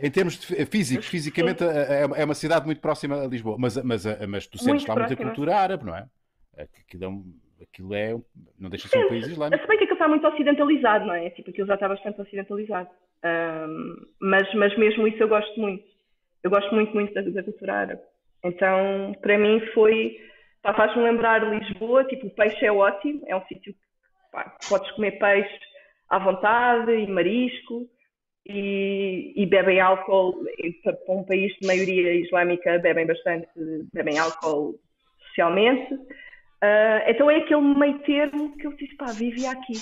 Em 0.03 0.09
termos 0.09 0.39
de 0.39 0.47
fí- 0.47 0.65
físicos, 0.65 1.07
fisicamente 1.07 1.63
é, 1.63 2.01
é 2.21 2.25
uma 2.25 2.33
cidade 2.33 2.65
muito 2.65 2.81
próxima 2.81 3.21
a 3.23 3.27
Lisboa, 3.27 3.55
mas, 3.59 3.75
mas, 3.83 4.03
mas 4.27 4.47
tu 4.47 4.57
sentes 4.57 4.67
Muito 4.85 4.87
lá 4.87 4.95
muita 4.95 5.15
próxima. 5.15 5.29
cultura 5.29 5.55
árabe, 5.57 5.85
não 5.85 5.95
é? 5.95 6.07
É, 6.57 6.67
um- 7.07 7.39
aquilo 7.61 7.93
é 7.93 8.15
um- 8.15 8.23
não 8.59 8.69
deixa 8.69 8.85
de 8.87 8.91
ser 8.91 9.05
um 9.05 9.07
país 9.07 9.27
islâmico. 9.27 9.61
Se 9.61 9.67
bem 9.67 9.77
que 9.77 9.83
aquilo 9.83 9.95
está 9.97 10.07
muito 10.07 10.27
ocidentalizado, 10.27 11.05
não 11.05 11.13
é? 11.13 11.29
Tipo, 11.29 11.49
aquilo 11.49 11.67
já 11.67 11.75
está 11.75 11.87
bastante 11.87 12.21
ocidentalizado. 12.21 12.89
Ahm, 13.23 13.95
mas, 14.19 14.53
mas 14.55 14.75
mesmo 14.77 15.07
isso 15.07 15.21
eu 15.21 15.27
gosto 15.27 15.59
muito. 15.59 15.83
Eu 16.43 16.49
gosto 16.49 16.73
muito, 16.73 16.93
muito 16.93 17.13
da, 17.13 17.21
da 17.21 17.43
cultura 17.43 17.73
árabe. 17.73 18.01
Então, 18.43 19.13
para 19.21 19.37
mim 19.37 19.59
foi... 19.73 20.17
Pá, 20.63 20.73
faz-me 20.73 21.03
lembrar 21.03 21.43
Lisboa, 21.43 22.03
tipo, 22.05 22.27
o 22.27 22.35
peixe 22.35 22.65
é 22.65 22.71
ótimo, 22.71 23.23
é 23.27 23.35
um 23.35 23.43
sítio 23.45 23.73
que 23.73 23.79
pá, 24.31 24.55
podes 24.69 24.89
comer 24.91 25.17
peixe 25.19 25.59
à 26.09 26.19
vontade 26.19 26.91
e 26.91 27.07
marisco 27.07 27.87
e, 28.47 29.33
e 29.35 29.45
bebem 29.45 29.79
álcool. 29.79 30.43
E, 30.57 30.71
Para 30.83 30.93
para 30.93 31.15
um 31.15 31.23
país 31.23 31.51
de 31.59 31.67
maioria 31.67 32.13
islâmica 32.13 32.79
bebem 32.79 33.05
bastante, 33.07 33.47
bebem 33.93 34.17
álcool 34.19 34.79
socialmente. 35.27 35.95
Ah, 36.63 37.03
então 37.09 37.29
é 37.29 37.37
aquele 37.37 37.61
meio 37.61 37.99
termo 38.03 38.55
que 38.57 38.67
eu 38.67 38.73
disse, 38.75 38.95
pá, 38.95 39.05
vivia 39.11 39.51
aqui. 39.51 39.73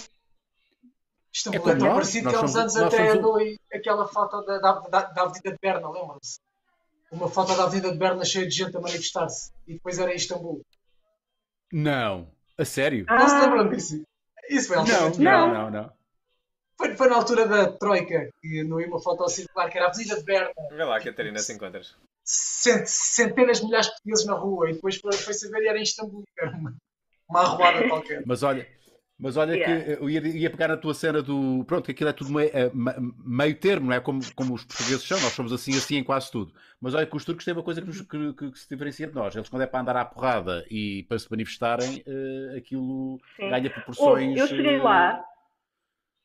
Isto 1.32 1.54
É 1.54 1.60
tão 1.60 1.76
nós, 1.76 1.94
parecido 1.94 2.30
que 2.30 2.36
há 2.36 2.42
uns 2.42 2.52
somos- 2.52 2.76
anos 2.76 2.78
até 2.78 2.98
somos 2.98 3.14
um- 3.14 3.18
andou 3.20 3.36
aí 3.38 3.60
aquela 3.74 4.08
foto 4.08 4.42
da, 4.46 4.58
da, 4.60 4.72
da, 4.80 5.02
da 5.04 5.22
Avenida 5.24 5.52
de 5.52 5.58
Berna, 5.62 5.90
lembram-se? 5.90 6.40
Uma 7.12 7.28
foto 7.30 7.56
da 7.56 7.64
Avenida 7.66 7.92
de 7.92 7.98
Berna 7.98 8.24
cheia 8.26 8.48
de 8.48 8.56
gente 8.56 8.76
a 8.78 8.80
manifestar-se. 8.80 9.52
E 9.68 9.74
depois 9.74 10.00
era 10.00 10.12
em 10.12 10.16
Istambul. 10.16 10.62
Não, 11.72 12.32
a 12.58 12.66
sério? 12.66 13.06
Ah, 13.08 13.18
Não 13.20 13.28
se 13.30 13.40
lembram 13.40 13.70
disso? 13.70 14.04
Isso 14.50 14.68
foi 14.70 14.78
Não, 14.78 14.86
não, 14.86 15.10
Não. 15.20 15.54
não, 15.54 15.70
não. 15.72 15.94
Foi, 16.78 16.96
foi 16.96 17.10
na 17.10 17.16
altura 17.18 17.46
da 17.48 17.72
Troika, 17.74 18.30
que 18.42 18.62
andou 18.62 18.78
aí 18.80 18.86
uma 18.86 19.00
foto 19.02 19.22
ao 19.24 19.30
circular, 19.30 19.70
que 19.70 19.78
era 19.78 19.88
a 19.88 19.90
Avenida 19.90 20.16
de 20.18 20.24
Berna. 20.24 20.52
Vê 20.72 20.84
lá, 20.84 21.00
Catarina, 21.00 21.38
se 21.40 21.54
encontras. 21.54 21.96
Cent- 22.32 22.86
centenas 22.86 23.60
de 23.60 23.66
milhares 23.66 23.88
de 23.88 23.94
portugueses 23.94 24.26
na 24.28 24.34
rua. 24.34 24.70
E 24.70 24.74
depois 24.74 24.98
foi, 24.98 25.14
foi 25.14 25.34
saber 25.34 25.64
e 25.64 25.68
era 25.68 25.80
em 25.80 25.84
Istambul. 25.84 26.24
Era 26.40 26.52
uma, 26.56 26.76
uma 27.28 27.40
arruada 27.42 27.88
qualquer. 27.88 28.22
Mas 28.24 28.44
olha, 28.44 28.68
mas 29.18 29.36
olha 29.36 29.54
Yeah. 29.56 29.96
que 29.98 30.04
eu 30.04 30.10
ia, 30.10 30.20
ia 30.28 30.50
pegar 30.52 30.68
na 30.68 30.78
tua 30.78 30.94
cena 30.94 31.24
do. 31.24 31.64
Pronto, 31.66 31.86
que 31.86 31.92
aquilo 31.92 32.10
é 32.10 32.14
tudo 32.14 32.32
meio, 32.32 32.52
é, 32.54 32.72
meio 33.26 33.56
termo, 33.56 33.88
não 33.88 33.94
é? 33.96 34.00
Como, 34.00 34.22
como 34.36 34.54
os 34.54 34.64
portugueses 34.64 35.04
são, 35.08 35.20
nós 35.22 35.34
somos 35.34 35.52
assim, 35.52 35.76
assim 35.76 35.96
em 35.98 36.04
quase 36.04 36.30
tudo. 36.32 36.54
Mas 36.80 36.94
olha 36.94 37.08
que 37.08 37.18
os 37.18 37.26
turcos 37.26 37.44
têm 37.44 37.54
uma 37.56 37.64
coisa 37.64 37.82
que, 37.82 37.88
nos- 37.88 38.02
que- 38.02 38.34
que- 38.34 38.52
que 38.52 38.60
se 38.60 38.70
diferencia 38.70 39.08
de 39.08 39.16
nós. 39.16 39.36
Eles, 39.36 39.50
quando 39.50 39.64
é 39.64 39.68
para 39.68 39.82
andar 39.82 39.98
à 39.98 40.06
porrada 40.06 40.64
e 40.70 41.04
para 41.10 41.18
se 41.18 41.30
manifestarem, 41.32 42.04
eh, 42.06 42.58
aquilo 42.60 43.20
Sim. 43.36 43.50
ganha 43.50 43.70
proporções. 43.72 44.38
eu 44.38 44.48
cheguei 44.48 44.76
eh, 44.76 44.84
lá, 44.84 45.26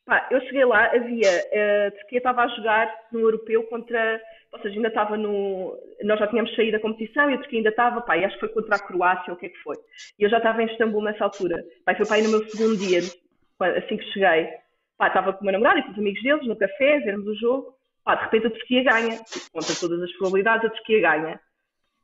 pá, 0.06 0.28
eu 0.30 0.40
cheguei 0.42 0.64
lá, 0.64 0.86
havia, 0.86 1.28
eh, 1.52 1.86
a 1.88 1.90
Turquia 1.92 2.18
estava 2.18 2.42
a 2.42 2.48
jogar 2.48 2.94
no 3.12 3.20
europeu 3.20 3.62
contra, 3.64 4.20
ou 4.52 4.60
seja, 4.60 4.76
ainda 4.76 4.88
estava 4.88 5.16
no, 5.16 5.76
nós 6.02 6.18
já 6.18 6.26
tínhamos 6.26 6.54
saído 6.54 6.72
da 6.72 6.80
competição 6.80 7.30
e 7.30 7.34
a 7.34 7.38
Turquia 7.38 7.58
ainda 7.58 7.70
estava, 7.70 8.00
pá, 8.02 8.16
e 8.16 8.24
acho 8.24 8.34
que 8.34 8.40
foi 8.40 8.48
contra 8.50 8.76
a 8.76 8.78
Croácia 8.86 9.30
ou 9.32 9.36
o 9.36 9.38
que 9.38 9.46
é 9.46 9.48
que 9.48 9.58
foi. 9.62 9.76
E 10.18 10.22
eu 10.24 10.30
já 10.30 10.38
estava 10.38 10.62
em 10.62 10.66
Istambul 10.66 11.02
nessa 11.02 11.24
altura, 11.24 11.62
pá, 11.84 11.94
foi 11.94 12.06
para 12.06 12.16
aí 12.16 12.22
no 12.22 12.30
meu 12.30 12.48
segundo 12.50 12.76
dia, 12.76 13.00
assim 13.00 13.96
que 13.96 14.04
cheguei. 14.12 14.48
Pá, 14.96 15.08
estava 15.08 15.32
com 15.32 15.40
o 15.40 15.44
meu 15.44 15.52
namorado 15.52 15.80
e 15.80 15.82
com 15.82 15.90
os 15.90 15.98
amigos 15.98 16.22
deles 16.22 16.46
no 16.46 16.56
café, 16.56 17.00
vermos 17.00 17.26
o 17.26 17.34
jogo. 17.34 17.74
Pá, 18.04 18.14
de 18.14 18.24
repente 18.24 18.46
a 18.46 18.50
Turquia 18.50 18.84
ganha. 18.84 19.18
Contra 19.52 19.74
todas 19.80 20.02
as 20.02 20.12
probabilidades, 20.12 20.66
a 20.66 20.70
Turquia 20.70 21.00
ganha. 21.00 21.40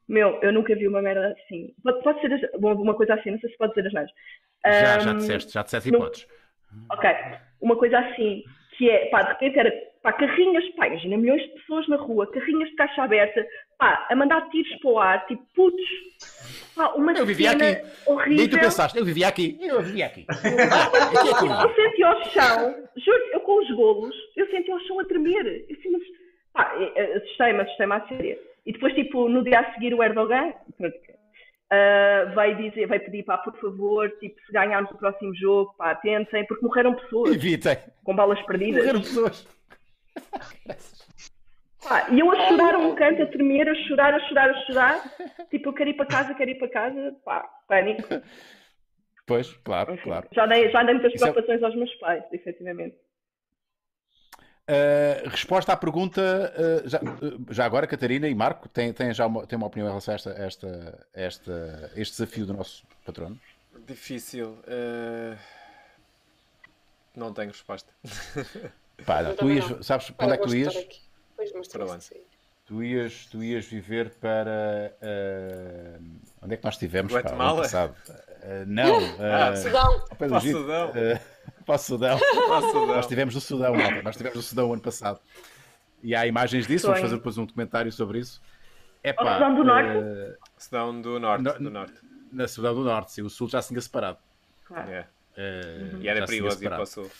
Meu, 0.09 0.41
eu 0.43 0.53
nunca 0.53 0.75
vi 0.75 0.89
uma 0.89 1.01
merda 1.01 1.37
assim. 1.39 1.73
Pode, 1.85 2.03
pode 2.03 2.21
ser 2.21 2.33
as- 2.35 2.51
uma, 2.55 2.95
coisa 2.95 3.15
assim, 3.15 3.31
não 3.31 3.39
sei 3.39 3.51
se 3.51 3.57
pode 3.57 3.75
dizer 3.75 3.87
as 3.87 3.93
neiras. 3.93 4.13
Já, 4.67 4.99
já 4.99 5.13
Ahm, 5.13 5.19
disseste, 5.19 5.53
já 5.53 5.63
disseste 5.63 5.89
hipóteses. 5.89 6.27
Ok, 6.91 7.11
uma 7.61 7.77
coisa 7.77 7.99
assim, 7.99 8.43
que 8.77 8.89
é, 8.89 9.07
pá, 9.07 9.23
de 9.23 9.29
repente 9.31 9.59
era, 9.59 9.71
pá, 10.03 10.13
carrinhas, 10.13 10.67
pá, 10.71 10.87
imagina 10.87 11.17
milhões 11.17 11.43
de 11.43 11.49
pessoas 11.51 11.87
na 11.89 11.97
rua, 11.97 12.27
carrinhas 12.31 12.69
de 12.71 12.77
caixa 12.77 13.03
aberta, 13.03 13.47
pá, 13.79 14.07
a 14.11 14.17
mandar 14.17 14.49
tiros 14.51 14.75
para 14.81 14.91
o 14.91 14.99
ar, 14.99 15.27
tipo, 15.27 15.43
putos, 15.55 15.87
pá, 16.75 16.89
uma 16.95 17.13
Eu 17.13 17.27
vivia 17.27 17.51
aqui. 17.51 17.83
horrível. 18.07 18.37
Nem 18.39 18.49
tu 18.49 18.59
pensaste, 18.59 18.99
eu 18.99 19.05
vivia 19.05 19.29
aqui. 19.29 19.59
Eu 19.61 19.83
vivia 19.83 20.07
aqui. 20.07 20.27
Eu 20.31 21.75
senti 21.75 22.03
ao 22.03 22.25
chão, 22.31 22.75
juro, 22.97 23.23
eu 23.33 23.41
com 23.41 23.61
os 23.63 23.71
golos, 23.73 24.17
eu 24.37 24.47
senti 24.51 24.71
ao 24.71 24.81
chão 24.81 24.99
a 25.01 25.05
tremer. 25.05 25.47
Eu 25.69 25.77
assim, 25.77 25.91
mas, 25.91 26.03
pá, 26.53 26.75
eh, 26.97 27.17
assustei-me, 27.17 27.61
assustei-me 27.61 27.93
à 27.93 28.01
séria. 28.09 28.39
E 28.67 28.73
depois, 28.73 28.95
tipo, 28.95 29.29
no 29.29 29.43
dia 29.43 29.61
a 29.61 29.73
seguir, 29.75 29.95
o 29.95 30.03
Erdogan 30.03 30.53
ah, 31.71 32.25
veio 32.35 32.57
dizer, 32.57 32.87
veio 32.87 33.05
pedir, 33.05 33.23
pá, 33.25 33.39
por 33.39 33.55
favor, 33.61 34.11
tipo, 34.19 34.41
se 34.47 34.53
ganharmos 34.53 34.91
o 34.91 34.97
próximo 34.99 35.35
jogo, 35.35 35.75
pá, 35.79 35.95
tentem, 35.95 36.47
porque 36.47 36.65
morreram 36.67 36.95
pessoas 36.95 37.35
Evitem. 37.35 37.77
com 38.05 38.15
balas 38.17 38.41
perdidas. 38.43 38.79
Morreram 38.85 39.01
pessoas. 39.01 39.47
Pá, 41.83 42.07
e 42.11 42.21
eu 42.21 42.31
a 42.31 42.37
chorar 42.47 42.77
um 42.77 42.95
canto, 42.95 43.23
a 43.23 43.27
tremer, 43.27 43.67
a 43.67 43.75
chorar, 43.75 44.13
a 44.13 44.21
chorar, 44.29 44.51
a 44.51 44.55
chorar. 44.67 45.01
Tipo, 45.51 45.71
eu 45.71 45.73
quero 45.73 45.89
ir 45.91 45.95
para 45.95 46.05
casa, 46.07 46.35
quero 46.35 46.51
ir 46.51 46.57
para 46.57 46.69
casa. 46.69 47.17
Pá, 47.25 47.49
pânico. 47.67 48.07
Pois, 49.27 49.51
claro, 49.65 49.95
Enfim, 49.95 50.03
claro. 50.03 50.29
já, 50.33 50.45
dei, 50.47 50.71
já 50.71 50.83
dei 50.83 50.95
muitas 50.95 51.15
Isso 51.15 51.25
é- 51.25 51.31
preocupações 51.33 51.63
aos 51.63 51.75
meus 51.77 51.95
pais, 51.95 52.23
efetivamente. 52.33 52.97
Uh, 54.69 55.29
resposta 55.29 55.73
à 55.73 55.77
pergunta, 55.77 56.21
uh, 56.85 56.89
já, 56.89 56.99
uh, 57.01 57.53
já 57.53 57.65
agora, 57.65 57.87
Catarina 57.89 58.29
e 58.29 58.35
Marco, 58.35 58.69
têm, 58.69 58.93
têm 58.93 59.13
já 59.13 59.27
uma, 59.27 59.45
têm 59.47 59.57
uma 59.57 59.67
opinião 59.67 59.87
em 59.89 59.91
relação 59.91 60.13
a 60.13 60.15
esta, 60.15 60.31
esta, 60.31 61.07
esta, 61.13 61.93
este 61.97 62.13
desafio 62.19 62.47
do 62.47 62.55
nosso 62.55 62.85
patrono? 63.05 63.39
Difícil. 63.87 64.59
eh, 64.69 65.37
Não 67.17 67.33
tenho 67.33 67.49
resposta. 67.49 67.91
Pá, 69.07 69.23
não, 69.23 69.35
tu 69.35 69.51
ias, 69.51 69.69
não. 69.69 69.83
sabes 69.83 70.11
Pá, 70.11 70.15
para 70.19 70.27
onde 70.27 70.35
é 70.35 70.39
que 70.39 70.47
tu 70.49 70.55
ias? 70.55 70.77
aqui. 70.77 71.01
Pois, 71.37 71.69
Para 71.69 71.87
onde? 71.87 72.05
Tu 72.67 72.85
ias, 72.85 73.27
tu 73.27 73.43
ias 73.43 73.65
viver 73.67 74.11
para. 74.21 74.95
uh, 75.03 76.03
onde 76.43 76.55
é 76.55 76.57
que 76.57 76.65
nós 76.65 76.75
estivemos? 76.75 77.13
pá, 77.13 77.19
o 77.19 77.23
Guatemala? 77.23 77.63
passado? 77.63 77.97
Uh, 78.09 78.65
não, 78.67 78.99
Ah, 79.19 79.57
Sudão. 79.57 80.07
ao 80.09 80.17
pé 80.17 80.29
do 80.29 80.35
Para 81.71 81.77
o. 81.77 81.79
Sudão. 81.79 82.17
Uh, 82.17 82.21
para 82.49 82.59
o 82.59 82.61
Sudão. 82.63 82.87
Não. 82.87 82.95
Nós 82.95 83.05
estivemos 83.05 83.35
no 83.35 83.41
Sudão, 83.41 83.75
malta. 83.75 84.03
Nós 84.03 84.15
estivemos 84.15 84.37
no 84.37 84.43
Sudão 84.43 84.69
o 84.69 84.73
ano 84.73 84.83
passado. 84.83 85.21
E 86.03 86.15
há 86.15 86.27
imagens 86.27 86.67
disso, 86.67 86.87
vamos 86.87 87.01
fazer 87.03 87.17
depois 87.17 87.37
um 87.39 87.45
documentário 87.45 87.91
sobre 87.93 88.19
isso. 88.21 88.41
É 89.05 89.15
Ao 89.17 89.27
Sudão 89.35 89.55
do 89.55 89.65
Norte? 89.65 90.39
Sudão 90.59 91.01
do 91.01 91.21
Norte. 91.21 91.43
No- 91.45 91.53
do 91.59 91.71
norte. 91.71 91.95
na 92.33 92.49
Sudão 92.49 92.75
do 92.75 92.85
Norte, 92.85 93.13
sim, 93.13 93.23
o 93.23 93.31
Sul 93.31 93.49
já 93.49 93.61
se 93.63 93.69
tinha 93.69 93.81
separado. 93.81 94.19
Claro. 94.65 94.91
É. 94.91 95.07
Uh, 95.37 96.01
E 96.03 96.09
era 96.09 96.27
perigoso 96.27 96.63
ir 96.63 96.69
para 96.69 96.83
o 96.83 96.87
Sul. 96.87 97.11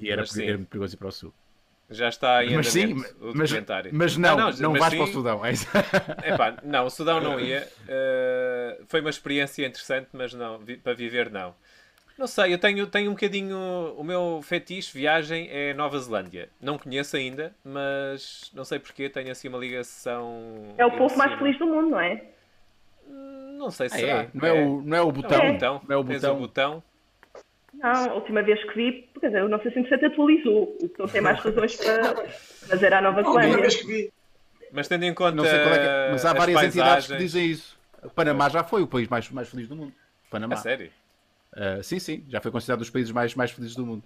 E 0.00 0.10
era, 0.10 0.22
Mas 0.22 0.30
sim. 0.30 0.44
era 0.46 0.56
muito 0.56 0.68
perigoso 0.68 0.94
ir 0.94 0.98
para 0.98 1.08
o 1.08 1.12
Sul. 1.12 1.34
Já 1.90 2.08
está 2.10 2.44
em 2.44 2.54
Mas 2.54 2.68
sim, 2.68 2.92
o 2.92 2.96
mas, 3.34 3.48
documentário. 3.50 3.90
mas 3.94 4.16
não, 4.16 4.36
não, 4.36 4.72
mas 4.72 4.80
vais 4.80 4.92
sim- 4.92 4.98
para 4.98 5.04
o 5.08 5.12
Sudão. 5.12 5.44
É. 5.46 5.52
Epá, 6.34 6.56
não, 6.62 6.84
o 6.86 6.90
Sudão 6.90 7.20
não 7.20 7.40
ia. 7.40 7.66
Eh, 7.88 8.80
foi 8.88 9.00
uma 9.00 9.08
experiência 9.10 9.66
interessante, 9.66 10.08
mas 10.12 10.34
não, 10.34 10.58
vi- 10.58 10.76
para 10.76 10.92
viver 10.92 11.30
não. 11.30 11.54
Não 12.18 12.26
sei, 12.26 12.52
eu 12.52 12.58
tenho, 12.58 12.84
tenho 12.88 13.10
um 13.10 13.14
bocadinho. 13.14 13.56
O 13.96 14.02
meu 14.02 14.40
fetiche 14.42 14.92
viagem 14.96 15.48
é 15.52 15.72
Nova 15.72 15.96
Zelândia. 16.00 16.48
Não 16.60 16.76
conheço 16.76 17.16
ainda, 17.16 17.54
mas 17.64 18.50
não 18.52 18.64
sei 18.64 18.80
porquê, 18.80 19.08
tenho 19.08 19.30
assim 19.30 19.46
uma 19.48 19.58
ligação. 19.58 20.74
É 20.76 20.84
o 20.84 20.90
povo 20.98 21.16
mais 21.16 21.38
feliz 21.38 21.56
do 21.58 21.66
mundo, 21.66 21.90
não 21.90 22.00
é? 22.00 22.20
Não 23.56 23.70
sei 23.70 23.88
se 23.88 23.94
Ah, 23.96 23.98
será. 23.98 24.22
é? 24.22 24.28
Não, 24.34 24.46
é 24.48 24.52
o, 24.52 24.82
não 24.82 24.96
é 24.96 25.00
o 25.00 25.12
botão. 25.12 25.40
É. 25.40 25.58
Não 25.58 25.80
é 25.90 25.96
o 25.96 26.02
botão. 26.02 26.36
o 26.36 26.38
botão. 26.40 26.82
Não, 27.74 28.10
a 28.10 28.14
última 28.14 28.42
vez 28.42 28.60
que 28.64 28.74
vi, 28.74 29.08
quer 29.20 29.28
dizer, 29.28 29.44
o 29.44 29.48
960 29.48 30.06
atualizou, 30.06 30.76
o 30.82 30.88
que 30.88 30.98
não 30.98 31.06
tem 31.06 31.20
mais 31.20 31.38
razões 31.38 31.76
para. 31.76 32.14
Mas 32.68 32.82
era 32.82 32.98
a 32.98 33.02
Nova 33.02 33.20
A 33.20 33.24
última 33.24 33.42
Zelândia. 33.42 33.60
vez 33.62 33.76
que 33.76 33.86
vi. 33.86 34.12
Mas 34.72 34.88
tendo 34.88 35.04
em 35.04 35.14
conta. 35.14 35.32
Não 35.36 35.44
sei 35.44 35.58
qual 35.62 35.74
é 35.74 35.78
que 35.78 35.86
é, 35.86 36.08
mas 36.10 36.24
há 36.24 36.32
as 36.32 36.36
várias 36.38 36.62
entidades 36.64 37.04
que 37.06 37.12
paisagens- 37.12 37.18
dizem 37.32 37.46
isso. 37.50 37.78
O 38.02 38.10
Panamá 38.10 38.48
já 38.48 38.64
foi 38.64 38.82
o 38.82 38.86
país 38.88 39.06
mais, 39.08 39.30
mais 39.30 39.48
feliz 39.48 39.68
do 39.68 39.76
mundo. 39.76 39.92
Panamá. 40.30 40.54
A 40.54 40.58
sério? 40.58 40.90
Uh, 41.56 41.82
sim, 41.82 41.98
sim, 41.98 42.24
já 42.28 42.40
foi 42.40 42.50
considerado 42.50 42.78
um 42.78 42.82
dos 42.82 42.90
países 42.90 43.10
mais, 43.12 43.34
mais 43.34 43.50
felizes 43.50 43.74
do 43.76 43.84
mundo. 43.86 44.04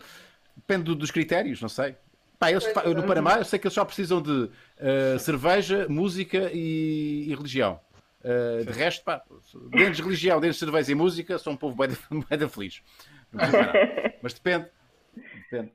Depende 0.57 0.85
do- 0.85 0.95
dos 0.95 1.11
critérios, 1.11 1.61
não 1.61 1.69
sei. 1.69 1.97
Pá, 2.39 2.51
eles, 2.51 2.65
no 2.65 2.71
exato. 2.71 3.03
Panamá 3.07 3.39
eu 3.39 3.45
sei 3.45 3.59
que 3.59 3.67
eles 3.67 3.75
só 3.75 3.85
precisam 3.85 4.21
de 4.21 4.31
uh, 4.31 5.19
cerveja, 5.21 5.87
música 5.89 6.51
e, 6.53 7.27
e 7.29 7.35
religião. 7.35 7.81
Uh, 8.25 8.65
de 8.65 8.73
resto, 8.73 9.05
pá, 9.05 9.23
dentro 9.71 9.95
de 9.95 10.03
religião, 10.03 10.41
dentro 10.41 10.55
de 10.55 10.59
cerveja 10.59 10.93
e 10.93 10.95
música, 10.95 11.39
são 11.39 11.53
um 11.55 11.57
povo 11.57 11.77
bem, 11.77 11.89
bem 12.39 12.49
feliz. 12.49 12.83
Mas 14.23 14.33
depende. 14.35 14.67
Depende. 15.51 15.73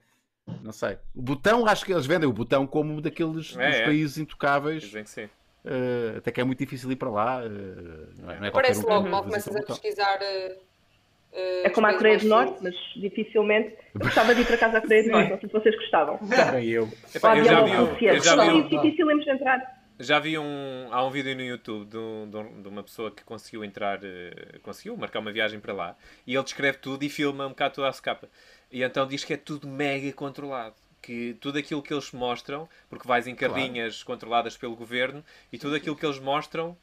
Não 0.62 0.72
sei. 0.72 0.98
O 1.14 1.22
botão, 1.22 1.66
acho 1.68 1.86
que 1.86 1.92
eles 1.94 2.06
vendem 2.06 2.28
o 2.28 2.34
botão 2.34 2.66
como 2.66 3.02
daqueles 3.02 3.56
É, 3.58 3.68
dos 3.68 3.76
é. 3.78 3.86
países 3.86 4.18
intocáveis. 4.18 4.84
Dizem 4.84 5.04
que 5.04 5.10
sim. 5.10 5.26
uh, 5.26 6.18
até 6.18 6.32
que 6.32 6.40
é 6.40 6.44
muito 6.44 6.60
difícil 6.60 6.92
ir 6.92 6.96
para 6.96 7.10
lá. 7.10 7.42
uh, 7.46 8.22
não 8.22 8.32
é, 8.32 8.40
não 8.40 8.46
é 8.48 8.52
Parece 8.52 8.80
um 8.80 8.84
que 8.84 8.90
logo, 8.90 9.10
mal 9.10 9.24
começas 9.24 9.56
a 9.56 9.60
botão. 9.60 9.76
pesquisar. 9.76 10.18
eh, 10.22 10.58
É 11.34 11.70
como 11.70 11.86
a 11.88 11.94
Coreia 11.94 12.18
do 12.18 12.28
Norte, 12.28 12.58
mas 12.62 12.74
dificilmente. 12.96 13.76
Eu 13.94 14.00
gostava 14.02 14.34
de 14.34 14.42
ir 14.42 14.46
para 14.46 14.58
casa 14.58 14.78
à 14.78 14.82
Coreia 14.82 15.04
do 15.04 15.10
Norte, 15.12 15.30
não 15.32 15.40
sei 15.40 15.50
se 15.50 15.54
vocês 15.54 15.76
gostavam. 15.76 16.18
Também 16.18 16.68
eu. 16.70 16.90
Epá, 17.14 17.38
eu 17.38 17.46
já 17.46 17.62
vi, 17.64 17.72
um- 17.72 17.86
Rússia. 17.86 18.10
eu 18.14 18.24
já 18.24 18.36
vi, 18.36 18.50
um- 18.50 18.68
de 19.20 19.30
entrar. 19.30 19.78
Já 20.00 20.20
vi 20.20 20.38
um. 20.38 20.88
Há 20.92 21.06
um 21.06 21.10
vídeo 21.10 21.36
no 21.36 21.42
YouTube 21.44 21.86
de, 21.90 21.98
um- 21.98 22.30
de 22.30 22.38
um- 22.38 22.70
uma 22.70 22.84
pessoa 22.84 23.12
que 23.12 23.24
conseguiu 23.24 23.64
entrar. 23.64 24.00
eh, 24.04 24.60
conseguiu 24.64 24.96
marcar 24.98 25.20
uma 25.20 25.32
viagem 25.32 25.60
para 25.60 25.74
lá. 25.74 25.96
E 26.26 26.34
ele 26.36 26.44
descreve 26.44 26.78
tudo 26.78 27.04
e 27.04 27.10
filma 27.10 27.46
um 27.46 27.50
bocado 27.50 27.76
toda 27.76 27.90
a 27.90 27.94
capa. 27.94 28.28
E 28.72 28.82
então 28.84 29.06
diz 29.08 29.24
que 29.24 29.34
é 29.34 29.38
tudo 29.38 29.68
mega 29.68 30.12
controlado. 30.14 30.76
Que 31.02 31.36
tudo 31.40 31.58
aquilo 31.60 31.82
que 31.82 31.94
eles 31.94 32.12
mostram, 32.12 32.68
porque 32.90 33.08
vais 33.08 33.28
em 33.28 33.36
carrinhas 33.36 34.04
controladas 34.04 34.58
pelo 34.58 34.76
governo, 34.76 35.24
e 35.54 35.58
tudo 35.58 35.76
aquilo 35.76 35.96
que 35.96 36.06
eles 36.06 36.20
mostram, 36.20 36.76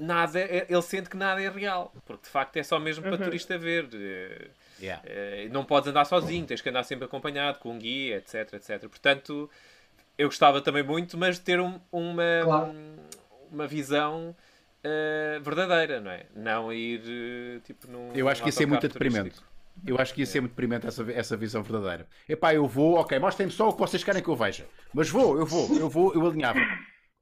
nada 0.00 0.40
é- 0.40 0.66
ele 0.68 0.82
sente 0.82 1.08
que 1.10 1.16
nada 1.16 1.40
é 1.42 1.48
real. 1.48 1.92
Porque 2.06 2.24
de 2.24 2.28
facto 2.30 2.56
é 2.56 2.62
só 2.62 2.78
mesmo 2.80 3.02
para 3.04 3.18
turista 3.18 3.56
ver. 3.58 3.88
Eh, 3.94 4.48
Yeah. 4.80 5.02
eh, 5.06 5.48
não 5.52 5.62
podes 5.62 5.90
andar 5.90 6.06
sozinho, 6.06 6.46
tens 6.46 6.62
que 6.62 6.68
andar 6.70 6.82
sempre 6.84 7.04
acompanhado, 7.04 7.58
com 7.58 7.70
um 7.74 7.78
guia, 7.78 8.16
etc, 8.16 8.54
etc. 8.54 8.88
Portanto, 8.88 9.50
eu 10.16 10.26
gostava 10.28 10.62
também 10.62 10.82
muito, 10.82 11.18
mas 11.18 11.36
de 11.36 11.42
ter 11.42 11.60
um- 11.60 11.78
uma, 11.92 12.22
Claro. 12.42 12.74
uma 13.52 13.66
visão 13.66 14.34
eh, 14.82 15.38
verdadeira, 15.42 16.00
não 16.00 16.10
é? 16.10 16.24
Não 16.34 16.72
ir 16.72 17.60
tipo 17.64 17.86
num. 17.90 18.10
Eu 18.14 18.26
acho 18.30 18.40
que 18.42 18.48
ia 18.48 18.52
ser 18.52 18.64
muito 18.64 18.88
deprimente. 18.88 19.38
Eu 19.86 19.98
acho 19.98 20.14
que 20.14 20.20
ia 20.22 20.26
ser 20.26 20.40
muito 20.40 20.52
deprimente 20.52 20.86
essa, 20.86 21.10
essa 21.12 21.36
visão 21.36 21.62
verdadeira. 21.62 22.06
Epá, 22.26 22.54
eu 22.54 22.66
vou, 22.66 22.94
ok, 22.96 23.18
mostrem-me 23.18 23.52
só 23.52 23.68
o 23.68 23.72
que 23.74 23.78
vocês 23.80 24.02
querem 24.02 24.22
que 24.22 24.28
eu 24.28 24.36
veja. 24.36 24.66
Mas 24.94 25.10
vou, 25.10 25.38
eu 25.38 25.44
vou, 25.44 25.76
eu 25.76 25.88
vou, 25.90 26.14
eu 26.14 26.26
alinhava. 26.26 26.58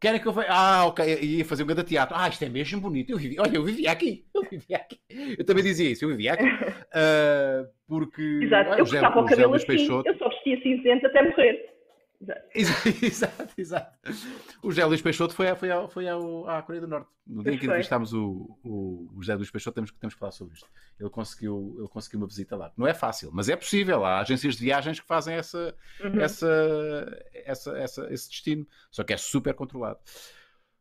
Querem 0.01 0.21
que 0.21 0.29
eu 0.29 0.33
veja? 0.33 0.49
Ah, 0.51 0.87
ok, 0.87 1.19
ia 1.21 1.45
fazer 1.45 1.65
um 1.65 1.67
grande 1.67 1.83
teatro. 1.85 2.15
Ah, 2.17 2.29
isto 2.29 2.45
é 2.45 2.49
mesmo 2.49 2.81
bonito. 2.81 3.11
Eu 3.11 3.19
vivi, 3.19 3.37
olha, 3.41 3.57
eu 3.57 3.65
vivia 3.65 3.91
aqui. 3.91 4.25
Eu 4.35 4.43
vivia 4.49 4.77
aqui. 4.77 4.99
Eu 5.37 5.45
também 5.45 5.65
dizia 5.65 5.91
isso, 5.91 6.05
eu 6.05 6.11
vivia 6.11 6.35
aqui. 6.35 6.45
Ah, 6.95 7.65
porque. 7.87 8.23
Exato. 8.43 8.71
olha, 8.71 8.79
Eu 8.81 8.87
cortava 8.87 9.21
o 9.21 9.27
cabelo 9.27 9.55
assim, 9.55 9.67
Peixoto- 9.67 10.09
eu 10.09 10.17
só 10.17 10.29
vestia 10.29 10.61
cinzento 10.63 11.07
até 11.07 11.23
morrer. 11.23 11.67
Exato. 12.55 13.55
Exato. 13.57 13.97
O 14.63 14.71
José 14.71 14.85
Luís 14.85 15.01
Peixoto 15.01 15.35
foi, 15.35 15.49
a- 15.49 15.57
foi, 15.57 15.71
ao- 15.71 15.89
foi 15.89 16.09
ao- 16.09 16.49
à 16.49 16.61
Coreia 16.63 16.81
do 16.81 16.89
Norte. 16.89 17.09
No 17.27 17.43
dia 17.45 17.53
em 17.55 17.59
que 17.59 17.67
entrevistámos 17.67 18.13
o, 18.13 18.59
o, 18.65 19.09
o 19.15 19.23
José 19.23 19.35
Luís 19.37 19.51
Peixoto, 19.51 19.75
temos, 19.77 19.91
que- 19.91 19.99
temos 19.99 20.15
que 20.15 20.19
falar 20.19 20.33
sobre 20.33 20.55
isto. 20.55 20.67
Ele 20.99 21.11
conseguiu, 21.11 21.77
ele 21.79 21.89
conseguiu 21.89 22.19
uma 22.21 22.27
visita 22.27 22.57
lá. 22.57 22.73
Não 22.77 22.87
é 22.87 22.95
fácil, 22.95 23.31
mas 23.33 23.49
é 23.49 23.55
possível. 23.57 24.05
Há 24.05 24.21
agências 24.21 24.57
de 24.57 24.65
viagens 24.65 24.99
que 24.99 25.07
fazem 25.07 25.35
essa, 25.37 25.75
Uhum. 26.03 26.21
essa, 26.21 27.23
essa, 27.35 27.79
essa- 27.79 28.13
esse 28.13 28.29
destino. 28.29 28.67
Só 28.91 29.05
que 29.05 29.13
é 29.13 29.17
super 29.17 29.55
controlado. 29.55 29.99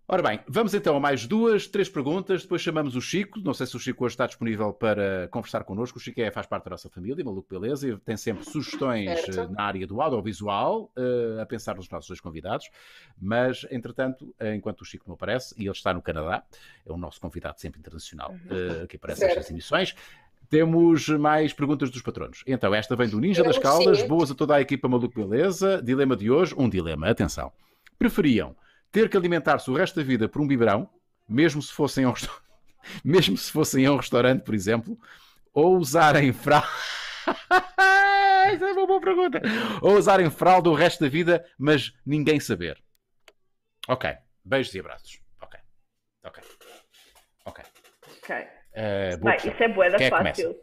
Ora 0.10 0.24
bem, 0.24 0.40
vamos 0.48 0.74
então 0.74 0.96
a 0.96 1.02
mais 1.02 1.28
duas, 1.28 1.68
três 1.68 1.90
perguntas. 1.90 2.44
Depois 2.44 2.62
chamamos 2.62 2.96
o 2.96 3.02
Chico. 3.02 3.42
Não 3.42 3.54
sei 3.54 3.68
se 3.68 3.76
o 3.76 3.80
Chico 3.80 4.06
hoje 4.06 4.14
está 4.14 4.26
disponível 4.26 4.72
para 4.72 5.28
conversar 5.30 5.66
connosco. 5.66 5.98
O 5.98 6.02
Chico 6.02 6.22
é, 6.22 6.32
faz 6.32 6.48
parte 6.48 6.64
da 6.64 6.70
nossa 6.70 6.90
família, 6.90 7.26
maluco 7.26 7.46
beleza, 7.50 7.90
e 7.90 7.98
tem 7.98 8.16
sempre 8.16 8.46
sugestões 8.46 9.10
Certo. 9.20 9.38
eh, 9.42 9.48
na 9.50 9.64
área 9.64 9.86
do 9.86 10.02
audiovisual, 10.02 10.90
eh, 10.96 11.42
a 11.42 11.46
pensar 11.46 11.76
nos 11.76 11.90
nossos 11.90 12.08
dois 12.08 12.22
convidados. 12.22 12.70
Mas, 13.22 13.66
entretanto, 13.70 14.34
eh, 14.40 14.56
enquanto 14.56 14.80
o 14.80 14.86
Chico 14.86 15.04
não 15.08 15.16
aparece, 15.16 15.54
e 15.58 15.64
ele 15.64 15.72
está 15.72 15.94
no 15.94 16.02
Canadá, 16.02 16.42
é 16.86 16.92
o 16.94 16.96
nosso 16.96 17.20
convidado 17.20 17.60
sempre 17.60 17.82
internacional 17.82 18.34
eh, 18.50 18.88
que 18.88 18.96
aparece 18.96 19.20
Certo. 19.20 19.36
nestas 19.36 19.52
emissões. 19.52 19.94
Temos 20.50 21.10
mais 21.10 21.52
perguntas 21.52 21.90
dos 21.90 22.02
patronos. 22.02 22.46
Então, 22.48 22.74
esta 22.74 22.96
vem 22.96 23.10
do 23.10 23.20
Ninja 23.20 23.44
das 23.44 23.58
Temos, 23.58 23.70
Caldas. 23.78 24.00
sim. 24.00 24.08
Boas 24.08 24.32
a 24.32 24.36
toda 24.36 24.56
a 24.56 24.62
equipa 24.62 24.88
Maluco 24.88 25.14
Beleza. 25.28 25.82
Dilema 25.82 26.16
de 26.16 26.32
hoje, 26.32 26.56
um 26.58 26.70
dilema. 26.70 27.10
Atenção. 27.10 27.52
Preferiam 28.00 28.56
ter 28.92 29.10
que 29.10 29.18
alimentar-se 29.18 29.70
o 29.70 29.74
resto 29.76 29.96
da 30.00 30.04
vida 30.06 30.28
por 30.30 30.42
um 30.42 30.48
biberão, 30.48 30.90
mesmo 31.28 31.62
se 31.62 31.72
fossem 31.74 32.04
a 32.06 32.10
um, 32.10 32.12
resta- 32.12 32.32
mesmo 33.04 33.38
se 33.38 33.52
fossem 33.52 33.86
a 33.86 33.92
um 33.92 33.98
restaurante, 33.98 34.44
por 34.44 34.54
exemplo, 34.56 34.98
ou 35.54 35.76
usarem 35.78 36.32
fraldas. 36.34 36.70
Isso 38.54 38.64
é 38.64 38.72
uma 38.72 38.88
boa 38.88 39.02
pergunta. 39.02 39.42
Ou 39.82 39.98
usarem 39.98 40.30
fralda 40.30 40.70
o 40.70 40.74
resto 40.74 41.04
da 41.04 41.10
vida, 41.10 41.46
mas 41.60 41.92
ninguém 42.06 42.40
saber. 42.40 42.82
Ok. 43.90 44.10
Beijos 44.46 44.74
e 44.74 44.80
abraços. 44.80 45.20
Ok. 45.42 45.60
Ok. 46.24 46.44
Ok. 47.46 47.64
Ok. 48.18 48.36
Boa 49.20 49.36
Bem, 49.36 49.52
isso 49.52 49.64
é 49.64 49.68
boeda 49.68 50.02
é 50.02 50.10
fácil. 50.10 50.56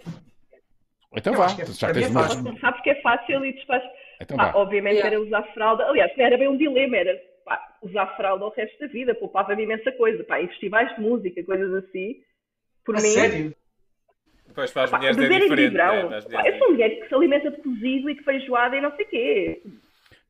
Então 1.17 1.33
Eu 1.35 1.39
vá. 1.39 1.55
que 1.55 1.63
é- 1.63 1.67
Já 1.67 1.93
tens 1.93 2.07
é 2.07 2.11
fácil. 2.13 2.45
Tu 2.45 2.61
sabes 2.61 2.81
que 2.83 2.91
é 2.91 3.01
fácil 3.03 3.45
e 3.45 3.67
fazes. 3.67 3.89
Então 4.21 4.37
vá. 4.37 4.53
obviamente 4.55 4.95
Yeah. 4.97 5.15
era 5.17 5.21
usar 5.25 5.43
fralda. 5.53 5.85
Aliás, 5.85 6.11
era 6.17 6.39
bem 6.39 6.49
um 6.49 6.57
dilema, 6.57 6.97
era 6.97 7.21
pá, 7.45 7.77
usar 7.83 8.07
fralda 8.17 8.45
o 8.47 8.51
resto 8.51 8.79
da 8.79 8.87
vida, 8.87 9.15
poupava-me 9.15 9.63
imensa 9.63 9.93
coisa. 9.93 10.23
Pá, 10.25 10.41
em 10.41 10.49
festivais 10.49 10.95
de 10.95 11.01
música, 11.01 11.43
coisas 11.45 11.85
assim. 11.85 12.23
Por 12.85 12.97
A 12.97 13.01
mim, 13.01 13.09
sério? 13.09 13.55
Depois 14.47 14.71
para 14.71 14.85
as 14.85 14.91
pá, 14.91 14.99
mulheres 14.99 15.19
é 15.19 15.29
diferente. 15.29 15.55
vibrão. 15.57 16.11
né? 16.11 16.21
Pá, 16.21 16.47
eu 16.49 16.59
sou 16.59 16.67
uma 16.69 16.73
mulher 16.75 16.91
que 17.01 17.09
se 17.09 17.15
alimenta 17.15 17.51
de 17.51 17.57
cozido 17.63 18.11
e 18.11 18.15
de 18.15 18.23
feijoada 18.23 18.77
e 18.77 18.81
não 18.81 18.95
sei 18.97 19.05
o 19.05 19.09
quê. 19.09 19.63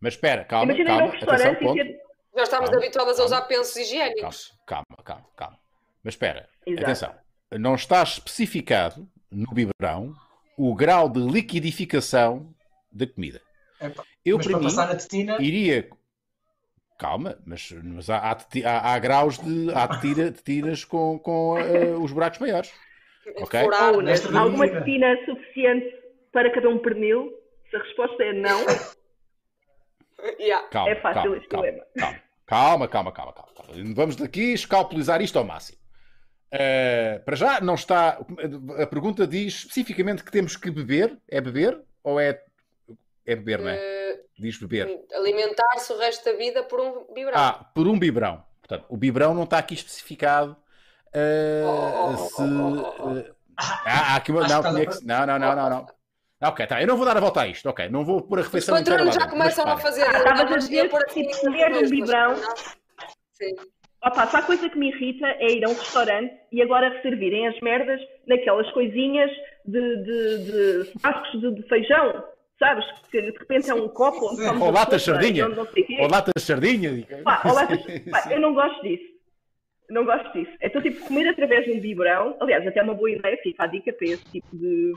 Mas 0.00 0.14
espera, 0.14 0.44
calma, 0.44 0.72
Imagina 0.72 0.90
ir 0.90 0.92
a 0.92 0.96
um 0.96 0.98
calma. 1.10 1.14
Atenção, 1.14 1.52
restaurante 1.54 1.80
e 1.80 1.84
ter. 1.92 2.00
Já 2.36 2.42
estamos 2.42 2.70
Calma, 2.70 2.84
habituadas 2.84 3.14
a 3.14 3.16
calma. 3.18 3.26
usar 3.26 3.42
pensos 3.42 3.74
Calma, 3.74 3.86
higiênicos. 3.86 4.52
calma, 4.66 4.84
calma, 5.04 5.26
calma. 5.36 5.58
Mas 6.02 6.14
espera, 6.14 6.48
Exato. 6.66 6.84
atenção. 6.84 7.14
Não 7.60 7.74
está 7.76 8.02
especificado 8.02 9.08
no 9.30 9.46
biberão 9.52 10.12
o 10.58 10.74
grau 10.74 11.08
de 11.08 11.20
liquidificação 11.20 12.52
da 12.90 13.06
comida. 13.06 13.40
Eu, 14.24 14.36
mas 14.36 14.46
para 14.46 14.52
para 14.52 14.58
mim, 14.58 14.64
passar 14.64 14.88
na 14.88 14.96
tetina, 14.96 15.36
iria. 15.40 15.88
Calma, 16.98 17.36
mas, 17.44 17.70
mas 17.82 18.08
há, 18.08 18.18
há, 18.18 18.32
há- 18.64 18.94
há 18.94 18.98
graus 18.98 19.38
de. 19.38 19.70
Há 19.74 19.88
tetira- 19.88 20.30
tetinas 20.32 20.84
com, 20.84 21.18
com 21.18 21.58
eh, 21.58 21.90
os 21.98 22.12
buracos 22.12 22.38
maiores. 22.38 22.72
Ok? 23.36 23.60
Né? 23.60 23.66
Alguma 24.38 24.64
medida. 24.66 24.80
tetina 24.80 25.16
suficiente 25.24 25.86
para 26.32 26.52
cada 26.52 26.68
um 26.68 26.78
pernil? 26.78 27.32
Se 27.70 27.76
a 27.76 27.78
resposta 27.80 28.22
é 28.22 28.32
não, 28.32 28.60
Yeah. 30.38 30.66
Calma, 30.68 30.90
É 30.90 30.94
fácil 30.96 31.22
calma, 31.22 31.36
este 31.36 31.48
calma, 31.48 31.66
dilema. 31.66 31.86
calma, 31.96 32.18
calma, 32.46 32.88
calma, 32.88 33.12
calma, 33.12 33.32
calma, 33.32 33.52
calma. 33.54 33.94
Vamos 33.94 34.16
daqui 34.16 34.52
escalpelizar 34.54 35.20
isto 35.20 35.38
ao 35.38 35.44
máximo. 35.44 35.78
Eh, 36.50 37.20
para 37.24 37.36
já, 37.36 37.60
não 37.60 37.74
está. 37.74 38.18
A 38.80 38.86
pergunta 38.86 39.26
diz 39.26 39.54
especificamente 39.54 40.22
que 40.24 40.30
temos 40.32 40.56
que 40.56 40.70
beber. 40.70 41.18
É 41.28 41.40
beber 41.40 41.78
ou 42.02 42.18
é. 42.20 42.40
É 43.26 43.34
beber, 43.34 43.58
não 43.60 43.68
é? 43.68 43.76
Eh, 43.76 44.03
Diz 44.38 44.58
beber. 44.58 45.00
Alimentar-se 45.14 45.92
o 45.92 45.98
resto 45.98 46.24
da 46.24 46.32
vida 46.36 46.62
por 46.64 46.80
um 46.80 47.06
biberão. 47.14 47.38
Ah, 47.38 47.64
por 47.74 47.86
um 47.86 47.98
biberão. 47.98 48.42
Portanto, 48.60 48.86
o 48.88 48.96
biberão 48.96 49.32
não 49.34 49.44
está 49.44 49.58
aqui 49.58 49.74
especificado. 49.74 50.56
eh, 51.12 51.62
Oh, 51.64 52.16
se. 52.16 52.42
oh, 52.42 52.44
oh, 52.44 52.94
oh. 53.10 53.16
eh, 53.18 53.30
ah, 53.56 54.14
há 54.14 54.16
aqui 54.16 54.32
uma. 54.32 54.40
Não, 54.48 54.62
que 54.62 54.68
tinha 54.70 54.82
está 54.82 54.98
que- 54.98 55.06
não, 55.06 55.26
não, 55.26 55.38
não, 55.38 55.56
não, 55.56 55.70
não. 55.70 55.86
Ok, 56.48 56.66
tá. 56.66 56.80
Eu 56.82 56.86
não 56.88 56.96
vou 56.96 57.06
dar 57.06 57.16
a 57.16 57.20
volta 57.20 57.42
a 57.42 57.46
isto. 57.46 57.68
Ok, 57.68 57.88
não 57.88 58.04
vou 58.04 58.20
pôr 58.22 58.38
a 58.38 58.40
Os 58.40 58.46
refeição 58.48 58.74
patrões 58.76 59.06
lá 59.06 59.12
já 59.12 59.28
começam 59.30 59.66
a 59.68 59.78
fazer 59.78 60.02
Ah, 60.02 60.18
estavas 60.18 60.40
a 60.52 60.56
e 60.56 60.58
dizer 60.58 60.88
que, 60.90 60.96
assim 60.96 61.22
tipo, 61.22 61.28
nos 61.30 61.40
comer 61.40 61.72
um 61.76 61.88
biberão- 61.90 62.34
Sim. 63.32 63.54
Opa, 64.04 64.26
só 64.26 64.36
a 64.38 64.42
coisa 64.42 64.68
que 64.68 64.76
me 64.78 64.88
irrita 64.90 65.26
é 65.26 65.52
ir 65.52 65.64
a 65.64 65.68
um 65.68 65.74
restaurante 65.74 66.34
e 66.52 66.60
agora 66.60 67.00
servirem 67.00 67.48
as 67.48 67.58
merdas 67.60 67.98
naquelas 68.26 68.70
coisinhas 68.72 69.30
de, 69.64 69.96
de, 70.04 70.84
de 70.84 70.92
frascos 71.00 71.40
de, 71.40 71.54
de 71.54 71.62
feijão, 71.68 72.22
sabes? 72.58 72.84
Que 73.10 73.20
de 73.20 73.30
repente 73.38 73.70
é 73.70 73.74
um 73.74 73.88
copo 73.88 74.32
onde 74.32 74.42
Ou 74.42 74.68
a 74.68 74.70
lata 74.70 74.96
de 74.96 75.02
sardinha. 75.02 75.46
Ou 75.46 76.08
lata 76.08 76.30
de 76.36 76.42
sardinha. 76.42 77.06
Pá, 77.24 77.42
ou 77.44 77.52
latas- 77.54 77.80
pá, 78.10 78.32
eu 78.32 78.40
não 78.40 78.54
gosto 78.54 78.82
disso. 78.82 79.14
Não 79.90 80.04
gosto 80.04 80.32
disso. 80.32 80.50
Então, 80.62 80.80
tipo, 80.80 81.04
comer 81.06 81.28
através 81.28 81.64
de 81.66 81.72
um 81.72 81.80
biberão, 81.80 82.36
aliás, 82.40 82.66
até 82.66 82.80
é 82.80 82.82
uma 82.82 82.94
boa 82.94 83.10
ideia, 83.10 83.36
fica 83.42 83.64
a 83.64 83.66
dica 83.66 83.92
para 83.92 84.06
esse 84.08 84.24
tipo 84.32 84.56
de, 84.56 84.92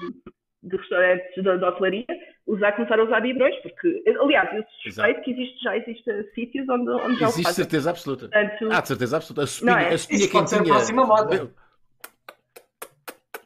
de 0.64 0.78
restaurantes 0.78 1.36
de, 1.36 1.42
de 1.42 1.50
hotelaria, 1.66 2.06
usar, 2.48 2.72
começar 2.72 2.98
a 2.98 3.04
usar 3.04 3.20
biberões, 3.20 3.54
porque, 3.62 4.02
aliás, 4.22 4.50
eu 4.56 4.64
suspeito 4.82 5.22
que 5.24 5.32
existe, 5.32 5.62
já 5.62 5.76
existe 5.76 6.32
sítios 6.34 6.70
onde, 6.70 6.90
onde 6.90 7.20
já 7.20 7.26
o 7.26 7.30
Existe 7.30 7.44
fazem. 7.44 7.66
certeza 7.66 7.90
absoluta. 7.90 8.30
Portanto, 8.30 8.70
Ah, 8.72 8.80
de 8.82 8.88
certeza 8.88 9.18
absoluta. 9.18 9.44
A 9.44 9.48
sopinha, 9.48 9.72
Não 9.74 9.80
é? 9.82 9.94
a 9.94 9.98
sopinha 9.98 10.20
Isso 10.22 10.32
pode 10.32 10.50
ser 10.50 10.56
a 10.56 10.60
quentinha. 10.60 10.76
próxima 10.76 11.06
moda. 11.06 11.52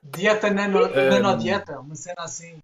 Dieta 0.03 0.49
nano, 0.51 0.79
Um, 0.85 1.09
nanodieta, 1.09 1.79
uma 1.79 1.95
cena 1.95 2.21
assim. 2.23 2.59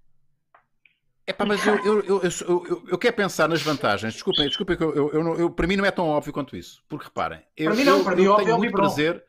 Epá, 1.27 1.45
mas 1.45 1.65
eu, 1.67 1.75
eu, 1.83 1.99
eu, 2.05 2.21
eu, 2.23 2.65
eu, 2.69 2.83
eu 2.91 2.97
quero 2.97 3.15
pensar 3.15 3.49
nas 3.49 3.61
vantagens. 3.61 4.13
Desculpem, 4.13 4.47
desculpem 4.47 4.77
que 4.77 4.83
eu, 4.83 4.95
eu, 4.95 5.11
eu, 5.11 5.39
eu- 5.39 5.51
para 5.51 5.67
mim 5.67 5.75
não 5.75 5.85
é 5.85 5.91
tão 5.91 6.07
óbvio 6.07 6.31
quanto 6.31 6.55
isso. 6.55 6.81
Porque 6.87 7.05
reparem, 7.05 7.41
eu, 7.55 7.65
Para 7.65 7.75
mim 7.75 7.83
não, 7.83 7.97
eu, 7.97 8.03
para 8.03 8.15
mim 8.15 8.23
eu 8.23 8.31
óbvio 8.31 8.43
é 8.43 8.45
tenho 8.45 8.55
o 8.55 8.59
muito 8.59 8.75
prazer. 8.75 9.23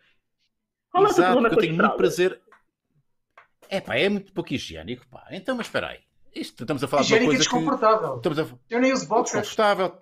qual 0.91 1.05
é 1.07 1.09
Exato, 1.09 1.45
eu 1.47 1.57
tenho 1.57 1.75
muito 1.75 1.97
prazer. 1.97 2.41
Epá, 3.71 3.97
é 3.97 4.09
muito 4.09 4.33
pouco 4.33 4.55
higiênico, 4.55 5.07
pá. 5.09 5.27
Então, 5.33 5.57
mas 5.57 5.67
espera 5.67 5.89
aí. 5.89 5.99
Isto, 6.35 6.63
estamos 6.63 6.85
a 6.85 6.89
falar 6.89 7.03
de 7.03 7.13
uma 7.13 7.17
Higiênico 7.19 7.33
e 7.33 7.37
coisa 7.37 7.51
que... 7.51 7.57
desconfortável. 7.57 8.17
Estamos 8.17 8.39
a... 8.39 8.47
Eu 8.71 8.81
nem 8.81 8.93
uso 8.93 9.09
boxers. 9.09 9.47
Desconfortável. 9.47 9.99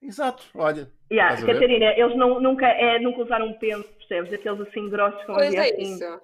Exato, 0.00 0.44
olha. 0.54 0.90
Yeah? 1.10 1.44
Catarina, 1.44 1.86
eles 1.96 2.16
não, 2.16 2.40
nunca, 2.40 2.66
é, 2.66 3.00
nunca 3.00 3.22
usaram 3.22 3.46
um 3.48 3.58
penso, 3.58 3.88
percebes? 3.98 4.32
Aqueles 4.32 4.60
assim 4.60 4.88
grossos 4.88 5.20
com 5.24 5.34
Pois 5.34 5.52
é 5.52 5.70
assim. 5.72 5.94
isso. 5.94 6.20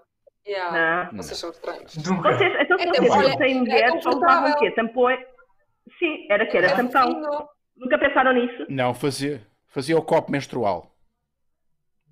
Yeah. 0.47 1.11
Não. 1.12 1.22
Vocês 1.22 1.38
são 1.38 1.51
estranhos. 1.51 1.95
Nunca. 1.97 2.32
Vocês, 2.32 2.53
então, 2.61 2.78
se 2.78 2.84
É 2.84 2.90
vocês 2.92 3.11
olha, 3.11 3.28
não 3.30 3.38
têm 3.38 3.57
é 3.57 3.61
mulheres, 3.61 4.03
só 4.03 4.11
usavam 4.11 4.51
o 4.53 4.59
quê? 4.59 4.70
Tampões? 4.72 5.18
Sim, 5.99 6.26
era 6.30 6.47
que 6.47 6.57
era 6.57 6.66
É 6.68 6.76
tampão. 6.76 7.03
fofinho. 7.14 7.49
Nunca 7.76 7.99
pensaram 7.99 8.32
nisso? 8.34 8.66
Não, 8.68 8.95
fazia, 8.95 9.47
fazia 9.68 9.97
o 9.99 10.03
copo 10.03 10.30
menstrual. 10.30 10.90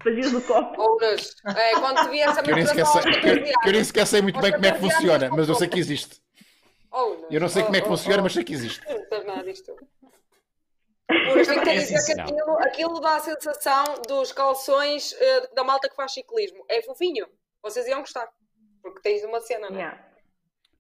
Fazias 0.03 0.33
o 0.33 0.41
copo? 0.43 0.81
Ouras. 0.83 1.35
É, 1.57 1.73
quando 1.79 2.11
te 2.11 2.21
essa 2.21 2.41
eu 2.41 2.57
nem 2.57 2.67
sequer 2.67 2.87
sei, 2.87 3.03
menstruação, 3.05 3.21
que 3.21 3.29
eu- 3.29 3.61
que 3.61 3.69
eu 3.69 3.73
nem 3.73 3.85
sequer 3.85 4.07
sei 4.07 4.23
muito 4.23 4.41
bem 4.41 4.51
como 4.53 4.67
é 4.67 4.73
que 4.73 4.79
funciona, 4.81 5.29
mas 5.31 5.49
eu 5.49 5.55
sei 5.55 5.69
que 5.69 5.79
existe. 5.79 6.21
Ouras. 6.91 7.25
Eu 7.31 7.41
não 7.41 7.49
sei 7.49 7.63
como 7.63 7.77
é 7.77 7.81
que 7.81 7.87
Oh, 7.89 7.93
oh, 7.93 7.97
funciona, 7.97 8.19
oh. 8.19 8.23
mas 8.25 8.33
sei 8.33 8.45
que 8.45 8.53
existe. 8.53 8.81
Não 8.89 9.09
sabes 9.09 9.27
nada 9.27 9.45
disto. 9.45 9.73
Tenho 11.09 11.63
que 11.63 11.69
É 11.71 11.75
dizer 11.75 12.05
que 12.15 12.21
aquilo, 12.21 12.59
aquilo 12.59 13.01
dá 13.01 13.17
a 13.17 13.21
sensação 13.21 13.85
dos 14.09 14.33
calções 14.33 15.13
eh, 15.21 15.49
da 15.55 15.63
malta 15.63 15.89
que 15.89 15.95
faz 15.95 16.13
ciclismo. 16.13 16.65
É 16.69 16.83
fofinho. 16.83 17.27
Vocês 17.63 17.87
iam 17.87 18.01
gostar. 18.01 18.29
Porque 18.83 19.01
tens 19.01 19.23
uma 19.25 19.41
cena, 19.41 19.71
não 19.71 19.77
é? 19.77 19.81
Yeah. 19.81 19.99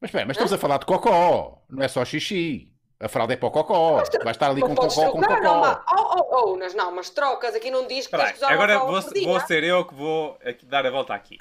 Mas 0.01 0.09
espera, 0.09 0.26
mas 0.26 0.37
estamos 0.37 0.53
a 0.53 0.59
falar 0.59 0.78
de 0.78 0.87
cocó, 0.87 1.62
não 1.70 1.83
é 1.85 1.89
só 1.89 2.05
xixi. 2.05 2.68
A 2.99 3.09
fralda 3.09 3.35
é 3.35 3.37
para 3.37 3.49
o 3.49 3.51
cocó. 3.51 4.03
Vai 4.22 4.33
estar 4.33 4.51
ali 4.51 4.61
com 4.61 4.74
cocó 4.74 5.11
com 5.11 5.20
trocar, 5.20 5.41
não, 5.41 5.55
cocó. 5.55 5.61
mas- 5.61 6.01
oh, 6.01 6.16
oh, 6.16 6.37
oh, 6.53 6.57
mas 6.57 6.74
não, 6.74 6.91
mas 6.93 7.11
trocas, 7.11 7.55
aqui 7.55 7.70
não 7.70 7.87
diz 7.87 8.07
que 8.07 8.14
Espera 8.14 8.24
tens 8.24 8.33
que 8.33 8.45
usar 8.45 8.53
agora 8.53 8.78
vou, 8.78 9.01
vou 9.01 9.41
ser 9.41 9.64
eu 9.64 9.85
que 9.85 9.95
vou 9.95 10.39
aqui 10.45 10.66
dar 10.66 10.87
a 10.87 10.91
volta 10.91 11.14
aqui. 11.14 11.37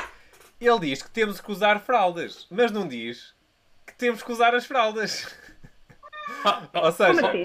Ele 0.59 0.79
diz 0.79 1.01
que 1.01 1.09
temos 1.09 1.41
que 1.41 1.51
usar 1.51 1.79
fraldas, 1.79 2.47
mas 2.51 2.71
não 2.71 2.87
diz 2.87 3.33
que 3.85 3.95
temos 3.95 4.21
que 4.21 4.31
usar 4.31 4.53
as 4.53 4.65
fraldas. 4.65 5.27
Ou 6.73 6.91
seja, 6.91 7.27
assim? 7.27 7.43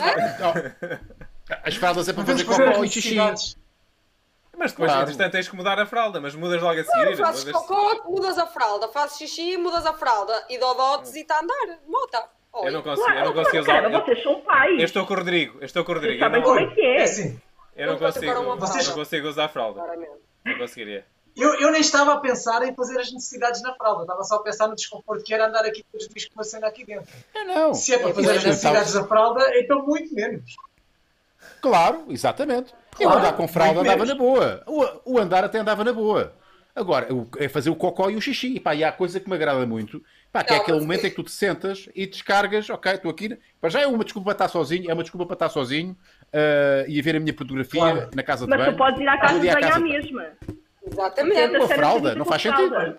As 1.63 1.77
fraldas 1.77 2.09
é 2.09 2.13
para 2.13 2.25
fazer 2.25 2.45
cocó 2.45 2.85
e 2.85 2.89
xixi. 2.89 3.17
Mas 4.57 4.73
depois, 4.73 4.91
Claro. 4.91 5.05
entretanto, 5.11 5.33
tens 5.33 5.49
que 5.49 5.57
mudar 5.57 5.79
a 5.79 5.87
fralda, 5.87 6.21
mas 6.21 6.35
mudas 6.35 6.61
logo 6.63 6.81
a 6.81 6.85
seguir. 6.85 7.17
Fazes 7.17 7.45
mudas- 7.45 7.63
cocó, 7.63 8.03
mudas 8.11 8.39
a 8.39 8.47
fralda, 8.47 8.89
fazes 8.89 9.19
xixi, 9.19 9.57
mudas 9.57 9.85
a 9.87 9.93
fralda 9.93 10.45
e 10.49 10.59
dodotes 10.59 11.15
e 11.15 11.21
está 11.21 11.37
a 11.37 11.43
andar. 11.43 11.79
Mota. 11.87 12.25
Eu 12.65 12.73
não 12.73 12.83
consigo, 12.83 13.07
eu 13.11 13.15
não 13.15 13.33
Claro, 13.33 13.35
consigo 13.35 13.59
usar. 13.63 13.73
cara, 13.83 13.93
Eu, 13.93 14.01
vocês 14.05 14.23
são 14.23 14.41
pais. 14.41 14.79
eu 14.79 14.85
estou 14.85 15.07
com 15.07 15.13
o 15.13 15.17
Rodrigo, 15.19 15.59
eu 15.61 15.67
estou 15.67 15.85
com 15.85 15.93
o 15.93 15.95
Rodrigo. 15.97 16.15
Eu 16.15 16.21
sabem 16.21 16.41
não, 16.41 16.49
como 16.49 16.59
é 16.61 16.75
que 16.75 16.81
É 16.81 16.97
é. 17.01 17.03
assim, 17.03 17.41
eu 17.77 17.87
não 17.87 17.93
Eu 17.95 17.99
consigo, 17.99 18.57
Vocês- 18.59 18.89
não 18.89 18.95
consigo 18.95 19.29
usar 19.29 19.45
a 19.45 19.49
fralda. 19.49 19.81
claramente. 19.81 20.13
Não 20.45 20.59
conseguiria. 20.59 21.05
eu, 21.37 21.55
eu 21.61 21.71
nem 21.71 21.83
estava 21.83 22.15
a 22.15 22.17
pensar 22.17 22.63
em 22.67 22.75
fazer 22.75 22.99
as 22.99 23.13
necessidades 23.13 23.61
na 23.61 23.75
fralda. 23.75 24.05
Estava 24.05 24.23
só 24.25 24.37
a 24.37 24.43
pensar 24.43 24.69
no 24.69 24.75
desconforto 24.75 25.23
que 25.23 25.35
era 25.35 25.49
andar 25.49 25.67
aqui 25.67 25.85
todos 25.93 26.07
os 26.07 26.15
dias 26.15 26.25
com 26.29 26.35
uma 26.35 26.45
cena 26.45 26.67
aqui 26.67 26.83
dentro. 26.87 27.13
É, 27.35 27.45
não. 27.45 27.75
Se 27.75 27.93
é 27.93 27.99
para 27.99 28.15
fazer 28.15 28.31
as 28.31 28.45
necessidades 28.45 28.93
da 28.95 29.05
fralda, 29.07 29.45
então 29.59 29.83
muito 29.85 30.15
menos. 30.15 30.55
Claro, 31.61 32.05
exatamente. 32.09 32.73
Eu 32.99 33.09
Claro, 33.09 33.19
andar 33.21 33.33
com 33.35 33.47
fralda 33.49 33.81
andava 33.81 34.05
menos. 34.05 34.09
na 34.09 34.15
boa. 34.15 34.63
O, 34.67 35.15
o 35.15 35.19
andar 35.19 35.45
até 35.45 35.59
andava 35.59 35.85
na 35.85 35.93
boa. 35.93 36.33
Agora, 36.75 37.13
o- 37.13 37.29
é 37.39 37.49
fazer 37.49 37.71
o 37.71 37.77
cocó 37.77 38.11
e 38.11 38.17
o 38.17 38.21
xixi. 38.21 38.57
E, 38.57 38.61
pá, 38.61 38.75
e 38.75 38.85
há 38.85 38.93
coisa 38.93 39.19
que 39.19 39.29
me 39.29 39.35
agrada 39.35 39.67
muito, 39.67 40.03
pá, 40.33 40.45
que 40.45 40.53
é 40.53 40.57
Não, 40.57 40.63
aquele 40.63 40.77
mas- 40.79 40.87
momento 40.87 41.07
em 41.07 41.11
que 41.11 41.17
tu 41.17 41.23
te 41.23 41.31
sentas 41.31 41.89
e 41.95 42.07
descargas, 42.07 42.69
ok, 42.69 42.93
estou 42.93 43.11
aqui. 43.11 43.39
Para 43.61 43.71
já 43.71 43.81
é 43.81 43.87
uma 43.87 44.05
desculpa 44.05 44.27
para 44.27 44.33
estar 44.45 44.49
sozinho, 44.49 44.91
é 44.91 44.95
uma 44.95 45.03
desculpa 45.03 45.25
para 45.27 45.35
estar 45.35 45.49
sozinho 45.49 45.97
ah, 46.33 46.85
e 46.87 46.99
a 46.99 47.03
ver 47.03 47.17
a 47.17 47.21
minha 47.21 47.35
fotografia 47.35 47.81
Claro. 47.81 48.11
na 48.15 48.23
casa 48.23 48.45
de 48.45 48.51
Mas 48.51 48.59
banho. 48.61 48.73
tu 48.73 48.77
podes 48.79 49.01
ir 49.01 49.09
à 49.09 49.19
casa 49.19 49.41
de 49.41 49.47
banho 49.47 49.67
à 49.75 49.79
de 49.79 49.83
mesma. 49.85 50.27
Exatamente. 50.91 51.67
Ser 51.67 51.75
fralda, 51.77 52.15
não 52.15 52.25
com 52.25 52.31
faz 52.31 52.43
sentido. 52.43 52.99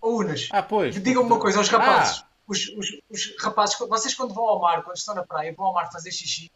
Ou 0.00 0.18
Unas, 0.20 0.48
Ah, 0.50 0.62
pois. 0.62 0.94
digam-me 1.00 1.28
uma 1.30 1.38
coisa 1.38 1.58
aos 1.58 1.68
rapazes. 1.68 2.20
Ah. 2.22 2.26
Os, 2.48 2.66
os- 2.70 3.00
os 3.08 3.36
rapazes, 3.40 3.78
vocês 3.78 4.14
quando 4.14 4.34
vão 4.34 4.44
ao 4.44 4.60
mar, 4.60 4.82
quando 4.82 4.96
estão 4.96 5.14
na 5.14 5.22
praia, 5.24 5.54
vão 5.56 5.66
ao 5.66 5.74
mar 5.74 5.90
fazer 5.92 6.10
xixi, 6.10 6.50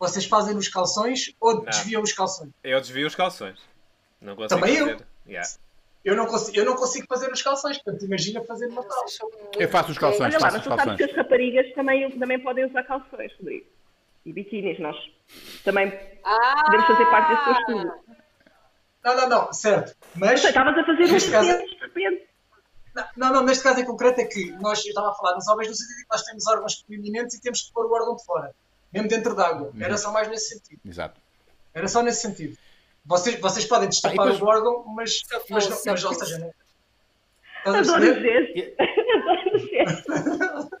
vocês 0.00 0.24
fazem 0.24 0.54
nos 0.54 0.66
calções 0.68 1.32
ou 1.38 1.54
Não. 1.56 1.64
desviam 1.64 2.02
os 2.02 2.12
calções? 2.12 2.50
Eu 2.64 2.80
desvio 2.80 3.06
os 3.06 3.14
calções. 3.14 3.58
Não 4.20 4.34
consigo 4.34 4.60
Também 4.60 4.76
eu. 4.76 4.86
fazer. 4.88 5.06
Yeah. 5.28 5.48
Eu 6.02 6.16
não, 6.16 6.26
consigo, 6.26 6.56
eu 6.56 6.64
não 6.64 6.74
consigo 6.76 7.06
fazer 7.06 7.28
nos 7.28 7.42
calções, 7.42 7.76
portanto 7.78 8.06
imagina 8.06 8.42
fazer 8.44 8.66
numa 8.68 8.82
são 9.06 9.28
muito 9.30 9.60
Eu 9.60 9.68
faço 9.68 9.90
os 9.92 9.98
calções. 9.98 10.34
Olha 10.34 10.38
lá, 10.38 10.50
faço 10.50 10.56
mas 10.56 10.56
os 10.56 10.62
tu 10.62 10.68
sabes 10.70 10.84
calções. 10.84 10.96
que 10.96 11.04
as 11.04 11.16
raparigas 11.16 11.74
também, 11.74 12.18
também 12.18 12.40
podem 12.42 12.64
usar 12.64 12.82
calções, 12.84 13.32
Rodrigo. 13.38 13.66
E 14.24 14.32
biquínis, 14.32 14.78
nós 14.80 14.96
também 15.62 15.92
Ah! 16.24 16.62
podemos 16.64 16.86
fazer 16.86 17.06
parte 17.06 17.34
desse 17.34 17.60
estudo. 17.60 17.92
Não, 19.04 19.16
não, 19.16 19.28
não, 19.28 19.52
certo. 19.52 19.94
Mas 20.14 20.42
estavas 20.44 20.76
a 20.78 20.84
fazer 20.84 21.04
um 21.04 21.12
Neste 21.12 21.30
caso- 21.30 21.48
de 21.48 21.74
repente. 21.80 22.28
Não, 23.16 23.32
não, 23.32 23.44
neste 23.44 23.62
caso 23.62 23.80
em 23.80 23.84
concreto 23.84 24.20
é 24.20 24.24
que 24.24 24.50
nós, 24.60 24.84
eu 24.84 24.88
estava 24.88 25.10
a 25.10 25.14
falar 25.14 25.34
nos 25.34 25.46
homens 25.48 25.68
no 25.68 25.74
sentido 25.74 25.96
de 25.98 26.02
que 26.04 26.10
nós 26.10 26.22
temos 26.22 26.46
órgãos 26.48 26.82
proeminentes 26.82 27.36
e 27.36 27.40
temos 27.40 27.62
que 27.62 27.72
pôr 27.72 27.86
o 27.86 27.92
órgão 27.92 28.16
de 28.16 28.24
fora, 28.24 28.54
mesmo 28.92 29.08
dentro 29.08 29.34
d'água. 29.34 29.72
Era 29.80 29.96
só 29.96 30.12
mais 30.12 30.28
nesse 30.28 30.54
sentido. 30.54 30.80
Exato. 30.84 31.20
Era 31.72 31.88
só 31.88 32.02
nesse 32.02 32.22
sentido. 32.22 32.56
Vocês, 33.04 33.40
vocês 33.40 33.64
podem 33.64 33.88
destapar 33.88 34.26
depois- 34.26 34.42
o 34.42 34.46
órgão, 34.46 34.84
mas, 34.94 35.20
mas, 35.48 35.68
não, 35.68 35.76
fosse, 35.76 35.90
mas 35.90 36.04
ou 36.04 36.14
se 36.14 36.20
seja, 36.20 36.38
não. 36.38 36.52
Adoro 37.64 38.20
gestos. 38.20 38.78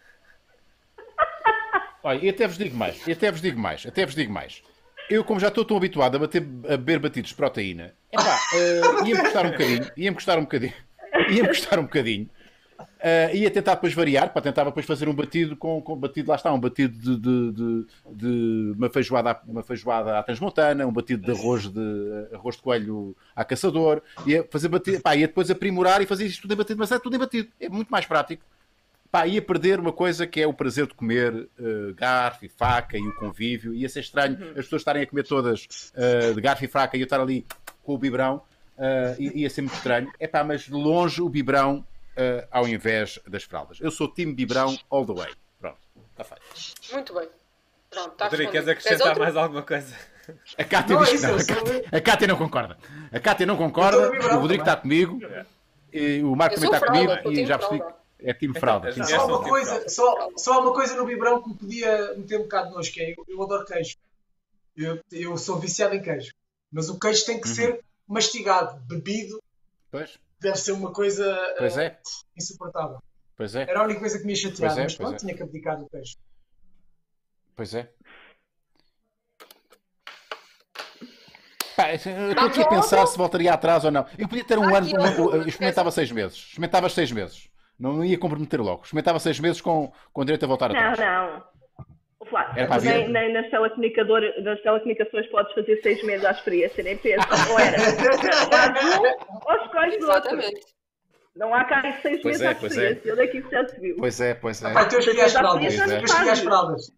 Olha, 2.02 2.24
e 2.24 2.28
até 2.30 2.46
vos 2.46 2.56
digo 2.56 2.76
mais, 2.76 3.06
e 3.06 3.12
até 3.12 3.30
vos 3.30 3.42
digo 3.42 3.58
mais, 3.60 3.84
até 3.86 4.06
vos 4.06 4.14
digo 4.14 4.32
mais. 4.32 4.62
Eu, 5.08 5.24
como 5.24 5.40
já 5.40 5.48
estou 5.48 5.64
tão 5.64 5.76
habituado 5.76 6.16
a, 6.16 6.18
bater, 6.20 6.42
a 6.42 6.76
beber 6.76 6.98
batidos 6.98 7.30
de 7.30 7.36
proteína, 7.36 7.94
epá, 8.12 8.38
uh, 8.54 9.04
ia-me 9.06 9.22
custar 9.22 9.46
um 9.46 9.50
bocadinho, 9.50 9.90
ia-me 9.96 10.14
custar 10.16 10.38
um 10.38 10.42
bocadinho, 10.42 10.74
ia-me 11.28 11.48
custar 11.48 11.78
um 11.78 11.82
bocadinho. 11.82 12.30
Uh, 13.02 13.34
ia 13.34 13.50
tentar 13.50 13.76
depois 13.76 13.94
variar, 13.94 14.30
para 14.30 14.42
tentar 14.42 14.62
depois 14.64 14.84
fazer 14.84 15.08
um 15.08 15.14
batido 15.14 15.56
com, 15.56 15.80
com 15.80 15.96
batido, 15.96 16.28
lá 16.28 16.36
está, 16.36 16.52
um 16.52 16.60
batido 16.60 16.98
de, 16.98 17.16
de, 17.16 17.52
de, 17.52 17.86
de 18.14 18.72
uma, 18.76 18.90
feijoada, 18.90 19.30
à- 19.30 19.40
uma 19.48 19.62
feijoada 19.62 20.18
à 20.18 20.22
transmontana, 20.22 20.86
um 20.86 20.92
batido 20.92 21.24
de 21.24 21.30
arroz 21.30 21.66
de, 21.66 21.80
arroz 22.34 22.56
de 22.56 22.62
coelho 22.62 23.16
à 23.34 23.42
caçador, 23.42 24.02
ia 24.26 24.46
fazer 24.50 24.68
batido, 24.68 25.00
pá, 25.00 25.16
ia 25.16 25.26
depois 25.26 25.50
aprimorar 25.50 26.02
e 26.02 26.06
fazer 26.06 26.26
isto 26.26 26.42
tudo 26.42 26.52
em 26.52 26.56
batido, 26.58 26.78
mas 26.78 26.92
é 26.92 26.98
tudo 26.98 27.16
em 27.16 27.18
batido, 27.18 27.48
é 27.58 27.70
muito 27.70 27.88
mais 27.88 28.04
prático. 28.04 28.44
Pá, 29.10 29.26
ia 29.26 29.40
perder 29.42 29.80
uma 29.80 29.92
coisa 29.92 30.26
que 30.26 30.40
é 30.40 30.46
o 30.46 30.52
prazer 30.52 30.86
de 30.86 30.92
comer 30.94 31.48
eh, 31.58 31.92
garfo 31.96 32.44
e 32.44 32.48
faca 32.48 32.96
e 32.98 33.00
o 33.00 33.12
convívio. 33.16 33.74
Ia 33.74 33.88
ser 33.88 34.00
estranho 34.00 34.36
as 34.50 34.64
pessoas 34.66 34.82
estarem 34.82 35.02
a 35.02 35.06
comer 35.06 35.24
todas 35.26 35.66
eh, 35.96 36.32
de 36.32 36.40
garfo 36.40 36.64
e 36.64 36.68
faca 36.68 36.96
e 36.96 37.00
eu 37.00 37.04
estar 37.04 37.18
ali 37.20 37.44
com 37.82 37.94
o 37.94 37.98
biberão. 37.98 38.42
i- 39.18 39.40
ia 39.40 39.50
ser 39.50 39.62
muito 39.62 39.74
estranho. 39.74 40.12
É 40.20 40.28
pá, 40.28 40.44
mas 40.44 40.60
de 40.62 40.70
longe 40.72 41.20
o 41.20 41.28
biberão 41.28 41.84
eh, 42.16 42.46
ao 42.50 42.66
invés 42.68 43.18
das 43.26 43.44
fraldas. 43.44 43.78
Eu 43.80 43.90
sou 43.90 44.12
time 44.12 44.32
biberão 44.32 44.76
all 44.90 45.04
the 45.06 45.12
way. 45.14 45.32
Pronto, 45.58 45.78
está 46.10 46.24
feito. 46.24 46.42
Muito 46.92 47.14
bem. 47.14 47.28
Pronto, 47.90 48.12
está 48.12 48.24
Rodrigo, 48.28 48.52
queres 48.52 48.68
acrescentar 48.68 49.18
mais 49.18 49.36
alguma 49.36 49.62
coisa? 49.62 49.94
A 50.56 50.64
Cátia 50.64 50.94
Não, 50.94 51.04
diz 51.04 51.20
que 51.20 51.26
não. 51.26 51.34
A 51.36 51.44
Cátia, 51.44 51.84
a 51.92 52.00
Cátia 52.00 52.26
não 52.28 52.36
concorda. 52.36 52.78
A 53.12 53.20
Cátia 53.20 53.46
não 53.46 53.56
concorda. 53.56 54.10
O 54.36 54.40
Rodrigo 54.40 54.62
está 54.62 54.76
comigo. 54.76 55.18
E 55.92 56.22
o 56.22 56.36
Marco 56.36 56.54
também 56.54 56.70
está 56.72 56.86
comigo. 56.86 57.12
E 57.32 57.46
já 57.46 57.58
percebi. 57.58 57.82
É 58.22 58.34
time 58.34 58.58
fralda. 58.58 58.92
time 58.92 59.04
Então, 59.04 59.18
Só 59.18 59.26
uma, 59.26 59.42
coisa, 59.48 59.88
só, 59.88 60.28
só 60.36 60.52
há 60.52 60.58
uma 60.60 60.72
coisa 60.74 60.94
no 60.94 61.06
biberão 61.06 61.42
que 61.42 61.48
me 61.48 61.54
podia 61.56 62.14
meter 62.14 62.38
um 62.38 62.42
bocado 62.42 62.68
de 62.68 62.74
nojo, 62.74 62.92
que 62.92 63.00
é 63.00 63.10
eu, 63.12 63.24
eu 63.26 63.42
adoro 63.42 63.64
queijo. 63.64 63.96
Eu, 64.76 65.00
eu 65.10 65.36
sou 65.36 65.58
viciado 65.58 65.94
em 65.94 66.02
queijo. 66.02 66.32
Mas 66.70 66.88
o 66.90 66.98
queijo 66.98 67.24
tem 67.26 67.40
que 67.40 67.48
Uhum. 67.48 67.54
ser 67.54 67.80
mastigado, 68.06 68.78
bebido, 68.86 69.42
Pois, 69.90 70.18
deve 70.40 70.56
ser 70.56 70.72
uma 70.72 70.92
coisa 70.92 71.54
pois 71.58 71.76
é. 71.78 71.98
insuportável. 72.36 72.98
Pois 73.36 73.54
é. 73.54 73.62
Era 73.62 73.80
a 73.80 73.84
única 73.84 74.00
coisa 74.00 74.18
que 74.18 74.24
me 74.24 74.32
ia 74.32 74.36
chatear, 74.36 74.70
Pois 74.70 74.78
é, 74.78 74.82
mas 74.84 74.94
pronto, 74.96 75.14
é. 75.14 75.18
tinha 75.18 75.34
que 75.34 75.42
abdicar 75.42 75.78
do 75.78 75.88
queijo. 75.88 76.16
Pois 77.56 77.74
é. 77.74 77.90
Pá, 81.76 81.90
eu 81.92 81.96
estou 81.96 82.46
aqui 82.46 82.62
a 82.62 82.68
pensar 82.68 83.06
se 83.06 83.16
voltaria 83.16 83.52
atrás 83.52 83.84
ou 83.84 83.90
não. 83.90 84.04
Eu 84.18 84.28
podia 84.28 84.44
ter 84.44 84.58
um 84.58 84.74
Ah, 84.74 84.78
ano, 84.78 84.90
outro. 85.00 85.36
eu 85.36 85.48
experimentava 85.48 85.90
seis 85.90 86.12
meses. 86.12 86.36
Experimentava 86.36 86.88
seis 86.90 87.10
meses. 87.10 87.48
Não, 87.78 87.94
não 87.94 88.04
ia 88.04 88.18
comprometer 88.18 88.60
logo. 88.60 88.82
Experimentava 88.82 89.18
seis 89.18 89.40
meses 89.40 89.60
com, 89.62 89.90
com 90.12 90.24
direito 90.24 90.44
a 90.44 90.48
voltar 90.48 90.68
Não, 90.70 90.78
atrás. 90.78 90.98
não. 90.98 91.38
Vou 91.38 91.49
falar. 92.30 92.52
Era 92.56 92.68
para 92.68 92.80
nem, 92.82 93.08
nem 93.08 93.32
nas, 93.32 93.50
telecomunicador, 93.50 94.22
nas 94.42 94.60
telecomunicações 94.62 95.26
podes 95.28 95.52
fazer 95.54 95.80
seis 95.82 96.02
meses 96.04 96.24
à 96.24 96.30
experiência, 96.30 96.82
nem 96.82 96.96
pensa. 96.96 97.26
Ou 97.50 97.58
era. 97.58 97.76
Ou 98.98 99.06
um, 99.06 99.40
ou 99.44 99.64
escolhes 99.64 100.02
outro. 100.02 100.10
Exatamente. 100.10 100.80
Não 101.36 101.54
há 101.54 101.64
cá 101.64 101.88
em 101.88 102.00
seis 102.02 102.22
Pois 102.22 102.38
meses 102.38 102.42
é, 102.42 102.48
à 102.48 102.54
pois 102.54 102.76
é. 102.76 102.92
experiência. 102.92 103.12
Onde 103.12 103.22
é 103.22 103.26
que 103.26 103.38
isso 103.38 103.50
já 103.50 103.68
se 103.68 103.80
viu? 103.80 103.96
Pois 103.96 104.20
é, 104.20 104.34
pois 104.34 104.62
é. 104.62 104.70
Então 104.70 104.82
eu 104.92 104.98
escolhi 104.98 105.20
as 106.30 106.40
fraldas. 106.40 106.92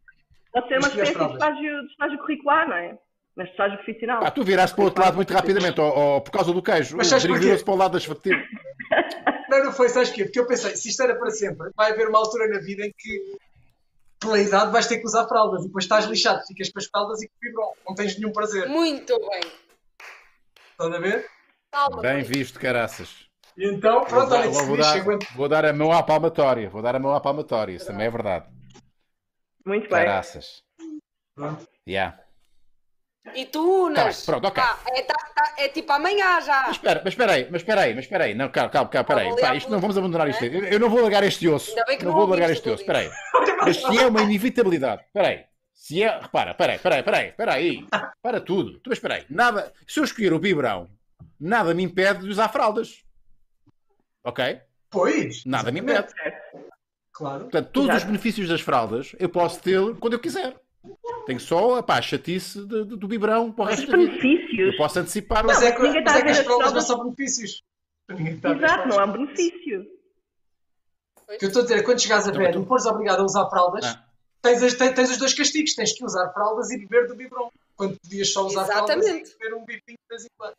Pode 0.53 0.69
ser 0.69 0.79
uma 0.79 0.89
espécie 0.89 1.15
de 1.15 1.25
estágio, 1.25 1.81
de 1.81 1.87
estágio 1.91 2.19
curricular, 2.19 2.69
não 2.69 2.77
é? 2.77 2.99
Mas 3.35 3.47
de 3.47 3.53
estágio 3.53 3.79
profissional. 3.79 4.21
Pá, 4.21 4.31
tu 4.31 4.45
viraste 4.45 4.77
para 4.77 4.83
o 4.83 4.85
outro 4.87 5.03
lado 5.03 5.17
muito 5.17 5.33
rapidamente, 5.33 5.81
ou, 5.81 5.99
ou 5.99 6.21
por 6.21 6.31
causa 6.31 6.53
do 6.53 6.63
queijo. 6.63 6.97
Mas 6.97 7.07
o 7.07 7.11
sabes 7.11 7.41
virou-se 7.41 7.65
para 7.65 7.75
o 7.75 7.77
lado 7.77 7.93
das 7.93 8.05
fatias. 8.05 8.37
Não, 9.49 9.65
não 9.65 9.73
foi, 9.73 9.89
sabes 9.89 10.09
porquê? 10.09 10.25
Porque 10.25 10.41
eu 10.41 10.47
pensei, 10.47 10.77
se 10.77 10.89
isto 10.89 11.03
era 11.03 11.15
para 11.15 11.31
sempre, 11.31 11.71
vai 11.77 11.93
haver 11.93 12.09
uma 12.09 12.19
altura 12.19 12.49
na 12.49 12.59
vida 12.59 12.87
em 12.87 12.93
que, 12.97 13.37
pela 14.23 14.41
idade, 14.41 14.73
vais 14.73 14.87
ter 14.87 14.99
que 14.99 15.05
usar 15.05 15.27
fraldas 15.27 15.63
e 15.63 15.67
depois 15.67 15.85
estás 15.85 16.07
lixado, 16.07 16.47
ficas 16.47 16.71
com 16.71 16.79
as 16.79 16.87
fraldas 16.87 17.23
e 17.23 17.29
que 17.29 17.35
vibram. 17.43 17.73
Não 17.87 17.95
tens 17.95 18.17
nenhum 18.17 18.33
prazer. 18.33 18.69
Muito 18.69 19.19
bem. 19.19 19.41
Estás 20.71 20.95
a 20.95 20.99
ver? 20.99 21.27
Calma. 21.71 22.01
Bem 22.01 22.23
visto, 22.23 22.59
caraças. 22.59 23.27
E 23.57 23.67
então, 23.67 24.01
Vou 24.01 24.07
pronto, 24.07 24.31
dar, 24.31 24.41
olha, 24.41 24.51
vou, 24.51 24.77
decidi, 24.77 25.05
dar, 25.05 25.19
vou 25.37 25.49
dar 25.49 25.65
a 25.65 25.73
mão 25.73 25.93
à 25.93 26.03
palmatória. 26.03 26.71
Vou 26.71 26.81
dar 26.81 26.97
a 26.97 26.99
mão 26.99 27.15
à 27.15 27.21
palmatória. 27.21 27.75
Isso 27.75 27.87
também 27.87 28.07
é 28.07 28.11
verdade. 28.11 28.47
Muito 29.65 29.83
bem. 29.83 29.91
Caraças. 29.91 30.63
Pronto. 31.35 31.67
Yeah. 31.87 32.19
E 33.35 33.47
tu, 33.47 33.93
Tá 33.95 34.05
Nas? 34.05 34.17
bem, 34.17 34.27
pronto, 34.27 34.47
ok. 34.49 34.63
Ah, 34.63 34.79
é, 34.89 35.03
tá- 35.03 35.15
tá- 35.35 35.55
é 35.59 35.69
tipo 35.69 35.93
amanhã 35.93 36.41
já. 36.41 36.63
Mas 36.67 36.73
espera, 36.73 37.01
mas 37.05 37.13
espera 37.13 37.33
aí, 37.33 37.49
mas 37.51 37.61
espera 37.63 37.81
aí, 37.83 37.95
mas 37.95 38.05
espera 38.05 38.25
aí. 38.25 38.35
Não, 38.35 38.49
calma, 38.51 38.69
calma, 38.71 38.89
calma, 38.91 39.03
espera 39.03 39.21
aí. 39.21 39.27
Vamos 39.29 39.41
Pá, 39.41 39.55
isto 39.55 39.71
não 39.71 39.81
vamos 39.81 39.97
abandonar 39.97 40.29
isto. 40.29 40.45
não 40.45 40.51
Eu, 40.65 40.81
não 40.81 40.91
vou 40.91 41.01
largar 41.03 41.23
este 41.23 41.49
osso. 41.49 41.71
Ainda 41.71 41.85
bem 41.85 41.99
que 41.99 42.05
não 42.05 42.11
não 42.13 42.19
vou 42.19 42.29
largar 42.29 42.51
este 42.51 42.69
osso. 42.69 42.83
Espera 42.83 42.99
aí. 42.99 43.11
Mas 43.61 43.77
se 43.77 43.99
é 43.99 44.07
uma 44.07 44.23
inevitabilidade, 44.23 45.03
espera 45.05 45.29
aí. 45.29 45.45
Se 45.73 46.03
é, 46.03 46.19
repara, 46.21 46.51
espera 46.51 46.73
aí, 46.73 46.77
espera 46.77 46.95
aí, 46.97 47.01
espera 47.01 47.17
aí, 47.19 47.29
espera 47.29 47.55
aí. 47.55 47.87
Para 48.21 48.41
tudo. 48.41 48.79
Tu, 48.81 48.91
mas 48.91 48.99
espera 48.99 49.15
aí. 49.15 49.27
Nada, 49.31 49.73
se 49.87 50.01
eu 50.01 50.05
escolher 50.05 50.33
o 50.33 50.39
biberão, 50.39 50.91
nada 51.41 51.73
me 51.75 51.83
impede 51.85 52.23
de 52.25 52.29
usar 52.29 52.49
fraldas. 52.49 53.03
Ok? 54.25 54.61
Pois. 54.91 55.45
Nada 55.45 55.71
me 55.73 55.81
impede. 55.81 56.09
Claro. 57.13 57.45
Portanto, 57.45 57.71
todos 57.73 57.89
Exato. 57.89 57.99
os 58.01 58.05
benefícios 58.11 58.49
das 58.49 58.61
fraldas 58.61 59.13
eu 59.19 59.29
posso 59.29 59.61
ter 59.61 59.79
quando 59.97 60.15
eu 60.15 60.21
quiser. 60.21 60.55
Tenho 61.27 61.39
só 61.41 61.77
a 61.77 61.83
pá, 61.83 61.99
a 61.99 62.03
chatice 62.03 62.59
de- 62.67 62.85
de- 62.85 62.97
do 62.97 63.07
biberão 63.07 63.53
para 63.53 63.65
o 63.65 63.69
Os 63.69 63.75
resto 63.77 63.91
da 63.91 63.97
vida. 63.97 64.11
benefícios. 64.11 64.73
Eu 64.73 64.77
posso 64.77 64.99
antecipar. 64.99 65.45
Mas 65.45 65.61
Não, 65.61 65.67
é 65.67 65.73
que, 65.73 65.83
ninguém 65.83 66.03
mas 66.03 66.13
está 66.15 66.19
é 66.19 66.21
a 66.21 66.25
que 66.25 66.31
as 66.31 66.37
ver 66.37 66.41
as 66.41 66.47
fraldas 66.47 66.65
não 66.67 66.71
fraldas. 66.83 66.87
são 66.87 67.05
benefícios. 67.05 67.63
Ver 68.09 68.29
Exato, 68.33 68.49
não 68.49 68.59
fraldas. 68.59 68.97
é 68.99 69.05
um 69.05 69.13
benefício. 69.13 69.87
O 71.29 71.39
que 71.39 71.45
eu 71.45 71.49
estou 71.49 71.61
a 71.61 71.63
dizer 71.65 71.79
é 71.79 71.83
quando 71.83 72.01
chegares 72.01 72.29
a 72.29 72.33
tu- 72.33 72.43
e 72.43 72.67
fores 72.67 72.87
obrigado 72.87 73.21
a 73.21 73.25
usar 73.25 73.49
fraldas, 73.49 73.85
Ah. 73.87 74.05
tens, 74.43 74.63
as- 74.63 74.75
tens- 74.75 74.95
tens 74.95 75.11
os 75.11 75.17
dois 75.19 75.33
castigos. 75.35 75.75
Tens 75.75 75.93
que 75.97 76.05
usar 76.05 76.31
fraldas 76.33 76.71
e 76.71 76.79
beber 76.79 77.07
do 77.07 77.15
biberon. 77.15 77.49
Quando 77.77 77.99
podias 78.01 78.33
só 78.33 78.45
usar 78.47 78.65
fraldas 78.67 78.97
Exatamente. 78.99 79.31
e 79.31 79.39
beber 79.39 79.55
um 79.55 79.61
bibinho 79.65 79.81
de 79.99 80.09
vez 80.11 80.25
em 80.25 80.29
quando. 80.37 80.55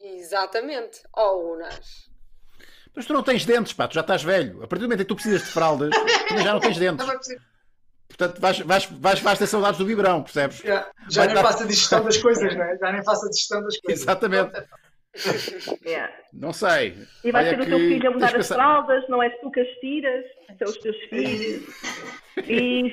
Exatamente. 0.00 1.02
Oh, 1.16 1.52
Unas. 1.54 2.10
Mas 2.94 3.04
tu 3.06 3.12
não 3.12 3.22
tens 3.22 3.44
dentes, 3.44 3.72
pá, 3.74 3.86
tu 3.86 3.94
já 3.94 4.00
estás 4.00 4.22
velho. 4.22 4.62
A 4.62 4.66
partir 4.66 4.80
do 4.82 4.88
momento 4.88 5.00
em 5.00 5.04
que 5.04 5.08
tu 5.08 5.14
precisas 5.14 5.42
de 5.42 5.48
fraldas, 5.48 5.90
tu 6.28 6.38
já 6.38 6.52
não 6.54 6.60
tens 6.60 6.78
dentes. 6.78 7.06
É. 8.08 8.16
Portanto, 8.16 8.40
vais, 8.40 8.58
vais, 8.60 8.84
vais, 8.90 9.20
vais 9.20 9.38
ter 9.38 9.46
saudades 9.46 9.78
do 9.78 9.84
biberão, 9.84 10.22
percebes? 10.22 10.58
Já, 10.58 10.88
já 11.10 11.20
Vai 11.22 11.26
nem 11.26 11.34
dar- 11.34 11.42
faço 11.42 11.62
a 11.64 11.66
digestão 11.66 12.04
das 12.04 12.16
coisas, 12.16 12.54
não 12.56 12.62
é? 12.64 12.78
Já 12.78 12.92
nem 12.92 13.04
faço 13.04 13.26
a 13.26 13.28
digestão 13.30 13.62
das 13.62 13.76
coisas. 13.78 14.02
Exatamente. 14.02 14.52
Yeah. 15.82 16.12
Não 16.30 16.52
sei. 16.52 16.94
E 17.24 17.32
vai 17.32 17.42
Olha 17.48 17.56
ser 17.56 17.62
o 17.62 17.66
teu 17.66 17.78
filho 17.78 18.06
a 18.06 18.12
mudar 18.12 18.26
as 18.26 18.32
pensar- 18.34 18.54
fraldas, 18.56 19.08
não 19.08 19.22
és 19.22 19.32
tu 19.40 19.50
que 19.50 19.60
as 19.60 19.68
tiras, 19.80 20.22
são 20.58 20.68
os 20.68 20.76
teus 20.76 20.96
filhos. 21.08 21.66
E 22.46 22.92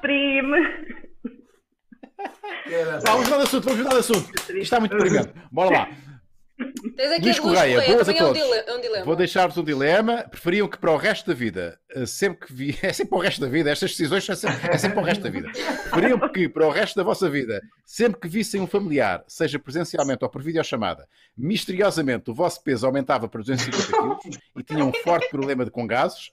prime. 0.00 0.62
Vá, 3.02 3.10
vamos 3.10 3.24
mudar 3.28 3.36
de 3.38 3.42
assunto, 3.42 3.64
vamos 3.64 3.78
mudar 3.78 3.90
de 3.94 3.98
assunto. 3.98 4.30
Isto 4.36 4.56
está 4.56 4.78
muito 4.78 4.94
deprimente. 4.96 5.32
Bora 5.50 5.70
lá. 5.76 5.88
Tens 6.96 7.12
aqui 7.12 7.24
Luís 7.24 7.38
Correia, 7.38 7.82
boas 7.82 8.08
a 8.08 8.12
é 8.12 8.14
um, 8.14 8.18
todos. 8.18 8.42
é 8.42 8.74
um 8.74 8.80
dilema. 8.80 9.04
Vou 9.04 9.16
deixar-vos 9.16 9.58
um 9.58 9.64
dilema. 9.64 10.22
Preferiam 10.22 10.66
que 10.66 10.78
para 10.78 10.90
o 10.90 10.96
resto 10.96 11.26
da 11.26 11.34
vida, 11.34 11.78
eh, 11.90 12.06
sempre 12.06 12.46
que 12.46 12.52
vi. 12.52 12.78
É 12.82 12.92
sempre 12.92 13.10
para 13.10 13.18
o 13.18 13.20
resto 13.20 13.40
da 13.40 13.48
vida, 13.48 13.70
estas 13.70 13.90
decisões 13.90 14.24
são 14.24 14.34
sempre, 14.34 14.70
é 14.70 14.78
sempre 14.78 14.94
para 14.94 15.02
o 15.02 15.06
resto 15.06 15.22
da 15.22 15.30
vida. 15.30 15.50
Preferiam 15.50 16.28
que 16.32 16.48
para 16.48 16.66
o 16.66 16.70
resto 16.70 16.96
da 16.96 17.02
vossa 17.02 17.28
vida, 17.28 17.60
sempre 17.84 18.20
que 18.20 18.28
vissem 18.28 18.60
um 18.60 18.66
familiar, 18.66 19.24
seja 19.26 19.58
presencialmente 19.58 20.24
ou 20.24 20.30
por 20.30 20.42
videochamada, 20.42 21.06
misteriosamente 21.36 22.30
o 22.30 22.34
vosso 22.34 22.62
peso 22.62 22.86
aumentava 22.86 23.28
para 23.28 23.40
250 23.40 23.92
kg 23.92 24.38
e 24.56 24.62
tinham 24.62 24.88
um 24.88 24.92
forte 24.92 25.28
problema 25.28 25.64
de 25.64 25.70
com 25.70 25.86
gases 25.86 26.30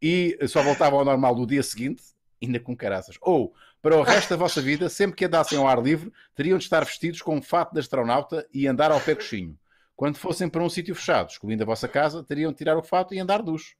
e 0.00 0.38
só 0.48 0.62
voltavam 0.62 0.98
ao 0.98 1.04
normal 1.04 1.34
no 1.34 1.46
dia 1.46 1.62
seguinte, 1.62 2.02
ainda 2.42 2.58
com 2.58 2.76
caraças. 2.76 3.16
Ou, 3.20 3.52
para 3.82 3.96
o 3.96 4.02
resto 4.02 4.30
da 4.30 4.36
vossa 4.36 4.60
vida, 4.60 4.88
sempre 4.88 5.16
que 5.16 5.24
andassem 5.24 5.58
ao 5.58 5.66
ar 5.66 5.82
livre, 5.82 6.12
teriam 6.34 6.58
de 6.58 6.64
estar 6.64 6.84
vestidos 6.84 7.22
com 7.22 7.36
um 7.36 7.42
fato 7.42 7.72
de 7.72 7.80
astronauta 7.80 8.46
e 8.52 8.66
andar 8.66 8.90
ao 8.90 9.00
pé 9.00 9.14
coxinho. 9.14 9.58
Quando 9.96 10.16
fossem 10.18 10.48
para 10.48 10.62
um 10.62 10.68
sítio 10.68 10.94
fechado, 10.94 11.30
excluindo 11.30 11.62
a 11.62 11.66
vossa 11.66 11.86
casa, 11.88 12.22
teriam 12.24 12.52
de 12.52 12.58
tirar 12.58 12.76
o 12.76 12.82
fato 12.82 13.14
e 13.14 13.18
andar 13.18 13.42
nus. 13.42 13.74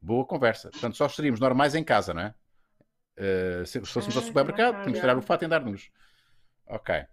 Boa 0.00 0.24
conversa. 0.26 0.70
Portanto, 0.70 0.96
só 0.96 1.08
seríamos 1.08 1.38
normais 1.40 1.74
em 1.74 1.84
casa, 1.84 2.12
não 2.14 2.22
é? 2.22 2.34
Eh, 3.16 3.62
se 3.66 3.72
se 3.80 3.86
fôssemos 3.92 4.16
ao 4.16 4.22
supermercado, 4.22 4.74
tínhamos 4.74 4.94
de 4.94 5.00
tirar 5.00 5.16
o 5.16 5.22
fato 5.22 5.42
e 5.42 5.46
andar 5.46 5.60
nus. 5.64 5.90
Ok. 6.66 7.04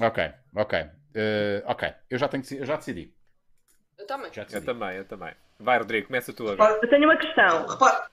Ok, 0.00 0.32
ok. 0.54 0.90
Eh, 1.14 1.62
ok, 1.66 1.94
eu 2.10 2.18
já, 2.18 2.28
tenho, 2.28 2.42
que- 2.42 2.56
eu 2.56 2.66
já 2.66 2.76
decidi. 2.76 3.12
Eu 3.98 4.06
também. 4.06 4.32
Já 4.32 4.42
Eu 4.42 4.46
decidi. 4.46 4.66
também, 4.66 4.96
eu 4.96 5.04
também. 5.06 5.34
Vai, 5.58 5.78
Rodrigo, 5.78 6.06
começa 6.08 6.32
tu 6.32 6.46
agora. 6.48 6.78
Eu 6.82 6.88
tenho 6.90 7.04
uma 7.04 7.16
questão. 7.16 7.66
repara. 7.66 8.10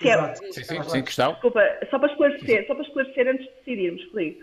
Se 0.00 0.08
é. 0.08 0.34
Sim, 0.34 0.52
sim, 0.52 0.82
sim, 0.84 1.02
questão. 1.02 1.32
desculpa, 1.32 1.60
só 1.90 1.98
para 1.98 2.10
esclarecer, 2.10 2.66
só 2.66 2.74
para 2.74 2.84
esclarecer 2.84 3.28
antes 3.28 3.46
de 3.46 3.52
decidirmos, 3.56 4.04
Rodrigo. 4.06 4.42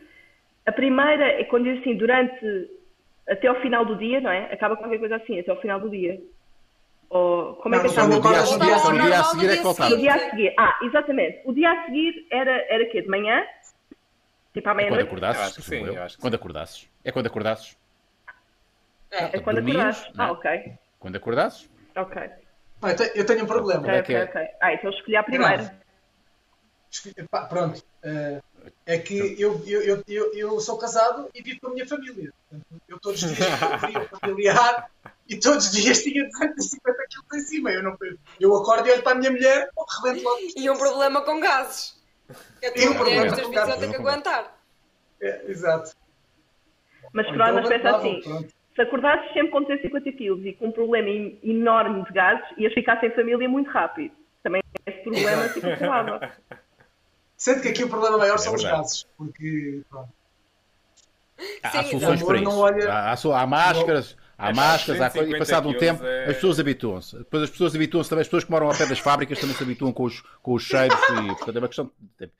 A 0.67 0.71
primeira 0.71 1.25
é 1.25 1.43
quando 1.45 1.63
diz 1.63 1.79
assim, 1.79 1.95
durante 1.95 2.69
até 3.27 3.47
ao 3.47 3.59
final 3.61 3.83
do 3.85 3.95
dia, 3.95 4.21
não 4.21 4.29
é? 4.31 4.45
Acaba 4.53 4.75
qualquer 4.77 4.99
coisa 4.99 5.15
assim, 5.15 5.39
até 5.39 5.49
ao 5.49 5.59
final 5.59 5.79
do 5.79 5.89
dia. 5.89 6.21
Ou 7.09 7.55
como 7.55 7.75
é 7.75 7.77
Não, 7.79 7.83
que 7.85 7.89
só 7.89 8.01
chama? 8.01 8.15
no 8.15 8.21
dia 8.21 8.39
a 8.39 8.45
seguir- 8.45 8.59
no 8.59 9.01
dia 9.01 9.19
a 9.19 9.23
seguir 9.23 9.49
é 9.49 9.57
que 9.57 9.63
voltava. 9.63 9.97
dia 9.97 10.13
a 10.13 10.29
seguir. 10.29 10.53
Ah, 10.57 10.79
exatamente. 10.83 11.41
O 11.45 11.53
dia 11.53 11.71
a 11.71 11.85
seguir 11.85 12.27
era, 12.31 12.51
era 12.69 12.85
quê? 12.85 13.01
De 13.01 13.09
manhã? 13.09 13.43
Tipo 14.53 14.69
à 14.69 14.71
É 14.71 14.73
quando 14.73 14.77
meia-noite? 14.77 15.01
Eu 15.01 15.07
acordasses, 15.07 15.41
acho 15.41 15.55
que 15.55 15.61
sim, 15.63 15.85
eu 15.85 16.03
acho 16.03 16.15
que 16.15 16.21
Quando 16.21 16.35
acordasses. 16.35 16.89
É 17.03 17.11
quando 17.11 17.25
acordasses. 17.27 17.77
É. 19.09 19.23
É 19.37 19.39
quando 19.39 19.57
acordasses. 19.57 20.05
é? 20.07 20.11
Ah, 20.17 20.31
ok. 20.31 20.73
Quando 20.99 21.15
acordasses. 21.15 21.69
Ok. 21.95 22.21
Eu, 22.83 22.95
te- 22.95 23.11
eu 23.15 23.25
tenho 23.25 23.43
um 23.43 23.47
problema. 23.47 23.81
Ok, 23.81 23.93
é 23.93 24.01
que 24.01 24.15
ok, 24.15 24.15
é? 24.15 24.23
ok. 24.25 24.47
Ah, 24.61 24.73
então 24.73 24.89
escolhi 24.89 25.15
a 25.15 25.23
primeira. 25.23 25.79
Escolhi- 26.91 27.27
pá, 27.29 27.45
pronto. 27.45 27.83
eh, 28.03 28.39
é 28.85 28.97
que 28.97 29.15
eu, 29.41 29.63
eu, 29.65 29.81
eu, 29.83 30.03
eu, 30.07 30.33
eu 30.33 30.59
sou 30.59 30.77
casado 30.77 31.29
e 31.33 31.41
vivo 31.41 31.59
com 31.61 31.67
a 31.67 31.73
minha 31.73 31.87
família. 31.87 32.31
Eu 32.87 32.99
todos 32.99 33.21
os 33.23 33.31
dias 33.35 33.49
vivo 33.85 34.07
familiar 34.19 34.89
e 35.27 35.39
todos 35.39 35.67
os 35.67 35.71
dias 35.71 36.01
tinha 36.03 36.23
250 36.25 37.05
quilos 37.09 37.43
em 37.43 37.47
cima. 37.47 37.71
Eu, 37.71 37.83
não, 37.83 37.95
eu 38.39 38.55
acordo 38.55 38.87
e 38.87 38.91
olho 38.91 39.03
para 39.03 39.13
a 39.13 39.15
minha 39.15 39.31
mulher, 39.31 39.69
pô, 39.73 39.85
rebento 40.03 40.23
logo. 40.23 40.39
E 40.55 40.69
um 40.69 40.77
problema 40.77 41.21
com 41.21 41.39
gases. 41.39 41.95
Que 42.59 42.65
a 42.65 42.69
E 42.71 42.73
tua 42.73 42.83
um 42.89 42.93
mulher 42.97 42.97
problema 42.97 43.25
estes 43.27 43.43
com 43.45 43.51
gases. 43.51 43.89
que 43.89 43.95
aguentar. 43.95 44.57
É, 45.21 45.51
exato. 45.51 45.91
Mas 47.13 47.27
pronto, 47.27 47.41
então 47.41 47.53
mas 47.55 47.67
pensa 47.69 47.97
assim. 47.97 48.21
pronto. 48.21 48.60
Se 48.81 48.87
acordasses 48.87 49.31
sempre 49.31 49.51
com 49.51 49.61
250 49.61 50.11
quilos 50.13 50.43
e 50.43 50.53
com 50.53 50.67
um 50.67 50.71
problema 50.71 51.07
en- 51.07 51.37
enorme 51.43 52.03
de 52.03 52.11
gases, 52.13 52.43
ias 52.57 52.73
ficar 52.73 52.99
sem 52.99 53.11
família 53.11 53.47
muito 53.47 53.69
rápido. 53.69 54.11
Também 54.41 54.59
esse 54.87 55.03
problema 55.03 55.47
se 55.49 55.63
acabava. 55.63 56.31
Sendo 57.37 57.61
que 57.61 57.67
aqui 57.67 57.83
o 57.83 57.89
problema 57.89 58.17
maior 58.17 58.39
são 58.39 58.55
os 58.55 58.63
verdade. 58.63 58.81
gases. 58.81 59.03
Porque, 59.15 59.81
pronto. 59.87 60.09
Há, 61.61 61.69
Sim, 61.69 61.77
há 61.77 61.83
soluções 61.83 62.21
o 62.23 62.25
para 62.25 62.37
amor 62.39 62.43
não 62.43 62.51
isso. 62.51 62.61
olha- 62.85 62.91
Há, 62.91 63.11
há 63.11 63.41
há 63.43 63.47
máscaras, 63.47 64.17
há 64.35 64.49
É, 64.49 64.53
máscaras, 64.53 65.01
há 65.01 65.09
coisa, 65.11 65.27
e 65.27 65.31
150 65.31 65.37
passado 65.37 65.69
um 65.69 65.73
tempo 65.77 66.03
é- 66.03 66.23
as 66.25 66.35
pessoas 66.35 66.59
habituam-se. 66.59 67.17
Depois 67.19 67.43
as 67.43 67.49
pessoas 67.51 67.75
habituam-se 67.75 68.09
também, 68.09 68.21
as 68.21 68.27
pessoas 68.27 68.43
que 68.45 68.51
moram 68.51 68.65
ao 68.67 68.75
pé 68.75 68.87
das 68.87 68.97
fábricas 68.99 69.39
também 69.39 69.55
se 69.55 69.63
habituam 69.63 69.93
com 69.93 70.03
os, 70.05 70.21
com 70.41 70.53
os 70.53 70.63
cheiros 70.63 70.97
e 70.99 71.27
portanto 71.35 71.55
é 71.55 71.59
uma 71.59 71.67
questão 71.67 71.91
de 71.99 72.09
tempo. 72.17 72.33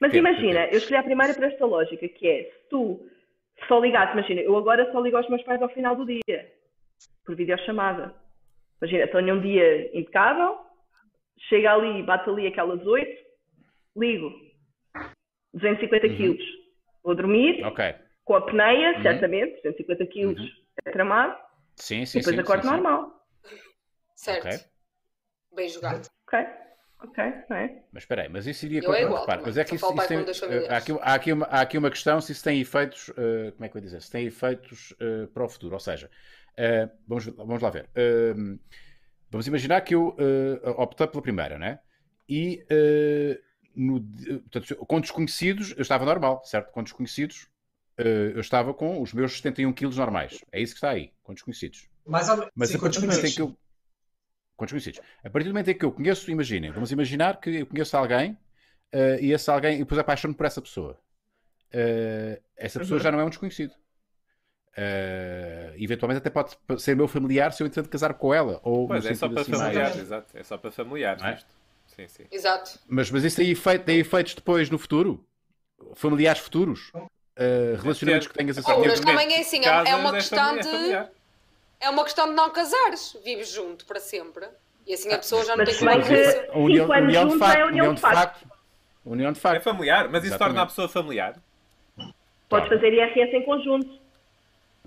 Mas 0.00 0.12
Tempo, 0.12 0.28
imagina, 0.28 0.60
tempo. 0.60 0.74
eu 0.74 0.78
escolhi 0.78 0.96
a 0.96 1.02
primeira 1.02 1.34
por 1.34 1.42
esta 1.44 1.66
lógica, 1.66 2.06
que 2.08 2.28
é, 2.28 2.42
se 2.44 2.68
tu 2.70 3.00
só 3.68 3.78
ligasse, 3.80 4.12
imagina, 4.12 4.40
eu 4.40 4.56
agora 4.56 4.90
só 4.92 5.00
ligo 5.00 5.16
aos 5.16 5.28
meus 5.28 5.42
pais 5.42 5.60
ao 5.60 5.68
final 5.68 5.96
do 5.96 6.04
dia, 6.06 6.52
por 7.24 7.34
videochamada. 7.34 8.14
Imagina, 8.80 9.06
tenho 9.08 9.34
um 9.34 9.40
dia 9.40 9.98
impecável, 9.98 10.58
chega 11.48 11.72
ali, 11.72 12.02
bate 12.02 12.28
ali 12.28 12.46
aquelas 12.46 12.84
oito, 12.86 13.24
ligo, 13.96 14.30
250 15.54 16.06
Uhum. 16.06 16.16
quilos, 16.16 16.44
vou 17.02 17.14
dormir, 17.14 17.64
Ok. 17.64 17.94
com 18.24 18.34
a 18.34 18.42
peneia, 18.42 18.96
Uhum. 18.96 19.02
certamente, 19.02 19.54
250 19.62 20.06
quilos 20.06 20.38
Uhum. 20.38 20.48
é 20.84 20.90
tramado, 20.90 21.36
Sim, 21.76 22.04
sim, 22.06 22.18
e 22.18 22.20
depois 22.20 22.36
sim. 22.36 22.42
acordo 22.42 22.62
sim, 22.62 22.68
sim. 22.68 22.74
normal. 22.74 23.26
Certo. 24.14 24.46
Ok. 24.46 24.58
Bem 25.54 25.68
jogado. 25.68 26.06
Ok? 26.26 26.38
Ok, 27.08 27.24
não 27.48 27.56
é? 27.56 27.82
Mas 27.92 28.02
espera 28.02 28.22
aí, 28.22 28.28
mas 28.28 28.46
isso 28.46 28.66
iria... 28.66 28.82
Eu 28.82 28.92
é 28.94 29.02
igual 29.02 29.20
repare, 29.20 29.38
também, 29.38 29.46
mas 29.46 29.58
é 29.58 29.64
que 29.64 29.76
isso, 29.76 29.86
isso 29.86 30.08
tem... 30.08 30.56
eh, 30.56 30.68
há, 30.68 30.76
aqui, 30.76 30.92
há, 30.92 31.14
aqui 31.14 31.32
uma, 31.32 31.46
há 31.46 31.60
aqui 31.60 31.78
uma 31.78 31.90
questão 31.90 32.20
se 32.20 32.32
isso 32.32 32.42
tem 32.42 32.60
efeitos... 32.60 33.10
eh, 33.16 33.52
como 33.52 33.64
é 33.64 33.68
que 33.68 33.76
eu 33.76 33.78
ia 33.80 33.84
dizer? 33.84 34.02
Se 34.02 34.10
tem 34.10 34.26
efeitos 34.26 34.94
eh, 35.00 35.26
para 35.32 35.44
o 35.44 35.48
futuro. 35.48 35.74
Ou 35.74 35.80
seja, 35.80 36.10
eh, 36.56 36.88
vamos, 37.06 37.26
vamos 37.26 37.62
lá 37.62 37.70
ver. 37.70 37.88
Eh, 37.94 38.34
vamos 39.30 39.46
imaginar 39.46 39.80
que 39.82 39.94
eu 39.94 40.16
optei 40.76 41.06
pela 41.06 41.22
primeira, 41.22 41.58
né? 41.58 41.78
E 42.28 42.64
no 43.74 44.00
portanto, 44.50 44.76
com 44.86 45.00
desconhecidos 45.00 45.72
eu 45.76 45.82
estava 45.82 46.04
normal, 46.04 46.42
certo? 46.44 46.72
Com 46.72 46.82
desconhecidos 46.82 47.48
eu 47.98 48.40
estava 48.40 48.74
com 48.74 49.00
os 49.00 49.12
meus 49.12 49.36
71 49.36 49.72
quilos 49.72 49.96
normais. 49.96 50.44
É 50.50 50.60
isso 50.60 50.74
que 50.74 50.78
está 50.78 50.90
aí, 50.90 51.12
com 51.22 51.34
desconhecidos. 51.34 51.88
Mais 52.06 52.28
ou 52.28 52.36
menos. 52.36 52.52
Mas 52.54 52.68
sim, 52.70 52.76
a 52.76 52.80
partir 52.80 53.00
do 53.00 53.06
momento 53.06 53.26
em 53.26 53.30
que 53.32 53.42
eu. 53.42 53.56
Com 54.56 54.64
desconhecidos. 54.64 55.00
A 55.22 55.28
partir 55.28 55.48
do 55.48 55.52
momento 55.52 55.68
em 55.70 55.74
que 55.74 55.84
eu 55.84 55.92
conheço, 55.92 56.30
imaginem, 56.30 56.70
vamos 56.70 56.90
imaginar 56.90 57.38
que 57.40 57.50
eu 57.60 57.66
conheço 57.66 57.96
alguém 57.96 58.36
eh, 58.90 59.18
e 59.20 59.32
esse 59.32 59.50
alguém, 59.50 59.76
e 59.76 59.78
depois 59.80 59.98
apaixono 59.98 60.34
por 60.34 60.46
essa 60.46 60.62
pessoa. 60.62 60.98
Eh, 61.70 62.40
essa 62.56 62.78
pessoa 62.80 62.98
já 62.98 63.12
não 63.12 63.20
é 63.20 63.24
um 63.24 63.28
desconhecido. 63.28 63.74
Eh, 64.78 65.74
eventualmente 65.78 66.18
até 66.18 66.30
pode 66.30 66.56
ser 66.78 66.94
meu 66.94 67.08
familiar 67.08 67.52
se 67.52 67.62
eu 67.62 67.66
entretanto 67.66 67.90
casar 67.90 68.14
com 68.14 68.32
ela. 68.32 68.60
Ou 68.62 68.86
Pois 68.86 69.04
é 69.06 69.14
só 69.14 69.28
para 69.28 69.40
assim 69.42 69.52
familiares, 69.52 69.96
exato. 69.96 70.36
É 70.36 70.42
só 70.42 70.56
para 70.58 70.70
familiares 70.70 71.22
é? 71.22 71.34
isto. 71.34 71.54
Sim, 71.86 72.08
sim. 72.08 72.24
Exato. 72.30 72.78
Mas, 72.86 73.10
mas 73.10 73.24
isso 73.24 73.36
tem, 73.36 73.50
efeito, 73.50 73.84
tem 73.84 73.98
efeitos 73.98 74.34
depois 74.34 74.68
no 74.68 74.78
futuro? 74.78 75.26
Familiares 75.94 76.40
futuros? 76.40 76.92
Eh, 77.36 77.76
relacionamentos 77.80 78.28
que 78.28 78.34
tenhas 78.34 78.56
a 78.58 78.74
Oh, 78.74 78.84
mas 78.84 79.00
também 79.00 79.34
é 79.34 79.40
assim, 79.40 79.60
é- 79.64 79.90
é 79.90 79.94
uma 79.96 80.12
questão 80.12 80.38
família- 80.38 80.62
de- 80.62 80.70
familiar. 80.70 81.10
É 81.80 81.90
uma 81.90 82.04
questão 82.04 82.28
de 82.28 82.34
não 82.34 82.50
casares. 82.50 83.16
Vives 83.24 83.50
junto 83.50 83.84
para 83.86 84.00
sempre. 84.00 84.46
E 84.86 84.94
assim 84.94 85.12
a 85.12 85.18
pessoa 85.18 85.44
já 85.44 85.56
não 85.56 85.64
Mas 85.64 85.76
tem 85.78 85.88
bem 85.88 86.00
que. 86.02 86.50
A 86.50 86.58
união, 86.58 86.86
de 86.86 87.12
juntos 87.14 87.36
é 87.36 87.38
facto. 87.38 87.60
a 87.60 87.66
união 87.66 87.68
União 87.68 87.88
de 87.90 87.94
de 87.96 88.00
facto. 88.00 88.48
União 89.04 89.32
de 89.32 89.38
É 89.38 89.42
facto. 89.42 89.62
familiar, 89.64 90.08
mas 90.08 90.24
isso 90.24 90.38
torna 90.38 90.54
Exatamente. 90.54 90.62
a 90.62 90.66
pessoa 90.66 90.88
familiar. 90.88 91.36
Podes 92.48 92.68
fazer 92.68 92.92
IRS 92.92 93.36
em 93.36 93.42
conjunto. 93.44 93.98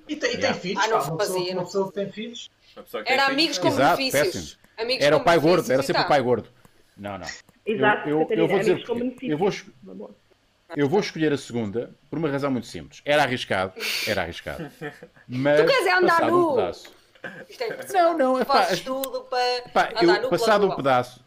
E 0.07 0.15
tem, 0.15 0.33
e 0.33 0.37
tem 0.39 0.53
filhos, 0.53 0.83
Ah, 0.83 0.87
não 0.87 0.97
pá, 0.99 1.03
uma, 1.05 1.17
pessoa, 1.17 1.37
fazia, 1.37 1.51
uma 1.51 1.55
não. 1.59 1.65
pessoa 1.65 1.87
que 1.89 1.93
tem 1.93 2.11
filhos. 2.11 2.49
Era 2.75 3.03
tem 3.03 3.19
amigos 3.19 3.57
filhos, 3.57 3.57
com 3.59 3.67
Exato, 3.67 3.97
benefícios. 3.97 4.59
Amigos 4.77 5.05
Era 5.05 5.15
com 5.17 5.21
o 5.21 5.25
pai 5.25 5.39
gordo, 5.39 5.71
era 5.71 5.83
sempre 5.83 6.01
o 6.01 6.07
pai 6.07 6.21
gordo. 6.21 6.49
Não, 6.97 7.17
não. 7.17 7.27
Exato, 7.65 8.09
eu, 8.09 8.21
eu 8.21 8.25
Catarina, 8.25 8.47
vou 8.47 8.59
dizer 8.59 8.71
amigos 8.71 8.87
com 8.89 8.93
porquê. 8.95 9.09
benefícios. 9.27 9.65
eu 9.85 9.95
vou, 9.97 10.11
eu 10.75 10.87
vou 10.87 10.99
escolher 10.99 11.33
a 11.33 11.37
segunda 11.37 11.91
por 12.09 12.19
uma 12.19 12.29
razão 12.29 12.51
muito 12.51 12.67
simples. 12.67 13.01
Era 13.05 13.23
arriscado, 13.23 13.73
era 14.07 14.21
arriscado. 14.23 14.69
Mas 15.27 15.61
Tu 15.61 15.67
queres 15.67 15.87
é 15.87 15.93
andar 15.93 16.31
nu? 16.31 16.51
um 16.51 16.55
pedaço. 16.55 16.93
Isto 17.49 17.63
é 17.63 17.77
Não, 17.93 18.17
não, 18.17 18.39
é 18.39 18.45
pá, 18.45 18.61
as- 18.61 18.79
tudo 18.79 19.21
para 19.21 19.61
Pá, 19.73 19.89
eu, 20.01 20.29
passado 20.29 20.65
um 20.67 20.75
pedaço, 20.75 21.23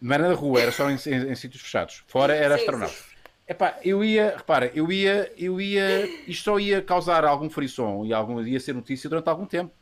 não 0.00 0.14
era 0.14 0.28
na 0.28 0.34
rua, 0.34 0.60
era 0.60 0.72
só 0.72 0.88
em, 0.90 0.94
em- 1.06 1.30
em 1.32 1.34
sítios 1.34 1.62
fechados. 1.62 2.04
Fora 2.06 2.34
era 2.34 2.54
Sim, 2.54 2.60
astronauta. 2.60 2.94
sim. 2.94 3.10
Epá, 3.48 3.76
eu 3.82 4.04
ia, 4.04 4.36
repara, 4.36 4.70
eu 4.74 4.92
ia, 4.92 5.32
eu 5.36 5.60
ia, 5.60 6.06
isto 6.28 6.44
só 6.44 6.60
ia 6.60 6.80
causar 6.80 7.24
algum 7.24 7.50
frisson 7.50 8.04
e 8.04 8.12
algum, 8.12 8.40
ia 8.42 8.60
ser 8.60 8.72
notícia 8.74 9.10
durante 9.10 9.28
algum 9.28 9.44
tempo. 9.44 9.72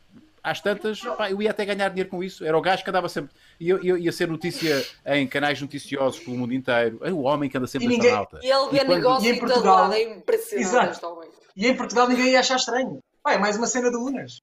Às 0.41 0.59
tantas, 0.59 0.99
pá, 1.01 1.29
eu 1.29 1.39
ia 1.39 1.51
até 1.51 1.65
ganhar 1.65 1.89
dinheiro 1.89 2.09
com 2.09 2.23
isso. 2.23 2.43
Era 2.43 2.57
o 2.57 2.61
gajo 2.61 2.83
que 2.83 2.89
andava 2.89 3.07
sempre. 3.07 3.31
Ia, 3.59 3.77
ia, 3.81 3.97
ia 3.99 4.11
ser 4.11 4.27
notícia 4.29 4.81
em 5.05 5.27
canais 5.27 5.61
noticiosos 5.61 6.19
pelo 6.19 6.37
mundo 6.37 6.53
inteiro. 6.53 6.99
É 7.03 7.11
o 7.11 7.21
homem 7.23 7.49
que 7.49 7.57
anda 7.57 7.67
sempre 7.67 7.87
E 7.87 7.89
ninguém- 7.89 8.09
astronauta. 8.11 8.39
E 8.41 8.49
ele 8.49 8.69
vê 8.69 8.77
E 8.77 8.79
quando- 8.85 8.95
negócio 8.95 9.27
e 9.27 9.31
em 9.35 9.39
Portugal- 9.39 9.75
lado. 9.75 9.93
É 9.93 10.01
impressionante. 10.03 10.99
E 11.57 11.67
em 11.67 11.75
Portugal 11.75 12.07
ninguém 12.07 12.27
ia 12.31 12.39
achar 12.39 12.55
estranho. 12.55 12.99
Pá, 13.21 13.33
é 13.33 13.37
mais 13.37 13.57
uma 13.57 13.67
cena 13.67 13.89
de 13.91 13.97
Unas. 13.97 14.39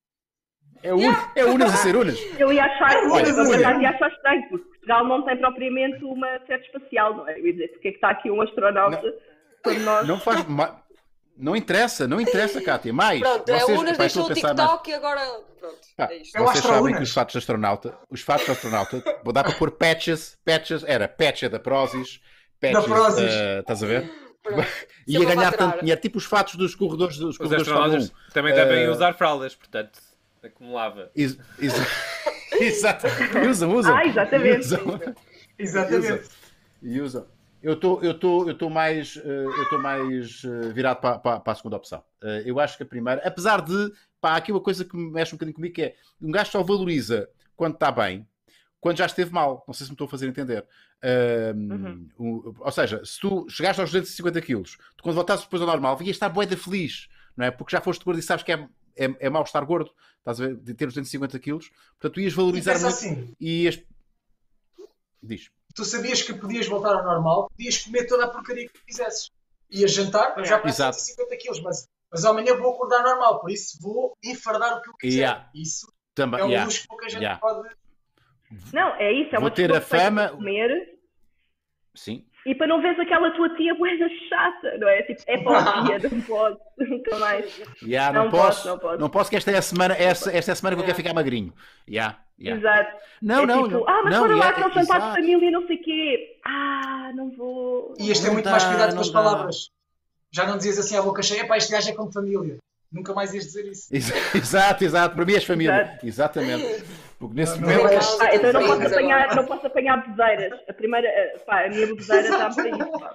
É, 0.82 0.92
o, 0.92 0.98
é 1.34 1.44
Unas 1.46 1.72
a 1.72 1.76
ser 1.78 1.96
Unas. 1.96 2.18
Eu 2.38 2.52
ia 2.52 2.62
achar, 2.64 2.94
olha, 3.10 3.32
na 3.32 3.38
olha. 3.42 3.48
verdade 3.48 3.82
ia 3.82 3.88
achar 3.90 4.10
estranho, 4.12 4.48
porque 4.50 4.64
Portugal 4.68 5.04
não 5.08 5.24
tem 5.24 5.36
propriamente 5.38 6.04
uma 6.04 6.38
sede 6.46 6.66
espacial, 6.66 7.16
não 7.16 7.28
é? 7.28 7.38
Eu 7.40 7.46
ia 7.46 7.52
dizer, 7.54 7.68
porque 7.68 7.88
é 7.88 7.90
que 7.92 7.96
está 7.96 8.10
aqui 8.10 8.30
um 8.30 8.42
astronauta 8.42 9.02
nós... 9.84 10.06
Não 10.06 10.20
faz. 10.20 10.44
Não 11.36 11.54
interessa, 11.54 12.08
não 12.08 12.20
interessa, 12.20 12.60
Kátia. 12.62 12.92
Mais. 12.92 13.20
Pronto, 13.20 13.44
vocês, 13.52 13.62
a 13.78 13.80
Unas 13.80 13.98
deixou 13.98 14.24
o 14.24 14.32
TikTok 14.34 14.90
e 14.90 14.94
agora. 14.94 15.20
Pronto. 15.60 15.78
Pá, 15.96 16.08
É 16.10 16.16
isto. 16.18 16.36
É 16.36 16.40
vocês 16.40 16.64
sabem 16.64 16.94
que 16.96 17.02
os 17.02 17.12
fatos 17.12 17.32
de 17.32 17.38
astronauta, 17.38 17.98
os 18.10 18.20
fatos 18.22 18.46
de 18.46 18.52
astronauta, 18.52 19.02
vou 19.24 19.32
dar 19.32 19.44
para 19.44 19.52
pôr 19.54 19.70
patches, 19.72 20.36
patches, 20.44 20.82
era 20.86 21.06
patch 21.08 21.42
da 21.44 21.58
Prozis, 21.58 22.20
patches, 22.60 22.78
Da 22.78 22.82
Prozis. 22.94 23.30
eh, 23.32 23.60
estás 23.60 23.82
a 23.82 23.86
ver? 23.86 24.10
Pronto. 24.42 24.66
Ia 25.06 25.18
ganhar 25.20 25.50
faturar. 25.50 25.56
tanto 25.72 25.80
dinheiro, 25.80 26.00
tipo 26.00 26.18
os 26.18 26.24
fatos 26.24 26.54
dos 26.56 26.74
corredores 26.74 27.16
dos 27.18 27.30
Os 27.30 27.38
corredores 27.38 27.64
de 27.66 27.70
Fórmula 27.72 27.94
1. 27.94 27.96
astronautas 27.98 28.32
também 28.32 28.54
devem 28.54 28.84
Eh, 28.84 28.90
usar 28.90 29.12
fraldas, 29.14 29.54
portanto, 29.54 29.98
acumulava. 30.42 31.10
Ex- 31.14 31.38
ex- 31.58 31.74
Exato. 32.60 33.06
E 33.44 33.46
usam, 33.48 33.74
usam. 33.74 33.94
Ah, 33.96 34.06
exatamente. 34.06 34.56
E 34.56 34.58
usam. 34.60 35.00
Exatamente. 35.58 36.28
E 36.82 37.00
usam. 37.00 37.26
Eu 37.62 37.72
estou 37.72 38.00
tô, 38.18 38.54
tô 38.54 38.70
mais, 38.70 39.16
eh, 39.16 39.44
eu 39.44 39.68
tô 39.68 39.78
mais 39.78 40.42
eh, 40.44 40.72
virado 40.72 41.00
para, 41.00 41.18
para, 41.18 41.40
para 41.40 41.52
a 41.52 41.56
segunda 41.56 41.76
opção. 41.76 42.02
Eh, 42.22 42.42
Eu 42.46 42.60
acho 42.60 42.76
que 42.76 42.82
a 42.82 42.86
primeira, 42.86 43.20
apesar 43.26 43.60
de, 43.62 43.92
pá, 44.20 44.36
aqui 44.36 44.52
uma 44.52 44.60
coisa 44.60 44.84
que 44.84 44.96
me 44.96 45.10
mexe 45.10 45.34
um 45.34 45.36
bocadinho 45.38 45.54
comigo, 45.54 45.74
que 45.74 45.82
é, 45.82 45.96
um 46.20 46.30
gajo 46.30 46.50
só 46.52 46.62
valoriza 46.62 47.28
quando 47.56 47.74
está 47.74 47.90
bem, 47.90 48.26
quando 48.80 48.98
já 48.98 49.06
esteve 49.06 49.32
mal. 49.32 49.64
Não 49.66 49.74
sei 49.74 49.84
se 49.86 49.90
me 49.90 49.94
estou 49.94 50.06
a 50.06 50.10
fazer 50.10 50.28
entender. 50.28 50.64
O- 52.18 52.54
ou 52.58 52.70
seja, 52.70 53.04
se 53.04 53.18
tu 53.20 53.48
chegaste 53.48 53.80
aos 53.80 53.90
250 53.90 54.40
quilos, 54.40 54.76
tu 54.96 55.02
quando 55.02 55.14
voltasses 55.16 55.44
depois 55.44 55.60
ao 55.62 55.68
normal, 55.68 55.96
ias 56.02 56.10
estar 56.16 56.28
boeda 56.28 56.56
feliz, 56.56 57.08
não 57.36 57.46
é? 57.46 57.50
Porque 57.50 57.74
já 57.74 57.80
foste 57.80 58.04
gordo 58.04 58.18
e 58.18 58.22
sabes 58.22 58.44
que 58.44 58.52
é, 58.52 58.68
é, 58.96 59.16
é 59.26 59.30
mau 59.30 59.42
estar 59.42 59.64
gordo, 59.64 59.90
estás 60.18 60.40
a 60.40 60.46
ver, 60.46 60.56
de 60.56 60.74
ter 60.74 60.86
os 60.88 60.94
250 60.94 61.38
quilos, 61.38 61.70
portanto 61.98 62.14
tu 62.14 62.20
ias 62.20 62.32
E 62.32 62.36
valorizar 62.36 62.72
pensa 62.74 62.84
muito 62.86 62.96
assim, 62.96 63.34
e 63.40 63.62
ias... 63.64 63.82
Diz. 65.22 65.50
Tu 65.76 65.84
sabias 65.84 66.22
que 66.22 66.32
podias 66.32 66.66
voltar 66.66 66.94
ao 66.96 67.04
normal, 67.04 67.48
podias 67.50 67.78
comer 67.84 68.06
toda 68.06 68.24
a 68.24 68.28
porcaria 68.28 68.66
que 68.68 68.84
quisesses. 68.86 69.30
Ias 69.70 69.92
jantar, 69.92 70.36
eu 70.38 70.44
já 70.44 70.58
peço 70.58 70.76
Exato. 70.76 70.96
150 70.98 71.36
quilos, 71.36 71.60
mas, 71.60 71.86
mas 72.10 72.24
amanhã 72.24 72.56
vou 72.56 72.72
acordar 72.72 73.02
normal, 73.02 73.40
por 73.40 73.50
isso 73.50 73.78
vou 73.80 74.16
enfardar 74.24 74.78
o 74.78 74.82
que 74.82 74.88
eu 74.88 74.94
quiser. 74.94 75.16
Yeah. 75.18 75.50
Isso 75.54 75.92
Também, 76.14 76.40
é 76.40 76.44
um 76.44 76.48
yeah. 76.48 76.64
luxo 76.64 76.80
que 76.82 76.88
pouca 76.88 77.08
gente 77.08 77.20
Yeah. 77.20 77.38
pode... 77.40 77.68
Não, 78.72 78.94
é 78.94 79.12
isso, 79.12 79.28
é 79.34 79.38
Vou 79.38 79.48
uma 79.48 79.50
ter 79.50 79.74
a 79.74 79.80
fama- 79.80 80.30
comer, 80.30 80.96
Sim. 81.94 82.24
E 82.46 82.54
para 82.54 82.68
não 82.68 82.80
veres 82.80 82.98
aquela 83.00 83.30
tua 83.32 83.48
tia 83.56 83.74
boeda 83.74 84.08
chata, 84.28 84.78
não 84.78 84.88
é? 84.88 85.02
Tipo, 85.02 85.20
é 85.26 85.38
para 85.38 85.80
o 85.80 85.84
dia, 85.84 85.98
não 86.10 86.20
posso, 86.22 86.58
nunca 86.78 87.18
mais. 87.18 87.60
Yeah, 87.82 88.12
não, 88.16 88.24
Não 88.26 88.30
posso, 88.30 88.46
posso, 88.46 88.68
não 88.68 88.78
posso. 88.78 88.98
não 89.00 89.10
posso, 89.10 89.30
que 89.30 89.36
esta 89.36 89.50
é 89.50 89.56
a 89.58 89.62
semana, 89.62 89.94
esta, 89.98 90.30
esta 90.30 90.50
é 90.50 90.52
a 90.52 90.56
semana 90.56 90.76
que 90.76 90.82
eu 90.82 90.86
quero 90.86 90.96
ficar 90.96 91.12
magrinho. 91.12 91.52
Yeah, 91.88 92.18
yeah. 92.40 92.60
Exato. 92.60 92.96
Não, 93.20 93.42
é 93.42 93.46
não, 93.46 93.62
tipo, 93.64 93.74
não. 93.80 93.88
ah, 93.88 94.00
mas 94.04 94.12
não, 94.14 94.20
bora 94.22 94.36
lá 94.36 94.44
yeah, 94.46 94.70
que 94.70 94.78
é 94.78 94.82
jantar 94.82 95.00
de 95.00 95.16
família 95.16 95.48
e 95.48 95.50
não 95.50 95.66
sei 95.66 95.76
o 95.76 95.82
quê. 95.82 96.38
Ah, 96.44 97.10
não 97.16 97.30
vou. 97.32 97.94
E 97.98 98.10
este 98.12 98.26
é 98.26 98.30
muito 98.30 98.44
dá, 98.44 98.52
mais 98.52 98.64
cuidado 98.64 98.94
com 98.94 99.00
as 99.00 99.08
dá. 99.08 99.12
palavras. 99.12 99.70
Já 100.30 100.46
não 100.46 100.56
dizias 100.56 100.78
assim 100.78 100.96
à 100.96 101.02
boca 101.02 101.22
cheia, 101.22 101.46
pá, 101.46 101.56
este 101.56 101.72
gajo 101.72 101.90
é 101.90 101.94
como 101.94 102.12
família. 102.12 102.58
Nunca 102.92 103.12
mais 103.12 103.34
ias 103.34 103.44
dizer 103.46 103.66
isso. 103.68 103.88
Ex- 103.92 104.12
Exato, 104.34 104.84
exato. 104.84 105.16
Para 105.16 105.24
mim 105.24 105.34
és 105.34 105.44
família. 105.44 105.82
Exato. 105.82 106.06
Exatamente. 106.06 106.84
Porque 107.18 107.34
nesse 107.34 107.58
Não, 107.60 107.68
momento. 107.68 107.82
não 107.82 107.88
é- 107.90 107.96
Ah, 108.20 108.34
então 108.34 108.46
eu 108.48 108.52
não 108.52 108.66
posso 108.66 108.80
Sim, 108.80 108.86
apanhar, 108.86 109.36
não 109.36 109.44
posso 109.46 109.66
apanhar 109.66 110.06
bedeiras. 110.08 110.60
A 110.68 110.72
primeira, 110.72 111.08
eh, 111.08 111.38
pá, 111.46 111.64
a 111.64 111.68
minha 111.68 111.86
bedeira 111.86 112.28
está 112.28 112.50
para 112.50 112.68
isso, 112.68 112.90
pá. 113.00 113.12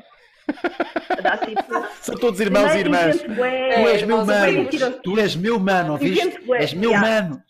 Dá 1.21 1.37
tipo. 1.37 1.87
São 2.01 2.15
todos 2.15 2.39
irmãos 2.39 2.73
e 2.75 2.79
irmãs. 2.79 3.21
Tu 3.21 3.43
és 3.87 4.03
meu 4.03 4.25
mano. 4.25 4.69
Tu 5.03 5.19
és 5.19 5.35
meu 5.35 5.59
mano, 5.59 5.91
ouviste? 5.93 6.39
És 6.55 6.73
meu 6.73 6.89
yeah. 6.91 7.07
mano. 7.21 7.43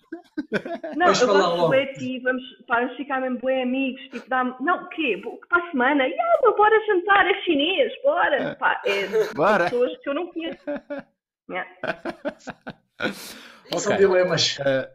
Não, 0.96 1.08
Vais 1.08 1.22
eu 1.22 1.28
falar 1.28 1.50
gosto 1.50 1.68
bué 1.68 1.86
de 1.88 1.94
ti, 2.00 2.20
vamos, 2.20 2.44
pá, 2.68 2.80
vamos 2.80 2.96
ficar 2.96 3.22
mesmo 3.22 3.38
bué 3.40 3.64
amigos, 3.64 4.02
tipo, 4.10 4.28
dá 4.30 4.44
não, 4.60 4.84
o 4.84 4.90
quê? 4.90 5.22
Para 5.50 5.64
a 5.66 5.72
semana? 5.72 6.04
Yeah, 6.06 6.40
meu, 6.42 6.56
bora 6.56 6.76
jantar, 6.86 7.28
é 7.28 7.34
chinês, 7.42 7.92
bora. 8.04 8.56
Pá, 8.60 8.82
é 8.86 9.08
Bora. 9.36 9.66
pessoas 9.66 9.98
que 10.00 10.10
eu 10.10 10.14
não 10.14 10.28
conheço. 10.28 10.60
Yeah. 11.50 11.70
São 13.78 13.94
Ok. 13.94 13.98
dilemas. 13.98 14.58
Uh, 14.60 14.88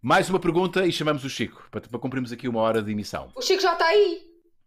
mais 0.00 0.28
uma 0.30 0.38
pergunta 0.40 0.86
e 0.86 0.92
chamamos 0.92 1.24
o 1.24 1.30
Chico 1.30 1.66
para, 1.70 1.80
para 1.80 1.98
cumprirmos 1.98 2.32
aqui 2.32 2.48
uma 2.48 2.60
hora 2.62 2.82
de 2.82 2.90
emissão. 2.92 3.30
O 3.34 3.42
Chico 3.42 3.60
já 3.62 3.72
está 3.72 3.86
aí, 3.86 4.26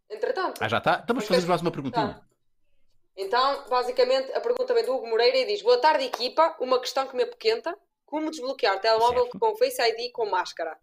entretanto. 0.10 0.62
Ah, 0.64 0.68
já 0.68 0.78
está? 0.80 0.94
Então 1.04 1.16
vamos 1.16 1.28
fazer 1.28 1.48
mais 1.48 1.62
uma 1.62 1.72
perguntinha. 1.72 2.14
Tá. 2.16 2.22
Então, 3.18 3.66
basicamente, 3.70 4.32
a 4.34 4.40
pergunta 4.40 4.74
vem 4.74 4.86
do 4.86 4.94
Hugo 4.96 5.08
Moreira 5.08 5.38
e 5.38 5.46
diz: 5.46 5.62
Boa 5.62 5.78
tarde, 5.80 6.06
equipa. 6.06 6.56
Uma 6.60 6.80
questão 6.80 7.06
que 7.08 7.16
me 7.16 7.24
apoquenta: 7.24 7.78
Como 8.06 8.30
desbloquear 8.32 8.80
telemóvel 8.80 9.24
Certo. 9.24 9.40
com 9.40 9.56
Face 9.58 9.82
ID 9.82 10.12
com 10.14 10.30
máscara? 10.30 10.78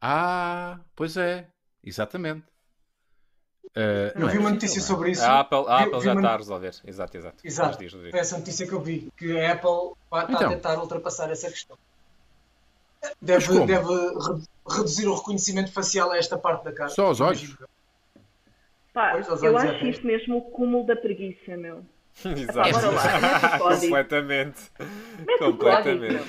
Ah, 0.00 0.78
pois 0.94 1.16
é. 1.16 1.48
Exatamente. 1.82 2.46
Uh, 3.76 4.12
Eu 4.14 4.20
não 4.20 4.28
é 4.28 4.32
vi 4.32 4.38
uma 4.38 4.50
notícia 4.50 4.78
não 4.78 4.84
é? 4.84 4.86
sobre 4.86 5.10
isso. 5.10 5.22
A 5.22 5.40
Apple, 5.40 5.58
a 5.68 5.76
Vi- 5.78 5.82
Apple 5.84 5.98
vi 5.98 6.04
já 6.04 6.12
uma- 6.12 6.20
está 6.20 6.34
a 6.34 6.36
resolver. 6.36 6.74
Exato, 6.84 7.16
exato. 7.16 7.36
Exato. 7.46 7.78
Diz, 7.78 7.92
Rodrigo. 7.92 8.10
Foi 8.12 8.20
essa 8.20 8.38
notícia 8.38 8.66
que 8.66 8.72
eu 8.72 8.80
vi, 8.80 9.12
que 9.16 9.38
a 9.38 9.52
Apple 9.52 9.92
está 10.04 10.26
Então. 10.32 10.46
a 10.46 10.54
tentar 10.54 10.78
ultrapassar 10.80 11.30
essa 11.30 11.48
questão. 11.50 11.76
Deve, 13.22 13.46
como? 13.46 13.66
deve 13.66 13.86
re- 13.86 14.42
reduzir 14.76 15.06
o 15.06 15.14
reconhecimento 15.14 15.72
facial 15.72 16.10
a 16.10 16.16
esta 16.18 16.36
parte 16.38 16.64
da 16.64 16.72
cara. 16.72 16.90
Só 16.90 17.06
aos 17.06 17.20
olhos? 17.20 17.56
Pá, 18.92 19.12
Pois, 19.12 19.28
aos 19.28 19.42
eu 19.42 19.52
olhos 19.54 19.64
é 19.64 19.68
acho 19.68 19.76
até. 19.78 19.88
isto 19.90 20.06
mesmo 20.06 20.36
o 20.38 20.42
cúmulo 20.42 20.84
da 20.86 20.96
preguiça, 20.96 21.56
meu. 21.56 21.84
Exato. 22.24 22.94
lá. 22.94 23.58
Completamente. 23.58 24.60
Completamente. 25.38 26.24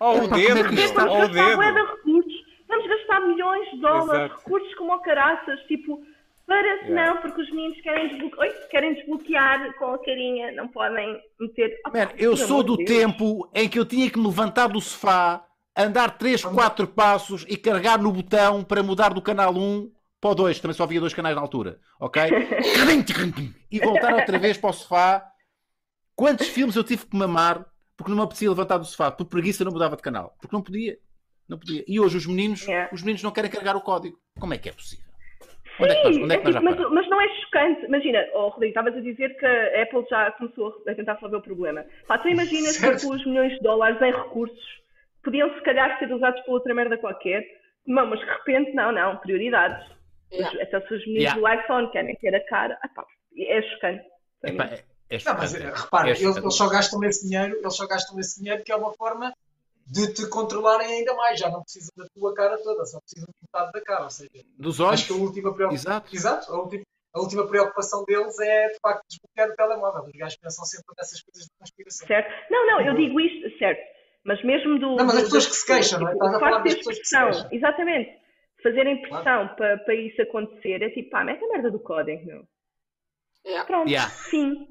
Oh, 0.00 0.12
o 0.18 0.28
dedo, 0.28 0.58
é 0.58 0.62
meu. 0.70 0.84
está? 0.84 1.04
Oh, 1.10 1.24
o 1.24 1.28
dedo. 1.28 1.60
recursos, 1.60 2.32
vamos 2.68 2.86
gastar 2.88 3.20
milhões 3.20 3.70
de 3.70 3.80
dólares, 3.80 4.24
Exato. 4.24 4.34
recursos 4.36 4.74
como 4.76 4.92
o 4.92 4.98
caraças, 5.00 5.60
tipo, 5.66 6.04
para 6.46 6.78
se 6.80 6.84
Yeah. 6.90 7.14
não, 7.14 7.22
porque 7.22 7.40
os 7.40 7.50
meninos 7.50 7.80
querem, 7.80 8.08
desbloque... 8.08 8.38
Oi, 8.38 8.50
querem 8.70 8.94
desbloquear 8.94 9.74
com 9.78 9.86
a 9.94 9.98
carinha, 9.98 10.52
não 10.52 10.68
podem 10.68 11.20
meter. 11.40 11.80
Man, 11.86 11.92
pá, 12.06 12.12
eu 12.18 12.36
sou 12.36 12.62
do 12.62 12.76
de 12.76 12.84
Deus. 12.84 12.98
tempo 13.00 13.48
em 13.54 13.68
que 13.68 13.78
eu 13.78 13.86
tinha 13.86 14.10
que 14.10 14.18
me 14.18 14.26
levantar 14.26 14.66
do 14.68 14.80
sofá, 14.80 15.42
andar 15.76 16.18
3, 16.18 16.44
4 16.44 16.86
passos 16.88 17.44
e 17.48 17.56
carregar 17.56 18.00
no 18.00 18.12
botão 18.12 18.62
para 18.62 18.82
mudar 18.82 19.12
do 19.12 19.22
canal 19.22 19.54
1 19.54 19.90
para 20.20 20.30
o 20.30 20.34
2, 20.34 20.60
também 20.60 20.74
só 20.74 20.84
havia 20.84 21.00
dois 21.00 21.12
canais 21.12 21.36
na 21.36 21.42
altura, 21.42 21.78
ok? 22.00 22.22
e 23.70 23.80
voltar 23.80 24.14
outra 24.14 24.38
vez 24.38 24.56
para 24.56 24.70
o 24.70 24.72
sofá. 24.72 25.22
Quantos 26.16 26.48
filmes 26.48 26.76
eu 26.76 26.84
tive 26.84 27.04
que 27.06 27.16
mamar 27.16 27.66
porque 27.96 28.10
não 28.10 28.16
me 28.18 28.24
apetecia 28.24 28.48
levantar 28.48 28.78
do 28.78 28.84
sofá? 28.84 29.10
Por 29.10 29.26
preguiça 29.26 29.64
não 29.64 29.72
mudava 29.72 29.96
de 29.96 30.02
canal. 30.02 30.34
Porque 30.40 30.54
não 30.54 30.62
podia. 30.62 30.96
Não 31.48 31.58
podia. 31.58 31.84
E 31.86 32.00
hoje 32.00 32.16
os 32.16 32.26
meninos, 32.26 32.62
Yeah. 32.66 32.88
os 32.92 33.02
meninos 33.02 33.22
não 33.22 33.30
querem 33.32 33.50
carregar 33.50 33.76
o 33.76 33.80
código. 33.82 34.16
Como 34.40 34.54
é 34.54 34.58
que 34.58 34.68
é 34.68 34.72
possível? 34.72 35.04
Onde 35.78 35.92
é 35.92 35.96
que 35.96 36.04
nós, 36.04 36.14
Sim, 36.14 36.24
é 36.24 36.26
que 36.28 36.34
é 36.34 36.44
nós 36.44 36.54
já 36.54 36.60
tipo, 36.60 36.82
mas, 36.82 36.92
mas 36.92 37.10
não 37.10 37.20
é 37.20 37.28
chocante. 37.40 37.84
Imagina, 37.86 38.24
oh, 38.32 38.48
Rodrigo, 38.48 38.70
estavas 38.70 38.96
a 38.96 39.00
dizer 39.00 39.36
que 39.36 39.44
a 39.44 39.82
Apple 39.82 40.06
já 40.08 40.30
começou 40.32 40.82
a 40.88 40.94
tentar 40.94 41.14
resolver 41.14 41.36
o 41.36 41.42
problema. 41.42 41.84
Pá, 42.06 42.16
tu 42.18 42.28
imaginas 42.28 42.76
Certo. 42.76 43.00
tipo, 43.00 43.14
os 43.14 43.26
milhões 43.26 43.52
de 43.52 43.60
dólares 43.60 44.00
em 44.00 44.12
recursos 44.12 44.83
podiam 45.24 45.52
se 45.54 45.60
calhar 45.62 45.98
ser 45.98 46.12
usados 46.12 46.40
para 46.42 46.52
outra 46.52 46.74
merda 46.74 46.96
qualquer. 46.98 47.42
Não, 47.86 48.06
mas 48.06 48.20
de 48.20 48.26
repente, 48.26 48.72
não, 48.74 48.92
não, 48.92 49.16
prioridades. 49.18 49.86
Yeah. 50.32 50.62
Até 50.62 50.80
se 50.80 50.94
os 50.94 51.06
meninos 51.06 51.22
Yeah. 51.34 51.40
do 51.40 51.62
iPhone 51.62 51.90
querem 51.92 52.16
ter 52.16 52.34
a 52.34 52.44
cara, 52.46 52.78
ah, 52.82 52.88
pá, 52.88 53.04
é 53.36 53.62
chocante. 53.62 54.02
mim. 54.42 54.50
Epá, 54.54 54.64
é, 54.64 54.84
é 55.10 55.18
Não, 55.24 55.34
mas 55.34 55.50
chocante, 55.52 55.66
é. 55.66 55.74
repara, 55.82 56.06
É 56.06 56.10
eles, 56.10 56.20
chocante. 56.20 56.40
eles 56.46 56.54
só 56.54 56.68
gastam 56.68 57.04
esse 57.04 57.28
dinheiro, 57.28 57.56
eles 57.58 57.76
só 57.76 57.86
gastam 57.86 58.18
esse 58.20 58.40
dinheiro 58.40 58.62
que 58.64 58.72
é 58.72 58.76
uma 58.76 58.92
forma 58.94 59.32
de 59.86 60.12
te 60.14 60.26
controlarem 60.30 60.86
ainda 60.88 61.14
mais. 61.14 61.38
Já 61.38 61.50
não 61.50 61.62
precisam 61.62 61.90
da 61.96 62.06
tua 62.14 62.34
cara 62.34 62.56
toda, 62.58 62.84
só 62.86 62.98
precisam 63.00 63.26
de 63.28 63.34
metade 63.42 63.72
da 63.72 63.80
cara. 63.82 64.04
Ou 64.04 64.10
seja, 64.10 64.30
Dos 64.58 64.80
acho 64.80 65.06
que 65.06 65.12
a 65.12 65.16
olhos. 65.16 65.26
última 65.28 65.54
preocupação. 65.54 65.92
Exato. 65.92 66.16
Exato, 66.16 66.52
a 66.52 66.58
última, 66.58 66.82
a 67.14 67.20
última 67.20 67.46
preocupação 67.46 68.04
deles 68.06 68.38
é 68.40 68.68
de 68.68 68.78
facto 68.80 69.04
desbloquear 69.08 69.50
o 69.50 69.56
telemóvel. 69.56 70.04
Os 70.04 70.12
gajos 70.18 70.38
pensam 70.38 70.64
sempre 70.64 70.86
nessas 70.98 71.20
coisas 71.22 71.44
de 71.44 71.50
conspiração. 71.60 72.06
Certo? 72.08 72.50
Não, 72.50 72.66
não, 72.66 72.80
eu 72.80 72.94
digo 72.96 73.20
isto, 73.20 73.58
certo. 73.58 73.93
Mas 74.24 74.42
mesmo 74.42 74.78
do. 74.78 74.96
Não, 74.96 75.04
mas 75.04 75.16
as 75.16 75.22
pessoas 75.24 75.46
que 75.46 75.54
se 75.56 75.66
queixam, 75.66 76.00
não 76.00 76.08
é? 76.08 76.12
tipo, 76.12 76.24
Estás 76.24 76.34
a 76.36 76.40
falar 76.40 76.58
das 76.62 76.72
ter 76.72 76.76
pessoas 76.78 76.98
que 76.98 77.04
se 77.06 77.16
queixam. 77.18 77.48
exatamente. 77.52 78.10
Fazerem 78.62 79.02
pressão 79.02 79.48
para, 79.56 79.76
para 79.78 79.94
isso 79.94 80.22
acontecer 80.22 80.80
é 80.82 80.88
tipo, 80.90 81.10
pá, 81.10 81.22
mete 81.22 81.44
a 81.44 81.48
merda 81.48 81.70
do 81.70 81.78
código, 81.78 82.24
meu. 82.24 82.48
Yeah. 83.46 83.66
Pronto, 83.66 83.90
Yeah. 83.90 84.10
sim. 84.10 84.66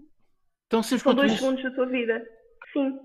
Tão 0.68 0.82
simples 0.82 1.04
São 1.04 1.14
dois 1.14 1.32
isso. 1.32 1.42
segundos 1.42 1.64
da 1.64 1.72
tua 1.72 1.86
vida. 1.86 2.24
Sim. 2.74 3.00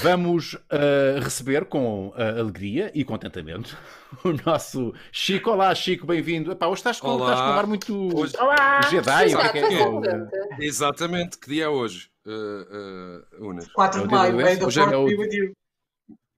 Vamos 0.00 0.54
uh, 0.54 1.18
receber 1.20 1.64
com 1.66 2.08
uh, 2.10 2.14
alegria 2.38 2.90
e 2.94 3.04
contentamento 3.04 3.76
o 4.24 4.32
nosso 4.46 4.94
Chico. 5.10 5.50
Olá, 5.50 5.74
Chico, 5.74 6.06
bem-vindo. 6.06 6.52
Epá, 6.52 6.66
hoje 6.68 6.76
estás 6.80 7.00
com, 7.00 7.08
Olá. 7.08 7.32
estás 7.32 7.40
com 7.40 7.46
um 7.54 7.58
ar 7.58 7.66
muito 7.66 8.16
Hoje- 8.16 8.36
Olá! 8.40 8.80
Jedi. 8.88 9.34
o 9.34 9.38
que 9.52 9.58
é 9.58 9.60
Exato, 9.72 10.00
que 10.00 10.08
é? 10.08 10.64
Exatamente, 10.66 11.38
que 11.38 11.48
dia 11.50 11.64
é 11.64 11.68
hoje, 11.68 12.08
uh, 12.26 13.46
Unas? 13.48 13.68
4 13.72 14.00
É 14.00 14.04
o 14.04 14.06
de 14.08 14.14
maio, 14.14 14.36
May 14.36 14.44
the 14.56 14.64
é 14.64 14.70
Fourth 14.70 14.94
o- 14.94 15.06
be 15.06 15.16
with 15.16 15.32
you. 15.32 15.52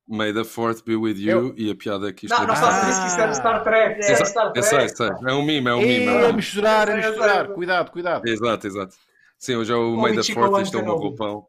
May 0.07 0.33
the 0.35 0.45
4th 0.45 0.85
be 0.85 0.97
with 0.97 1.17
you 1.17 1.55
e 1.57 1.71
a 1.71 1.75
piada 1.75 2.11
é 2.11 2.13
que 2.13 2.27
isto 2.27 2.35
Não, 2.37 2.45
é 2.45 2.47
não 2.47 2.55
de- 2.55 2.61
faças 2.61 2.89
isso, 2.91 3.01
que 3.01 3.07
isso 3.09 3.21
era 3.21 3.35
Star 3.35 3.63
Trek. 3.65 4.01
Isso 4.01 4.11
era 4.13 4.25
Star 4.27 4.47
Eu 4.55 4.63
Trek. 4.63 5.27
É 5.27 5.33
um 5.33 5.43
mime, 5.45 5.71
é 5.71 5.75
um 5.75 5.79
mime. 5.81 5.93
Ei, 5.93 6.07
é 6.07 6.13
um 6.13 6.19
a 6.19 6.21
mime. 6.27 6.33
misturar, 6.35 6.89
a 6.89 6.93
Eu 6.93 6.97
sei, 7.01 7.07
eu 7.09 7.13
misturar. 7.15 7.49
Cuidado, 7.49 7.91
cuidado. 7.91 8.27
Exato, 8.29 8.67
exato. 8.67 8.95
Sim, 9.39 9.57
hoje 9.57 9.73
é 9.73 9.77
o 9.77 9.97
May 9.97 10.13
the 10.15 10.21
4th, 10.21 10.63
isto 10.63 10.77
é 10.77 10.81
o 10.81 10.85
meu 10.85 10.95
Kenobi. 10.99 11.05
roupão. 11.19 11.47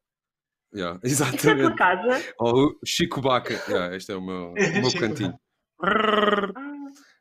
Yeah, 0.73 0.99
é 1.03 1.07
exatamente. 1.07 1.75
casa? 1.75 2.23
Ou 2.39 2.67
o 2.69 2.79
Chico 2.85 3.21
Baca. 3.21 3.53
Yeah, 3.69 3.95
este 3.95 4.11
é 4.11 4.15
o 4.15 4.21
meu, 4.21 4.51
o 4.55 4.81
meu 4.81 4.99
cantinho. 4.99 5.33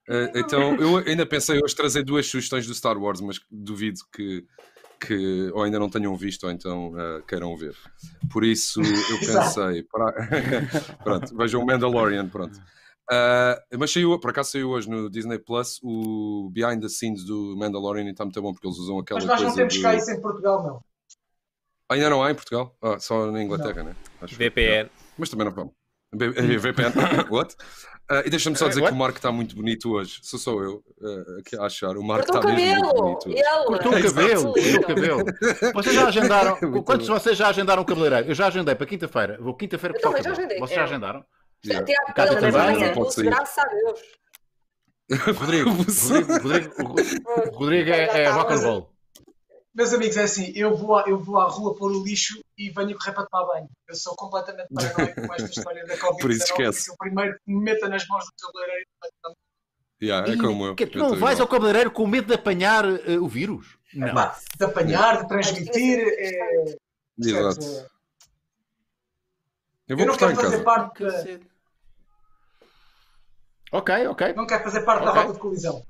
Uh, 0.09 0.31
então, 0.35 0.77
eu 0.77 0.99
ainda 0.99 1.25
pensei 1.27 1.61
hoje 1.63 1.75
trazer 1.75 2.03
duas 2.05 2.27
sugestões 2.27 2.67
do 2.67 2.75
Star 2.75 2.97
Wars, 2.99 3.21
mas 3.21 3.41
duvido 3.51 4.01
que, 4.15 4.45
que 5.07 5.51
ou 5.53 5.63
ainda 5.63 5.79
não 5.79 5.89
tenham 5.89 6.17
visto 6.17 6.45
ou 6.45 6.51
então 6.51 6.89
uh, 6.93 7.23
queiram 7.27 7.57
ver. 7.57 7.77
Por 8.33 8.45
isso, 8.45 8.81
eu 8.81 9.19
pensei, 9.21 9.83
para... 9.85 10.13
pronto, 11.03 11.37
vejam 11.37 11.63
o 11.63 11.67
Mandalorian, 11.67 12.29
pronto. 12.29 12.57
Uh, 13.11 13.79
mas 13.79 13.93
saiu, 13.93 14.19
por 14.19 14.31
acaso 14.31 14.53
saiu 14.53 14.71
hoje 14.71 14.89
no 14.89 15.11
Disney 15.11 15.39
Plus 15.39 15.79
o 15.83 16.51
Behind 16.51 16.81
the 16.81 16.89
Scenes 16.89 17.25
do 17.25 17.55
Mandalorian 17.57 18.05
e 18.05 18.11
está 18.11 18.25
muito 18.25 18.41
bom 18.41 18.53
porque 18.53 18.67
eles 18.67 18.79
usam 18.79 18.99
aquela 18.99 19.21
Mas 19.21 19.29
nós 19.29 19.43
não 19.43 19.55
temos 19.55 19.75
de- 19.75 19.83
cá 19.83 19.95
isso 19.95 20.11
em 20.11 20.21
Portugal, 20.21 20.63
não. 20.63 20.81
Ainda 21.91 22.09
não 22.09 22.23
há 22.23 22.31
em 22.31 22.35
Portugal? 22.35 22.75
Ah, 22.81 22.99
só 22.99 23.31
na 23.31 23.43
Inglaterra, 23.43 23.83
né? 23.83 23.95
Acho. 24.23 24.35
VPN. 24.37 24.91
Mas 25.19 25.29
também 25.29 25.45
não 25.47 25.53
vamos. 25.53 25.75
VPN. 26.15 26.93
What? 27.31 27.55
Ah, 28.11 28.23
e 28.25 28.29
deixa-me 28.29 28.55
só 28.57 28.69
dizer 28.69 28.81
What? 28.83 28.93
que 28.93 28.97
o 28.97 28.99
Marco 28.99 29.17
está 29.17 29.33
muito 29.33 29.57
bonito 29.57 29.91
hoje. 29.91 30.19
Sou 30.23 30.39
só 30.39 30.53
eu 30.63 30.83
ah, 31.03 31.39
aqui 31.41 31.57
a 31.57 31.63
achar. 31.65 31.97
O 31.97 32.03
Marco 32.03 32.27
está 32.27 32.47
mesmo 32.53 32.85
muito 32.85 32.85
cabelo! 32.85 33.03
bonito 33.03 33.29
hoje. 33.29 33.65
Cortou 33.67 33.93
o 33.93 34.03
cabelo, 34.03 34.53
cortou 34.53 34.77
o 34.77 34.87
cabelo. 34.87 35.73
Vocês 35.75 35.95
já 35.95 36.07
agendaram, 36.09 36.59
Muito 36.69 36.83
quantos 36.85 37.07
de 37.07 37.13
vocês 37.13 37.37
já 37.39 37.49
agendaram 37.49 37.83
o 37.83 37.85
cabeleireiro? 37.87 38.29
Eu 38.29 38.35
já 38.35 38.47
agendei 38.49 38.75
para 38.75 38.87
quinta-feira. 38.87 39.39
Vou 39.41 39.55
quinta-feira 39.55 39.97
Eu 39.97 40.01
cortar 40.03 40.11
o 40.11 40.23
também 40.23 40.25
já 40.25 40.31
cabelo. 40.31 40.47
agendei. 40.47 40.59
Vocês 40.61 40.77
já 40.77 40.83
É. 40.83 40.85
agendaram? 40.85 41.25
Ele 41.65 41.75
também 41.75 42.53
também? 42.53 42.95
vai 42.95 43.11
ser 43.11 43.23
graças 43.25 43.59
a 43.59 43.69
Deus. 43.69 44.01
Rodrigo, 45.39 45.71
Rodrigo, 46.43 46.43
Rodrigo, 46.43 47.51
Rodrigo 47.57 47.91
é, 47.91 48.23
é 48.25 48.29
rock 48.31 48.53
and 48.53 48.57
roll. 48.59 48.91
Meus 49.75 49.93
amigos, 49.95 50.17
é 50.19 50.23
assim, 50.25 50.53
eu 50.55 50.77
vou, 50.77 50.97
à, 50.97 51.05
eu 51.07 51.19
vou 51.19 51.39
à 51.39 51.45
rua 51.49 51.75
pôr 51.75 51.91
o 51.91 52.05
lixo 52.05 52.39
e 52.57 52.71
venho 52.71 52.97
correr 52.97 53.13
para 53.13 53.27
tomar 53.27 53.47
banho. 53.53 53.69
Eu 53.89 53.95
sou 53.95 54.15
completamente 54.17 54.69
paranoico 54.75 55.27
com 55.27 55.35
esta 55.35 55.51
história 55.51 55.85
da 55.87 55.97
Covid-19. 55.97 56.21
Por 56.21 56.31
isso 56.31 56.45
esquece. 56.45 56.91
O 56.91 56.97
primeiro 56.97 57.35
que 57.45 57.53
me 57.53 57.61
meta 57.63 57.89
nas 57.89 58.07
mãos 58.07 58.25
do 58.25 58.33
cabeleireiro 58.47 58.87
Yeah, 60.03 60.33
é 60.33 60.37
como 60.37 60.67
eu. 60.67 60.75
que 60.75 60.87
tu 60.87 60.99
Eu 60.99 61.03
não 61.11 61.17
vais 61.17 61.39
igual. 61.39 61.41
ao 61.43 61.49
cabeleireiro 61.49 61.91
com 61.91 62.07
medo 62.07 62.27
de 62.27 62.35
apanhar 62.35 62.85
eh, 62.85 63.17
o 63.19 63.27
vírus? 63.29 63.79
Não. 63.95 64.13
Pá, 64.13 64.37
de 64.59 64.65
apanhar, 64.65 65.23
de 65.23 65.29
transmitir. 65.29 65.99
É, 66.01 66.65
Exato. 67.19 67.55
percebes? 67.57 67.77
Eu 67.79 67.89
eu 69.89 69.97
vou 69.97 70.07
não 70.07 70.13
cortar 70.17 70.27
quero 70.29 70.33
em 70.33 70.43
fazer 70.45 70.65
casa. 70.65 70.65
parte 70.65 71.05
da, 71.05 71.41
Ok, 73.79 74.07
ok. 74.09 74.33
não 74.35 74.47
quero 74.47 74.65
fazer 74.65 74.83
parte 74.83 75.03
Ok. 75.03 75.15
da 75.15 75.21
rota 75.23 75.33
de 75.35 75.39
colisão. 75.41 75.83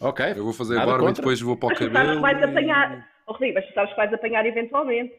Ok. 0.00 0.26
Eu 0.36 0.44
vou 0.44 0.52
fazer 0.52 0.74
Nada 0.74 0.86
barba 0.86 1.04
e 1.04 1.06
contra. 1.08 1.22
depois 1.22 1.40
vou 1.40 1.56
para 1.56 1.66
o 1.66 1.68
Mas 1.70 1.78
tu 1.78 1.84
sabes 1.84 1.92
que 1.96 2.04
cabelo. 2.06 2.20
vais 2.20 2.38
e- 2.40 2.44
apanhar. 2.44 3.08
Oh, 3.26 3.32
Rodrigo, 3.32 3.54
mas 3.54 3.66
tu 3.66 3.74
sabes 3.74 3.90
que 3.90 3.96
vais 3.96 4.12
apanhar 4.14 4.46
eventualmente. 4.46 5.14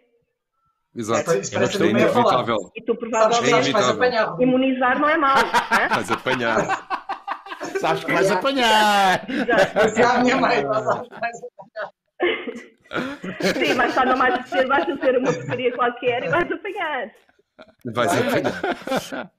Exato. 0.95 1.31
É 1.31 1.35
não 1.35 1.99
ia 1.99 2.09
falar. 2.09 2.34
inevitável. 2.34 2.72
E 2.76 2.81
tu 2.84 2.95
provavelmente 2.95 3.51
vais 3.51 3.68
inevitável. 3.68 3.95
apanhar. 3.95 4.41
imunizar 4.41 4.99
não 4.99 5.09
é 5.09 5.18
mau. 5.18 5.38
hã? 5.38 5.88
Vais 5.95 6.11
apanhar. 6.11 6.88
Sabes 7.80 8.03
que 8.03 8.11
vais 8.11 8.31
apanhar. 8.31 9.30
Exato. 9.30 9.72
Mas 9.76 9.97
é 9.97 10.03
a 10.03 10.19
minha 10.23 10.38
mãe, 10.38 10.64
não 10.64 10.73
sabes 10.84 11.07
que 11.09 11.19
vais 11.19 11.38
Sim, 13.68 13.73
mas 13.76 13.89
está 13.89 14.05
no 14.05 14.18
mais 14.18 14.49
cedo, 14.49 14.68
vais 14.68 14.85
fazer 14.85 15.18
uma 15.18 15.34
porcaria 15.34 15.72
qualquer 15.76 16.23
e 16.23 16.30
vais 16.30 16.51
apanhar. 16.51 17.11
Vais 17.85 18.11
apanhar. 18.18 19.31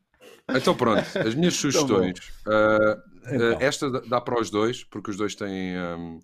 Então 0.51 0.75
pronto, 0.75 1.03
as 1.19 1.35
minhas 1.35 1.55
sugestões. 1.55 2.19
ah, 2.47 2.97
ah, 3.27 3.35
Então. 3.35 3.57
esta 3.61 3.91
dá- 3.91 4.21
para 4.21 4.41
os 4.41 4.51
dois, 4.51 4.85
porque 4.85 5.11
os 5.11 5.17
dois 5.17 5.35
têm 5.35 5.77
ahm, 5.77 6.19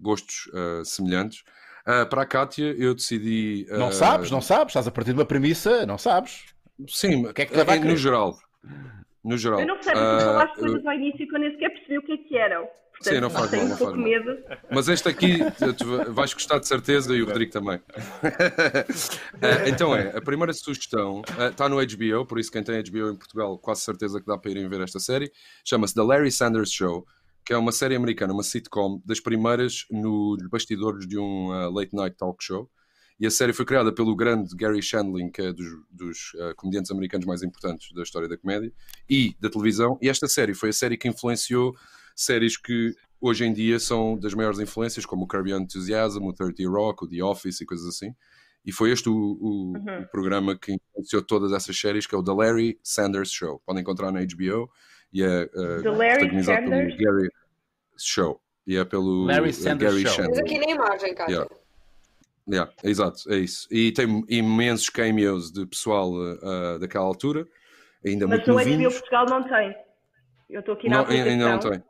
gostos 0.00 0.50
ah, 0.54 0.82
semelhantes. 0.84 1.44
Ah, 1.90 2.06
para 2.06 2.22
a 2.22 2.26
Kátia, 2.26 2.74
eu 2.78 2.94
decidi. 2.94 3.66
ah, 3.70 3.78
Não 3.78 3.90
sabes, 3.92 4.30
não 4.30 4.40
sabes. 4.40 4.68
Estás 4.70 4.86
a 4.86 4.90
partir 4.90 5.12
de 5.12 5.18
uma 5.18 5.24
premissa, 5.26 5.84
não 5.86 5.98
sabes. 5.98 6.44
Sim, 6.88 7.32
que 7.32 7.42
é 7.42 7.46
que 7.46 7.54
a 7.60 7.74
eh, 7.74 7.78
no 7.80 7.96
geral. 7.96 8.38
No 9.24 9.36
geral. 9.36 9.60
Eu 9.60 9.66
não 9.66 9.82
sei, 9.82 9.92
porque 9.92 10.06
tu 10.06 10.14
Ah, 10.14 10.20
falaste 10.20 10.54
coisas 10.58 10.86
ao 10.86 10.92
início 10.94 11.28
que 11.28 11.34
eu 11.36 11.40
nem 11.40 11.50
sequer 11.52 11.70
percebi 11.70 11.98
o 11.98 12.02
que 12.02 12.12
é 12.12 12.16
que 12.16 12.36
eram. 12.36 12.66
Portanto, 12.90 13.14
Sim, 13.14 13.20
não 13.20 13.30
faz 13.30 13.50
tenho 13.50 13.62
mal, 13.62 13.66
um 13.66 13.70
não 13.70 13.78
pouco 13.78 13.92
faz 13.94 14.04
mal. 14.04 14.24
medo. 14.24 14.42
Mas 14.70 14.88
este 14.88 15.08
aqui 15.08 15.38
vais 16.10 16.34
gostar 16.34 16.58
de 16.58 16.68
certeza 16.68 17.14
e 17.16 17.22
o 17.22 17.26
Rodrigo 17.26 17.50
também. 17.52 17.80
Então 19.66 19.94
é, 19.96 20.16
a 20.16 20.20
primeira 20.20 20.52
sugestão 20.52 21.22
está 21.50 21.68
no 21.68 21.76
HBO, 21.76 22.26
por 22.26 22.38
isso 22.38 22.50
quem 22.52 22.62
tem 22.62 22.82
HBO 22.82 23.10
em 23.10 23.16
Portugal 23.16 23.58
quase 23.58 23.82
certeza 23.82 24.20
que 24.20 24.26
dá 24.26 24.36
para 24.36 24.50
irem 24.50 24.68
ver 24.68 24.80
esta 24.82 24.98
série. 25.00 25.30
Chama-se 25.64 25.94
The 25.94 26.02
Larry 26.02 26.30
Sanders 26.30 26.70
Show, 26.70 27.06
que 27.50 27.54
é 27.54 27.58
uma 27.58 27.72
série 27.72 27.96
americana, 27.96 28.32
uma 28.32 28.44
sitcom 28.44 29.02
das 29.04 29.18
primeiras 29.18 29.84
nos 29.90 30.40
bastidores 30.48 31.04
de 31.04 31.18
um 31.18 31.50
ah, 31.50 31.68
late 31.68 31.92
night 31.92 32.16
talk 32.16 32.36
show. 32.44 32.70
E 33.18 33.26
a 33.26 33.30
série 33.30 33.52
foi 33.52 33.64
criada 33.64 33.92
pelo 33.92 34.14
grande 34.14 34.54
Gary 34.54 34.80
Shandling, 34.80 35.32
que 35.32 35.42
é 35.42 35.52
dos, 35.52 35.66
dos 35.90 36.30
ah, 36.38 36.54
comediantes 36.56 36.92
americanos 36.92 37.26
mais 37.26 37.42
importantes 37.42 37.92
da 37.92 38.04
história 38.04 38.28
da 38.28 38.36
comédia 38.38 38.72
e 39.08 39.34
da 39.40 39.50
televisão. 39.50 39.98
E 40.00 40.08
esta 40.08 40.28
série 40.28 40.54
foi 40.54 40.68
a 40.68 40.72
série 40.72 40.96
que 40.96 41.08
influenciou 41.08 41.74
séries 42.14 42.56
que 42.56 42.94
hoje 43.20 43.44
em 43.44 43.52
dia 43.52 43.80
são 43.80 44.16
das 44.16 44.32
maiores 44.32 44.60
influências, 44.60 45.04
como 45.04 45.24
o 45.24 45.26
Curb 45.26 45.50
Your 45.50 45.60
Enthusiasm, 45.60 46.22
o 46.24 46.32
30 46.32 46.70
Rock, 46.70 47.04
o 47.04 47.08
The 47.08 47.20
Office 47.24 47.60
e 47.62 47.66
coisas 47.66 47.88
assim. 47.88 48.14
E 48.64 48.70
foi 48.70 48.92
este 48.92 49.08
o, 49.08 49.12
o- 49.12 49.72
Uhum. 49.76 50.02
o 50.02 50.08
programa 50.12 50.56
que 50.56 50.72
influenciou 50.72 51.20
todas 51.20 51.50
essas 51.52 51.76
séries, 51.76 52.06
que 52.06 52.14
é 52.14 52.18
o 52.18 52.22
The 52.22 52.32
Larry 52.32 52.78
Sanders 52.84 53.32
Show. 53.32 53.60
Podem 53.66 53.82
encontrar 53.82 54.12
na 54.12 54.20
HBO 54.20 54.70
e 55.12 55.24
é 55.24 55.50
uh, 55.52 55.82
The 55.82 55.90
Larry 55.90 56.18
protagonizado 56.20 56.68
Sanders? 56.68 56.94
pelo 56.96 57.12
Gary 57.12 57.28
Show. 58.04 58.40
E 58.66 58.76
é 58.76 58.84
pelo 58.84 59.24
Larry 59.24 59.52
Sanders 59.52 59.94
Gary 59.94 60.06
Show. 60.06 60.26
Mas 60.28 60.38
aqui 60.38 60.58
na 60.58 60.70
imagem, 60.70 61.14
Cátia. 61.14 61.32
Yeah. 61.32 61.50
Yeah, 62.48 62.72
exato, 62.82 63.32
é 63.32 63.36
isso. 63.36 63.68
E 63.70 63.92
tem 63.92 64.24
imensos 64.28 64.88
cameos 64.88 65.52
de 65.52 65.64
pessoal 65.66 66.10
uh, 66.12 66.78
daquela 66.80 67.04
altura, 67.04 67.46
ainda 68.04 68.26
Mas 68.26 68.38
muito 68.38 68.50
o 68.50 68.54
HBO 68.54 68.58
novinhos. 68.64 68.94
Portugal 68.94 69.26
não 69.26 69.42
tem. 69.44 69.74
Eu 70.48 70.60
estou 70.60 70.74
aqui 70.74 70.88
na 70.88 71.02
Não, 71.02 71.06
ainda 71.08 71.48
não 71.48 71.58
tem. 71.58 71.82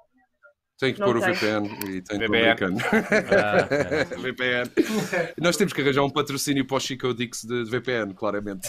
Tem 0.78 0.94
que 0.94 1.00
Não 1.00 1.08
pôr 1.08 1.16
o. 1.18 1.20
VPN 1.20 1.68
e 1.90 2.00
tem 2.00 2.18
que 2.18 2.26
pôr 2.26 2.36
o 2.36 2.40
VPN. 2.40 2.40
americano. 2.40 2.78
Ah, 2.90 4.16
VPN. 4.16 4.70
Nós 5.38 5.56
temos 5.58 5.74
que 5.74 5.80
arranjar 5.82 6.02
um 6.02 6.10
patrocínio 6.10 6.66
para 6.66 6.76
o 6.78 6.80
Chico 6.80 7.12
Dix 7.12 7.42
de 7.42 7.64
VPN, 7.64 8.14
claramente. 8.14 8.66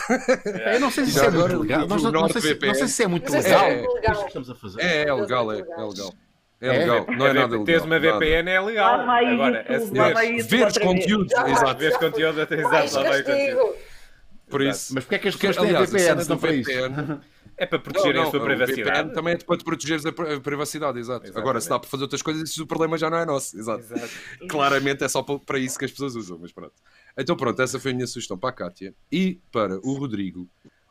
Eu 0.73 0.79
não 0.81 0.91
sei 0.91 1.05
se 1.05 1.11
isso 1.11 1.23
é 1.23 1.27
agora, 1.27 1.55
muito 1.57 1.61
legal. 1.61 1.87
não, 1.87 1.97
não 2.11 2.29
sei 2.29 2.41
se, 2.41 2.65
não 2.65 2.73
sei 2.73 2.87
se 2.87 3.03
é 3.03 3.07
muito 3.07 3.31
Mas 3.31 3.45
é 3.45 3.49
legal. 3.49 3.93
legal. 3.93 4.21
Que 4.21 4.27
estamos 4.27 4.49
a 4.49 4.55
fazer. 4.55 4.81
É, 4.81 5.03
é 5.07 5.13
legal, 5.13 5.51
é, 5.53 5.59
é 5.59 5.61
legal. 5.61 6.13
É 6.61 6.71
legal, 6.77 7.05
não 7.07 7.27
é 7.27 7.33
nada 7.33 7.47
legal. 7.47 7.63
Teres 7.65 7.81
uma 7.83 7.99
nada. 7.99 8.13
VPN 8.19 8.49
é 8.51 8.61
legal. 8.61 8.97
Lá 8.97 9.05
vai 9.05 9.25
o 9.25 9.33
Agora, 9.33 9.65
lá 9.95 10.09
vai 10.13 10.27
YouTube 10.27 10.49
Veres 10.49 10.65
outra 10.77 10.83
vez. 10.93 11.01
conteúdo, 11.01 11.29
Já 11.29 11.41
vai. 11.43 11.51
exato. 11.51 11.79
Vês 11.79 11.97
conteúdo, 11.97 12.41
até 12.41 12.61
Mais 12.61 12.85
exato, 12.85 13.03
lá 13.03 13.09
vai 13.09 13.21
o 13.21 13.23
conteúdo. 13.25 13.57
castigo. 13.57 13.91
Por 14.49 14.61
isso. 14.61 14.93
Mas 14.93 15.03
porque 15.05 15.15
é 15.15 15.19
que 15.19 15.27
as 15.29 15.35
pessoas 15.35 15.55
têm 15.57 15.65
aliás, 15.75 15.89
a 15.95 15.97
VPN 15.97 16.15
não 16.29 16.35
do 16.35 16.37
para 16.41 16.53
isso? 16.53 16.69
VPN 16.71 17.19
É 17.57 17.65
para 17.65 17.79
protegerem 17.79 18.15
Não, 18.21 18.27
a 18.27 18.31
sua 18.31 18.39
não, 18.39 18.45
o 18.45 18.47
privacidade. 18.49 18.89
VPN 18.99 19.13
também 19.13 19.33
é 19.33 19.37
para 19.37 19.57
te 19.57 19.63
protegeres 19.63 20.03
pri- 20.03 20.39
privacidade, 20.39 20.99
exato. 20.99 21.25
Exatamente. 21.25 21.37
Agora, 21.39 21.61
se 21.61 21.69
dá 21.69 21.79
para 21.79 21.89
fazer 21.89 22.03
outras 22.03 22.21
coisas, 22.21 22.49
isso 22.49 22.63
o 22.63 22.67
problema 22.67 22.97
já 22.97 23.09
não 23.09 23.17
é 23.17 23.25
nosso, 23.25 23.57
exato. 23.57 23.81
Exato. 23.83 24.09
Claramente 24.49 25.03
é 25.03 25.07
só 25.07 25.21
pa- 25.23 25.39
para 25.39 25.57
isso 25.59 25.77
que 25.79 25.85
as 25.85 25.91
pessoas 25.91 26.15
usam, 26.15 26.37
mas 26.41 26.51
pronto. 26.51 26.73
Então 27.17 27.35
pronto, 27.35 27.61
essa 27.61 27.79
foi 27.79 27.91
a 27.91 27.93
minha 27.93 28.07
sugestão 28.07 28.37
para 28.37 28.49
a 28.49 28.53
Kátia. 28.53 28.93
E 29.11 29.39
para 29.51 29.77
o 29.83 29.93
Rodrigo, 29.93 30.47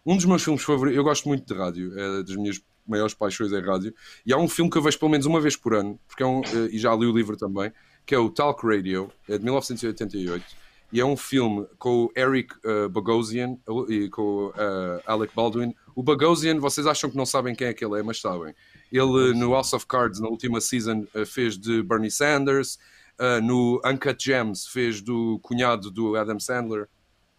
um 0.07 0.17
dos 0.17 0.25
meus 0.25 0.43
filmes 0.43 0.63
favoritos, 0.63 0.97
eu 0.97 1.05
gosto 1.05 1.29
muito 1.29 1.45
de 1.53 1.59
rádio, 1.59 1.93
é 1.99 2.23
das 2.23 2.37
minhas 2.37 2.61
maiores 2.91 3.15
paixões 3.15 3.53
é 3.53 3.61
rádio, 3.61 3.95
e 4.27 4.33
há 4.33 4.37
um 4.37 4.49
filme 4.49 4.71
que 4.71 4.77
eu 4.77 4.83
vejo 4.83 4.99
pelo 4.99 5.11
menos 5.11 5.27
uma 5.27 5.41
vez 5.41 5.57
por 5.57 5.75
ano, 5.75 5.99
porque 6.07 6.23
é 6.23 6.27
um, 6.27 6.41
eh, 6.41 6.69
e 6.73 6.79
já 6.79 6.95
li 6.95 7.07
o 7.07 7.13
livro 7.13 7.37
também, 7.37 7.73
que 8.05 8.15
é 8.15 8.19
o 8.19 8.29
Talk 8.29 8.67
Radio, 8.67 9.11
é 9.29 9.39
de 9.39 9.45
1988, 9.45 10.45
e 10.93 11.01
é 11.01 11.05
um 11.05 11.17
filme 11.17 11.67
com 11.79 12.05
o 12.05 12.13
Eric 12.17 12.55
eh, 12.65 12.89
Bogosian 12.89 13.57
e 13.89 14.09
com 14.09 14.23
o 14.23 14.53
eh, 14.57 15.03
Alec 15.07 15.33
Baldwin. 15.35 15.73
O 15.95 16.03
Bogosian, 16.03 16.59
vocês 16.59 16.87
acham 16.87 17.09
que 17.09 17.17
não 17.17 17.25
sabem 17.25 17.55
quem 17.55 17.69
é 17.69 17.75
que 17.75 17.85
ele 17.85 18.01
é, 18.01 18.03
mas 18.03 18.21
sabem. 18.21 18.55
Ele 18.91 19.33
no 19.35 19.53
House 19.53 19.73
of 19.73 19.87
Cards, 19.87 20.21
na 20.21 20.29
última 20.29 20.61
season, 20.61 21.07
eh, 21.15 21.25
fez 21.25 21.57
de 21.57 21.83
Bernie 21.83 22.11
Sanders, 22.11 22.79
eh, 23.21 23.41
no 23.41 23.81
Uncut 23.85 24.17
Gems 24.23 24.67
fez 24.67 25.01
do 25.01 25.39
cunhado 25.41 25.91
do 25.91 26.17
Adam 26.17 26.41
Sandler. 26.41 26.89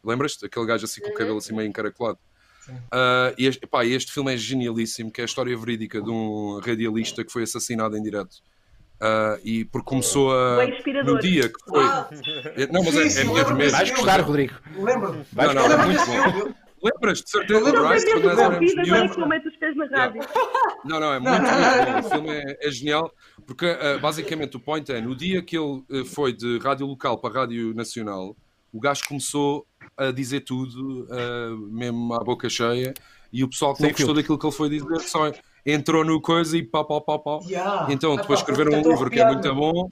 Lembras-te? 0.04 0.46
Aquele 0.46 0.66
gajo 0.66 0.86
assim 0.86 1.02
com 1.02 1.10
o 1.10 1.14
cabelo 1.14 1.38
assim 1.40 1.56
meio 1.56 1.68
encaracolado. 1.68 2.20
Uh, 2.70 3.34
e 3.38 3.46
este, 3.48 3.66
pá, 3.68 3.86
este 3.86 4.12
filme 4.12 4.34
é 4.34 4.38
genialíssimo, 4.38 5.12
que 5.12 5.22
é 5.22 5.24
a 5.24 5.26
história 5.26 5.56
verídica 5.58 6.02
de 6.02 6.10
um 6.10 6.60
radialista 6.60 7.24
que 7.24 7.32
foi 7.32 7.44
assassinado 7.44 7.98
em 7.98 8.04
direto. 8.04 8.38
Uh, 9.02 9.40
e 9.44 9.66
porque 9.66 9.90
começou 9.90 10.32
a. 10.32 10.68
No 11.04 11.18
dia 11.20 11.50
que 11.50 11.66
foi. 11.68 11.84
Ah, 11.84 12.08
É- 12.56 12.68
Não, 12.68 12.84
mas 12.84 12.96
é, 12.96 13.00
é 13.00 13.04
mesmo 13.04 13.34
lembro-me 13.34 13.58
mesmo. 13.58 13.78
Vais 13.78 13.90
gostar, 13.90 14.22
Rodrigo. 14.22 14.54
Lembro-me. 14.76 15.26
Não, 15.34 15.54
não, 15.54 15.66
é 15.66 15.86
muito 15.86 16.06
bom. 16.06 16.54
Lembras-te, 16.84 17.26
de 17.26 17.30
certeza, 17.30 17.64
sei 18.00 18.14
quando 18.14 18.24
nós 18.26 18.40
éramos 18.40 18.76
miúdos? 18.76 19.16
que 19.16 19.22
eu 19.22 19.28
meto 19.28 19.48
os 19.50 19.56
pés 19.58 19.76
na 19.76 19.86
rádio. 19.86 20.22
Não, 20.84 21.00
não, 21.00 21.14
é 21.14 21.20
muito, 21.20 21.32
muito 21.42 22.02
bom. 22.02 22.08
O 22.08 22.12
filme 22.12 22.30
é, 22.30 22.58
é 22.68 22.72
genial, 22.72 23.14
porque 23.46 23.66
uh, 23.68 24.00
basicamente 24.00 24.58
o 24.58 24.60
point 24.60 24.92
é: 24.92 25.00
no 25.00 25.16
dia 25.16 25.44
que 25.44 25.56
ele 25.58 25.84
uh, 25.90 26.06
foi 26.06 26.34
de 26.34 26.58
rádio 26.58 26.88
local 26.88 27.20
para 27.20 27.42
rádio 27.42 27.74
nacional, 27.76 28.36
o 28.74 28.80
gajo 28.80 29.04
começou 29.08 29.68
a 29.98 30.12
dizer 30.12 30.42
tudo, 30.42 31.06
uh, 31.06 31.58
mesmo 31.70 32.14
à 32.14 32.20
boca 32.24 32.50
cheia, 32.50 32.94
e 33.32 33.44
o 33.44 33.50
pessoal 33.50 33.74
que 33.76 33.82
não 33.84 33.92
gostou 33.92 34.14
daquilo 34.14 34.38
que 34.38 34.46
ele 34.46 34.54
foi 34.56 34.70
dizer 34.70 35.00
só 35.02 35.32
entrou 35.66 36.04
no 36.04 36.20
coisa 36.22 36.58
e 36.58 36.64
pau, 36.64 36.86
pau, 36.86 37.02
pau, 37.02 37.20
pau. 37.20 37.42
Yeah. 37.48 37.92
Então, 37.92 38.14
Ah, 38.14 38.22
depois 38.22 38.42
pá, 38.42 38.52
escreveram 38.52 38.80
um 38.82 38.90
livro 38.90 39.10
que 39.10 39.20
é 39.20 39.26
muito 39.26 39.54
bom. 39.54 39.88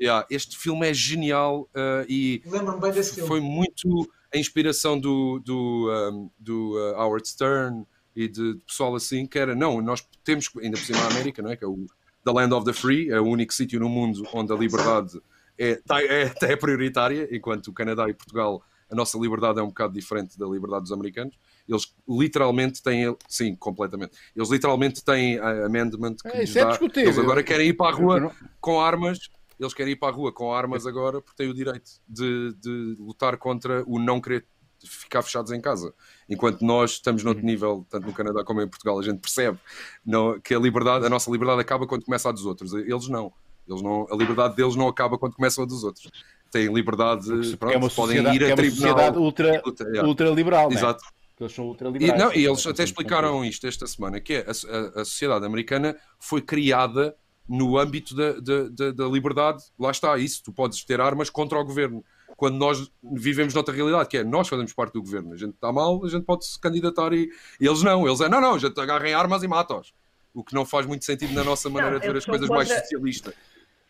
Yeah, 0.00 0.26
este 0.30 0.56
filme 0.58 0.88
é 0.88 0.92
genial 0.94 1.68
uh, 1.76 2.04
e 2.08 2.42
Lembro-me 2.46 2.80
bem 2.80 2.90
desse 2.92 3.14
filme. 3.14 3.28
foi 3.28 3.40
muito 3.40 4.10
a 4.34 4.38
inspiração 4.38 4.98
do, 4.98 5.38
do, 5.44 5.90
um, 6.12 6.30
do 6.38 6.72
uh, 6.76 6.96
Howard 6.98 7.28
Stern 7.28 7.84
e 8.16 8.26
de, 8.26 8.54
de 8.54 8.60
pessoal 8.64 8.96
assim 8.96 9.26
que 9.26 9.38
era, 9.38 9.54
não, 9.54 9.80
nós 9.80 10.04
temos, 10.24 10.48
que- 10.48 10.58
ainda 10.60 10.76
por 10.76 10.84
cima 10.84 10.98
a 10.98 11.06
América, 11.08 11.40
não 11.40 11.50
é? 11.50 11.56
que 11.56 11.64
é 11.64 11.68
o 11.68 11.86
The 12.24 12.32
Land 12.32 12.52
of 12.54 12.64
the 12.66 12.72
Free, 12.72 13.10
é 13.10 13.20
o 13.20 13.24
único 13.26 13.52
sítio 13.54 13.78
no 13.78 13.88
mundo 13.88 14.26
onde 14.32 14.52
a 14.52 14.56
liberdade 14.56 15.20
é, 15.56 15.76
tá- 15.86 16.02
é, 16.02 16.32
é 16.42 16.56
prioritária, 16.56 17.28
enquanto 17.30 17.68
o 17.68 17.72
Canadá 17.72 18.08
e 18.08 18.14
Portugal 18.14 18.60
a 18.92 18.94
nossa 18.94 19.18
liberdade 19.18 19.58
é 19.58 19.62
um 19.62 19.68
bocado 19.68 19.94
diferente 19.94 20.38
da 20.38 20.46
liberdade 20.46 20.82
dos 20.82 20.92
americanos. 20.92 21.34
Eles 21.66 21.94
literalmente 22.08 22.82
têm, 22.82 23.16
sim, 23.26 23.54
completamente. 23.56 24.12
Eles 24.36 24.50
literalmente 24.50 25.02
têm 25.02 25.38
a 25.38 25.64
amendment 25.66 26.16
que 26.22 26.28
É, 26.28 26.40
lhes 26.40 26.54
é 26.54 26.60
dá. 26.62 26.70
discutível. 26.70 27.04
Eles 27.08 27.18
agora 27.18 27.42
querem 27.42 27.68
ir 27.68 27.72
para 27.72 27.94
a 27.94 27.98
rua 27.98 28.20
não- 28.20 28.32
com 28.60 28.78
armas. 28.80 29.30
Eles 29.58 29.72
querem 29.72 29.92
ir 29.94 29.96
para 29.96 30.08
a 30.08 30.16
rua 30.16 30.30
com 30.32 30.52
armas 30.52 30.86
agora 30.86 31.20
porque 31.22 31.36
têm 31.36 31.48
o 31.48 31.54
direito 31.54 31.90
de, 32.06 32.52
de 32.60 32.96
lutar 32.98 33.36
contra 33.38 33.82
o 33.86 33.98
não 33.98 34.20
querer 34.20 34.44
ficar 34.84 35.22
fechados 35.22 35.52
em 35.52 35.60
casa. 35.60 35.94
Enquanto 36.28 36.62
nós 36.64 36.92
estamos 36.92 37.22
Uhum. 37.22 37.26
noutro 37.26 37.44
nível, 37.46 37.86
tanto 37.88 38.06
no 38.06 38.12
Canadá 38.12 38.44
como 38.44 38.60
em 38.60 38.68
Portugal, 38.68 38.98
a 38.98 39.02
gente 39.02 39.20
percebe 39.20 39.56
não, 40.04 40.38
que 40.40 40.52
a 40.54 40.58
liberdade, 40.58 41.06
a 41.06 41.08
nossa 41.08 41.30
liberdade 41.30 41.60
acaba 41.60 41.86
quando 41.86 42.04
começa 42.04 42.28
a 42.28 42.32
dos 42.32 42.44
outros. 42.44 42.72
Eles 42.74 43.08
não. 43.08 43.32
Eles 43.68 43.80
não. 43.80 44.06
A 44.12 44.16
liberdade 44.16 44.56
deles 44.56 44.74
não 44.74 44.88
acaba 44.88 45.16
quando 45.16 45.34
começa 45.34 45.62
a 45.62 45.64
dos 45.64 45.84
outros. 45.84 46.10
Têm 46.52 46.72
liberdade, 46.72 47.26
pronto, 47.56 47.74
é 47.74 47.76
uma 47.78 47.88
podem 47.90 48.18
ir 48.18 48.44
a 48.44 48.48
é 48.48 48.48
uma 48.50 48.56
tribunal. 48.56 48.68
sociedade 48.90 49.18
ultra, 49.18 49.62
Luta, 49.64 49.84
yeah. 49.84 50.06
ultraliberal. 50.08 50.68
não 50.68 50.76
é? 50.76 50.78
Exato. 50.78 51.02
Eles 51.40 51.52
são 51.54 51.76
E, 51.98 52.12
não, 52.12 52.32
e 52.32 52.44
eles 52.46 52.64
até 52.66 52.84
explicaram 52.84 53.44
isto 53.44 53.66
esta 53.66 53.84
semana, 53.86 54.20
que 54.20 54.34
é 54.34 54.46
a, 54.46 54.50
a- 54.50 55.00
a 55.00 55.04
sociedade 55.04 55.44
americana 55.44 55.96
foi 56.20 56.40
criada 56.40 57.16
no 57.48 57.76
âmbito 57.78 58.14
da, 58.14 58.32
da, 58.34 58.68
da- 58.70 58.90
da 58.92 59.06
liberdade. 59.08 59.62
Lá 59.76 59.90
está, 59.90 60.16
isso. 60.18 60.42
Tu 60.44 60.52
podes 60.52 60.84
ter 60.84 61.00
armas 61.00 61.28
contra 61.30 61.58
o 61.58 61.64
governo. 61.64 62.04
Quando 62.36 62.56
nós 62.58 62.90
vivemos 63.02 63.54
noutra 63.54 63.74
realidade, 63.74 64.08
que 64.08 64.18
é 64.18 64.24
nós 64.24 64.46
fazemos 64.46 64.72
parte 64.72 64.92
do 64.92 65.02
governo. 65.02 65.32
A 65.32 65.36
gente 65.36 65.54
está 65.54 65.72
mal, 65.72 66.04
a 66.04 66.08
gente 66.08 66.24
pode 66.24 66.46
se 66.46 66.60
candidatar 66.60 67.12
e, 67.12 67.28
e 67.60 67.66
eles 67.66 67.82
não. 67.82 68.06
Eles 68.06 68.20
é, 68.20 68.28
não, 68.28 68.40
não, 68.40 68.54
a 68.54 68.58
gente 68.58 68.78
agarra 68.80 69.08
em 69.08 69.14
armas 69.14 69.42
e 69.42 69.48
mata-os. 69.48 69.92
O 70.34 70.44
que 70.44 70.54
não 70.54 70.64
faz 70.64 70.86
muito 70.86 71.04
sentido 71.04 71.32
na 71.34 71.42
nossa 71.42 71.68
maneira 71.68 71.98
de 71.98 72.06
ver 72.06 72.16
as 72.18 72.24
coisas 72.24 72.48
mais 72.48 72.68
contra- 72.68 72.82
socialista. 72.84 73.34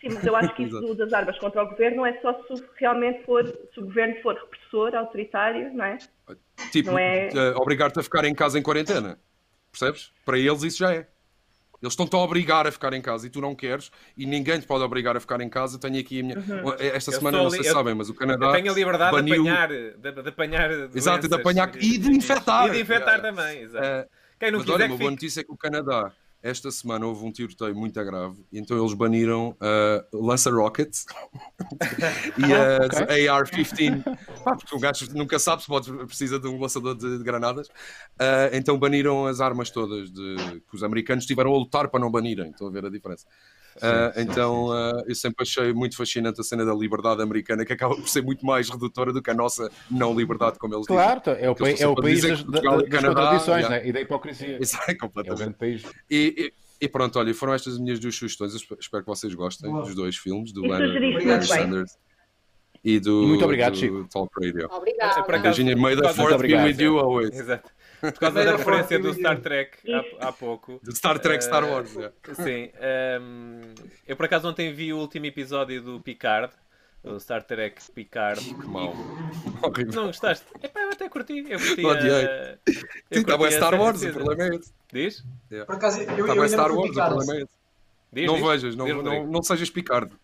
Sim, 0.02 0.08
mas 0.14 0.26
eu 0.26 0.36
acho 0.36 0.54
que 0.54 0.64
isso 0.64 0.94
das 0.96 1.12
armas 1.12 1.38
contra 1.38 1.62
o 1.62 1.68
governo 1.70 1.98
não 1.98 2.06
é 2.06 2.20
só 2.20 2.34
se 2.34 2.62
realmente 2.76 3.24
for, 3.24 3.46
se 3.46 3.80
o 3.80 3.84
governo 3.84 4.16
for 4.22 4.34
repressor, 4.34 4.94
autoritário, 4.94 5.72
não 5.72 5.84
é? 5.84 5.98
Tipo, 6.70 6.90
Não 6.90 6.98
é- 6.98 7.28
eh, 7.28 7.54
obrigar-te 7.56 7.98
a 8.00 8.02
ficar 8.02 8.24
em 8.24 8.34
casa 8.34 8.58
em 8.58 8.62
quarentena. 8.62 9.18
Percebes? 9.70 10.12
Para 10.24 10.38
eles 10.38 10.62
isso 10.64 10.78
já 10.78 10.92
é. 10.92 11.06
Eles 11.80 11.94
estão-te 11.94 12.14
a 12.14 12.18
obrigar 12.18 12.64
a 12.66 12.70
ficar 12.70 12.92
em 12.92 13.00
casa 13.02 13.26
e 13.26 13.30
tu 13.30 13.40
não 13.40 13.56
queres, 13.56 13.90
e 14.16 14.24
ninguém 14.24 14.60
te 14.60 14.66
pode 14.66 14.84
obrigar 14.84 15.16
a 15.16 15.20
ficar 15.20 15.40
em 15.40 15.48
casa. 15.48 15.80
Tenho 15.80 15.98
aqui 15.98 16.20
a 16.20 16.22
minha. 16.22 16.36
Esta 16.78 17.10
Eu 17.10 17.18
semana, 17.18 17.38
não 17.42 17.50
sei 17.50 17.64
se 17.64 17.70
sabem, 17.72 17.92
mas 17.94 18.08
o 18.08 18.14
Canadá. 18.14 18.46
Eu 18.46 18.52
tenho 18.52 18.70
a 18.70 18.74
liberdade 18.74 19.16
de 19.16 19.22
baniu- 19.22 19.42
apanhar, 19.42 19.68
de, 19.68 20.22
de 20.22 20.28
apanhar 20.28 20.70
Exato, 20.94 21.28
de 21.28 21.34
apanhar 21.34 21.74
e 21.76 21.98
de 21.98 22.10
infectar. 22.12 22.68
E 22.68 22.70
de 22.72 22.80
infectar 22.82 23.18
É. 23.18 23.20
também, 23.20 23.62
exato. 23.62 23.84
Eh, 23.84 24.08
Quem 24.38 24.50
não 24.52 24.58
mas 24.60 24.68
olha, 24.68 24.76
quiser 24.76 24.86
uma 24.90 24.96
que 24.96 24.98
boa 25.02 25.10
fique. 25.10 25.10
notícia 25.10 25.40
é 25.40 25.44
que 25.44 25.52
o 25.52 25.56
Canadá, 25.56 26.12
esta 26.43 26.70
semana, 26.70 27.06
houve 27.06 27.24
um 27.24 27.31
tiroteio 27.31 27.74
muito 27.74 28.02
grave, 28.05 28.44
então 28.52 28.78
eles 28.78 28.94
baniram 28.94 29.56
uh, 29.60 30.27
Lancer 30.27 30.52
Rockets 30.52 31.06
e 32.39 33.28
a 33.28 33.35
AR-15. 33.36 34.02
Pá, 34.43 34.56
porque 34.56 34.74
o 34.74 34.78
gajo 34.81 35.06
nunca 35.14 35.39
sabe 35.39 35.62
se 35.62 35.69
pode, 35.69 35.93
precisa 36.06 36.39
de 36.39 36.48
um 36.48 36.60
lançador 36.60 36.97
de, 36.97 37.19
de 37.19 37.24
granadas. 37.24 37.69
Uh, 37.69 38.51
então 38.52 38.78
baniram 38.78 39.27
as 39.27 39.40
armas 39.40 39.70
todas 39.70 40.10
de, 40.10 40.60
que 40.69 40.74
os 40.74 40.82
americanos 40.82 41.27
tiveram 41.27 41.55
a 41.55 41.59
lutar 41.59 41.89
para 41.89 42.01
não 42.01 42.10
banirem. 42.10 42.51
Estão 42.51 42.66
a 42.66 42.70
ver 42.70 42.85
a 42.85 42.90
diferença. 42.90 43.27
Uh, 43.76 44.20
então 44.20 44.66
uh, 44.66 45.02
eu 45.06 45.14
sempre 45.14 45.42
achei 45.42 45.72
muito 45.72 45.96
fascinante 45.96 46.40
a 46.40 46.44
cena 46.44 46.64
da 46.64 46.74
liberdade 46.74 47.22
americana, 47.22 47.64
que 47.64 47.72
acaba 47.72 47.94
por 47.96 48.08
ser 48.08 48.22
muito 48.22 48.44
mais 48.44 48.68
redutora 48.68 49.12
do 49.12 49.22
que 49.22 49.30
a 49.30 49.34
nossa 49.34 49.70
não 49.90 50.14
liberdade, 50.14 50.58
como 50.58 50.74
eles 50.74 50.86
Claro, 50.86 51.20
então, 51.20 51.34
é 51.34 51.48
o, 51.50 51.54
pa- 51.54 51.70
é 51.70 51.86
o 51.86 51.94
país 51.94 52.16
dizem 52.16 52.30
das, 52.32 52.42
Portugal 52.42 52.76
da- 52.76 52.82
das 52.82 52.90
Canadá, 52.90 53.14
contradições 53.22 53.58
yeah. 53.64 53.76
né? 53.82 53.88
e 53.88 53.92
da 53.92 54.00
hipocrisia. 54.00 54.46
dizem. 54.58 54.62
Isso 54.62 54.76
é 54.86 54.92
É 54.92 54.94
o 54.94 54.98
completamente. 54.98 55.38
grande 55.38 55.54
país. 55.56 55.82
E, 56.10 56.34
e- 56.38 56.52
e 56.84 56.88
pronto, 56.88 57.18
olha, 57.18 57.32
foram 57.32 57.54
estas 57.54 57.74
as 57.74 57.78
minhas 57.80 57.98
duas 58.00 58.14
sugestões. 58.14 58.52
Eu 58.54 58.76
espero 58.80 59.02
que 59.04 59.08
vocês 59.08 59.32
gostem 59.34 59.70
Boa. 59.70 59.84
dos 59.84 59.94
dois 59.94 60.16
filmes, 60.16 60.52
do 60.52 60.62
Leonard. 60.62 61.46
Sanders 61.46 61.96
e 62.84 62.98
do, 62.98 63.22
muito 63.22 63.44
obrigado, 63.44 63.72
do 63.74 63.78
Chico. 63.78 64.08
Talk 64.12 64.32
Radio. 64.44 64.66
Acaso- 64.66 65.42
Virginia, 65.42 65.76
may 65.76 65.94
the 65.94 66.02
Muito 66.02 66.14
fourth 66.16 66.30
be 66.30 66.34
obrigado. 66.34 66.64
with 66.66 66.80
you 66.80 66.98
always. 66.98 67.30
Exato. 67.38 67.70
Por 68.02 68.12
causa 68.18 68.44
da 68.44 68.56
referência 68.56 68.98
do 68.98 69.14
Star 69.14 69.40
Trek 69.40 69.78
há, 70.20 70.28
há 70.28 70.32
pouco. 70.32 70.80
De 70.82 70.94
Star 70.96 71.18
Trek, 71.20 71.42
Star 71.44 71.62
Eh, 71.64 71.66
Wars. 71.70 71.94
yeah. 71.94 72.12
Sim. 72.34 72.70
ehm, 72.80 73.60
eu 74.06 74.16
por 74.16 74.26
acaso 74.26 74.48
ontem 74.48 74.72
vi 74.72 74.92
o 74.92 74.98
último 74.98 75.26
episódio 75.26 75.80
do 75.80 76.00
Picard, 76.00 76.52
o 77.04 77.18
Star 77.20 77.42
Trek 77.44 77.80
Picard. 77.94 78.40
Que 78.42 78.66
mal. 78.66 78.92
Horrível. 79.62 79.94
Não 79.94 80.06
gostaste? 80.08 80.44
Epá, 80.62 80.80
eu 80.80 80.90
até 80.90 81.08
curti. 81.08 81.44
Eu 81.48 81.58
curti. 81.60 81.84
Odiei. 81.86 82.26
Sim, 83.12 83.20
estava 83.20 83.46
a 83.46 83.50
Star 83.52 83.80
Wars, 83.80 84.02
o 84.02 84.12
problema 84.12 84.42
é 84.44 84.56
esse. 84.56 84.72
Diz? 84.92 85.24
Por 85.66 85.74
acaso, 85.76 86.00
eu, 86.02 86.26
a 86.28 86.32
ainda 86.32 86.48
Star 86.48 86.68
não 86.68 86.76
Wars, 86.78 86.90
o 86.90 86.94
problema 86.94 87.34
é 87.34 87.42
esse. 87.42 87.62
Diz, 88.12 88.26
Não 88.26 88.34
diz. 88.34 88.44
vejas, 88.46 88.76
não, 88.76 88.84
Diz, 88.84 88.94
não, 88.96 89.02
Rodrigo. 89.04 89.32
não 89.32 89.42
sejas 89.42 89.70
Picardo. 89.70 90.18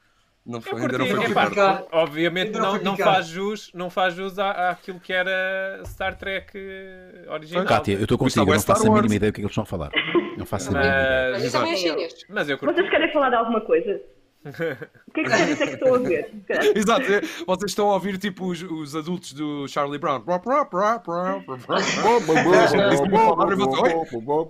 Não, 0.49 0.61
foi- 0.63 0.81
ainda 0.81 0.97
não 0.99 1.07
foi. 1.07 1.27
Picar. 1.27 1.85
obviamente 1.93 2.47
Ainda 2.47 2.59
não 2.61 2.73
não, 2.77 2.83
não 2.83 2.97
faz 2.97 3.27
jus, 3.27 3.71
não 3.75 3.91
faz 3.91 4.15
jus 4.15 4.39
à, 4.39 4.71
àquilo 4.71 4.99
que 4.99 5.13
era 5.13 5.83
Star 5.85 6.17
Trek 6.17 6.53
eh, 6.57 7.27
original. 7.29 7.67
Cátia, 7.67 7.93
eu 7.93 8.03
estou 8.03 8.17
contigo, 8.17 8.41
eu 8.41 8.55
não 8.55 8.61
faço 8.63 8.81
Star 8.81 8.91
a 8.93 8.95
mínima 8.95 9.15
ideia 9.15 9.31
do 9.31 9.35
que 9.35 9.41
é 9.41 9.43
que 9.43 9.47
eles 9.47 9.51
estão 9.53 9.63
a 9.65 9.67
falar. 9.67 9.91
Não 10.39 10.47
faço 10.47 10.71
a 10.71 10.73
mínima 10.73 10.91
ideia. 10.91 11.31
Mas, 11.33 12.25
mas 12.31 12.49
eu 12.49 12.57
curti. 12.59 12.75
Vocês 12.75 12.91
querem 12.91 13.13
falar 13.13 13.29
de 13.29 13.37
alguma 13.37 13.61
coisa? 13.61 14.01
O 14.49 15.13
que 15.13 15.21
é 15.21 15.25
que 15.25 15.31
vocês 15.31 15.61
é 15.61 15.67
que 15.67 15.73
estão 15.75 15.95
a 15.95 15.99
ver? 15.99 16.31
Exato, 16.75 17.03
é, 17.13 17.21
vocês 17.47 17.71
estão 17.71 17.91
a 17.91 17.95
ouvir 17.95 18.19
tipo 18.19 18.47
os, 18.47 18.63
os 18.63 18.95
adultos 18.97 19.33
do 19.33 19.67
Charlie 19.69 19.99
Brown. 19.99 20.23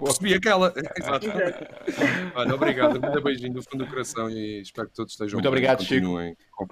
Percebi 0.04 0.34
aquela. 0.34 0.72
Exato. 0.96 1.26
Olha, 2.34 2.54
obrigado. 2.54 2.96
Um 2.96 3.00
grande 3.00 3.20
beijinho 3.22 3.54
do 3.54 3.62
fundo 3.62 3.84
do 3.84 3.90
coração 3.90 4.28
e 4.30 4.60
espero 4.62 4.88
que 4.88 4.94
todos 4.94 5.12
estejam 5.12 5.36
Muito 5.36 5.44
bem. 5.44 5.48
obrigado, 5.48 5.82
Chico. 5.82 6.06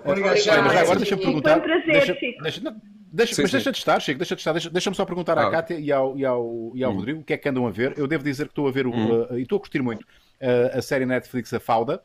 Obrigado, 0.05 0.37
Chico. 0.37 0.57
mas 0.63 0.77
agora 0.77 0.99
deixa-me 0.99 1.23
Foi 1.23 1.31
um 1.31 1.41
perguntar. 1.41 1.61
prazer, 1.61 1.87
deixa, 1.87 2.15
Chico. 2.15 2.43
deixa, 2.43 2.61
não, 2.61 2.81
deixa- 3.13 3.35
Sim, 3.35 3.43
mas 3.43 3.53
deixa 3.53 3.73
de 3.73 3.79
estar, 3.79 4.01
Chico, 4.01 4.19
deixa 4.19 4.35
de 4.35 4.41
estar. 4.41 4.53
Deixa- 4.53 4.71
Deixa-me 4.71 4.97
só 4.97 5.05
perguntar 5.05 5.39
à 5.39 5.47
Ah. 5.47 5.51
Cátia 5.51 5.75
e 5.79 5.93
ao, 5.93 6.17
e 6.19 6.25
ao, 6.25 6.73
e 6.75 6.83
ao 6.85 6.93
Hum. 6.93 6.97
Rodrigo 6.97 7.21
o 7.21 7.25
que 7.25 7.33
é 7.33 7.37
que 7.37 7.49
andam 7.49 7.67
a 7.67 7.71
ver. 7.71 7.95
Eu 7.97 8.07
devo 8.07 8.23
dizer 8.25 8.45
que 8.47 8.53
estou 8.53 8.67
a 8.69 8.71
ver 8.71 8.87
o, 8.87 8.91
Hum. 8.95 9.23
uh, 9.31 9.39
e 9.39 9.43
estou 9.43 9.57
a 9.57 9.61
curtir 9.61 9.81
muito 9.83 10.03
uh, 10.03 10.79
a 10.79 10.83
série 10.83 11.07
Netflix 11.07 11.53
A 11.55 11.61
Fauda. 11.61 12.03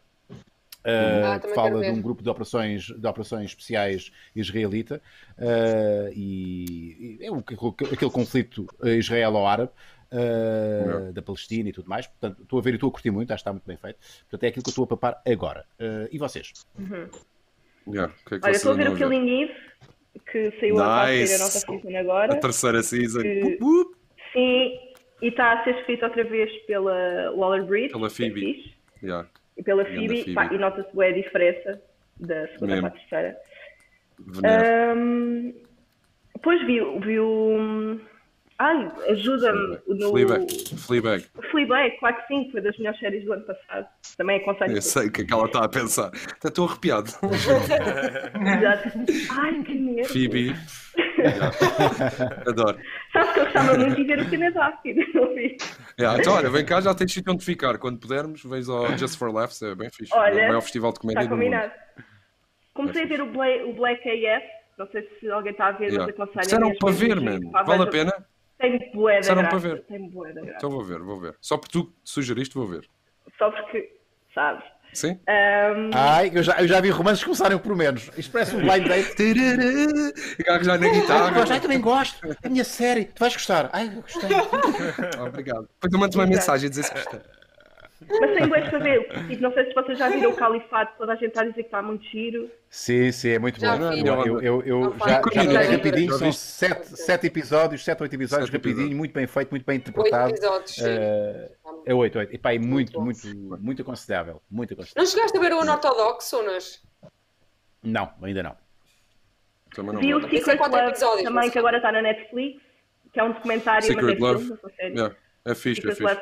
Uh, 0.86 1.26
Ah, 1.36 1.40
que 1.40 1.48
fala 1.54 1.82
de 1.82 1.90
um 1.90 2.02
grupo 2.02 2.22
de 2.24 2.30
operações, 2.30 2.84
de 2.86 3.08
operações 3.08 3.46
especiais 3.52 4.12
israelita 4.36 5.02
uh, 5.38 6.12
e, 6.14 7.18
e 7.22 7.26
é 7.26 7.32
o- 7.32 7.38
aquele, 7.40 7.94
aquele 7.94 8.12
conflito 8.12 8.68
uh, 8.82 8.88
israelo-árabe 8.88 9.72
uh, 10.12 11.12
da 11.14 11.22
Palestina 11.22 11.70
e 11.70 11.72
tudo 11.72 11.88
mais. 11.90 12.08
Portanto, 12.08 12.42
estou 12.44 12.60
a 12.60 12.62
ver 12.62 12.72
e 12.72 12.76
estou 12.76 12.90
a 12.90 12.92
curtir 12.92 13.12
muito, 13.12 13.32
acho 13.32 13.40
que 13.44 13.50
está 13.50 13.52
muito 13.54 13.66
bem 13.68 13.78
feito. 13.78 13.98
Portanto, 14.30 14.44
é 14.44 14.48
aquilo 14.48 14.64
que 14.64 14.70
eu 14.70 14.72
estou 14.72 14.84
a 14.84 14.88
papar 14.88 15.22
agora. 15.28 15.66
Uh, 15.80 16.08
e 16.12 16.18
vocês? 16.18 16.52
Yeah, 17.88 18.14
o 18.14 18.30
que 18.30 18.36
é 18.36 18.40
que 18.40 18.46
Olha, 18.46 18.52
estou 18.56 18.72
a 18.74 18.76
ver 18.76 18.90
o 18.90 18.96
Killing 18.96 19.42
Eve, 19.44 19.54
que 20.32 20.52
saiu 20.60 20.80
a 20.80 21.08
Nice. 21.08 21.34
a 21.36 21.38
nossa 21.40 21.60
season 21.60 21.98
agora. 21.98 22.34
A 22.34 22.38
terceira 22.38 22.84
season. 22.84 23.22
Que-. 23.22 23.58
Sim, 24.34 24.80
e 25.22 25.28
está 25.28 25.60
a 25.60 25.64
ser 25.64 25.76
escrito 25.80 26.06
outra 26.06 26.24
vez 26.24 26.52
pela 26.66 27.32
Waller 27.36 27.66
Bridge. 27.66 27.92
Pela 27.94 28.08
é 28.08 28.10
Phoebe. 28.10 28.40
fixe, 28.54 28.82
Yeah. 29.04 29.28
Pela 29.64 29.86
Phoebe, 29.86 30.24
Phoebe. 30.24 30.34
pá, 30.34 30.50
e 30.52 30.58
nota-se 30.58 30.96
bem 30.96 31.10
a 31.10 31.14
diferença 31.14 31.82
da 32.20 32.48
segunda 32.50 32.76
Mesmo. 32.76 32.82
para 32.82 32.98
a 32.98 33.00
terceira. 33.00 33.38
Ahm, 34.44 35.54
depois 36.36 36.66
vi, 36.66 36.80
vi 37.06 37.20
o. 37.20 38.00
Ai, 38.60 38.92
ajuda-me 39.10 39.80
no. 39.88 40.12
Fleabag. 40.12 40.78
Fleabag. 40.78 41.26
Fleabag, 41.50 41.98
claro 42.00 42.16
que 42.18 42.28
sim, 42.28 42.50
foi 42.52 42.62
das 42.62 42.78
melhores 42.78 43.00
séries 43.00 43.26
do 43.26 43.34
ano 43.34 43.44
passado. 43.44 43.88
Também 44.18 44.38
aconselho. 44.38 44.76
Eu 44.76 44.82
sei 44.84 45.08
o 45.08 45.12
que 45.12 45.24
é 45.24 45.26
que 45.26 45.34
ela 45.34 45.46
está 45.46 45.66
a 45.66 45.70
pensar. 45.70 46.08
Até 46.08 46.48
estou 46.48 46.68
arrepiado. 46.68 47.10
Exato. 48.58 48.90
Ai, 49.40 49.64
que 49.64 49.74
medo. 49.74 50.08
Phoebe. 50.08 50.54
Adoro. 52.48 52.78
Sabes 53.12 53.34
que 53.34 53.40
eu 53.40 53.44
gostava 53.46 53.78
muito 53.78 53.96
de 53.96 54.04
ver 54.04 54.20
o 54.20 54.30
vi. 55.36 55.58
Yeah, 56.00 56.20
então, 56.20 56.34
olha, 56.34 56.50
vem 56.50 56.66
cá, 56.66 56.80
já 56.82 56.94
tens 56.96 57.12
sítio 57.14 57.34
onde 57.34 57.44
ficar. 57.44 57.78
Quando 57.78 58.00
pudermos, 58.00 58.44
vens 58.44 58.70
ao 58.70 58.98
Just 58.98 59.18
for 59.18 59.34
Laughs, 59.34 59.62
é 59.62 59.76
bem 59.76 59.90
fixe. 59.90 60.14
Olha, 60.16 60.40
é 60.40 60.46
o 60.46 60.48
maior 60.50 60.62
festival 60.62 60.94
de 60.94 61.00
comédia 61.00 61.22
Está 61.24 61.30
do 61.36 61.38
mundo. 61.38 61.46
combinado. 61.52 61.72
Comecei 62.74 63.04
a 63.04 63.06
ver 63.08 63.22
o 63.22 63.26
Black, 63.32 63.64
o 63.64 63.74
Black 63.74 64.28
AF, 64.28 64.46
não 64.78 64.88
sei 64.92 65.10
se 65.20 65.30
alguém 65.30 65.52
está 65.52 65.68
a 65.68 65.72
ver, 65.72 65.90
Yeah. 65.92 66.06
mas 66.06 66.16
aconselho. 66.16 66.42
Disseram 66.42 66.68
mesmo, 66.68 66.80
para 66.80 66.92
ver, 66.94 67.22
man. 67.22 67.32
giro. 67.40 67.52
Pá, 67.52 67.64
Vale 67.64 67.84
a 67.84 67.88
pena? 67.88 68.26
Tem 68.58 68.92
bué 68.94 69.14
da 69.16 69.20
Disseram 69.20 69.50
para 69.50 69.58
ver. 69.58 69.82
Tem 69.84 70.10
bué 70.10 70.32
da 70.34 70.42
graça. 70.42 70.58
Então 70.58 70.70
vou 70.70 70.84
ver, 70.84 71.00
vou 71.00 71.20
ver. 71.20 71.36
Só 71.42 71.58
porque 71.58 71.72
tu 71.74 71.94
sugeriste, 72.04 72.56
vou 72.56 72.66
ver. 72.68 72.88
Só 73.38 73.52
porque, 73.52 73.92
sabes? 74.34 74.64
Sim? 74.94 75.20
Ahm, 75.28 75.92
Ai, 75.94 76.32
eu 76.34 76.44
já, 76.44 76.60
eu 76.62 76.68
já 76.68 76.82
vi 76.82 76.90
romances 76.90 77.24
começarem 77.24 77.58
por 77.58 77.76
menos. 77.76 78.10
Isto 78.18 78.32
parece 78.32 78.56
um 78.56 78.60
blind 78.62 78.88
date. 78.88 79.16
E 79.22 80.64
já 80.64 80.78
na 80.78 80.86
Ai, 80.88 80.92
guitarra. 80.92 81.32
gosto, 81.32 81.54
ai, 81.54 81.60
também 81.60 81.80
gosto. 81.82 82.38
A 82.44 82.50
minha 82.50 82.64
série, 82.64 83.06
tu 83.06 83.20
vais 83.20 83.34
gostar. 83.34 83.70
Ai, 83.72 83.92
eu 83.96 84.02
gostei. 84.02 84.30
Obrigado. 85.26 85.68
Depois 85.74 85.94
eu 85.94 86.00
mando 86.00 86.18
uma 86.18 86.26
mensagem 86.28 86.68
a 86.68 86.70
dizer 86.70 86.84
se 86.84 86.92
gostou. 86.94 87.20
Mas 88.10 88.32
tem 88.34 88.48
bué 88.48 88.62
para 88.70 88.80
ver. 88.80 89.08
Tipo, 89.28 89.42
não 89.44 89.54
sei 89.54 89.66
se 89.66 89.74
vocês 89.74 89.98
já 89.98 90.10
viram 90.10 90.32
o 90.32 90.36
Califato, 90.36 90.98
toda 90.98 91.14
a 91.14 91.16
gente 91.16 91.28
está 91.30 91.42
a 91.42 91.44
dizer 91.46 91.56
que 91.56 91.62
está 91.62 91.82
muito 91.82 92.04
giro. 92.06 92.50
Sim, 92.70 93.12
sim, 93.12 93.30
é 93.30 93.40
muito 93.40 93.60
Já 93.60 93.78
bom. 93.78 93.90
vi. 93.92 94.00
Eu, 94.06 94.26
eu, 94.26 94.42
eu, 94.42 94.62
eu 94.66 94.84
já, 94.84 95.20
pá, 95.20 95.32
já 95.32 95.62
rapidinho, 95.72 96.14
são 96.14 96.32
sete, 96.32 96.88
sete 96.98 97.28
episódios, 97.28 97.84
sete, 97.84 98.02
oito 98.02 98.14
episódios, 98.16 98.48
Sete 98.48 98.56
rapidinho, 98.58 98.74
episódios. 98.80 98.98
muito 98.98 99.14
bem 99.14 99.28
feito, 99.28 99.50
muito 99.52 99.66
bem 99.66 99.76
Oito 99.78 99.90
interpretado. 99.90 100.30
episódios, 100.32 100.76
sim. 100.76 100.84
Eh, 100.88 101.52
é 101.86 101.94
oito, 101.94 102.18
oito. 102.20 102.34
Epá, 102.36 102.54
é 102.54 102.60
muito, 102.60 102.94
bom. 102.94 103.02
muito, 103.06 103.28
muito 103.60 103.82
aconselhável. 103.82 104.42
Muito 104.50 104.74
aconselhável. 104.74 105.02
Não 105.04 105.06
chegaste 105.10 105.38
a 105.38 105.42
ver 105.42 105.54
o 105.54 105.62
Unortodoxo, 105.62 106.40
Unas? 106.40 106.82
Não, 107.84 108.12
ainda 108.22 108.44
não. 108.44 108.56
Também 109.76 109.94
não 109.94 110.02
Vi 110.02 110.14
o 110.14 110.20
é 110.20 110.30
Secret 110.30 110.58
quatro 110.58 110.76
Love 110.78 110.90
episódios, 110.90 111.24
também, 111.24 111.34
mas- 111.44 111.52
que 111.52 111.60
agora 111.60 111.78
está 111.78 111.92
na 111.92 112.02
Netflix, 112.02 112.62
que 113.14 113.20
é 113.20 113.24
um 113.24 113.32
documentário, 113.32 113.88
mas 113.88 113.96
Secret 113.96 114.18
é 114.18 114.20
Love. 114.20 114.46
filme, 114.46 115.16
É 115.46 115.56
fixe, 115.56 115.82
é 115.88 115.96
fixe. 115.96 116.04
Está 116.04 116.12
É 116.12 116.14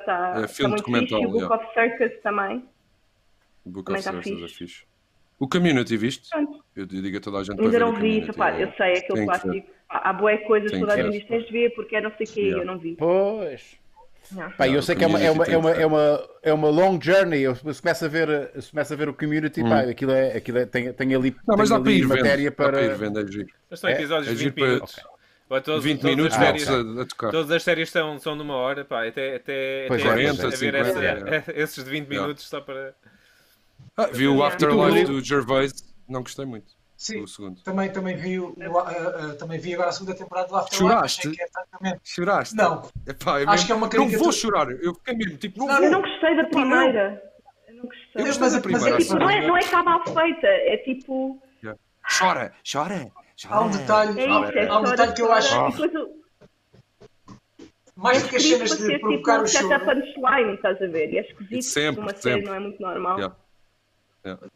está 0.46 0.48
filme 0.48 0.72
fixe. 0.74 0.76
documental. 0.78 1.22
E 1.22 1.26
o 1.26 1.30
Book 1.30 1.44
yeah. 1.44 1.56
of 1.56 1.74
Circus 1.74 2.22
também. 2.24 2.66
Book 3.66 3.86
também 3.86 4.00
of 4.00 4.12
tá 4.12 4.24
Circus 4.24 4.44
é 4.44 4.48
fixe. 4.48 4.56
fixe. 4.56 4.84
O 5.40 5.48
Community, 5.48 5.96
viste? 5.98 6.30
Pronto. 6.30 6.64
Eu 6.76 6.86
digo 6.86 7.18
a 7.18 7.22
toda 7.22 7.38
a 7.40 7.44
gente 7.44 7.56
para 7.56 7.66
Ainda 7.66 7.80
não 7.80 7.90
o 7.92 7.96
vi, 7.96 8.20
rapaz, 8.20 8.60
é- 8.60 8.64
eu 8.64 8.74
sei, 8.74 8.94
é 8.94 8.98
aquele 9.00 9.26
clássico. 9.26 9.52
ver. 9.52 9.66
Há 9.90 10.14
boé 10.14 10.38
coisas 10.40 10.70
que 10.72 10.80
toda 10.80 10.94
a 10.94 11.02
gente 11.12 11.26
tens 11.28 11.46
de 11.46 11.52
ver 11.52 11.70
porque 11.76 11.96
é 11.96 12.02
não 12.02 12.12
sei 12.18 12.26
o 12.26 12.30
quê, 12.30 12.42
Yeah. 12.42 12.62
eu 12.64 12.66
não 12.68 12.78
vi. 12.78 12.96
Pois. 12.96 13.78
Não. 14.32 14.52
Pá, 14.52 14.68
eu 14.68 14.82
sei 14.84 14.94
o 14.94 14.98
que 14.98 15.04
é 15.04 15.08
uma, 15.08 15.20
é 15.20 15.32
uma, 15.32 15.46
é 15.46 15.58
uma, 15.58 15.72
é 15.72 15.86
uma, 15.86 16.30
é 16.44 16.54
uma 16.54 16.70
long 16.70 17.00
journey. 17.02 17.42
Eu 17.42 17.56
se 17.56 17.82
começo 17.82 18.06
a 18.06 18.08
ver, 18.08 18.52
se 18.62 18.70
começo 18.70 18.94
a 18.94 18.96
ver 18.96 19.10
o 19.10 19.14
community, 19.14 19.64
pá, 19.64 19.86
Hum. 19.86 19.90
aquilo 19.90 20.12
é, 20.12 20.38
aquilo 20.38 20.58
é, 20.60 20.66
tem, 20.66 20.94
tem 20.94 21.16
ali, 21.16 21.36
Não, 21.48 21.58
mas 21.58 21.70
tem 21.70 21.80
para 21.82 21.90
ali 21.90 21.98
ir 22.00 22.02
vendo. 22.02 22.10
matéria 22.18 22.50
Dá 22.52 22.56
para 22.56 22.82
ir 22.84 22.88
para. 22.90 22.96
vendo, 22.98 23.20
é 23.20 23.32
giro. 23.32 23.50
Mas 23.72 23.80
são 23.80 23.90
É? 23.90 23.94
episódios 23.94 24.28
É 24.28 24.32
de 24.34 24.38
giro 24.38 24.52
20 24.54 24.60
para- 24.60 24.68
minutos. 24.74 25.00
Pá, 25.50 25.60
todos- 25.60 25.84
20 25.84 26.02
todas 26.02 26.16
minutos 26.16 26.38
as 26.38 26.44
séries, 26.46 26.70
a, 26.70 27.02
a 27.02 27.06
tocar. 27.06 27.32
Todas 27.32 27.52
as 27.52 27.64
séries 27.64 27.90
são, 27.90 28.20
são 28.20 28.38
de 28.38 28.44
uma 28.44 28.56
hora, 28.56 28.86
pá, 28.86 29.08
até, 29.08 29.36
até, 29.38 29.86
Pois 29.88 30.00
até 30.06 30.10
é, 30.10 30.12
a- 30.30 30.34
40, 30.36 30.46
a 30.46 30.50
ver 30.52 30.58
50, 30.58 30.78
essa- 30.78 31.06
é. 31.06 31.44
esses 31.64 31.84
de 31.84 31.90
20 31.90 32.06
Yeah. 32.08 32.22
minutos 32.22 32.48
só 32.48 32.62
para. 32.62 32.94
Ah, 33.98 34.08
vi 34.14 34.28
o. 34.28 34.44
Afterlife 34.44 35.06
do 35.06 35.22
Gervais, 35.22 35.74
não 36.08 36.22
gostei 36.22 36.46
muito. 36.46 36.78
Sim, 36.96 37.22
O 37.24 37.28
segundo. 37.28 37.62
também, 37.64 37.90
também, 37.90 38.16
vi, 38.18 38.36
a- 38.38 38.80
a- 39.32 39.36
também 39.36 39.58
vi 39.58 39.74
agora 39.74 39.90
a 39.90 39.92
segunda 39.92 40.14
temporada 40.14 40.50
do 40.50 40.56
Afterlife. 40.58 40.94
Choraste? 40.94 41.28
era 41.28 41.50
exatamente- 41.50 42.00
Choraste? 42.04 42.56
Não, 42.56 42.90
Epá, 43.08 43.40
é 43.40 43.44
Acho 43.44 43.52
mesmo- 43.52 43.66
que 43.66 43.72
é 43.72 43.76
uma 43.76 43.88
Não 43.88 43.90
vou 43.90 44.06
caricatura. 44.06 44.32
chorar, 44.34 44.72
eu 44.72 44.94
fiquei 44.96 45.16
mesmo 45.16 45.38
tipo, 45.38 45.60
não, 45.60 45.68
Não. 45.68 45.84
Eu 45.84 45.92
não 45.92 46.02
gostei 46.02 46.36
da 46.36 46.44
primeira. 46.44 47.24
Eu 47.70 47.74
não 47.76 47.84
gostei. 47.86 48.22
Eu 48.22 48.26
gostei 48.26 48.26
Mas- 48.26 48.38
da 48.40 48.46
mas 48.46 48.62
primeira. 48.62 48.90
é 48.90 48.94
É 48.94 48.98
tipo, 49.02 49.16
não, 49.16 49.30
é, 49.30 49.48
não 49.48 49.56
é 49.58 49.60
que 49.62 49.66
está 49.66 49.82
mal 49.84 50.04
feita, 50.04 50.48
é 50.48 50.78
tipo. 50.78 51.42
Chora, 52.18 52.52
chora. 52.70 53.12
Há 53.48 53.62
um 53.62 53.70
detalhe, 53.72 54.20
É 54.20 54.26
isso, 54.26 54.58
é 54.58 54.68
há 54.68 54.78
um 54.80 54.82
chora, 54.84 54.90
detalhe 54.92 55.14
que 55.14 55.22
eu 55.22 55.32
acho. 55.32 55.56
mais 57.96 58.24
do 58.24 58.30
que 58.30 58.36
as 58.38 58.44
cenas 58.44 58.78
de 58.78 58.88
tipo 58.88 59.00
provocar 59.02 59.42
o 59.42 59.48
choro. 59.48 59.80
punchline, 59.86 60.54
estás 60.56 60.82
a 60.82 60.88
ver? 60.88 61.14
E 61.14 61.18
é 61.18 61.22
esquisito, 61.22 61.62
Sempre, 61.64 62.02
uma 62.02 62.16
série 62.16 62.36
sempre. 62.36 62.46
não 62.50 62.56
é 62.56 62.60
muito 62.60 62.82
normal. 62.82 63.18
Yeah. 63.18 63.36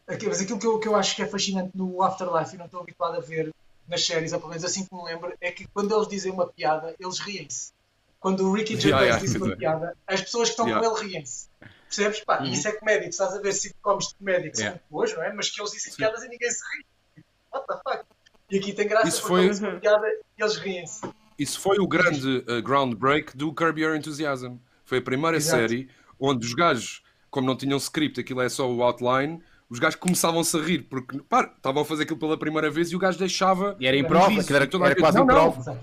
Aqui- 0.06 0.26
Mas 0.28 0.40
aquilo 0.40 0.58
que 0.58 0.66
eu, 0.66 0.78
que 0.78 0.88
eu 0.88 0.96
acho 0.96 1.16
que 1.16 1.22
é 1.22 1.26
fascinante 1.26 1.70
no 1.74 2.02
Afterlife 2.02 2.54
e 2.54 2.58
não 2.58 2.66
estou 2.66 2.80
habituado 2.80 3.16
a 3.16 3.20
ver 3.20 3.52
nas 3.88 4.04
séries, 4.04 4.32
ou 4.32 4.38
pelo 4.38 4.50
menos 4.50 4.64
assim 4.64 4.84
que 4.86 4.94
me 4.94 5.02
lembro, 5.04 5.32
é 5.40 5.50
que 5.50 5.66
quando 5.68 5.94
eles 5.94 6.08
dizem 6.08 6.32
uma 6.32 6.46
piada, 6.46 6.94
eles 6.98 7.18
riem-se. 7.18 7.72
Quando 8.18 8.48
o 8.48 8.52
Ricky 8.52 8.76
Gervais 8.80 8.84
Yeah, 8.84 9.04
yeah, 9.04 9.22
diz 9.22 9.34
uma 9.34 9.52
é. 9.52 9.56
piada, 9.56 9.96
as 10.06 10.22
pessoas 10.22 10.48
que 10.48 10.52
estão 10.52 10.66
Yeah. 10.66 10.88
com 10.88 10.96
ele 10.98 11.08
riem-se. 11.10 11.48
Percebes? 11.86 12.20
Pá, 12.24 12.38
Uhum. 12.40 12.46
isso 12.46 12.66
é 12.66 12.72
comédia. 12.72 13.02
Tu 13.08 13.10
estás 13.10 13.34
a 13.34 13.40
ver 13.40 13.52
sitcoms 13.52 14.08
de 14.08 14.14
comédia 14.14 14.50
que 14.50 14.58
Yeah. 14.58 14.78
são 14.78 14.86
boas, 14.90 15.14
não 15.14 15.22
é? 15.22 15.32
Mas 15.34 15.50
que 15.50 15.60
eles 15.60 15.70
dizem 15.72 15.92
piadas 15.94 16.22
e 16.24 16.28
ninguém 16.28 16.50
se 16.50 16.62
ri. 16.76 17.24
What 17.52 17.66
the 17.66 17.74
fuck? 17.84 18.04
E 18.50 18.58
aqui 18.58 18.72
tem 18.72 18.86
graça 18.86 19.08
Isso 19.08 19.22
foi- 19.22 19.48
piada 19.80 20.06
e 20.38 20.42
eles 20.42 20.56
riem-se. 20.56 21.00
Isso 21.38 21.60
foi 21.60 21.78
o 21.78 21.86
grande 21.86 22.44
uh, 22.48 22.62
groundbreak 22.62 23.36
do 23.36 23.52
Curb 23.52 23.80
Your 23.80 23.96
Enthusiasm. 23.96 24.56
Foi 24.84 24.98
a 24.98 25.02
primeira 25.02 25.36
Exato. 25.36 25.62
série 25.62 25.88
onde 26.20 26.46
os 26.46 26.54
gajos, 26.54 27.02
como 27.30 27.46
não 27.46 27.56
tinham 27.56 27.76
script, 27.78 28.20
aquilo 28.20 28.40
é 28.40 28.48
só 28.48 28.70
o 28.70 28.82
outline, 28.82 29.42
os 29.68 29.78
gajos 29.78 29.96
começavam-se 29.96 30.56
a 30.56 30.62
rir, 30.62 30.82
porque 30.82 31.18
pá, 31.28 31.52
estavam 31.56 31.82
a 31.82 31.84
fazer 31.84 32.04
aquilo 32.04 32.18
pela 32.18 32.38
primeira 32.38 32.70
vez 32.70 32.92
e 32.92 32.96
o 32.96 32.98
gajo 32.98 33.18
deixava. 33.18 33.76
E 33.80 33.86
era 33.86 33.96
improv, 33.96 34.28
riso, 34.28 34.40
aquilo 34.56 34.84
era, 34.84 34.92
era 34.92 35.00
quase 35.00 35.16
não, 35.16 35.24
improv. 35.24 35.76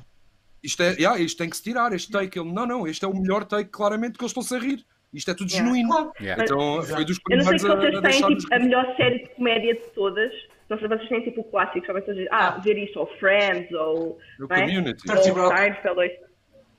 Isto, 0.63 0.83
é, 0.83 0.91
yeah, 0.93 1.19
isto 1.19 1.37
tem 1.37 1.49
que 1.49 1.57
se 1.57 1.63
tirar, 1.63 1.91
este 1.91 2.11
take. 2.11 2.39
Ele, 2.39 2.53
não, 2.53 2.65
não, 2.67 2.87
este 2.87 3.03
é 3.03 3.07
o 3.07 3.13
melhor 3.15 3.43
take, 3.43 3.69
claramente, 3.71 4.17
que 4.17 4.23
eles 4.23 4.29
estão-se 4.29 4.55
a 4.55 4.59
rir. 4.59 4.85
Isto 5.11 5.31
é 5.31 5.33
tudo 5.33 5.49
Yeah. 5.49 5.65
genuíno. 5.67 5.89
Claro. 5.89 6.11
Yeah. 6.21 6.43
Então 6.43 6.83
foi 6.83 7.03
dos 7.03 7.19
Eu 7.29 7.37
não 7.37 7.45
sei 7.45 7.57
primeiros 7.57 7.61
se 7.61 7.67
a, 7.67 7.75
vocês 7.75 7.95
a 7.95 8.01
têm 8.27 8.37
tipo, 8.37 8.53
a 8.53 8.59
melhor 8.59 8.95
série 8.95 9.23
de 9.23 9.29
comédia 9.35 9.73
de 9.73 9.81
todas. 9.93 10.31
Não 10.71 10.79
sei 10.79 10.87
se 10.87 10.95
vocês 10.95 11.09
têm 11.09 11.21
tipo 11.23 11.41
o 11.41 11.43
clássico, 11.43 11.85
sabem 11.85 12.01
todos 12.03 12.25
ah, 12.31 12.51
ver 12.63 12.77
isto, 12.77 12.97
ou 12.97 13.07
Friends, 13.19 13.69
ou, 13.73 14.11
o 14.13 14.17
não 14.39 14.47
é? 14.55 14.61
community. 14.61 15.03
Thirty 15.05 15.29
ou 15.31 15.35
Rock. 15.35 15.57
Seinfeld, 15.57 15.99
ou 15.99 16.05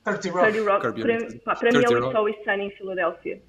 30 0.03 0.31
Rock. 0.31 0.51
30 0.51 0.71
Rock. 0.71 0.81
Para, 0.81 1.71
mim 1.71 1.77
é 1.77 1.81
30 1.83 1.93
o. 1.93 2.05
It's 2.05 2.15
Always 2.15 2.35
Sunny 2.43 2.63
em 2.65 2.71
Filadélfia. 2.71 3.41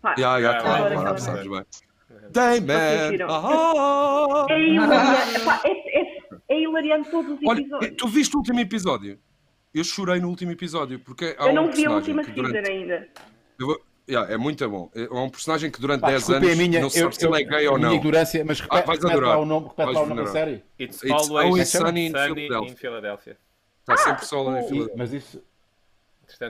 Pá, 0.00 0.14
Yeah, 0.18 0.38
yeah, 0.38 0.58
Ah, 0.58 0.62
claro, 0.62 0.94
claro, 0.94 1.18
sabes 1.18 1.42
bem. 1.46 1.50
Vocês 1.50 1.90
Dayman! 2.32 3.18
Ah! 3.28 4.46
É 4.48 4.58
hilariante, 4.58 5.68
é, 5.68 6.00
é, 6.00 6.22
é 6.48 6.60
hilariante 6.62 7.10
todos 7.10 7.32
os 7.38 7.46
Olha, 7.46 7.60
episódios. 7.60 7.96
tu 7.98 8.08
viste 8.08 8.34
o 8.34 8.38
último 8.38 8.60
episódio? 8.60 9.18
Eu 9.74 9.84
chorei 9.84 10.18
no 10.18 10.28
último 10.28 10.50
episódio, 10.50 10.98
porque 10.98 11.36
há 11.38 11.46
Eu 11.46 11.52
não 11.52 11.70
vi 11.70 11.84
a 11.84 11.90
última 11.90 12.24
season 12.24 12.42
durante... 12.42 12.70
ainda. 12.70 13.06
Eu 13.58 13.66
vou- 13.66 13.80
Yeah, 14.08 14.32
é 14.32 14.36
muito 14.36 14.68
bom. 14.68 14.90
É 14.94 15.02
um 15.12 15.28
personagem 15.30 15.70
que 15.70 15.80
durante 15.80 16.00
Pá, 16.00 16.08
10 16.08 16.18
desculpem 16.26 16.48
anos 16.50 16.58
a 16.58 16.62
minha, 16.68 16.80
não 16.80 16.90
se 16.90 16.98
eu, 16.98 17.02
sabe 17.04 17.16
se 17.16 17.26
ele 17.26 17.42
é 17.42 17.44
gay 17.44 17.68
ou 17.68 17.76
a 17.76 17.78
não. 17.78 17.94
ignorância, 17.94 18.44
mas 18.44 18.60
repete, 18.60 18.82
Ah, 18.82 18.86
vais 18.86 18.98
repete 18.98 19.12
adorar. 19.16 19.36
lá 19.36 19.42
o 19.42 19.46
nome, 19.46 19.66
repete 19.68 19.84
Vais 19.84 19.96
lá 19.96 20.02
o 20.02 20.06
nome 20.06 20.24
da 20.24 20.30
série. 20.30 20.62
It's, 20.80 21.02
It's 21.02 21.10
always, 21.12 21.46
always 21.46 21.68
sunny, 21.68 21.84
sunny 21.84 22.00
in 22.06 22.06
in 22.08 22.12
Philadelphia. 22.36 22.76
Philadelphia. 22.76 23.36
Está 23.80 23.96
sempre 23.96 24.24
solo 24.26 24.56
em 24.56 24.62
Filadélfia. 24.66 24.94
Mas 24.96 25.12
isso, 25.12 25.42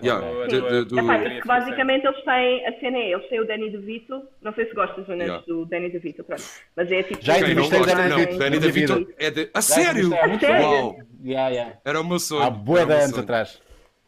Yeah, 0.03 0.27
a 0.45 0.47
de- 0.47 0.85
do- 0.85 0.99
Epá, 1.01 1.19
porque 1.19 1.39
foi 1.41 1.47
basicamente 1.47 2.07
eles 2.07 2.23
têm, 2.23 2.67
a 2.67 2.81
cena 2.81 2.99
é, 2.99 3.13
eles 3.15 3.27
têm 3.31 3.41
o 3.41 3.47
Danny 3.47 3.71
DeVito, 3.71 4.23
não 4.43 4.53
sei 4.53 4.67
se 4.69 4.75
gostas 4.75 5.09
ou 5.09 5.17
não 5.17 5.25
Yeah. 5.25 5.45
do 5.47 5.65
Danny 5.65 5.89
DeVito, 5.91 6.23
pronto, 6.23 6.43
mas 6.77 6.93
é 6.93 7.03
tipo... 7.03 7.19
Já 7.25 7.39
entrevistei 7.39 7.81
o 7.81 7.87
Danny. 7.87 8.59
DeVito. 8.59 9.09
É 9.17 9.31
de... 9.31 9.51
A 9.55 9.63
sério? 9.63 10.11
muito 10.11 10.41
sério? 10.45 10.67
Uau! 10.67 10.99
Yeah, 11.25 11.49
yeah. 11.49 11.77
Era 11.83 11.99
o 11.99 12.05
meu 12.05 12.19
sonho. 12.19 12.43
Há 12.43 12.51
bué 12.51 12.85
de 12.85 12.93
anos 12.93 13.19
atrás. 13.19 13.59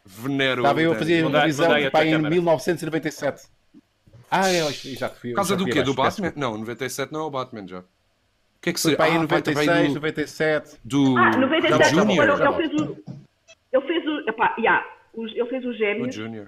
Venero. 0.04 0.62
Estava 0.62 0.82
eu 0.82 0.90
a 0.92 0.94
o 0.94 0.98
fazer 0.98 1.12
Danny. 1.14 1.22
Mudei- 1.24 1.40
televisão 1.40 1.68
mudei 1.68 1.86
a 1.86 1.90
pá, 1.90 1.98
tua 2.00 2.06
em 2.08 2.10
câmara. 2.12 2.30
1997. 2.34 3.42
Ah, 4.30 4.48
é, 4.50 4.58
exato, 4.66 5.20
fui 5.20 5.30
eu. 5.30 5.34
Por 5.34 5.36
causa 5.36 5.50
já 5.50 5.56
do 5.56 5.64
quê? 5.66 5.82
Do 5.82 5.94
Batman? 5.94 6.32
Não, 6.36 6.56
97 6.58 7.12
não 7.12 7.20
é 7.20 7.24
o 7.24 7.30
Batman 7.30 7.68
já. 7.68 7.78
O 7.80 7.84
que 8.62 8.70
é 8.70 8.72
que 8.72 8.80
seria? 8.80 8.96
para 8.96 9.08
em 9.10 9.18
Ah, 9.18 9.26
pá, 9.26 9.40
também 9.42 9.66
96, 9.66 9.88
do- 9.88 9.94
97. 9.94 10.76
Do... 10.84 11.18
Ah, 11.18 11.30
do 11.30 11.40
97, 11.40 11.90
Junior. 11.90 12.28
ele, 12.28 12.52
fez 12.56 12.72
o... 12.80 12.96
Ele 13.72 13.86
fez 13.86 14.06
o... 14.06 14.30
Epá, 14.30 14.54
yeah, 14.58 14.86
os- 15.14 15.32
ele 15.34 15.46
fez 15.46 15.64
o 15.64 15.68
O 15.68 15.72
Gêmeos, 15.74 16.14
Junior. 16.14 16.46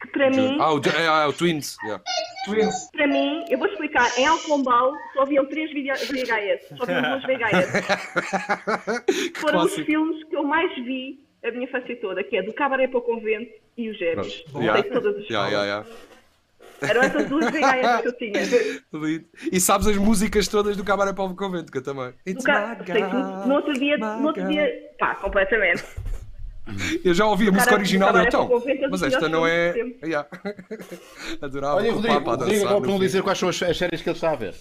que 0.00 0.08
para 0.08 0.30
mim, 0.30 0.56
Ah, 0.60 0.72
o, 0.74 0.78
é, 0.80 1.06
ah, 1.06 1.28
o 1.28 1.32
Twins. 1.32 1.76
Yeah. 1.84 2.02
Twins. 2.46 2.88
para 2.90 3.06
mim, 3.06 3.44
eu 3.50 3.58
vou 3.58 3.68
explicar, 3.68 4.18
em 4.18 4.26
Alcombal 4.26 4.92
só 5.12 5.22
haviam 5.22 5.46
três 5.46 5.70
VHS, 5.72 6.76
só 6.76 6.82
haviam 6.84 7.02
duas 7.02 7.22
VHS. 7.22 9.04
que 9.32 9.40
Foram 9.40 9.64
os 9.64 9.74
filmes 9.74 10.24
que 10.24 10.34
eu 10.36 10.42
mais 10.44 10.74
vi 10.76 11.20
a 11.44 11.50
minha 11.50 11.64
infância 11.64 11.96
toda, 11.96 12.22
que 12.22 12.36
é 12.36 12.42
do 12.42 12.52
Cabaré 12.52 12.86
para 12.88 12.98
o 12.98 13.02
Convento 13.02 13.50
e 13.76 13.88
os 13.90 13.98
Gêmeos. 13.98 14.44
Voltei 14.48 14.82
todas 14.84 15.16
as 15.16 15.28
Yeah, 15.28 15.48
yeah, 15.50 15.64
yeah. 15.64 15.86
Eram 16.82 17.02
essas 17.02 17.28
duas 17.28 17.44
VHS 17.46 18.02
que 18.02 18.08
eu 18.08 18.12
tinha. 18.18 19.22
E 19.52 19.60
sabes 19.60 19.86
as 19.86 19.96
músicas 19.96 20.48
todas 20.48 20.76
do 20.76 20.82
Cabaré 20.84 21.12
Povo 21.12 21.34
Convento, 21.36 21.70
que 21.70 21.78
eu 21.78 21.82
também. 21.82 22.12
It's 22.26 22.44
ca- 22.44 22.76
my 22.80 22.86
sei. 22.86 23.02
No 23.46 23.54
outro 23.54 23.72
dia, 23.74 23.96
no 23.98 24.26
outro 24.26 24.46
dia, 24.48 24.68
pá, 24.98 25.14
completamente. 25.14 25.84
Eu 27.04 27.12
já 27.12 27.26
ouvi 27.26 27.48
a 27.48 27.50
música 27.52 27.74
original 27.74 28.16
então. 28.22 28.46
para 28.46 28.56
o 28.56 28.90
Mas 28.90 29.02
esta 29.02 29.28
não 29.28 29.44
é. 29.44 29.74
Yeah. 30.04 30.28
Adorava 31.40 31.76
Olha, 31.78 31.90
o 31.90 31.94
Rodrigo, 31.96 32.14
Papa 32.20 32.30
a 32.30 32.36
Rodrigo 32.36 32.64
acabou 32.64 32.82
por 32.82 32.88
não 32.90 32.98
dizer 33.00 33.20
quais 33.22 33.36
são 33.36 33.48
as, 33.48 33.60
as 33.64 33.76
séries 33.76 34.00
que 34.00 34.08
ele 34.08 34.16
está 34.16 34.30
a 34.30 34.36
ver. 34.36 34.54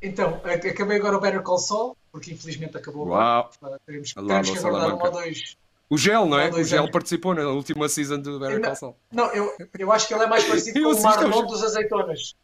Então, 0.00 0.40
ac- 0.44 0.66
acabei 0.66 0.96
agora 0.96 1.18
o 1.18 1.20
Better 1.20 1.42
Call 1.42 1.58
Saul, 1.58 1.96
porque 2.18 2.32
infelizmente 2.32 2.76
acabou 2.76 3.06
Uau. 3.06 3.50
agora. 3.62 3.80
Teremos, 3.86 4.12
teremos 4.12 4.50
que 4.50 4.58
aguardar 4.58 4.94
um 4.94 5.02
ou 5.04 5.10
dois. 5.12 5.56
O 5.90 5.96
Gel, 5.96 6.26
não 6.26 6.38
é? 6.38 6.50
O 6.50 6.64
Gel 6.64 6.80
anos. 6.80 6.90
participou 6.92 7.32
na 7.34 7.42
última 7.48 7.88
season 7.88 8.18
do 8.18 8.38
Better 8.38 8.56
Eu 8.56 8.60
Call 8.60 8.68
não- 8.70 8.76
Saul. 8.76 8.96
Não, 9.12 9.26
eu, 9.32 9.52
eu 9.78 9.92
acho 9.92 10.06
que 10.08 10.14
ele 10.14 10.24
é 10.24 10.26
mais 10.26 10.44
parecido 10.44 10.76
Eu 10.80 10.90
com 10.90 10.96
o 10.98 11.02
Marlon 11.02 11.46
dos 11.46 11.62
Azeitonas. 11.64 12.34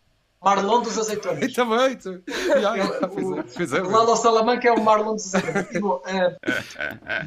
Marlon 0.42 0.80
dos 0.82 0.98
Azeitonas. 0.98 1.42
E 1.42 1.52
também. 1.52 1.96
tu- 1.96 2.22
Yeah, 2.28 2.74
yeah, 2.76 3.86
o- 3.86 3.90
Lalo 3.90 4.16
Salamanca 4.16 4.68
é 4.68 4.72
o 4.72 4.80
Marlon 4.82 5.14
dos 5.14 5.34
Azeitonas. 5.34 5.74
E, 5.74 5.78
bom, 5.80 6.00
eh, 6.06 6.36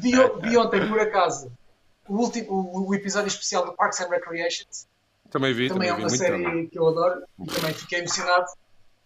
vi, 0.42 0.56
ontem, 0.56 0.88
por 0.88 0.98
acaso, 1.00 1.52
o, 2.08 2.16
último, 2.16 2.50
o, 2.52 2.88
o 2.88 2.94
episódio 2.94 3.28
especial 3.28 3.64
do 3.66 3.72
Parks 3.74 4.00
and 4.00 4.08
Recreations. 4.08 4.86
Também 5.30 5.52
vi, 5.52 5.68
Também 5.68 5.88
também 5.88 5.88
é 5.88 5.92
uma 5.92 6.00
muito 6.00 6.16
série 6.16 6.42
também. 6.42 6.66
que 6.68 6.78
eu 6.78 6.88
adoro 6.88 7.22
e 7.38 7.46
também 7.46 7.74
fiquei 7.74 7.98
emocionado 8.00 8.46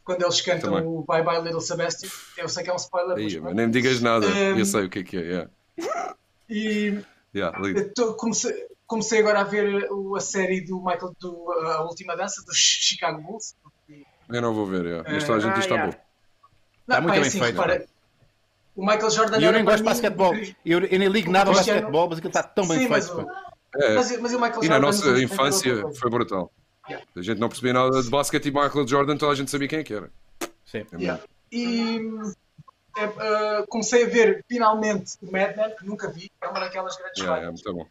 quando 0.04 0.22
eles 0.22 0.40
cantam 0.40 0.70
Também. 0.72 0.86
o 0.86 1.02
Bye 1.02 1.22
Bye 1.22 1.42
Little 1.42 1.60
Sebastian. 1.60 2.08
Eu 2.36 2.48
sei 2.48 2.64
que 2.64 2.70
é 2.70 2.72
um 2.72 2.76
spoiler, 2.76 3.16
Aí, 3.16 3.40
mas 3.40 3.54
nem 3.54 3.66
me 3.66 3.72
digas 3.72 4.00
nada, 4.00 4.26
Um, 4.26 4.58
eu 4.58 4.64
sei 4.64 4.84
o 4.84 4.90
que 4.90 4.98
é 5.00 5.02
que 5.04 5.16
é. 5.16 5.20
Yeah. 5.20 5.50
E 6.48 7.02
Yeah, 7.34 7.58
tô- 7.94 8.12
comecei, 8.14 8.66
comecei 8.86 9.20
agora 9.20 9.40
a 9.40 9.44
ver 9.44 9.88
a 10.16 10.20
série 10.20 10.60
do 10.60 10.76
Michael, 10.78 11.16
do, 11.18 11.50
a 11.52 11.82
última 11.82 12.14
dança 12.14 12.44
dos 12.44 12.56
Chicago 12.58 13.22
Bulls. 13.22 13.54
porque- 13.62 14.04
Eu 14.28 14.42
não 14.42 14.52
vou 14.52 14.66
ver, 14.66 14.84
yeah. 14.84 15.10
mas 15.10 15.24
toda 15.24 15.38
a 15.38 15.40
gente 15.40 15.56
Ah, 15.56 15.58
está 15.60 15.74
yeah. 15.74 15.92
bom. 15.92 15.98
Não, 16.86 16.96
muito 16.96 17.08
pá, 17.08 17.16
é 17.16 17.20
bem 17.20 17.28
assim, 17.28 17.38
feito, 17.40 17.54
repara, 17.54 17.86
o 18.76 18.84
Michael 18.84 19.10
Jordan 19.10 19.38
E 19.38 19.42
eu 19.44 19.48
era 19.48 19.56
nem 19.56 19.64
gosto 19.64 19.78
de 19.78 19.84
basquetebol. 19.84 20.34
Eu, 20.66 20.80
eu 20.84 20.98
nem 20.98 21.08
ligo 21.08 21.30
nada 21.30 21.48
ao 21.50 21.56
basquetebol, 21.56 22.08
mas 22.08 22.18
aquilo 22.18 22.30
está 22.30 22.42
tão 22.42 22.68
bem 22.68 22.78
Sim, 22.80 22.88
mas, 22.88 23.08
feito. 23.08 23.22
o-. 23.26 23.82
É. 23.82 23.94
mas, 23.94 24.18
mas 24.20 24.32
o 24.34 24.40
Michael 24.40 24.64
E 24.64 24.68
na 24.68 24.74
Jordan 24.74 24.80
nossa 24.86 24.98
nos 24.98 25.06
anos 25.08 25.20
70 25.20 25.34
era 25.34 25.48
infância 25.48 26.00
foi 26.00 26.10
brutal. 26.10 26.52
Yeah. 26.92 27.06
A 27.16 27.22
gente 27.22 27.38
não 27.38 27.48
percebia 27.48 27.72
nada 27.72 28.02
de 28.02 28.08
basquete 28.10 28.46
e 28.46 28.50
Michael 28.50 28.86
Jordan, 28.88 29.16
toda 29.16 29.32
a 29.32 29.34
gente 29.34 29.50
sabia 29.50 29.68
quem 29.68 29.78
é 29.80 29.84
que 29.84 29.94
era. 29.94 30.10
Sim. 30.64 30.86
É 30.92 30.96
Yeah. 30.96 31.22
E 31.50 31.98
é, 32.96 33.06
uh, 33.06 33.66
comecei 33.68 34.04
a 34.04 34.08
ver 34.08 34.44
finalmente 34.48 35.14
o 35.22 35.30
Mad 35.30 35.56
Men, 35.56 35.76
que 35.76 35.84
nunca 35.86 36.08
vi, 36.10 36.30
é 36.40 36.46
uma 36.48 36.60
daquelas 36.60 36.96
grandes 36.96 37.18
Yeah, 37.22 37.44
é 37.46 37.48
muito 37.50 37.72
bom. 37.72 37.86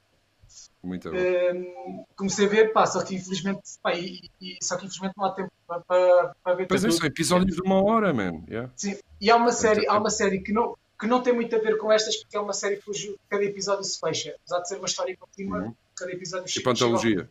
Muito 0.84 1.12
bom. 1.12 1.18
Um, 1.18 2.06
comecei 2.16 2.46
a 2.48 2.50
ver, 2.50 2.74
pá, 2.74 2.86
só 2.88 3.04
que 3.04 3.16
infelizmente, 3.16 3.62
pá, 3.84 3.94
e, 3.94 4.20
e- 4.42 4.58
só 4.64 4.76
que 4.78 4.86
infelizmente 4.86 5.14
não 5.16 5.26
há 5.26 5.32
tempo 5.32 5.52
para, 5.68 5.80
para, 5.82 6.36
para 6.44 6.56
ver 6.56 6.68
Pois 6.68 6.84
é, 6.84 6.88
tudo. 6.88 6.98
são 6.98 7.08
episódios 7.08 7.56
de 7.56 7.62
uma 7.62 7.84
hora, 7.84 8.12
man. 8.14 8.42
Yeah. 8.50 8.72
Sim. 8.76 8.98
E 9.20 9.30
há 9.30 9.36
uma 9.36 9.52
série, 9.52 9.82
tempo. 9.82 9.92
há 9.94 9.98
uma 10.00 10.10
série 10.10 10.40
que 10.42 10.52
não, 10.52 10.76
que 11.00 11.06
não 11.08 11.22
tem 11.22 11.34
muito 11.34 11.56
a 11.56 11.60
ver 11.60 11.78
com 11.78 11.92
estas, 11.92 12.16
porque 12.18 12.36
é 12.36 12.40
uma 12.40 12.54
série 12.54 12.78
cujo 12.78 13.16
cada 13.30 13.44
episódio 13.44 13.84
se 13.84 14.00
fecha. 14.00 14.36
Apesar 14.44 14.60
de 14.62 14.68
ser 14.70 14.76
uma 14.78 14.88
história 14.88 15.16
contínua, 15.18 15.60
Uhum. 15.60 15.76
cada 15.96 16.12
episódio 16.12 16.46
Tipo 16.48 16.76
chega 16.76 16.86
ao 16.86 16.90
antologia. 16.96 17.30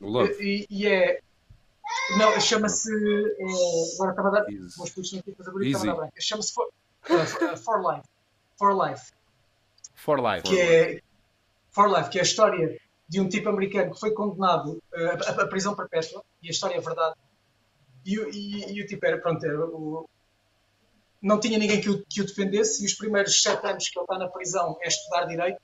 O 0.00 0.08
Love. 0.08 0.32
E, 0.40 0.66
e 0.70 0.86
é. 0.86 1.20
Não, 2.18 2.40
chama-se. 2.40 2.90
eh, 2.92 3.94
agora 3.94 4.10
estava 4.10 4.28
a 4.28 4.30
dar. 4.30 4.50
Easy. 4.52 4.78
Não 4.78 5.22
têm 5.22 5.34
coisa 5.34 5.50
bonita, 5.52 5.70
Easy. 5.70 5.76
estava 5.76 5.84
a 5.84 5.94
dar 5.94 6.00
branca. 6.02 6.20
Chama-se 6.20 6.52
For, 6.52 6.68
eh, 7.10 7.26
For, 7.26 7.56
For 7.56 7.80
Life. 7.94 8.08
For 8.58 8.72
Life. 8.88 9.12
For 9.94 10.18
Life. 10.20 10.42
Que 10.42 10.60
é. 10.60 11.00
For 11.70 11.88
Life, 11.88 12.10
que 12.10 12.18
é 12.18 12.22
a 12.22 12.24
história 12.24 12.80
de 13.08 13.20
um 13.20 13.28
tipo 13.28 13.48
americano 13.48 13.92
que 13.94 14.00
foi 14.00 14.10
condenado 14.12 14.82
eh, 14.94 15.06
a, 15.26 15.42
a 15.42 15.46
prisão 15.46 15.74
perpétua, 15.76 16.24
e 16.42 16.48
a 16.48 16.50
história 16.50 16.74
é 16.76 16.80
verdade. 16.80 17.14
E, 18.04 18.18
o- 18.18 18.28
e, 18.30 18.72
e 18.72 18.82
o 18.82 18.86
tipo 18.86 19.04
era, 19.06 19.18
pronto, 19.18 19.44
era 19.44 19.58
o, 19.64 20.08
não 21.22 21.38
tinha 21.40 21.58
ninguém 21.58 21.80
que 21.80 21.90
o, 21.90 22.04
que 22.06 22.20
o 22.20 22.26
defendesse, 22.26 22.82
e 22.82 22.86
os 22.86 22.94
primeiros 22.94 23.40
sete 23.42 23.64
anos 23.66 23.88
que 23.88 23.98
ele 23.98 24.04
está 24.04 24.18
na 24.18 24.28
prisão 24.28 24.76
é 24.82 24.88
estudar 24.88 25.24
direito, 25.26 25.60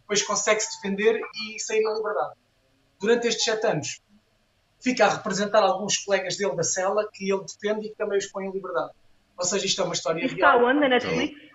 depois 0.00 0.22
consegue-se 0.22 0.76
defender 0.76 1.20
e 1.34 1.58
sair 1.60 1.82
na 1.82 1.94
liberdade. 1.94 2.34
Durante 3.00 3.28
estes 3.28 3.44
sete 3.44 3.66
anos, 3.66 4.00
fica 4.80 5.06
a 5.06 5.16
representar 5.16 5.62
alguns 5.62 5.96
colegas 5.98 6.36
dele 6.36 6.56
da 6.56 6.62
cela 6.62 7.08
que 7.12 7.30
ele 7.30 7.42
defende 7.42 7.86
e 7.86 7.90
que 7.90 7.96
também 7.96 8.18
os 8.18 8.26
põe 8.26 8.46
em 8.46 8.52
liberdade. 8.52 8.92
Ou 9.36 9.44
seja, 9.44 9.66
isto 9.66 9.80
é 9.80 9.84
uma 9.84 9.94
história 9.94 10.24
Isto 10.24 10.34
está 10.34 10.52
real. 10.52 10.64
onde? 10.64 10.80
Na 10.80 10.88
Netflix? 10.88 11.48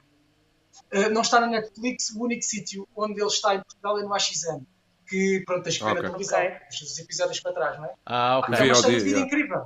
Uh, 0.94 1.10
não 1.12 1.22
está 1.22 1.40
na 1.40 1.48
Netflix, 1.48 2.10
o 2.12 2.24
único 2.24 2.44
sítio 2.44 2.88
onde 2.96 3.20
ele 3.20 3.28
está 3.28 3.56
em 3.56 3.60
Portugal 3.60 4.00
é 4.00 4.04
no 4.04 4.14
AXN, 4.14 4.64
que 5.08 5.44
pronto, 5.46 5.64
tens 5.64 5.78
que 5.78 5.84
ver 5.84 5.96
na 5.96 6.02
televisão, 6.02 6.40
os 6.70 7.00
episódios 7.00 7.40
para 7.40 7.54
trás, 7.54 7.78
não 7.78 7.86
é? 7.86 7.94
Ah, 8.06 8.40
ok. 8.40 8.56
é 8.56 8.64
uma 8.64 8.72
história 8.72 8.98
de 8.98 9.04
vida 9.04 9.18
yeah. 9.18 9.28
incrível. 9.28 9.66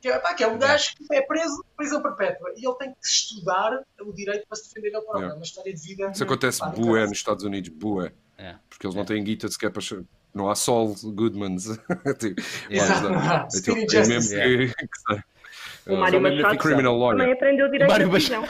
Que 0.00 0.08
é, 0.08 0.18
pá, 0.18 0.34
que 0.34 0.42
é 0.42 0.48
um 0.48 0.58
gajo 0.58 0.96
que 0.96 1.14
é 1.14 1.22
preso, 1.22 1.64
prisão 1.76 2.02
perpétua, 2.02 2.52
e 2.56 2.66
ele 2.66 2.74
tem 2.74 2.92
que 2.92 3.06
estudar 3.06 3.84
o 4.00 4.12
direito 4.12 4.44
para 4.48 4.56
se 4.56 4.68
defender 4.68 4.88
ele 4.88 5.00
próprio. 5.02 5.20
Yeah. 5.20 5.34
É 5.34 5.36
uma 5.36 5.44
história 5.44 5.72
de 5.72 5.80
vida. 5.80 6.10
Isso 6.10 6.24
acontece 6.24 6.58
pá, 6.58 6.70
bué 6.70 7.02
nos 7.02 7.18
Estados 7.18 7.44
Unidos, 7.44 7.68
bué. 7.68 8.12
É. 8.36 8.56
Porque 8.68 8.84
eles 8.84 8.96
não 8.96 9.04
têm 9.04 9.22
guita 9.22 9.46
sequer 9.46 9.70
para, 9.70 9.82
Não 10.34 10.48
há 10.50 10.54
Saul 10.54 10.94
Goodmans. 11.02 11.64
tipo. 12.18 12.40
Exato. 12.70 13.08
É, 13.08 13.46
tipo, 13.60 13.96
é 13.96 14.06
mesmo 14.06 14.30
que. 14.36 15.22
O 15.84 15.96
Mário 15.96 16.12
Só 16.14 16.20
mesmo 16.20 16.42
Machado 16.42 16.58
Criminal 16.62 16.92
também 17.00 17.18
Lawyer. 17.18 17.32
aprendeu 17.36 17.68
direito 17.68 17.90
Mário 17.90 18.06
à 18.06 18.10
prisão. 18.10 18.44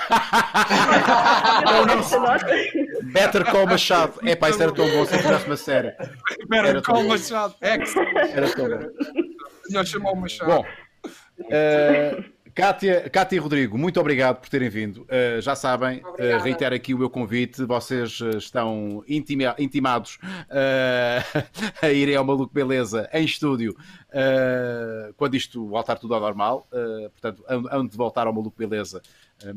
Não, 1.64 1.86
não. 1.86 3.10
Better 3.10 3.50
Call 3.50 3.66
Machado. 3.66 4.12
É 4.22 4.36
pá, 4.36 4.50
isso 4.50 4.62
era 4.62 4.70
tão 4.70 4.86
bom 4.86 5.06
se 5.06 5.14
eu 5.14 5.18
fizesse 5.18 5.46
uma 5.46 5.56
série. 5.56 5.92
Calma, 5.92 6.82
tão- 6.82 7.08
Machado. 7.08 7.54
Ex. 7.62 7.94
Era 8.34 8.50
tão 8.50 8.68
bom. 8.68 8.86
Melhor 9.70 9.86
chamar 9.86 10.12
o 10.12 10.16
Machado. 10.16 10.50
Bom, 10.50 10.64
eh, 11.50 12.22
Cátia, 12.54 13.08
Cátia 13.08 13.36
e 13.36 13.38
Rodrigo, 13.38 13.78
muito 13.78 13.98
obrigado 13.98 14.36
por 14.40 14.48
terem 14.50 14.68
vindo. 14.68 15.06
Eh, 15.08 15.38
já 15.40 15.54
sabem, 15.54 16.02
eh, 16.18 16.36
reitero 16.36 16.74
aqui 16.74 16.92
o 16.92 16.98
meu 16.98 17.08
convite. 17.08 17.64
Vocês 17.64 18.18
eh, 18.20 18.36
estão 18.36 19.02
intima- 19.08 19.54
intimados 19.58 20.18
eh, 20.50 21.22
a 21.80 21.88
irem 21.90 22.14
ao 22.14 22.24
Maluco 22.24 22.52
Beleza 22.52 23.08
em 23.12 23.24
estúdio 23.24 23.74
quando 25.16 25.34
isto 25.34 25.66
voltar 25.66 25.96
tudo 25.98 26.14
ao 26.14 26.20
normal. 26.20 26.68
Portanto, 27.12 27.42
hão 27.48 27.64
hão 27.70 27.86
de 27.86 27.96
voltar 27.96 28.26
ao 28.26 28.32
Maluco 28.34 28.54
Beleza, 28.58 29.00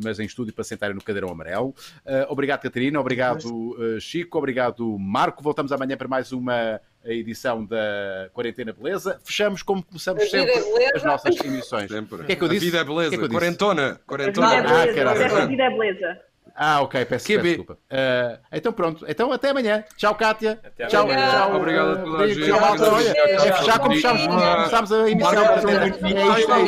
mas 0.04 0.20
em 0.20 0.26
estúdio 0.26 0.54
para 0.54 0.64
sentarem 0.64 0.96
no 0.96 1.02
cadeirão 1.02 1.30
amarelo. 1.30 1.74
Eh, 2.06 2.26
obrigado, 2.30 2.62
Catarina. 2.62 3.00
Obrigado, 3.00 3.76
eh, 3.98 4.00
Chico. 4.00 4.38
Obrigado, 4.38 4.98
Marco. 5.00 5.44
Voltamos 5.44 5.72
amanhã 5.72 5.96
para 5.98 6.08
mais 6.08 6.32
uma 6.32 6.80
edição 7.04 7.64
da 7.66 8.30
Quarentena 8.34 8.74
Beleza. 8.74 9.20
Fechamos 9.24 9.62
como 9.62 9.84
começamos 9.84 10.24
A 10.24 10.26
é 10.26 10.30
sempre 10.30 10.54
beleza. 10.56 10.92
as 10.96 11.04
nossas 11.04 11.40
emissões. 11.44 11.92
Sempre. 11.92 12.22
O 12.22 12.26
que 12.26 12.32
é 12.32 12.36
que 12.36 12.42
eu 12.44 12.48
A 12.48 12.52
disse? 12.52 12.66
vida 12.66 12.80
é 12.80 12.84
beleza. 12.84 13.08
O 13.16 13.20
que 13.20 13.26
é 13.26 13.28
que? 13.28 13.34
Quarentona. 13.34 13.92
A 13.92 13.96
Quarentona. 14.10 14.54
é. 14.56 14.60
A 14.62 15.46
vida 15.46 15.64
é 15.64 15.70
beleza. 15.70 16.08
Ah, 16.20 16.35
ok, 16.84 17.06
peço, 17.06 17.26
Que 17.28 17.34
peço 17.36 17.48
desculpa. 17.48 17.78
Ah, 17.92 18.38
então 18.52 18.72
pronto, 18.72 19.04
então 19.08 19.32
até 19.32 19.50
amanhã. 19.50 19.84
Tchau, 19.98 20.16
Cátia. 20.16 20.60
Até 20.64 20.86
tchau, 20.88 21.04
amanhã. 21.04 21.30
tchau. 21.30 21.56
Obrigado 21.58 21.90
a 21.90 21.94
ah, 21.94 21.98
toda 21.98 22.24
a 22.24 22.28
gente. 22.28 22.46
Tchau, 22.46 22.60
malta. 22.62 22.84
Olha, 22.94 23.12
Obrigado. 23.12 23.48
é 23.48 23.54
fechar 23.54 23.80
como 23.80 23.96
fechámos, 23.96 24.22
Ah, 24.24 24.28
começámos 24.56 24.92
a 24.92 25.10
emissão. 25.10 25.34
É 25.34 25.36
isto, 26.40 26.54
é 26.54 26.60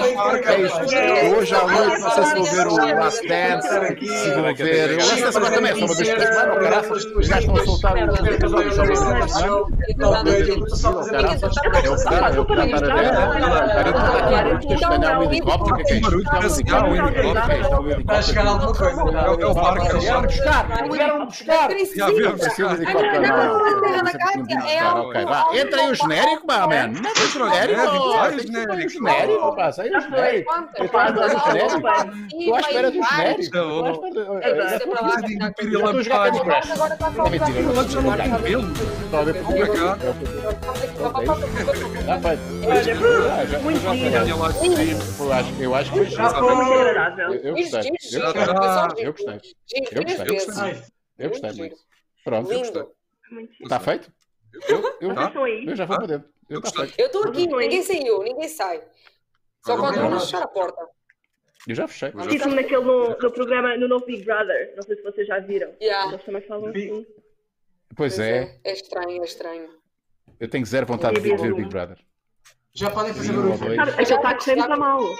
isto. 0.61 0.95
É. 0.95 0.97
Hoje 1.37 1.55
à 1.55 1.67
noite, 1.67 1.99
não 2.01 2.09
sei 2.11 2.23
se 2.25 2.35
vou 2.35 2.45
ver 2.45 2.67
o 2.67 2.75
Last 2.99 3.27
Dance, 3.27 3.67
se 4.07 4.29
vou 4.33 4.43
ver. 4.55 4.91
O 4.91 4.95
Last 4.97 5.21
Dance 5.21 5.37
agora 5.37 5.53
também 5.53 5.71
é 5.71 5.75
só 5.75 5.85
uma 5.85 5.95
vez 5.95 6.09
por 6.13 6.21
semana, 6.21 6.53
oh, 6.53 6.59
caraças. 6.59 7.05
Os 7.05 7.27
gajos 7.27 7.45
estão 7.45 7.55
a 7.55 7.65
soltar 7.65 8.09
os 8.09 8.19
episódios 8.19 8.75
só 8.75 8.83
uma 8.83 9.27
semana. 9.27 9.47
É 9.47 9.51
o 12.39 12.45
que 12.45 12.53
é 12.53 12.65
estar 12.65 12.91
a 12.91 12.93
ver. 14.43 14.59
Ter 14.59 14.67
que 14.77 14.85
ganhar 14.85 15.19
um 15.19 15.23
helicóptero. 15.23 15.77
É 15.77 15.81
é 16.67 16.83
um. 16.83 16.95
É 16.95 17.97
um 17.99 18.03
Vai 18.05 18.23
chegar 18.23 18.47
alguma 18.47 18.73
coisa. 18.73 19.01
É 19.01 19.05
o- 19.29 19.41
é 19.41 19.45
o 19.45 19.53
barco, 19.53 19.76
o 19.77 19.99
Vieram 19.99 20.21
buscar, 20.21 20.67
vieram 20.91 21.25
buscar. 21.25 21.69
Já 21.95 22.07
não, 22.09 22.37
Cátia, 24.17 24.59
é. 24.67 24.79
Entra 25.61 25.81
aí 25.81 25.89
o 25.91 25.95
genérico, 25.95 26.45
pá, 26.47 26.67
man. 26.67 26.87
Entra 26.87 27.11
o 27.11 27.15
genérico. 27.27 27.81
sai 28.13 28.35
o 28.35 28.39
genérico. 28.39 28.91
Sai 29.73 29.89
o 29.89 30.01
genérico. 30.01 30.51
Eu 30.77 30.85
estou 30.85 30.99
à 30.99 31.01
espera 32.59 32.91
do 32.91 32.99
genérico. 33.03 33.57
Eu 33.57 33.83
tá 35.81 35.87
a 35.87 35.89
jogar 36.03 36.19
Candy 36.31 36.39
Crush. 36.41 36.69
É 37.17 37.29
mentira. 37.29 37.57
Já 37.87 38.01
não 38.01 38.11
tem 38.17 38.33
pelo. 38.43 38.63
Estou 38.71 39.19
a 39.19 39.21
ver 39.23 39.33
por 39.43 39.53
Vem 39.53 39.67
cá. 39.67 39.97
Já 42.05 42.15
feito. 42.19 42.43
Muito 43.63 43.79
sim. 43.79 43.87
Eu 45.59 45.75
acho- 45.75 45.95
Eu 45.97 46.15
que 46.33 46.39
foi. 46.39 46.47
Eu- 47.27 47.33
Eu 47.43 47.53
gostei. 47.55 47.91
Eu 49.05 49.11
gostei. 49.13 49.37
Ah, 49.75 49.79
Eu 49.91 50.03
gostei. 50.03 50.25
Eu 50.27 50.33
gostei. 50.45 50.63
Ai, 50.63 50.83
Eu 51.17 51.29
gostei 51.29 51.49
Muito 51.49 51.57
muito. 51.57 51.77
Pronto, 52.23 52.51
eu 52.51 52.59
gostei. 52.59 52.81
Lindo. 52.81 52.95
Muito 53.31 53.53
Está 53.63 53.79
feito? 53.79 54.11
Eu, 54.69 54.97
eu, 55.01 55.43
aí? 55.43 55.65
eu 55.67 55.75
já 55.75 55.85
vou 55.85 55.97
para 55.97 56.07
dentro. 56.07 56.29
Eu 56.49 56.55
Eu 56.57 56.61
gostei. 56.61 56.93
Eu 56.97 57.05
estou 57.07 57.23
aqui, 57.27 57.47
Não 57.47 57.59
é 57.59 57.63
ninguém 57.63 57.83
saiu, 57.83 58.23
ninguém 58.23 58.47
sai. 58.47 58.81
Só 59.65 59.77
quando 59.77 59.95
não. 59.97 60.03
vamos 60.09 60.23
fechar 60.25 60.43
a 60.43 60.47
porta. 60.47 60.87
Eu 61.67 61.75
já 61.75 61.87
fechei. 61.87 62.09
Eu 62.13 62.19
já 62.23 62.29
Tipo 62.29 62.47
naquele 62.49 62.83
no, 62.85 63.09
no 63.09 63.31
programa, 63.31 63.75
no 63.75 63.87
novo 63.87 64.05
Big 64.05 64.23
Brother. 64.23 64.73
Não 64.75 64.83
sei 64.83 64.95
se 64.95 65.03
vocês 65.03 65.27
já 65.27 65.39
viram. 65.39 65.73
Yeah. 65.81 66.13
Eles 66.13 66.23
também 66.23 66.41
falam 66.43 66.69
assim. 66.69 67.05
Pois 67.95 68.19
é, 68.19 68.59
É 68.63 68.73
estranho, 68.73 69.21
é 69.21 69.25
estranho. 69.25 69.69
eu 70.39 70.47
tenho 70.49 70.65
zero 70.65 70.85
vontade 70.85 71.19
de 71.19 71.35
ver 71.35 71.53
Big 71.53 71.67
Brother. 71.69 71.97
Já 72.73 72.91
podem 72.91 73.13
fazer 73.13 73.33
barulho. 73.33 73.53
aquele 73.81 74.01
está 74.03 74.29
a 74.29 74.35
correr 74.37 74.55
muito 74.55 74.79
mal. 74.79 75.01